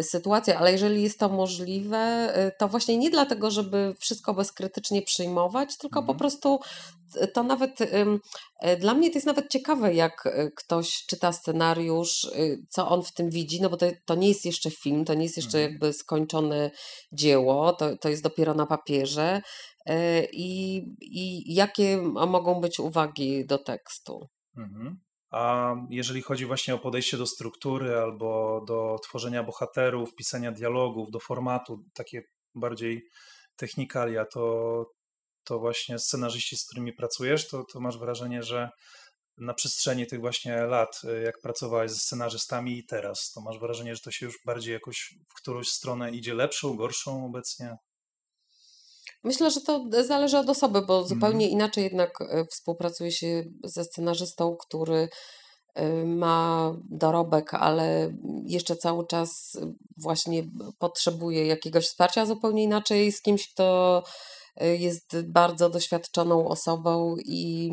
sytuację, 0.00 0.58
ale 0.58 0.72
jeżeli 0.72 1.02
jest 1.02 1.18
to 1.18 1.28
możliwe, 1.28 2.32
y, 2.48 2.52
to 2.58 2.68
właśnie 2.68 2.98
nie 2.98 3.10
dlatego, 3.10 3.50
żeby 3.50 3.94
wszystko 3.98 4.34
bezkrytycznie 4.34 5.02
przyjmować, 5.02 5.78
tylko 5.78 5.98
mhm. 6.00 6.06
po 6.06 6.18
prostu 6.18 6.60
to 7.34 7.42
nawet 7.42 7.80
y, 7.80 7.86
dla 8.78 8.94
mnie 8.94 9.10
to 9.10 9.14
jest 9.14 9.26
nawet 9.26 9.50
ciekawe, 9.50 9.94
jak 9.94 10.26
y, 10.26 10.52
ktoś 10.56 11.06
czyta 11.06 11.32
scenariusz, 11.32 12.30
co 12.68 12.88
on 12.88 13.02
w 13.02 13.12
tym 13.12 13.30
widzi, 13.30 13.62
no 13.62 13.70
bo 13.70 13.76
to, 13.76 13.86
to 14.04 14.14
nie 14.14 14.28
jest 14.28 14.44
jeszcze 14.44 14.70
film, 14.70 15.04
to 15.04 15.14
nie 15.14 15.22
jest 15.22 15.36
jeszcze 15.36 15.58
mhm. 15.58 15.72
jakby 15.72 15.92
skończone 15.92 16.70
dzieło, 17.12 17.72
to, 17.72 17.96
to 17.96 18.08
jest 18.08 18.22
dopiero 18.22 18.54
na 18.54 18.66
papierze. 18.66 19.42
I, 20.32 20.82
I 21.00 21.54
jakie 21.54 21.96
mogą 22.02 22.60
być 22.60 22.80
uwagi 22.80 23.46
do 23.46 23.58
tekstu? 23.58 24.28
Mhm. 24.56 25.00
A 25.30 25.74
jeżeli 25.90 26.22
chodzi 26.22 26.46
właśnie 26.46 26.74
o 26.74 26.78
podejście 26.78 27.16
do 27.16 27.26
struktury 27.26 27.98
albo 27.98 28.60
do 28.66 28.96
tworzenia 29.02 29.42
bohaterów, 29.42 30.14
pisania 30.14 30.52
dialogów, 30.52 31.10
do 31.10 31.20
formatu, 31.20 31.84
takie 31.94 32.22
bardziej 32.54 33.08
technikalia, 33.56 34.24
to, 34.24 34.84
to 35.44 35.58
właśnie 35.58 35.98
scenarzyści, 35.98 36.56
z 36.56 36.64
którymi 36.66 36.92
pracujesz, 36.92 37.48
to, 37.48 37.64
to 37.72 37.80
masz 37.80 37.98
wrażenie, 37.98 38.42
że 38.42 38.70
na 39.38 39.54
przestrzeni 39.54 40.06
tych 40.06 40.20
właśnie 40.20 40.66
lat, 40.66 41.02
jak 41.24 41.40
pracowałeś 41.42 41.90
ze 41.90 41.98
scenarzystami 41.98 42.78
i 42.78 42.86
teraz, 42.86 43.30
to 43.34 43.40
masz 43.40 43.58
wrażenie, 43.58 43.94
że 43.94 44.00
to 44.00 44.10
się 44.10 44.26
już 44.26 44.38
bardziej 44.46 44.72
jakoś 44.72 45.14
w 45.28 45.34
którąś 45.34 45.68
stronę 45.68 46.10
idzie 46.10 46.34
lepszą, 46.34 46.76
gorszą 46.76 47.26
obecnie? 47.26 47.76
Myślę, 49.24 49.50
że 49.50 49.60
to 49.60 49.84
zależy 50.06 50.38
od 50.38 50.48
osoby, 50.48 50.82
bo 50.82 51.04
zupełnie 51.04 51.44
mhm. 51.46 51.52
inaczej 51.52 51.84
jednak 51.84 52.10
e, 52.20 52.44
współpracuje 52.44 53.12
się 53.12 53.44
ze 53.64 53.84
scenarzystą, 53.84 54.56
który 54.56 55.08
e, 55.74 56.04
ma 56.04 56.72
dorobek, 56.90 57.54
ale 57.54 58.12
jeszcze 58.44 58.76
cały 58.76 59.06
czas 59.06 59.58
właśnie 59.96 60.44
potrzebuje 60.78 61.46
jakiegoś 61.46 61.86
wsparcia, 61.86 62.26
zupełnie 62.26 62.62
inaczej 62.62 63.12
z 63.12 63.22
kimś, 63.22 63.52
kto 63.52 64.02
e, 64.56 64.76
jest 64.76 65.20
bardzo 65.22 65.70
doświadczoną 65.70 66.48
osobą 66.48 67.16
i, 67.24 67.70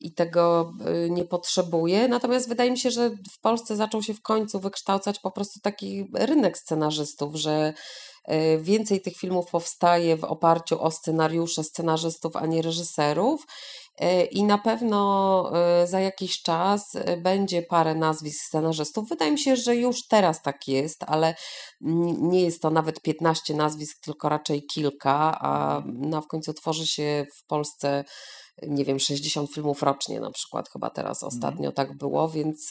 i 0.00 0.14
tego 0.14 0.72
nie 1.10 1.24
potrzebuje. 1.24 2.08
Natomiast 2.08 2.48
wydaje 2.48 2.70
mi 2.70 2.78
się, 2.78 2.90
że 2.90 3.10
w 3.10 3.40
Polsce 3.40 3.76
zaczął 3.76 4.02
się 4.02 4.14
w 4.14 4.22
końcu 4.22 4.60
wykształcać 4.60 5.18
po 5.18 5.30
prostu 5.30 5.60
taki 5.60 6.10
rynek 6.14 6.58
scenarzystów, 6.58 7.34
że 7.34 7.74
E, 8.24 8.58
więcej 8.58 9.00
tych 9.00 9.16
filmów 9.16 9.50
powstaje 9.50 10.16
w 10.16 10.24
oparciu 10.24 10.82
o 10.82 10.90
scenariusze 10.90 11.64
scenarzystów, 11.64 12.36
a 12.36 12.46
nie 12.46 12.62
reżyserów. 12.62 13.46
E, 13.98 14.24
I 14.24 14.44
na 14.44 14.58
pewno 14.58 15.50
e, 15.54 15.86
za 15.86 16.00
jakiś 16.00 16.42
czas 16.42 16.96
będzie 17.18 17.62
parę 17.62 17.94
nazwisk 17.94 18.44
scenarzystów. 18.44 19.08
Wydaje 19.08 19.32
mi 19.32 19.38
się, 19.38 19.56
że 19.56 19.76
już 19.76 20.06
teraz 20.06 20.42
tak 20.42 20.68
jest, 20.68 21.04
ale 21.06 21.34
nie 22.20 22.40
jest 22.40 22.62
to 22.62 22.70
nawet 22.70 23.00
15 23.00 23.54
nazwisk, 23.54 24.00
tylko 24.00 24.28
raczej 24.28 24.66
kilka, 24.66 25.38
a 25.40 25.82
no, 25.86 26.22
w 26.22 26.26
końcu 26.26 26.52
tworzy 26.52 26.86
się 26.86 27.26
w 27.36 27.46
Polsce, 27.46 28.04
nie 28.62 28.84
wiem, 28.84 28.98
60 28.98 29.52
filmów 29.52 29.82
rocznie 29.82 30.20
na 30.20 30.30
przykład, 30.30 30.68
chyba 30.68 30.90
teraz 30.90 31.22
mhm. 31.22 31.36
ostatnio 31.36 31.72
tak 31.72 31.96
było, 31.96 32.28
więc 32.28 32.70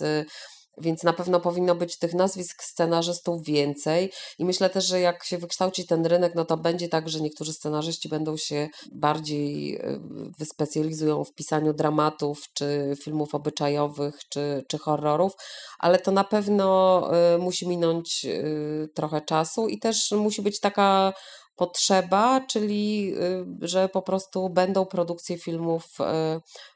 więc 0.78 1.04
na 1.04 1.14
pewno 1.14 1.40
powinno 1.40 1.76
być 1.76 1.98
tych 1.98 2.14
nazwisk 2.14 2.64
scenarzystów 2.64 3.44
więcej. 3.44 4.12
I 4.40 4.46
myślę 4.46 4.70
też, 4.70 4.86
że 4.86 5.00
jak 5.00 5.24
się 5.24 5.38
wykształci 5.38 5.88
ten 5.88 6.06
rynek, 6.06 6.36
no 6.36 6.46
to 6.46 6.58
będzie 6.58 6.90
tak, 6.90 7.10
że 7.10 7.22
niektórzy 7.22 7.54
scenarzyści 7.54 8.10
będą 8.10 8.38
się 8.38 8.70
bardziej 8.92 9.76
y, 9.76 10.00
wyspecjalizują 10.40 11.24
w 11.24 11.34
pisaniu 11.34 11.74
dramatów, 11.74 12.44
czy 12.54 12.94
filmów 13.04 13.36
obyczajowych, 13.36 14.16
czy, 14.30 14.64
czy 14.68 14.78
horrorów, 14.78 15.34
ale 15.80 16.00
to 16.00 16.12
na 16.12 16.24
pewno 16.24 17.10
y, 17.36 17.38
musi 17.38 17.68
minąć 17.68 18.26
y, 18.26 18.90
trochę 18.96 19.22
czasu 19.22 19.68
i 19.68 19.80
też 19.80 20.12
musi 20.12 20.42
być 20.42 20.60
taka 20.60 21.14
potrzeba, 21.56 22.42
czyli 22.50 23.14
że 23.62 23.90
po 23.90 24.02
prostu 24.02 24.50
będą 24.50 24.86
produkcje 24.86 25.38
filmów 25.38 25.86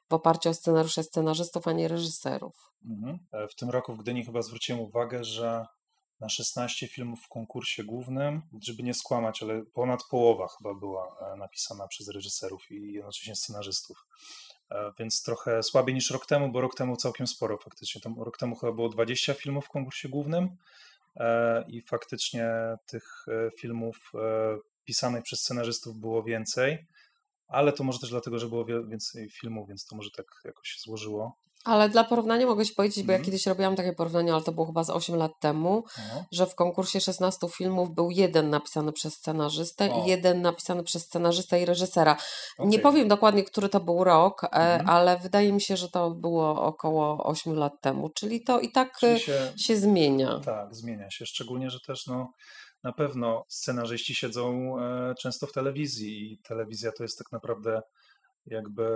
w 0.09 0.13
oparciu 0.13 0.49
o 0.49 0.53
scenariusze 0.53 1.03
scenarzystów, 1.03 1.67
a 1.67 1.71
nie 1.71 1.87
reżyserów. 1.87 2.66
Mhm. 2.86 3.19
E, 3.32 3.47
w 3.47 3.55
tym 3.55 3.69
roku 3.69 3.93
w 3.93 3.97
Gdyni 3.97 4.25
chyba 4.25 4.41
zwróciłem 4.41 4.82
uwagę, 4.82 5.23
że 5.23 5.65
na 6.19 6.30
16 6.30 6.88
filmów 6.88 7.23
w 7.23 7.30
konkursie 7.30 7.84
głównym, 7.84 8.41
żeby 8.61 8.84
nie 8.84 8.93
skłamać, 8.93 9.43
ale 9.43 9.63
ponad 9.63 10.03
połowa 10.03 10.47
chyba 10.57 10.73
była 10.73 11.17
e, 11.34 11.38
napisana 11.38 11.88
przez 11.88 12.07
reżyserów 12.07 12.71
i 12.71 12.93
jednocześnie 12.93 13.36
scenarzystów. 13.36 14.05
E, 14.71 14.91
więc 14.99 15.23
trochę 15.23 15.63
słabiej 15.63 15.95
niż 15.95 16.11
rok 16.11 16.25
temu, 16.25 16.51
bo 16.51 16.61
rok 16.61 16.75
temu 16.75 16.95
całkiem 16.95 17.28
sporo 17.28 17.57
faktycznie. 17.57 18.01
Tam 18.01 18.15
rok 18.21 18.38
temu 18.38 18.55
chyba 18.55 18.71
było 18.71 18.89
20 18.89 19.34
filmów 19.34 19.65
w 19.65 19.69
konkursie 19.69 20.09
głównym 20.09 20.57
i 21.67 21.82
faktycznie 21.82 22.49
tych 22.86 23.25
filmów 23.59 24.11
pisanych 24.86 25.23
przez 25.23 25.39
scenarzystów 25.39 25.95
było 25.95 26.23
więcej, 26.23 26.88
ale 27.47 27.73
to 27.73 27.84
może 27.84 27.99
też 27.99 28.09
dlatego, 28.09 28.39
że 28.39 28.47
było 28.47 28.65
więcej 28.65 29.30
filmów, 29.30 29.67
więc 29.67 29.86
to 29.86 29.95
może 29.95 30.11
tak 30.11 30.41
jakoś 30.45 30.67
się 30.67 30.80
złożyło. 30.80 31.38
Ale 31.68 31.89
dla 31.89 32.03
porównania 32.03 32.45
mogę 32.45 32.65
Ci 32.65 32.74
powiedzieć, 32.74 33.05
bo 33.05 33.11
ja 33.11 33.18
mhm. 33.18 33.26
kiedyś 33.26 33.45
robiłam 33.45 33.76
takie 33.76 33.93
porównanie, 33.93 34.34
ale 34.34 34.43
to 34.43 34.51
było 34.51 34.65
chyba 34.65 34.84
z 34.84 34.89
8 34.89 35.15
lat 35.15 35.32
temu, 35.39 35.84
no. 35.97 36.26
że 36.32 36.45
w 36.45 36.55
konkursie 36.55 37.01
16 37.01 37.47
filmów 37.49 37.95
był 37.95 38.11
jeden 38.11 38.49
napisany 38.49 38.93
przez 38.93 39.13
scenarzystę 39.13 39.93
o. 39.93 40.03
i 40.03 40.09
jeden 40.09 40.41
napisany 40.41 40.84
przez 40.84 41.03
scenarzystę 41.03 41.61
i 41.61 41.65
reżysera. 41.65 42.18
Okay. 42.57 42.70
Nie 42.70 42.80
powiem 42.80 43.07
dokładnie, 43.07 43.43
który 43.43 43.70
to 43.70 43.80
był 43.80 44.03
rok, 44.03 44.43
e, 44.43 44.47
mhm. 44.47 44.89
ale 44.89 45.18
wydaje 45.18 45.53
mi 45.53 45.61
się, 45.61 45.78
że 45.78 45.89
to 45.89 46.11
było 46.11 46.61
około 46.61 47.24
8 47.24 47.53
lat 47.53 47.74
temu, 47.82 48.09
czyli 48.09 48.43
to 48.43 48.59
i 48.59 48.72
tak 48.72 48.99
się, 48.99 49.20
się, 49.57 49.78
zmienia. 49.78 50.39
Tak, 50.45 50.76
zmienia 50.76 51.11
się, 51.11 51.26
szczególnie, 51.26 51.70
że 51.70 51.80
też 51.88 52.07
no, 52.07 52.32
na 52.84 52.93
pewno 52.93 53.43
scenarzyści 53.47 54.15
siedzą 54.15 54.76
e, 54.80 55.15
często 55.22 55.47
w 55.47 55.51
telewizji 55.51 56.34
i 56.34 56.39
telewizja 56.39 56.91
to 56.91 57.03
jest 57.03 57.18
tak 57.18 57.32
naprawdę 57.32 57.82
jakby, 58.47 58.87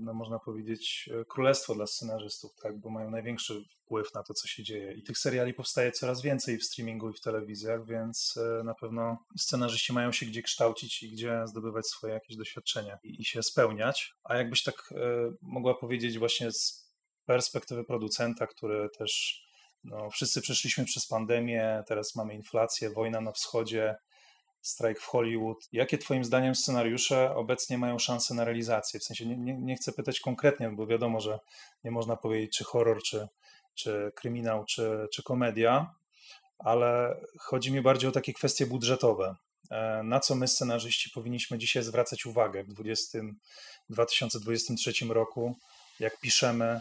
no 0.00 0.14
można 0.14 0.38
powiedzieć, 0.38 1.10
e, 1.20 1.24
królestwo 1.24 1.74
dla 1.74 1.86
scenarzystów, 1.86 2.54
tak, 2.62 2.78
bo 2.78 2.90
mają 2.90 3.10
największy 3.10 3.64
wpływ 3.70 4.14
na 4.14 4.22
to, 4.22 4.34
co 4.34 4.48
się 4.48 4.62
dzieje. 4.62 4.92
I 4.92 5.02
tych 5.02 5.18
seriali 5.18 5.54
powstaje 5.54 5.92
coraz 5.92 6.22
więcej 6.22 6.58
w 6.58 6.64
streamingu 6.64 7.10
i 7.10 7.14
w 7.14 7.20
telewizjach, 7.20 7.86
więc 7.86 8.38
e, 8.60 8.64
na 8.64 8.74
pewno 8.74 9.18
scenarzyści 9.38 9.92
mają 9.92 10.12
się 10.12 10.26
gdzie 10.26 10.42
kształcić 10.42 11.02
i 11.02 11.12
gdzie 11.12 11.42
zdobywać 11.46 11.86
swoje 11.86 12.14
jakieś 12.14 12.36
doświadczenia 12.36 12.98
i, 13.02 13.24
się 13.24 13.42
spełniać. 13.42 14.14
A 14.24 14.36
jakbyś 14.36 14.62
tak 14.62 14.92
e, 14.92 14.96
mogła 15.42 15.74
powiedzieć 15.74 16.18
właśnie 16.18 16.52
z 16.52 16.92
perspektywy 17.26 17.84
producenta, 17.84 18.46
który 18.46 18.88
też 18.98 19.42
no, 19.84 20.10
wszyscy 20.10 20.40
przeszliśmy 20.40 20.84
przez 20.84 21.06
pandemię, 21.06 21.82
teraz 21.86 22.14
mamy 22.14 22.34
inflację, 22.34 22.90
wojna 22.90 23.20
na 23.20 23.32
wschodzie, 23.32 23.96
strajk 24.62 25.00
w 25.00 25.06
Hollywood. 25.06 25.68
Jakie 25.72 25.98
Twoim 25.98 26.24
zdaniem 26.24 26.54
scenariusze 26.54 27.34
obecnie 27.34 27.78
mają 27.78 27.98
szansę 27.98 28.34
na 28.34 28.44
realizację? 28.44 29.00
W 29.00 29.04
sensie 29.04 29.26
nie, 29.26 29.36
nie, 29.36 29.54
nie, 29.54 29.76
chcę 29.76 29.92
pytać 29.92 30.20
konkretnie, 30.20 30.70
bo 30.70 30.86
wiadomo, 30.86 31.20
że 31.20 31.38
nie 31.84 31.90
można 31.90 32.16
powiedzieć, 32.16 32.56
czy 32.56 32.64
horror, 32.64 33.02
czy, 33.02 33.28
czy 33.74 34.12
kryminał, 34.14 34.64
czy, 34.64 35.08
czy 35.12 35.22
komedia, 35.22 35.94
ale 36.58 37.20
chodzi 37.38 37.72
mi 37.72 37.82
bardziej 37.82 38.08
o 38.08 38.12
takie 38.12 38.32
kwestie 38.32 38.66
budżetowe. 38.66 39.36
E, 39.70 40.02
na 40.02 40.20
co 40.20 40.34
my, 40.34 40.48
scenarzyści, 40.48 41.10
powinniśmy 41.10 41.58
dzisiaj 41.58 41.82
zwracać 41.82 42.26
uwagę 42.26 42.64
w 42.64 42.68
20, 42.68 43.18
2023 43.90 44.92
roku, 45.08 45.56
jak 46.00 46.20
piszemy 46.20 46.80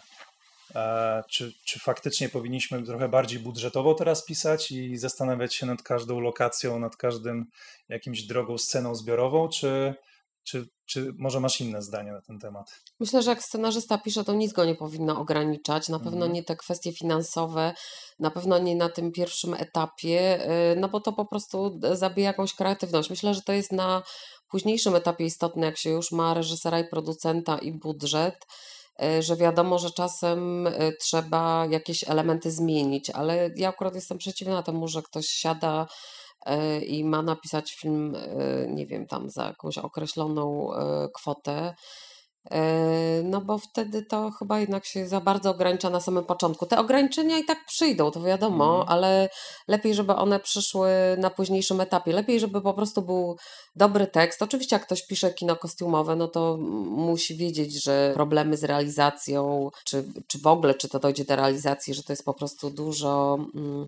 czy, 1.30 1.54
czy 1.66 1.80
faktycznie 1.80 2.30
powinniśmy 2.30 2.84
trochę 2.84 3.10
bardziej 3.10 3.40
budżetowo 3.40 3.94
teraz 3.94 4.26
pisać 4.26 4.72
i 4.72 4.98
zastanawiać 4.98 5.56
się 5.56 5.66
nad 5.66 5.84
każdą 5.84 6.20
lokacją, 6.20 6.80
nad 6.80 6.96
każdym 6.96 7.46
jakimś 7.90 8.24
drogą, 8.24 8.58
sceną 8.58 8.96
zbiorową, 8.96 9.50
czy, 9.50 9.96
czy, 10.44 10.68
czy 10.86 11.14
może 11.18 11.40
masz 11.40 11.62
inne 11.62 11.82
zdanie 11.82 12.12
na 12.12 12.22
ten 12.22 12.40
temat? 12.40 12.66
Myślę, 13.00 13.22
że 13.22 13.30
jak 13.30 13.44
scenarzysta 13.44 13.98
pisze, 13.98 14.24
to 14.24 14.34
nic 14.34 14.54
go 14.54 14.66
nie 14.66 14.76
powinno 14.76 15.20
ograniczać. 15.20 15.90
Na 15.90 16.00
pewno 16.00 16.26
mhm. 16.26 16.34
nie 16.34 16.44
te 16.44 16.56
kwestie 16.56 16.94
finansowe, 16.94 17.74
na 18.20 18.32
pewno 18.32 18.60
nie 18.60 18.76
na 18.76 18.90
tym 18.90 19.12
pierwszym 19.12 19.54
etapie, 19.54 20.48
y, 20.72 20.76
no 20.80 20.90
bo 20.90 21.00
to 21.02 21.14
po 21.14 21.26
prostu 21.26 21.80
zabija 21.92 22.28
jakąś 22.28 22.54
kreatywność. 22.54 23.10
Myślę, 23.10 23.34
że 23.34 23.42
to 23.42 23.54
jest 23.54 23.72
na 23.72 24.04
późniejszym 24.52 24.96
etapie 24.96 25.26
istotne, 25.26 25.66
jak 25.66 25.78
się 25.78 25.90
już 25.90 26.12
ma 26.12 26.34
reżysera 26.34 26.80
i 26.80 26.90
producenta 26.90 27.58
i 27.58 27.72
budżet, 27.72 28.36
e, 28.36 28.81
że 29.20 29.36
wiadomo, 29.36 29.80
że 29.80 29.92
czasem 29.92 30.68
e, 30.68 30.92
trzeba 30.92 31.66
jakieś 31.70 32.10
elementy 32.10 32.52
zmienić, 32.52 33.10
ale 33.10 33.50
ja 33.56 33.70
akurat 33.70 33.96
jestem 33.96 34.18
przeciwna 34.18 34.64
temu, 34.64 34.88
że 34.88 35.02
ktoś 35.02 35.28
siada 35.28 35.88
e, 36.46 36.80
i 36.80 37.04
ma 37.04 37.22
napisać 37.22 37.74
film, 37.74 38.18
nie 38.68 38.88
wiem, 38.88 39.08
tam 39.08 39.30
za 39.30 39.46
jakąś 39.46 39.78
określoną 39.78 40.70
kwotę 41.16 41.52
E, 41.52 41.74
no 43.24 43.42
bo 43.42 43.58
wtedy 43.58 44.06
to 44.06 44.32
chyba 44.32 44.60
jednak 44.60 44.86
się 44.86 45.08
za 45.08 45.22
bardzo 45.22 45.50
ogranicza 45.50 45.90
na 45.90 46.00
samym 46.00 46.24
początku. 46.24 46.66
Te 46.66 46.80
ograniczenia 46.80 47.38
i 47.38 47.46
tak 47.46 47.66
przyjdą, 47.66 48.12
to 48.12 48.22
wiadomo, 48.22 48.80
mhm. 48.80 48.90
ale 48.90 49.30
lepiej, 49.68 49.94
żeby 49.94 50.14
one 50.14 50.40
przyszły 50.40 50.90
na 51.18 51.30
późniejszym 51.30 51.82
etapie. 51.82 52.14
Lepiej, 52.14 52.40
żeby 52.40 52.62
po 52.62 52.74
prostu 52.74 53.02
był 53.02 53.38
dobry 53.76 54.08
tekst. 54.08 54.42
Oczywiście, 54.42 54.76
jak 54.76 54.86
ktoś 54.86 55.08
pisze 55.08 55.34
kino 55.34 55.56
kostiumowe, 55.56 56.16
no 56.16 56.28
to 56.28 56.58
musi 56.88 57.36
wiedzieć, 57.36 57.84
że 57.84 58.12
problemy 58.14 58.58
z 58.58 58.64
realizacją, 58.64 59.70
czy, 59.86 60.04
czy 60.28 60.40
w 60.40 60.48
ogóle, 60.48 60.74
czy 60.74 60.90
to 60.90 61.00
dojdzie 61.00 61.26
do 61.26 61.36
realizacji, 61.36 61.94
że 61.94 62.04
to 62.04 62.14
jest 62.14 62.26
po 62.26 62.34
prostu 62.34 62.70
dużo. 62.70 63.38
Mm, 63.56 63.88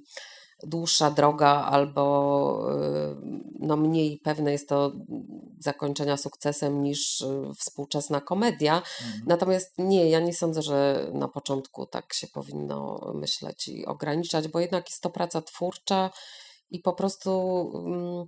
dłuższa 0.65 1.11
droga 1.11 1.49
albo 1.49 2.71
y, 2.71 3.15
no 3.59 3.77
mniej 3.77 4.19
pewne 4.23 4.51
jest 4.51 4.69
to 4.69 4.91
zakończenia 5.59 6.17
sukcesem 6.17 6.83
niż 6.83 7.21
y, 7.21 7.27
współczesna 7.59 8.21
komedia. 8.21 8.75
Mhm. 8.75 9.23
Natomiast 9.27 9.73
nie, 9.77 10.09
ja 10.09 10.19
nie 10.19 10.33
sądzę, 10.33 10.61
że 10.61 11.09
na 11.13 11.27
początku 11.27 11.85
tak 11.85 12.13
się 12.13 12.27
powinno 12.27 13.11
myśleć 13.13 13.67
i 13.67 13.85
ograniczać, 13.85 14.47
bo 14.47 14.59
jednak 14.59 14.89
jest 14.89 15.03
to 15.03 15.09
praca 15.09 15.41
twórcza 15.41 16.09
i 16.71 16.79
po 16.79 16.93
prostu 16.93 17.31
um, 17.73 18.27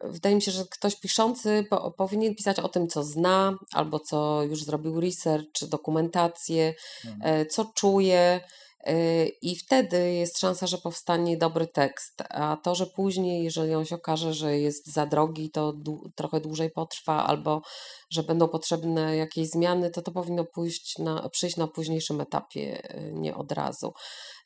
wydaje 0.00 0.34
mi 0.34 0.42
się, 0.42 0.50
że 0.50 0.64
ktoś 0.70 0.96
piszący 0.96 1.66
po, 1.70 1.90
powinien 1.90 2.34
pisać 2.34 2.58
o 2.60 2.68
tym, 2.68 2.88
co 2.88 3.04
zna, 3.04 3.58
albo 3.72 4.00
co 4.00 4.42
już 4.42 4.64
zrobił 4.64 5.00
research, 5.00 5.52
czy 5.52 5.68
dokumentację, 5.68 6.74
mhm. 7.04 7.40
E, 7.40 7.46
co 7.46 7.64
czuje 7.64 8.40
I 9.42 9.56
wtedy 9.56 10.12
jest 10.12 10.38
szansa, 10.38 10.66
że 10.66 10.78
powstanie 10.78 11.36
dobry 11.36 11.66
tekst. 11.66 12.22
A 12.30 12.56
to, 12.62 12.74
że 12.74 12.86
później, 12.86 13.44
jeżeli 13.44 13.74
on 13.74 13.84
się 13.84 13.94
okaże, 13.94 14.34
że 14.34 14.58
jest 14.58 14.92
za 14.92 15.06
drogi, 15.06 15.50
to 15.50 15.74
trochę 16.14 16.40
dłużej 16.40 16.70
potrwa, 16.70 17.26
albo 17.26 17.62
że 18.10 18.22
będą 18.22 18.48
potrzebne 18.48 19.16
jakieś 19.16 19.50
zmiany, 19.50 19.90
to 19.90 20.02
to 20.02 20.12
powinno 20.12 20.44
pójść 20.44 20.98
na, 20.98 21.28
przyjść 21.28 21.56
na 21.56 21.66
późniejszym 21.66 22.20
etapie, 22.20 22.94
y, 22.94 23.12
nie 23.12 23.36
od 23.36 23.52
razu. 23.52 23.92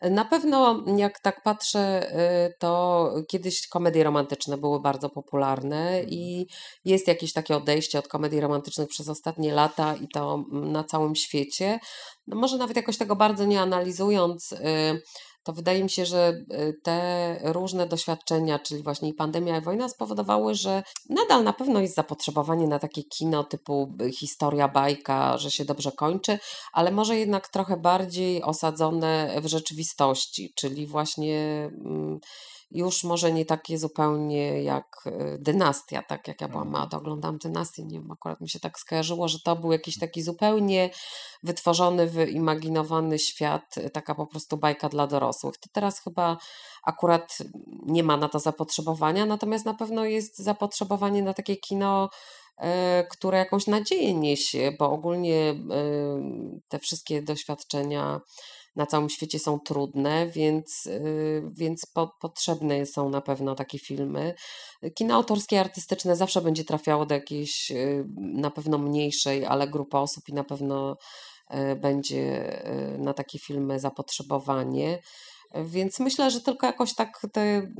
Na 0.01 0.25
pewno, 0.25 0.85
jak 0.97 1.21
tak 1.21 1.43
patrzę, 1.43 2.13
y, 2.49 2.55
to 2.59 3.11
kiedyś 3.29 3.69
komedie 3.69 4.05
romantyczne 4.05 4.59
były 4.59 4.81
bardzo 4.81 5.11
popularne 5.11 5.89
mhm. 5.89 6.09
i 6.11 6.47
jest 6.85 7.09
jakieś 7.09 7.33
takie 7.33 7.57
odejście 7.57 7.99
od 7.99 8.09
komedii 8.09 8.41
romantycznych 8.41 8.89
przez 8.89 9.09
ostatnie 9.09 9.55
lata 9.55 9.95
i 9.97 10.09
to 10.09 10.45
na 10.53 10.85
całym 10.85 11.15
świecie. 11.15 11.81
No 12.27 12.37
może 12.37 12.59
nawet 12.59 12.77
jakoś 12.77 12.99
tego 12.99 13.17
bardzo 13.17 13.45
nie 13.45 13.61
analizując, 13.61 14.53
y, 14.53 15.03
to 15.43 15.53
wydaje 15.53 15.83
mi 15.83 15.91
się, 15.91 16.07
że 16.07 16.45
y, 16.53 16.81
te 16.83 17.39
różne 17.43 17.87
doświadczenia, 17.87 18.59
czyli 18.59 18.83
właśnie 18.83 19.09
i 19.09 19.15
pandemia, 19.15 19.59
i 19.59 19.61
wojna 19.61 19.89
spowodowały, 19.89 20.55
że 20.55 20.83
nadal 21.09 21.45
na 21.45 21.53
pewno 21.53 21.81
jest 21.81 21.95
zapotrzebowanie 21.95 22.67
na 22.67 22.79
takie 22.79 23.03
kino 23.03 23.45
typu 23.45 23.95
y, 24.03 24.13
historia, 24.13 24.69
bajka, 24.69 25.39
że 25.39 25.51
się 25.51 25.65
dobrze 25.65 25.93
kończy, 25.93 26.39
ale 26.73 26.91
może 26.91 27.17
jednak 27.19 27.49
trochę 27.49 27.77
bardziej 27.77 28.43
osadzone 28.43 29.41
w 29.43 29.47
rzeczywistości, 29.47 30.53
czyli 30.57 30.87
właśnie 30.87 31.71
mm, 31.85 32.21
już 32.75 33.05
może 33.05 33.33
nie 33.33 33.45
takie 33.45 33.79
zupełnie 33.79 34.63
jak 34.63 35.05
e, 35.07 35.39
Dynastia, 35.39 36.03
tak 36.03 36.29
jak 36.29 36.41
ja 36.41 36.49
byłam 36.49 36.71
mała, 36.71 36.87
to 36.87 36.97
oglądam 36.97 37.39
Dynastię, 37.39 37.85
nie 37.85 38.01
wiem, 38.01 38.11
akurat 38.11 38.41
mi 38.41 38.49
się 38.49 38.61
tak 38.61 38.79
skojarzyło, 38.79 39.29
że 39.29 39.41
to 39.41 39.57
był 39.57 39.73
jakiś 39.73 39.99
taki 39.99 40.23
zupełnie 40.23 40.91
wytworzony, 41.43 42.07
wyimaginowany 42.07 43.19
świat, 43.19 43.79
e, 43.79 43.91
taka 43.91 44.15
po 44.15 44.27
prostu 44.27 44.57
bajka 44.57 44.89
dla 44.89 45.07
dorosłych. 45.07 45.59
To 45.59 45.69
teraz 45.73 46.01
chyba 46.01 46.39
akurat 46.83 47.39
nie 47.87 48.03
ma 48.03 48.17
na 48.17 48.29
to 48.29 48.39
zapotrzebowania, 48.39 49.27
natomiast 49.27 49.65
na 49.65 49.75
pewno 49.75 50.05
jest 50.05 50.39
zapotrzebowanie 50.39 51.23
na 51.23 51.35
takie 51.35 51.57
kino, 51.57 52.11
e, 52.59 53.05
które 53.11 53.39
jakąś 53.39 53.67
nadzieję 53.67 54.15
niesie, 54.15 54.77
bo 54.79 54.91
ogólnie 54.91 55.55
te 56.69 56.79
wszystkie 56.79 57.23
doświadczenia 57.23 58.21
na 58.77 58.87
całym 58.87 59.09
świecie 59.09 59.39
są 59.39 59.61
trudne, 59.61 60.27
więc, 60.27 60.87
y, 60.87 61.43
więc 61.53 61.87
po, 61.87 62.17
potrzebne 62.21 62.87
są 62.87 63.09
na 63.09 63.21
pewno 63.21 63.55
takie 63.55 63.79
filmy. 63.79 64.35
Kino 64.95 65.15
autorskie, 65.15 65.61
artystyczne 65.61 66.17
zawsze 66.17 66.41
będzie 66.41 66.65
trafiało 66.65 67.07
do 67.07 67.15
jakiejś 67.15 67.71
y, 67.71 68.05
na 68.17 68.51
pewno 68.51 68.79
mniejszej, 68.79 69.45
ale 69.45 69.69
grupy 69.69 69.97
osób 69.97 70.29
i 70.29 70.35
na 70.35 70.45
pewno 70.45 70.97
y, 71.55 71.77
będzie 71.77 72.53
na 72.99 73.15
takie 73.15 73.39
filmy 73.39 73.81
zapotrzebowanie. 73.81 74.99
Więc 75.65 76.01
myślę, 76.01 76.31
że 76.31 76.41
tylko 76.41 76.67
jakoś 76.67 76.95
tak 76.95 77.27
te, 77.33 77.73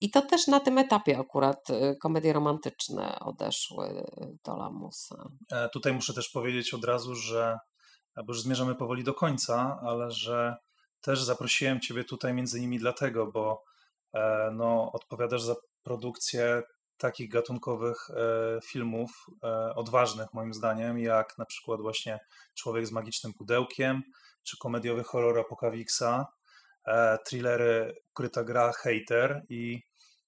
i 0.00 0.10
to 0.10 0.22
też 0.22 0.46
na 0.46 0.60
tym 0.60 0.78
etapie 0.78 1.18
akurat 1.18 1.68
komedie 2.00 2.32
romantyczne 2.32 3.18
odeszły 3.20 4.04
do 4.44 4.56
lamusa. 4.56 5.28
E, 5.52 5.68
tutaj 5.68 5.92
muszę 5.92 6.14
też 6.14 6.28
powiedzieć 6.28 6.74
od 6.74 6.84
razu, 6.84 7.14
że 7.14 7.58
bo 8.16 8.24
już 8.32 8.42
zmierzamy 8.42 8.74
powoli 8.74 9.04
do 9.04 9.14
końca, 9.14 9.80
ale 9.82 10.10
że 10.10 10.56
też 11.00 11.22
zaprosiłem 11.22 11.80
Ciebie 11.80 12.04
tutaj 12.04 12.34
między 12.34 12.58
innymi 12.58 12.78
dlatego, 12.78 13.26
bo 13.26 13.64
e, 14.14 14.50
no, 14.54 14.92
odpowiadasz 14.92 15.42
za 15.42 15.54
produkcję 15.82 16.62
takich 16.96 17.30
gatunkowych 17.30 18.10
e, 18.10 18.60
filmów, 18.64 19.26
e, 19.44 19.74
odważnych 19.74 20.34
moim 20.34 20.54
zdaniem, 20.54 20.98
jak 20.98 21.38
na 21.38 21.44
przykład 21.44 21.80
właśnie 21.80 22.20
Człowiek 22.54 22.86
z 22.86 22.92
magicznym 22.92 23.34
pudełkiem, 23.34 24.02
czy 24.42 24.56
komediowy 24.58 25.02
horror 25.02 25.38
Apokawiksa, 25.38 26.26
thrillery 27.26 27.94
Ukryta 28.10 28.44
gra, 28.44 28.72
Hater 28.72 29.42
i 29.48 29.82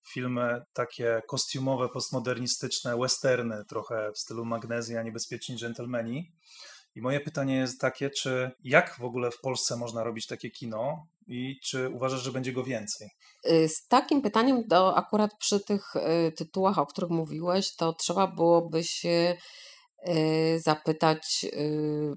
filmy 0.09 0.63
takie 0.73 1.23
kostiumowe, 1.29 1.89
postmodernistyczne, 1.89 2.97
westerny, 2.97 3.65
trochę 3.65 4.13
w 4.13 4.19
stylu 4.19 4.45
Magnezja, 4.45 5.03
Niebezpieczni 5.03 5.57
Gentlemani. 5.61 6.33
I 6.95 7.01
moje 7.03 7.21
pytanie 7.21 7.57
jest 7.57 7.81
takie, 7.81 8.11
czy 8.11 8.51
jak 8.65 8.97
w 8.99 9.05
ogóle 9.05 9.31
w 9.31 9.41
Polsce 9.41 9.77
można 9.77 10.05
robić 10.05 10.27
takie 10.27 10.51
kino 10.51 11.07
i 11.27 11.61
czy 11.65 11.89
uważasz, 11.89 12.23
że 12.23 12.33
będzie 12.33 12.53
go 12.53 12.65
więcej? 12.65 13.09
Y, 13.51 13.69
z 13.69 13.87
takim 13.87 14.23
pytaniem, 14.23 14.69
to 14.69 14.97
akurat 14.97 15.31
przy 15.39 15.61
tych 15.61 15.97
y, 15.97 16.33
tytułach, 16.33 16.79
o 16.79 16.87
których 16.87 17.11
mówiłeś, 17.11 17.77
to 17.77 17.93
trzeba 17.93 18.27
byłoby 18.27 18.85
się 18.85 19.37
y, 20.09 20.61
zapytać 20.61 21.47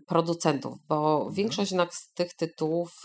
producentów, 0.08 0.74
bo 0.88 1.18
mhm. 1.18 1.34
większość 1.34 1.72
jednak 1.72 1.94
z 1.94 2.14
tych 2.14 2.34
tytułów 2.34 3.02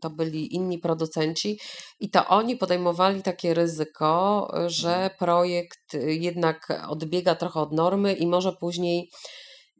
to 0.00 0.10
byli 0.10 0.54
inni 0.54 0.78
producenci 0.78 1.60
i 2.00 2.10
to 2.10 2.26
oni 2.26 2.56
podejmowali 2.56 3.22
takie 3.22 3.54
ryzyko, 3.54 4.48
że 4.66 4.94
mhm. 4.94 5.10
projekt 5.18 5.96
jednak 6.06 6.82
odbiega 6.88 7.34
trochę 7.34 7.60
od 7.60 7.72
normy 7.72 8.12
i 8.12 8.26
może 8.26 8.52
później 8.52 9.10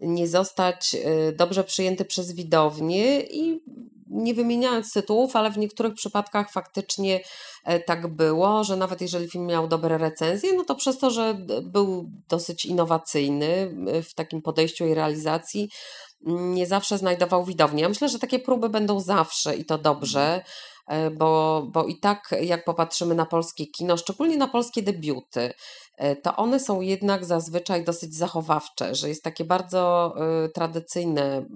nie 0.01 0.29
zostać 0.29 0.95
y, 0.95 1.33
dobrze 1.33 1.65
przyjęty 1.65 2.05
przez 2.05 2.33
widownię 2.33 3.21
i 3.21 3.61
nie 4.07 4.35
wymieniając 4.35 4.93
tytułów, 4.93 5.37
ale 5.37 5.51
w 5.51 5.59
niektórych 5.59 5.95
przypadkach 5.95 6.53
faktycznie 6.53 7.21
e, 7.65 7.81
tak 7.81 8.07
było, 8.07 8.65
że 8.65 8.77
nawet 8.77 9.01
jeżeli 9.01 9.31
film 9.31 9.47
miał 9.47 9.69
dobre 9.69 9.99
recenzje, 9.99 10.55
no 10.55 10.65
to 10.65 10.75
przez 10.75 10.99
to, 10.99 11.11
że 11.11 11.39
był 11.63 12.11
dosyć 12.29 12.65
innowacyjny 12.65 13.77
w 14.03 14.15
takim 14.15 14.43
podejściu 14.43 14.87
i 14.87 14.95
realizacji, 14.95 15.69
nie 16.27 16.67
zawsze 16.67 16.99
znajdował 16.99 17.45
widownię. 17.45 17.83
Ja 17.83 17.89
myślę, 17.89 18.09
że 18.09 18.19
takie 18.19 18.39
próby 18.39 18.69
będą 18.69 19.01
zawsze 19.01 19.57
i 19.57 19.65
to 19.65 19.79
dobrze, 19.79 20.21
e, 20.21 20.45
bo, 21.13 21.63
bo 21.73 21.85
i 21.85 21.97
tak 21.97 22.35
jak 22.41 22.65
popatrzymy 22.65 23.15
na 23.15 23.27
polskie 23.27 23.67
kino, 23.67 23.97
szczególnie 23.97 24.37
na 24.37 24.49
polskie 24.49 24.83
debiuty, 24.83 25.55
E, 25.97 26.17
to 26.17 26.37
one 26.37 26.61
są 26.61 26.81
jednak 26.81 27.25
zazwyczaj 27.25 27.85
dosyć 27.85 28.15
zachowawcze, 28.15 28.95
że 28.95 29.09
jest 29.09 29.25
takie 29.25 29.45
bardzo 29.45 30.15
y, 30.45 30.49
tradycyjne 30.49 31.47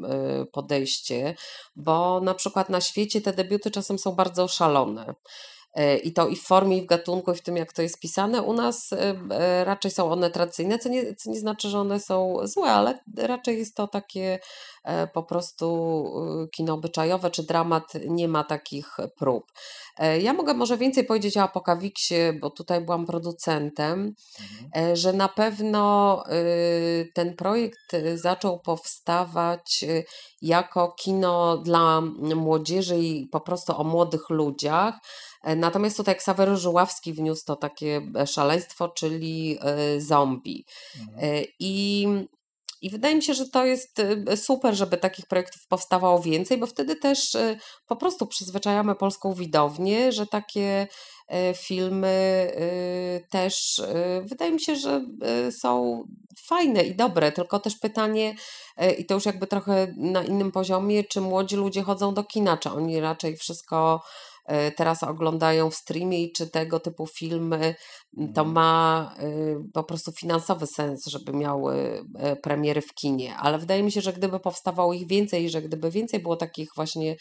y, 0.43 0.47
podejście, 0.47 1.35
bo 1.77 2.21
na 2.21 2.35
przykład 2.35 2.69
na 2.69 2.81
świecie 2.81 3.21
te 3.21 3.33
debiuty 3.33 3.71
czasem 3.71 3.99
są 3.99 4.13
bardzo 4.13 4.49
szalone. 4.49 5.15
E, 5.79 5.97
I 5.97 6.13
to 6.13 6.29
i 6.29 6.37
w 6.37 6.43
formie, 6.43 6.79
i 6.79 6.83
w 6.83 6.87
gatunku, 6.87 7.33
i 7.33 7.35
w 7.35 7.43
tym, 7.43 7.57
jak 7.57 7.73
to 7.73 7.83
jest 7.83 8.01
pisane. 8.01 8.43
U 8.43 8.53
nas 8.53 8.91
raczej 9.65 9.91
są 9.91 10.11
one 10.11 10.31
tradycyjne, 10.31 10.79
co 10.79 10.89
nie, 10.89 11.15
co 11.15 11.31
nie 11.31 11.41
znaczy, 11.41 11.69
że 11.69 11.81
one 11.81 12.01
są 12.01 12.37
złe, 12.45 12.71
ale 12.71 12.99
raczej 13.17 13.59
jest 13.59 13.75
to 13.75 13.89
takie 13.89 14.39
po 15.13 15.23
prostu 15.23 15.69
kino 16.53 16.75
obyczajowe, 16.75 17.31
czy 17.31 17.43
dramat 17.43 17.93
nie 18.09 18.29
ma 18.29 18.45
takich 18.45 18.97
prób. 19.19 19.53
E, 19.99 20.21
ja 20.21 20.33
mogę 20.33 20.55
może 20.55 20.77
więcej 20.77 21.05
powiedzieć 21.05 21.37
o 21.37 21.43
Apokawiksie, 21.43 22.15
bo 22.41 22.51
tutaj 22.51 22.81
byłam 22.81 23.07
producentem, 23.07 24.15
mhm. 24.41 24.91
E, 24.93 24.97
że 24.97 25.13
na 25.13 25.29
pewno 25.29 26.25
ten 27.15 27.37
projekt 27.37 27.93
zaczął 28.15 28.61
powstawać 28.61 29.85
jako 30.43 30.95
kino 30.99 31.57
dla 31.57 32.01
młodzieży 32.37 32.99
i 32.99 33.27
po 33.27 33.41
prostu 33.41 33.81
o 33.81 33.85
młodych 33.85 34.31
ludziach. 34.31 34.95
E, 35.43 35.57
natomiast 35.57 35.97
tutaj 35.97 36.17
Ksawery 36.17 36.57
Żuławski 36.57 37.13
wniósł 37.13 37.45
to 37.47 37.57
takie 37.57 38.01
szaleństwo, 38.27 38.89
czyli 38.89 39.59
zombie. 39.99 40.65
Mhm. 41.01 41.45
I 41.59 42.07
i 42.83 42.91
wydaje 42.91 43.15
mi 43.15 43.23
się, 43.23 43.35
że 43.35 43.49
to 43.49 43.65
jest 43.65 43.99
y, 44.33 44.37
super, 44.37 44.75
żeby 44.75 44.97
takich 44.97 45.27
projektów 45.27 45.67
powstawało 45.67 46.23
więcej, 46.23 46.59
bo 46.59 46.67
wtedy 46.67 46.97
też 46.97 47.35
y, 47.35 47.59
po 47.87 47.97
prostu 47.97 48.27
przyzwyczajamy 48.27 48.95
polską 48.95 49.35
widownię, 49.35 50.13
że 50.13 50.27
takie 50.27 50.87
y, 51.51 51.55
filmy 51.55 52.53
też 53.31 53.83
wydaje 54.23 54.53
mi 54.53 54.61
się, 54.61 54.77
że 54.77 55.05
są 55.51 56.03
fajne 56.47 56.83
i 56.83 56.95
dobre, 56.95 57.33
tylko 57.33 57.59
też 57.59 57.77
pytanie, 57.77 58.35
i 58.99 59.07
to 59.07 59.15
już 59.15 59.27
jakby 59.27 59.47
trochę 59.47 59.95
na 59.97 60.25
innym 60.25 60.53
poziomie, 60.53 61.05
czy 61.05 61.21
młodzi 61.21 61.57
ludzie 61.57 61.83
chodzą 61.83 62.15
do 62.15 62.25
kina, 62.25 62.57
czy 62.57 62.71
oni 62.71 63.01
raczej 63.01 63.37
wszystko 63.37 64.03
teraz 64.77 65.03
oglądają 65.03 65.71
w 65.71 65.75
streamie 65.75 66.23
i 66.23 66.33
czy 66.33 66.51
tego 66.51 66.81
typu 66.81 67.07
filmy 67.07 67.75
to 68.35 68.41
Mhm. 68.41 68.53
ma 68.53 69.15
y, 69.23 69.57
po 69.75 69.85
prostu 69.85 70.13
finansowy 70.13 70.67
sens, 70.67 71.07
żeby 71.07 71.33
miały 71.33 72.05
e, 72.19 72.37
premiery 72.37 72.81
w 72.81 72.95
kinie. 72.95 73.37
Ale 73.37 73.59
wydaje 73.59 73.83
mi 73.83 73.93
się, 73.93 74.01
że 74.01 74.13
gdyby 74.13 74.41
powstawało 74.41 74.93
ich 74.93 75.07
więcej, 75.09 75.51
że 75.51 75.63
gdyby 75.63 75.91
więcej 75.91 76.21
było 76.21 76.37
takich 76.37 76.69
właśnie 76.77 77.17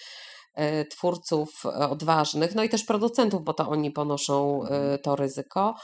e, 0.55 0.85
twórców 0.85 1.49
odważnych, 1.65 2.55
no 2.55 2.63
i 2.63 2.69
też 2.69 2.83
producentów, 2.83 3.43
bo 3.43 3.53
to 3.53 3.69
oni 3.69 3.91
ponoszą 3.91 4.61
Mhm. 4.61 4.99
to 5.03 5.15
ryzyko, 5.15 5.75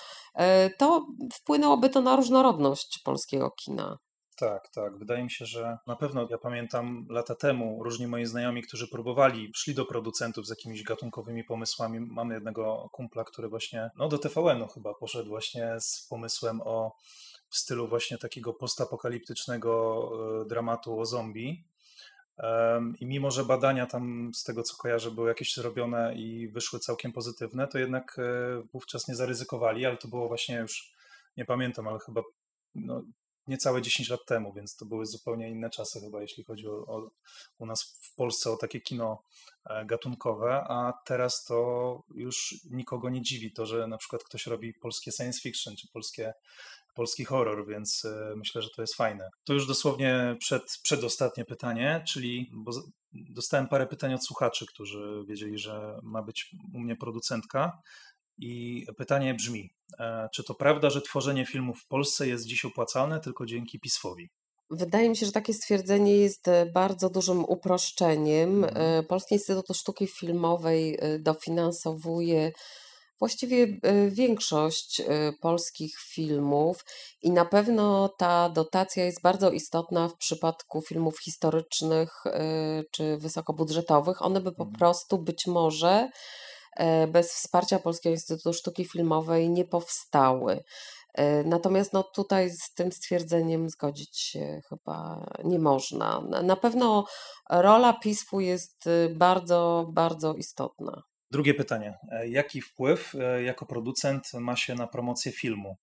to 0.77 1.05
wpłynęłoby 1.33 1.89
to 1.89 2.01
na 2.01 2.15
różnorodność 2.15 2.99
polskiego 3.05 3.51
kina. 3.65 3.97
Tak, 4.43 4.69
tak. 4.69 4.97
Wydaje 4.97 5.23
mi 5.23 5.31
się, 5.31 5.45
że 5.45 5.77
na 5.87 5.95
pewno 5.95 6.27
ja 6.29 6.37
pamiętam 6.37 7.05
lata 7.09 7.35
temu 7.35 7.83
różni 7.83 8.07
moi 8.07 8.25
znajomi, 8.25 8.61
którzy 8.61 8.87
próbowali, 8.87 9.51
szli 9.55 9.75
do 9.75 9.85
producentów 9.85 10.47
z 10.47 10.49
jakimiś 10.49 10.83
gatunkowymi 10.83 11.43
pomysłami. 11.43 11.99
Mamy 11.99 12.33
jednego 12.33 12.89
kumpla, 12.91 13.23
który 13.23 13.47
właśnie 13.47 13.91
no, 13.97 14.07
do 14.07 14.17
TVN-u 14.17 14.67
chyba 14.67 14.93
poszedł 14.93 15.29
właśnie 15.29 15.75
z 15.79 16.07
pomysłem 16.09 16.61
o 16.61 16.95
w 17.49 17.57
stylu 17.57 17.87
właśnie 17.87 18.17
takiego 18.17 18.53
postapokaliptycznego 18.53 20.09
e, 20.41 20.45
dramatu 20.45 20.99
o 20.99 21.05
zombie. 21.05 21.63
I 22.99 23.05
mimo, 23.05 23.31
że 23.31 23.45
badania 23.45 23.85
tam 23.85 24.31
z 24.33 24.43
tego 24.43 24.63
co 24.63 24.77
kojarzę 24.77 25.11
były 25.11 25.29
jakieś 25.29 25.55
zrobione 25.55 26.15
i 26.15 26.47
wyszły 26.47 26.79
całkiem 26.79 27.11
pozytywne, 27.11 27.67
to 27.67 27.77
jednak 27.79 28.19
e, 28.19 28.23
wówczas 28.73 29.07
nie 29.07 29.15
zaryzykowali, 29.15 29.85
ale 29.85 29.97
to 29.97 30.07
było 30.07 30.27
właśnie 30.27 30.55
już, 30.55 30.93
nie 31.37 31.45
pamiętam, 31.45 31.87
ale 31.87 31.99
chyba 31.99 32.21
no, 32.75 33.03
niecałe 33.47 33.81
10 33.81 34.09
lat 34.09 34.25
temu, 34.27 34.53
więc 34.53 34.75
to 34.75 34.85
były 34.85 35.05
zupełnie 35.05 35.49
inne 35.49 35.69
czasy 35.69 35.99
chyba, 36.01 36.21
jeśli 36.21 36.43
chodzi 36.43 36.67
o, 36.67 36.71
o, 36.71 37.11
u 37.57 37.65
nas 37.65 37.83
w 37.83 38.15
Polsce 38.15 38.51
o 38.51 38.57
takie 38.57 38.81
kino 38.81 39.23
e, 39.69 39.85
gatunkowe, 39.85 40.63
a 40.69 40.93
teraz 41.05 41.43
to 41.43 41.99
już 42.15 42.55
nikogo 42.71 43.09
nie 43.09 43.21
dziwi 43.21 43.53
to, 43.53 43.65
że 43.65 43.87
na 43.87 43.97
przykład 43.97 44.23
ktoś 44.23 44.47
robi 44.47 44.73
polskie 44.73 45.11
science 45.11 45.41
fiction 45.41 45.75
czy 45.75 45.87
polskie, 45.93 46.33
polski 46.95 47.25
horror, 47.25 47.67
więc 47.67 48.05
e, 48.05 48.33
myślę, 48.35 48.61
że 48.61 48.69
to 48.75 48.81
jest 48.81 48.95
fajne. 48.95 49.29
To 49.43 49.53
już 49.53 49.67
dosłownie 49.67 50.35
przed, 50.39 50.63
przedostatnie 50.83 51.45
pytanie, 51.45 52.03
czyli 52.07 52.49
bo 52.53 52.71
dostałem 53.13 53.67
parę 53.67 53.87
pytań 53.87 54.13
od 54.13 54.25
słuchaczy, 54.25 54.65
którzy 54.65 55.23
wiedzieli, 55.27 55.57
że 55.57 55.99
ma 56.03 56.23
być 56.23 56.55
u 56.73 56.79
mnie 56.79 56.95
producentka 56.95 57.81
i 58.37 58.85
pytanie 58.97 59.33
brzmi, 59.33 59.69
e, 59.99 60.29
czy 60.33 60.43
to 60.43 60.53
prawda, 60.55 60.89
że 60.89 61.01
tworzenie 61.01 61.45
filmów 61.45 61.79
w 61.79 61.87
Polsce 61.87 62.27
jest 62.27 62.45
dziś 62.45 62.65
opłacalne 62.65 63.19
tylko 63.19 63.45
dzięki 63.45 63.79
PiSowi? 63.79 64.29
Wydaje 64.69 65.09
mi 65.09 65.17
się, 65.17 65.25
że 65.25 65.31
takie 65.31 65.53
stwierdzenie 65.53 66.17
jest 66.17 66.47
e, 66.47 66.65
bardzo 66.65 67.09
dużym 67.09 67.45
uproszczeniem. 67.45 68.63
Mhm. 68.63 68.99
E, 68.99 69.03
Polski 69.03 69.35
Instytut 69.35 69.77
Sztuki 69.77 70.07
Filmowej 70.07 70.99
dofinansowuje 71.19 72.51
właściwie 73.19 73.67
większość 74.09 75.01
polskich 75.41 75.95
filmów 75.99 76.85
i 77.21 77.31
na 77.31 77.45
pewno 77.45 78.09
ta 78.09 78.49
dotacja 78.49 79.05
jest 79.05 79.21
bardzo 79.21 79.51
istotna 79.51 80.09
w 80.09 80.17
przypadku 80.17 80.81
filmów 80.81 81.19
historycznych 81.19 82.23
czy 82.91 83.17
wysokobudżetowych. 83.17 84.21
One 84.21 84.41
by 84.41 84.51
po 84.51 84.63
Mhm. 84.63 84.79
prostu 84.79 85.17
być 85.17 85.47
może 85.47 86.09
bez 87.07 87.33
wsparcia 87.33 87.79
Polskiego 87.79 88.13
Instytutu 88.13 88.53
Sztuki 88.53 88.85
Filmowej 88.85 89.49
nie 89.49 89.65
powstały. 89.65 90.63
E, 91.13 91.43
natomiast 91.43 91.93
no, 91.93 92.03
tutaj 92.03 92.49
z 92.49 92.73
tym 92.73 92.91
stwierdzeniem 92.91 93.69
zgodzić 93.69 94.19
się 94.19 94.61
chyba 94.69 95.25
nie 95.43 95.59
można. 95.59 96.21
Na 96.43 96.55
pewno 96.55 97.05
rola 97.49 97.93
PISF-u 97.93 98.39
jest 98.39 98.87
y, 98.87 99.15
bardzo, 99.15 99.89
bardzo 99.93 100.33
istotna. 100.33 101.03
Drugie 101.31 101.53
pytanie. 101.53 101.97
E, 102.11 102.29
jaki 102.29 102.61
wpływ 102.61 103.13
jako 103.43 103.65
producent 103.65 104.33
ma 104.33 104.55
się 104.55 104.75
na 104.75 104.87
promocję 104.87 105.31
filmu? 105.31 105.77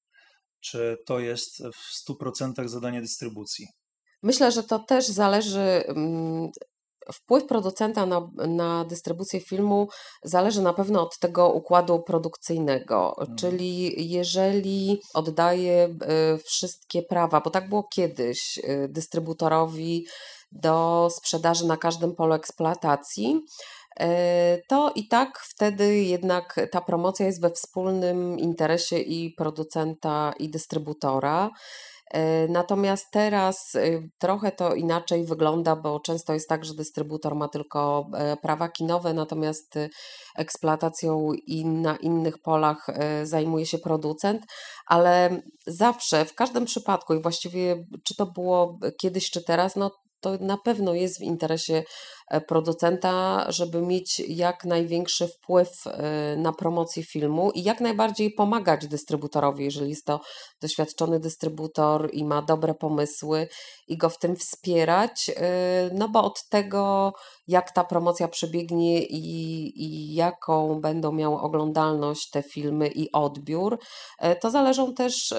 Czy 0.61 0.97
to 1.07 1.21
jest 1.21 1.63
w 1.63 2.11
100% 2.11 2.69
zadanie 2.69 3.01
dystrybucji? 3.01 3.67
Myślę, 4.23 4.53
że 4.53 4.63
to 4.63 4.79
też 4.79 5.07
zależy 5.07 5.85
mm, 5.87 6.51
Wpływ 7.13 7.47
producenta 7.47 8.07
na, 8.07 8.31
na 8.49 8.85
dystrybucję 8.85 9.41
filmu 9.41 9.89
zależy 10.25 10.63
na 10.63 10.73
pewno 10.73 11.03
od 11.03 11.19
tego 11.19 11.49
układu 11.49 12.03
produkcyjnego, 12.03 13.15
Mhm. 13.21 13.39
czyli 13.39 13.93
jeżeli 14.11 15.01
oddaje 15.15 15.85
e, 15.85 16.39
wszystkie 16.39 17.03
prawa, 17.03 17.41
bo 17.41 17.51
tak 17.51 17.69
było 17.69 17.83
kiedyś, 17.95 18.59
e, 18.65 18.89
dystrybutorowi 18.89 20.07
do 20.53 21.09
sprzedaży 21.11 21.67
na 21.67 21.77
każdym 21.77 22.15
polu 22.15 22.35
eksploatacji, 22.35 23.41
e, 24.01 24.59
to 24.69 24.93
i 24.95 25.09
tak 25.09 25.39
wtedy 25.39 25.97
jednak 25.97 26.69
ta 26.73 26.81
promocja 26.81 27.27
jest 27.27 27.41
we 27.41 27.51
wspólnym 27.51 28.39
interesie 28.39 28.99
i 28.99 29.35
producenta, 29.35 30.33
i 30.39 30.51
dystrybutora. 30.51 31.51
E, 32.11 32.49
natomiast 32.49 33.11
teraz 33.11 33.75
y, 33.75 34.11
trochę 34.19 34.53
to 34.53 34.75
inaczej 34.75 35.25
wygląda, 35.25 35.77
bo 35.77 36.01
często 36.01 36.35
jest 36.35 36.49
tak, 36.49 36.65
że 36.65 36.75
dystrybutor 36.75 37.35
ma 37.35 37.49
tylko 37.49 38.07
e, 38.15 38.37
prawa 38.37 38.69
kinowe, 38.69 39.15
natomiast 39.15 39.77
y, 39.77 39.91
eksploatacją 40.37 41.33
i 41.47 41.65
na 41.65 41.97
innych 41.97 42.39
polach 42.39 42.87
e, 42.89 43.27
zajmuje 43.27 43.67
się 43.67 43.79
producent, 43.79 44.43
ale 44.87 45.43
zawsze, 45.67 46.25
w 46.25 46.35
każdym 46.35 46.65
przypadku 46.65 47.15
i 47.15 47.23
właściwie 47.23 47.85
czy 48.05 48.15
to 48.17 48.27
było 48.27 48.79
kiedyś, 49.01 49.31
czy 49.31 49.45
teraz, 49.45 49.77
no 49.77 49.91
to 50.21 50.37
na 50.41 50.57
pewno 50.57 50.95
jest 50.95 51.19
w 51.19 51.23
interesie 51.23 51.75
e, 51.75 51.85
producenta, 52.47 53.47
żeby 53.49 53.83
mieć 53.83 54.21
jak 54.29 54.65
największy 54.65 55.29
wpływ 55.29 55.87
e, 55.87 56.37
na 56.37 56.53
promocję 56.53 57.03
filmu 57.03 57.51
i 57.51 57.63
jak 57.63 57.81
najbardziej 57.81 58.31
pomagać 58.31 58.89
dystrybutorowi, 58.89 59.65
jeżeli 59.65 59.91
jest 59.91 60.05
to 60.05 60.21
doświadczony 60.61 61.21
dystrybutor 61.21 62.09
i 62.13 62.25
ma 62.25 62.43
dobre 62.43 62.75
pomysły 62.75 63.49
i 63.89 63.97
go 63.97 64.09
w 64.09 64.19
tym 64.19 64.37
wspierać, 64.37 65.31
e, 65.37 65.91
no 65.95 66.09
bo 66.09 66.25
od 66.25 66.49
tego, 66.49 67.13
jak 67.47 67.73
ta 67.73 67.85
promocja 67.85 68.29
przebiegnie 68.29 69.03
i, 69.03 69.73
i 69.85 70.15
jaką 70.15 70.81
będą 70.81 71.13
miały 71.13 71.41
oglądalność 71.41 72.31
te 72.31 72.43
filmy 72.43 72.89
i 72.89 73.13
odbiór, 73.13 73.79
to 74.41 74.51
zależą 74.51 74.95
też 74.95 75.35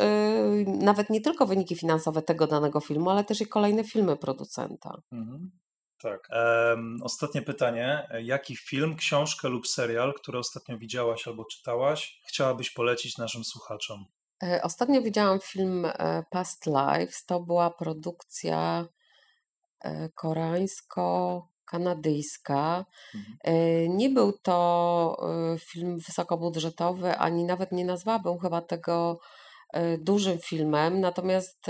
nawet 0.65 1.09
nie 1.09 1.21
tylko 1.21 1.45
wyniki 1.45 1.75
finansowe 1.75 2.21
tego 2.21 2.47
danego 2.47 2.79
filmu, 2.79 3.09
ale 3.09 3.23
też 3.23 3.41
i 3.41 3.47
kolejne 3.47 3.83
filmy 3.83 4.17
producenta. 4.17 5.01
Mhm. 5.11 5.51
Tak. 6.01 6.29
ostatnie 7.03 7.41
pytanie. 7.41 8.07
Jaki 8.21 8.55
film, 8.55 8.95
książkę 8.95 9.49
lub 9.49 9.67
serial, 9.67 10.13
który 10.13 10.37
ostatnio 10.37 10.77
widziałaś 10.77 11.27
albo 11.27 11.45
czytałaś, 11.45 12.21
chciałabyś 12.27 12.69
polecić 12.69 13.17
naszym 13.17 13.43
słuchaczom? 13.43 14.05
E, 14.43 14.61
ostatnio 14.63 15.01
widziałam 15.01 15.39
film 15.39 15.85
e, 15.85 16.23
Past 16.29 16.65
Lives. 16.65 17.25
To 17.25 17.39
była 17.39 17.69
produkcja 17.69 18.85
e, 19.79 20.09
koreańsko-kanadyjska. 20.09 22.85
Mhm. 23.15 23.37
Nie 23.97 24.09
był 24.09 24.31
to 24.31 25.27
film 25.59 25.99
wysokobudżetowy, 25.99 27.17
ani 27.17 27.43
nawet 27.43 27.71
nie 27.71 27.85
nazwałabym 27.85 28.39
chyba 28.39 28.61
tego 28.61 29.19
dużym 29.97 30.39
filmem, 30.39 30.99
natomiast 30.99 31.65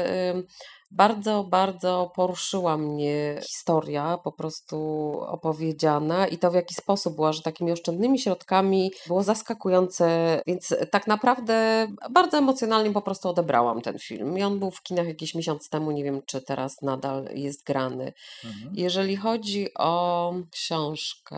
bardzo, 0.92 1.44
bardzo 1.44 2.12
poruszyła 2.16 2.78
mnie 2.78 3.40
historia 3.48 4.18
po 4.24 4.32
prostu 4.32 4.78
opowiedziana 5.22 6.28
i 6.28 6.38
to 6.38 6.52
w 6.52 6.56
jaki 6.56 6.76
sposób 6.76 7.16
była, 7.16 7.34
że 7.34 7.42
takimi 7.42 7.72
oszczędnymi 7.72 8.20
środkami 8.20 8.92
było 9.08 9.24
zaskakujące, 9.24 10.42
więc 10.48 10.76
tak 10.92 11.08
naprawdę 11.08 11.88
bardzo 12.10 12.38
emocjonalnie 12.38 12.92
po 12.92 13.02
prostu 13.02 13.30
odebrałam 13.30 13.82
ten 13.82 14.00
film. 14.00 14.38
I 14.38 14.44
on 14.44 14.60
był 14.60 14.72
w 14.72 14.84
kinach 14.84 15.08
jakiś 15.08 15.36
miesiąc 15.36 15.70
temu, 15.70 15.92
nie 15.92 16.04
wiem 16.04 16.22
czy 16.26 16.42
teraz 16.42 16.82
nadal 16.82 17.30
jest 17.34 17.66
grany. 17.66 18.14
Mhm. 18.46 18.74
Jeżeli 18.76 19.16
chodzi 19.16 19.74
o 19.80 20.34
książkę, 20.52 21.38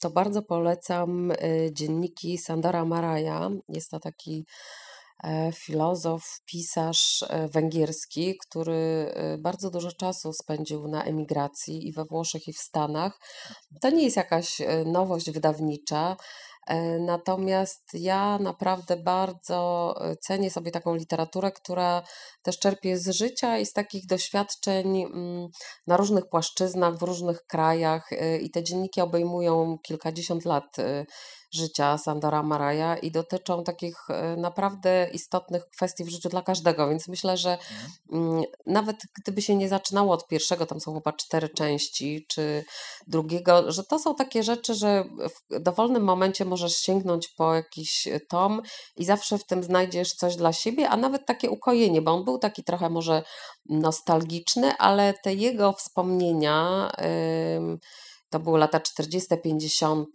to 0.00 0.10
bardzo 0.10 0.42
polecam 0.42 1.30
y, 1.30 1.70
dzienniki 1.72 2.38
Sandora 2.38 2.84
Maraja. 2.84 3.50
Jest 3.68 3.90
to 3.90 4.00
taki 4.00 4.46
filozof, 5.54 6.40
pisarz 6.44 7.24
e, 7.28 7.48
węgierski, 7.48 8.38
który 8.38 9.12
e, 9.14 9.38
bardzo 9.38 9.70
dużo 9.70 9.92
czasu 9.92 10.32
spędził 10.32 10.88
na 10.88 11.04
emigracji 11.04 11.88
i 11.88 11.92
we 11.92 12.04
Włoszech, 12.04 12.48
i 12.48 12.52
w 12.52 12.58
Stanach. 12.58 13.18
To 13.80 13.90
nie 13.90 14.04
jest 14.04 14.16
jakaś 14.16 14.60
e, 14.60 14.84
nowość 14.84 15.30
wydawnicza. 15.30 16.16
E, 16.66 16.98
Natomiast 16.98 17.82
ja 17.94 18.38
naprawdę 18.38 18.96
bardzo 18.96 19.94
e, 20.00 20.16
cenię 20.16 20.50
sobie 20.50 20.70
taką 20.70 20.94
literaturę, 20.94 21.52
która 21.52 22.02
też 22.42 22.58
czerpie 22.58 22.98
z 22.98 23.08
życia 23.08 23.58
i 23.58 23.66
z 23.66 23.72
takich 23.72 24.06
doświadczeń 24.06 25.02
mm, 25.02 25.48
na 25.86 25.96
różnych 25.96 26.28
płaszczyznach, 26.28 26.98
w 26.98 27.02
różnych 27.02 27.46
krajach. 27.46 28.12
e, 28.12 28.38
I 28.38 28.50
te 28.50 28.62
dzienniki 28.62 29.00
obejmują 29.00 29.78
kilkadziesiąt 29.78 30.44
lat 30.44 30.78
e, 30.78 31.04
życia 31.52 31.98
Sandora 31.98 32.42
Maraja 32.42 32.96
i 32.96 33.10
dotyczą 33.10 33.64
takich 33.64 34.10
e, 34.10 34.36
naprawdę 34.36 35.10
istotnych 35.12 35.68
kwestii 35.68 36.04
w 36.04 36.08
życiu 36.08 36.28
dla 36.28 36.42
każdego. 36.42 36.88
Więc 36.88 37.08
myślę, 37.08 37.36
że 37.36 37.58
mm, 38.12 38.42
nawet 38.66 38.96
gdyby 39.22 39.42
się 39.42 39.56
nie 39.56 39.68
zaczynało 39.68 40.14
od 40.14 40.26
pierwszego, 40.26 40.66
tam 40.66 40.80
są 40.80 40.94
chyba 40.94 41.12
cztery 41.12 41.48
części, 41.48 42.26
czy 42.28 42.64
drugiego, 43.06 43.72
że 43.72 43.84
to 43.84 43.98
są 43.98 44.14
takie 44.14 44.42
rzeczy, 44.42 44.74
że 44.74 45.04
w 45.50 45.60
dowolnym 45.60 46.04
momencie 46.04 46.44
możesz 46.44 46.76
sięgnąć 46.76 47.28
po 47.28 47.54
jakiś 47.54 48.08
tom 48.28 48.62
i 48.96 49.04
zawsze 49.04 49.38
w 49.38 49.46
tym 49.46 49.62
znajdziesz 49.62 50.14
coś 50.14 50.36
dla 50.36 50.52
siebie, 50.52 50.88
a 50.88 50.96
nawet 50.96 51.26
takie 51.26 51.50
ukojenie, 51.50 52.02
bo 52.02 52.12
on 52.12 52.24
był 52.24 52.38
taki 52.38 52.64
trochę 52.64 52.90
może 52.90 53.22
nostalgiczny, 53.68 54.76
ale 54.76 55.14
te 55.14 55.34
jego 55.34 55.72
wspomnienia, 55.72 56.90
ym, 57.56 57.78
to 58.30 58.40
były 58.40 58.58
lata 58.58 58.80
40., 58.80 59.28
50., 59.42 60.08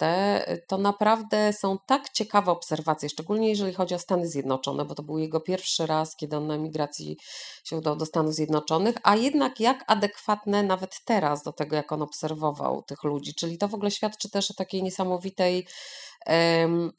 to 0.68 0.78
naprawdę 0.78 1.54
są 1.54 1.78
tak 1.86 2.10
ciekawe 2.10 2.52
obserwacje, 2.52 3.10
szczególnie 3.10 3.50
jeżeli 3.50 3.74
chodzi 3.74 3.96
o 3.96 4.00
Stany 4.00 4.28
Zjednoczone, 4.28 4.86
bo 4.86 4.96
to 4.96 5.04
był 5.04 5.18
jego 5.18 5.40
pierwszy 5.40 5.86
raz, 5.86 6.16
kiedy 6.16 6.38
on 6.38 6.48
na 6.48 6.56
emigracji 6.56 7.18
się 7.64 7.78
udał 7.78 7.96
do 7.96 8.06
Stanów 8.06 8.34
Zjednoczonych, 8.34 8.96
a 9.04 9.16
jednak 9.16 9.60
jak 9.60 9.84
adekwatne 9.88 10.64
nawet 10.64 11.02
teraz 11.06 11.44
do 11.44 11.54
tego, 11.54 11.76
jak 11.76 11.92
on 11.92 12.02
obserwował 12.02 12.84
tych 12.84 13.04
ludzi. 13.04 13.34
Czyli 13.34 13.58
to 13.58 13.68
w 13.68 13.74
ogóle 13.74 13.92
świadczy 13.92 14.30
też 14.30 14.52
o 14.52 14.54
takiej 14.54 14.84
niesamowitej 14.84 15.68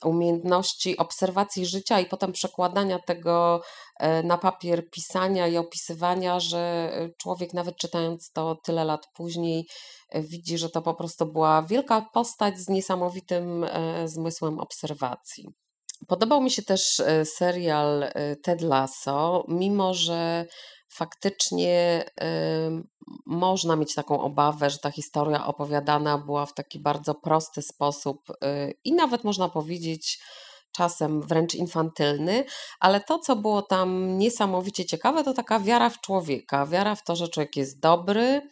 umiejętności 0.04 0.96
obserwacji 0.96 1.66
życia 1.66 2.00
i 2.00 2.06
potem 2.06 2.32
przekładania 2.32 2.98
tego 2.98 3.62
e, 3.98 4.22
na 4.22 4.38
papier, 4.38 4.90
pisania 4.90 5.48
i 5.48 5.56
opisywania, 5.56 6.40
że 6.40 6.58
e, 6.92 7.08
człowiek 7.18 7.54
nawet 7.54 7.76
czytając 7.76 8.30
to 8.32 8.56
tyle 8.64 8.84
lat 8.84 9.06
później 9.14 9.66
e, 10.10 10.22
widzi, 10.22 10.58
że 10.58 10.70
to 10.70 10.82
po 10.82 10.94
prostu 10.94 11.26
była 11.26 11.62
wielka 11.62 12.06
postać 12.12 12.58
z 12.58 12.68
niesamowitym 12.68 13.66
zmysłem 14.04 14.60
obserwacji. 14.60 15.48
Podobał 16.08 16.42
mi 16.42 16.50
się 16.50 16.62
też 16.62 17.02
serial 17.24 18.04
Ted 18.42 18.60
Lasso, 18.60 19.44
mimo 19.48 19.94
że 19.94 20.46
faktycznie 20.96 22.04
można 23.26 23.76
mieć 23.76 23.94
taką 23.94 24.20
obawę, 24.20 24.70
że 24.70 24.78
ta 24.78 24.90
historia 24.90 25.46
opowiadana 25.46 26.18
była 26.18 26.46
w 26.46 26.54
taki 26.54 26.78
bardzo 26.78 27.14
prosty 27.14 27.62
sposób 27.62 28.32
e, 28.42 28.70
i 28.84 28.92
nawet 28.92 29.24
można 29.24 29.48
powiedzieć 29.48 30.20
czasem 30.72 31.22
wręcz 31.22 31.54
infantylny, 31.54 32.44
ale 32.80 33.00
to, 33.00 33.18
co 33.18 33.36
było 33.36 33.62
tam 33.62 34.18
niesamowicie 34.18 34.84
ciekawe, 34.84 35.24
to 35.24 35.34
taka 35.34 35.60
wiara 35.60 35.90
w 35.90 36.00
człowieka, 36.00 36.66
wiara 36.66 36.94
w 36.94 37.04
to, 37.04 37.16
że 37.16 37.28
człowiek 37.28 37.56
jest 37.56 37.80
dobry, 37.80 38.42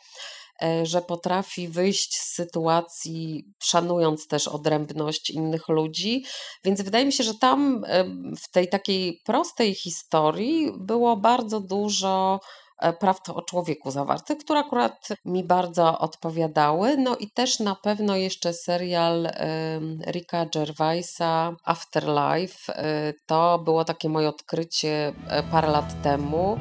że 0.83 1.03
potrafi 1.03 1.69
wyjść 1.69 2.17
z 2.17 2.35
sytuacji, 2.35 3.45
szanując 3.63 4.29
też 4.29 4.49
odrębność 4.49 5.31
innych 5.31 5.69
ludzi. 5.69 6.25
Więc 6.65 6.83
wydaje 6.83 7.05
mi 7.05 7.13
się, 7.13 7.25
że 7.25 7.35
tam 7.35 7.85
em, 7.87 8.35
w 8.43 8.51
tej 8.51 8.69
takiej 8.69 9.21
prostej 9.25 9.75
historii 9.75 10.73
było 10.79 11.17
bardzo 11.17 11.61
dużo 11.61 12.41
e, 12.79 12.93
prawd 12.93 13.31
o 13.31 13.43
człowieku 13.43 13.91
zawartych, 13.91 14.39
które 14.39 14.61
akurat 14.61 15.09
mi 15.25 15.45
bardzo 15.45 15.99
odpowiadały. 15.99 16.97
No 16.97 17.17
i 17.17 17.31
też 17.31 17.61
na 17.61 17.75
pewno 17.75 18.17
jeszcze 18.17 18.53
serial 18.53 19.27
em, 19.27 19.99
Ricka 20.07 20.47
Gervaisa 20.47 21.57
Afterlife. 21.65 22.77
E, 22.77 23.13
To 23.27 23.59
było 23.59 23.85
takie 23.85 24.09
moje 24.09 24.29
odkrycie 24.29 25.13
e, 25.29 25.43
parę 25.43 25.69
lat 25.71 26.03
temu 26.03 26.59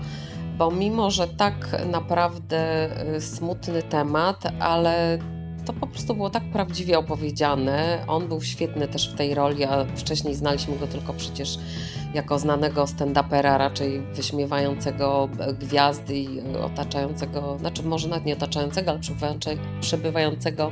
bo 0.58 0.72
mimo, 0.72 1.12
że 1.12 1.28
tak 1.28 1.86
naprawdę 1.92 2.90
y, 3.16 3.22
smutny 3.22 3.84
temat, 3.84 4.44
ale 4.60 5.18
to 5.66 5.74
po 5.74 5.88
prostu 5.88 6.16
było 6.16 6.30
tak 6.30 6.44
prawdziwie 6.44 7.00
opowiedziane. 7.00 8.04
On 8.08 8.28
był 8.28 8.42
świetny 8.42 8.88
też 8.88 9.10
w 9.10 9.16
tej 9.16 9.36
roli, 9.36 9.64
a 9.64 9.86
wcześniej 9.96 10.36
znaliśmy 10.36 10.78
go 10.78 10.88
tylko 10.88 11.14
przecież 11.14 11.58
jako 12.14 12.40
znanego 12.40 12.84
stand-upera, 12.84 13.58
raczej 13.58 14.02
wyśmiewającego 14.02 15.30
e, 15.40 15.54
gwiazdy 15.54 16.16
i 16.18 16.40
otaczającego, 16.64 17.58
znaczy 17.60 17.84
może 17.84 18.08
nawet 18.08 18.26
nie 18.26 18.34
otaczającego, 18.34 18.92
ale 18.92 19.00
przebywające- 19.00 19.58
przebywającego 19.82 20.72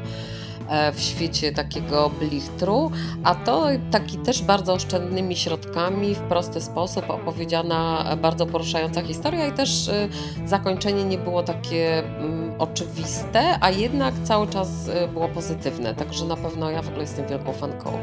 w 0.93 0.99
świecie 0.99 1.51
takiego 1.51 2.09
blichtru, 2.09 2.91
a 3.23 3.35
to 3.35 3.67
taki 3.91 4.17
też 4.17 4.43
bardzo 4.43 4.73
oszczędnymi 4.73 5.35
środkami, 5.35 6.15
w 6.15 6.19
prosty 6.19 6.61
sposób 6.61 7.09
opowiedziana 7.09 8.05
e, 8.09 8.17
bardzo 8.17 8.45
poruszająca 8.45 9.01
historia 9.01 9.47
i 9.47 9.51
też 9.51 9.87
e, 9.87 10.09
zakończenie 10.45 11.03
nie 11.03 11.17
było 11.17 11.43
takie 11.43 11.99
mm, 11.99 12.53
oczywiste, 12.59 13.57
a 13.61 13.69
jednak 13.69 14.13
cały 14.23 14.47
czas 14.47 14.89
e, 14.89 15.07
było 15.07 15.27
pozytywne, 15.27 15.95
także 15.95 16.25
na 16.25 16.35
pewno 16.35 16.69
ja 16.69 16.81
w 16.81 16.87
ogóle 16.87 17.01
jestem 17.01 17.27
wielką 17.27 17.53
fanką 17.53 17.97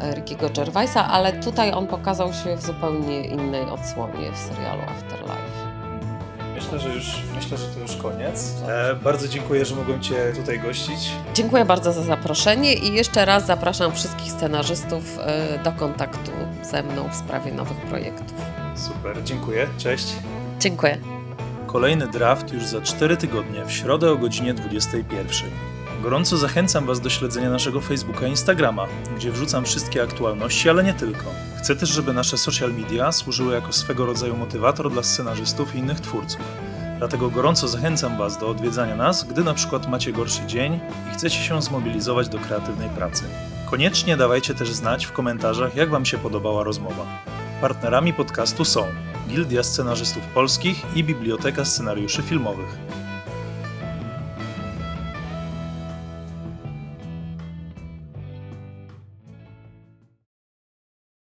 e, 0.00 0.14
Rickiego 0.14 0.50
Gervaisa, 0.56 1.08
ale 1.08 1.32
tutaj 1.32 1.72
on 1.72 1.86
pokazał 1.86 2.32
się 2.32 2.56
w 2.56 2.62
zupełnie 2.66 3.24
innej 3.24 3.62
odsłonie 3.62 4.32
w 4.32 4.38
serialu 4.38 4.82
Afterlife. 4.82 5.61
Myślę, 6.54 6.78
że 6.78 6.88
już, 6.88 7.06
myślę, 7.34 7.58
że 7.58 7.66
to 7.66 7.80
już 7.80 7.96
koniec. 7.96 8.54
E, 8.68 8.94
bardzo 8.94 9.28
dziękuję, 9.28 9.64
że 9.64 9.74
mogłem 9.74 10.02
Cię 10.02 10.32
tutaj 10.36 10.60
gościć. 10.60 11.10
Dziękuję 11.34 11.64
bardzo 11.64 11.92
za 11.92 12.02
zaproszenie 12.02 12.74
i 12.74 12.92
jeszcze 12.92 13.24
raz 13.24 13.46
zapraszam 13.46 13.92
wszystkich 13.92 14.32
scenarzystów 14.32 15.18
e, 15.18 15.58
do 15.64 15.72
kontaktu 15.72 16.30
ze 16.62 16.82
mną 16.82 17.08
w 17.08 17.14
sprawie 17.14 17.52
nowych 17.52 17.76
projektów. 17.76 18.36
Super, 18.76 19.22
dziękuję. 19.24 19.66
Cześć. 19.78 20.06
Dziękuję. 20.60 20.98
Kolejny 21.66 22.06
draft 22.06 22.52
już 22.52 22.66
za 22.66 22.80
4 22.80 23.16
tygodnie, 23.16 23.64
w 23.64 23.72
środę 23.72 24.10
o 24.10 24.16
godzinie 24.16 24.54
21. 24.54 25.71
Gorąco 26.02 26.36
zachęcam 26.36 26.86
Was 26.86 27.00
do 27.00 27.10
śledzenia 27.10 27.50
naszego 27.50 27.80
Facebooka 27.80 28.26
i 28.26 28.30
Instagrama, 28.30 28.86
gdzie 29.16 29.32
wrzucam 29.32 29.64
wszystkie 29.64 30.02
aktualności, 30.02 30.68
ale 30.68 30.84
nie 30.84 30.94
tylko. 30.94 31.24
Chcę 31.58 31.76
też, 31.76 31.88
żeby 31.88 32.12
nasze 32.12 32.38
social 32.38 32.74
media 32.74 33.12
służyły 33.12 33.54
jako 33.54 33.72
swego 33.72 34.06
rodzaju 34.06 34.36
motywator 34.36 34.92
dla 34.92 35.02
scenarzystów 35.02 35.74
i 35.74 35.78
innych 35.78 36.00
twórców. 36.00 36.40
Dlatego 36.98 37.30
gorąco 37.30 37.68
zachęcam 37.68 38.18
Was 38.18 38.38
do 38.38 38.48
odwiedzania 38.48 38.96
nas, 38.96 39.24
gdy 39.24 39.44
na 39.44 39.54
przykład 39.54 39.88
macie 39.88 40.12
gorszy 40.12 40.46
dzień 40.46 40.80
i 41.10 41.14
chcecie 41.14 41.38
się 41.38 41.62
zmobilizować 41.62 42.28
do 42.28 42.38
kreatywnej 42.38 42.88
pracy. 42.88 43.24
Koniecznie 43.70 44.16
dawajcie 44.16 44.54
też 44.54 44.72
znać 44.72 45.06
w 45.06 45.12
komentarzach, 45.12 45.76
jak 45.76 45.90
Wam 45.90 46.06
się 46.06 46.18
podobała 46.18 46.64
rozmowa. 46.64 47.06
Partnerami 47.60 48.12
podcastu 48.12 48.64
są 48.64 48.86
Gildia 49.28 49.62
Scenarzystów 49.62 50.22
Polskich 50.22 50.96
i 50.96 51.04
Biblioteka 51.04 51.64
Scenariuszy 51.64 52.22
Filmowych. 52.22 52.91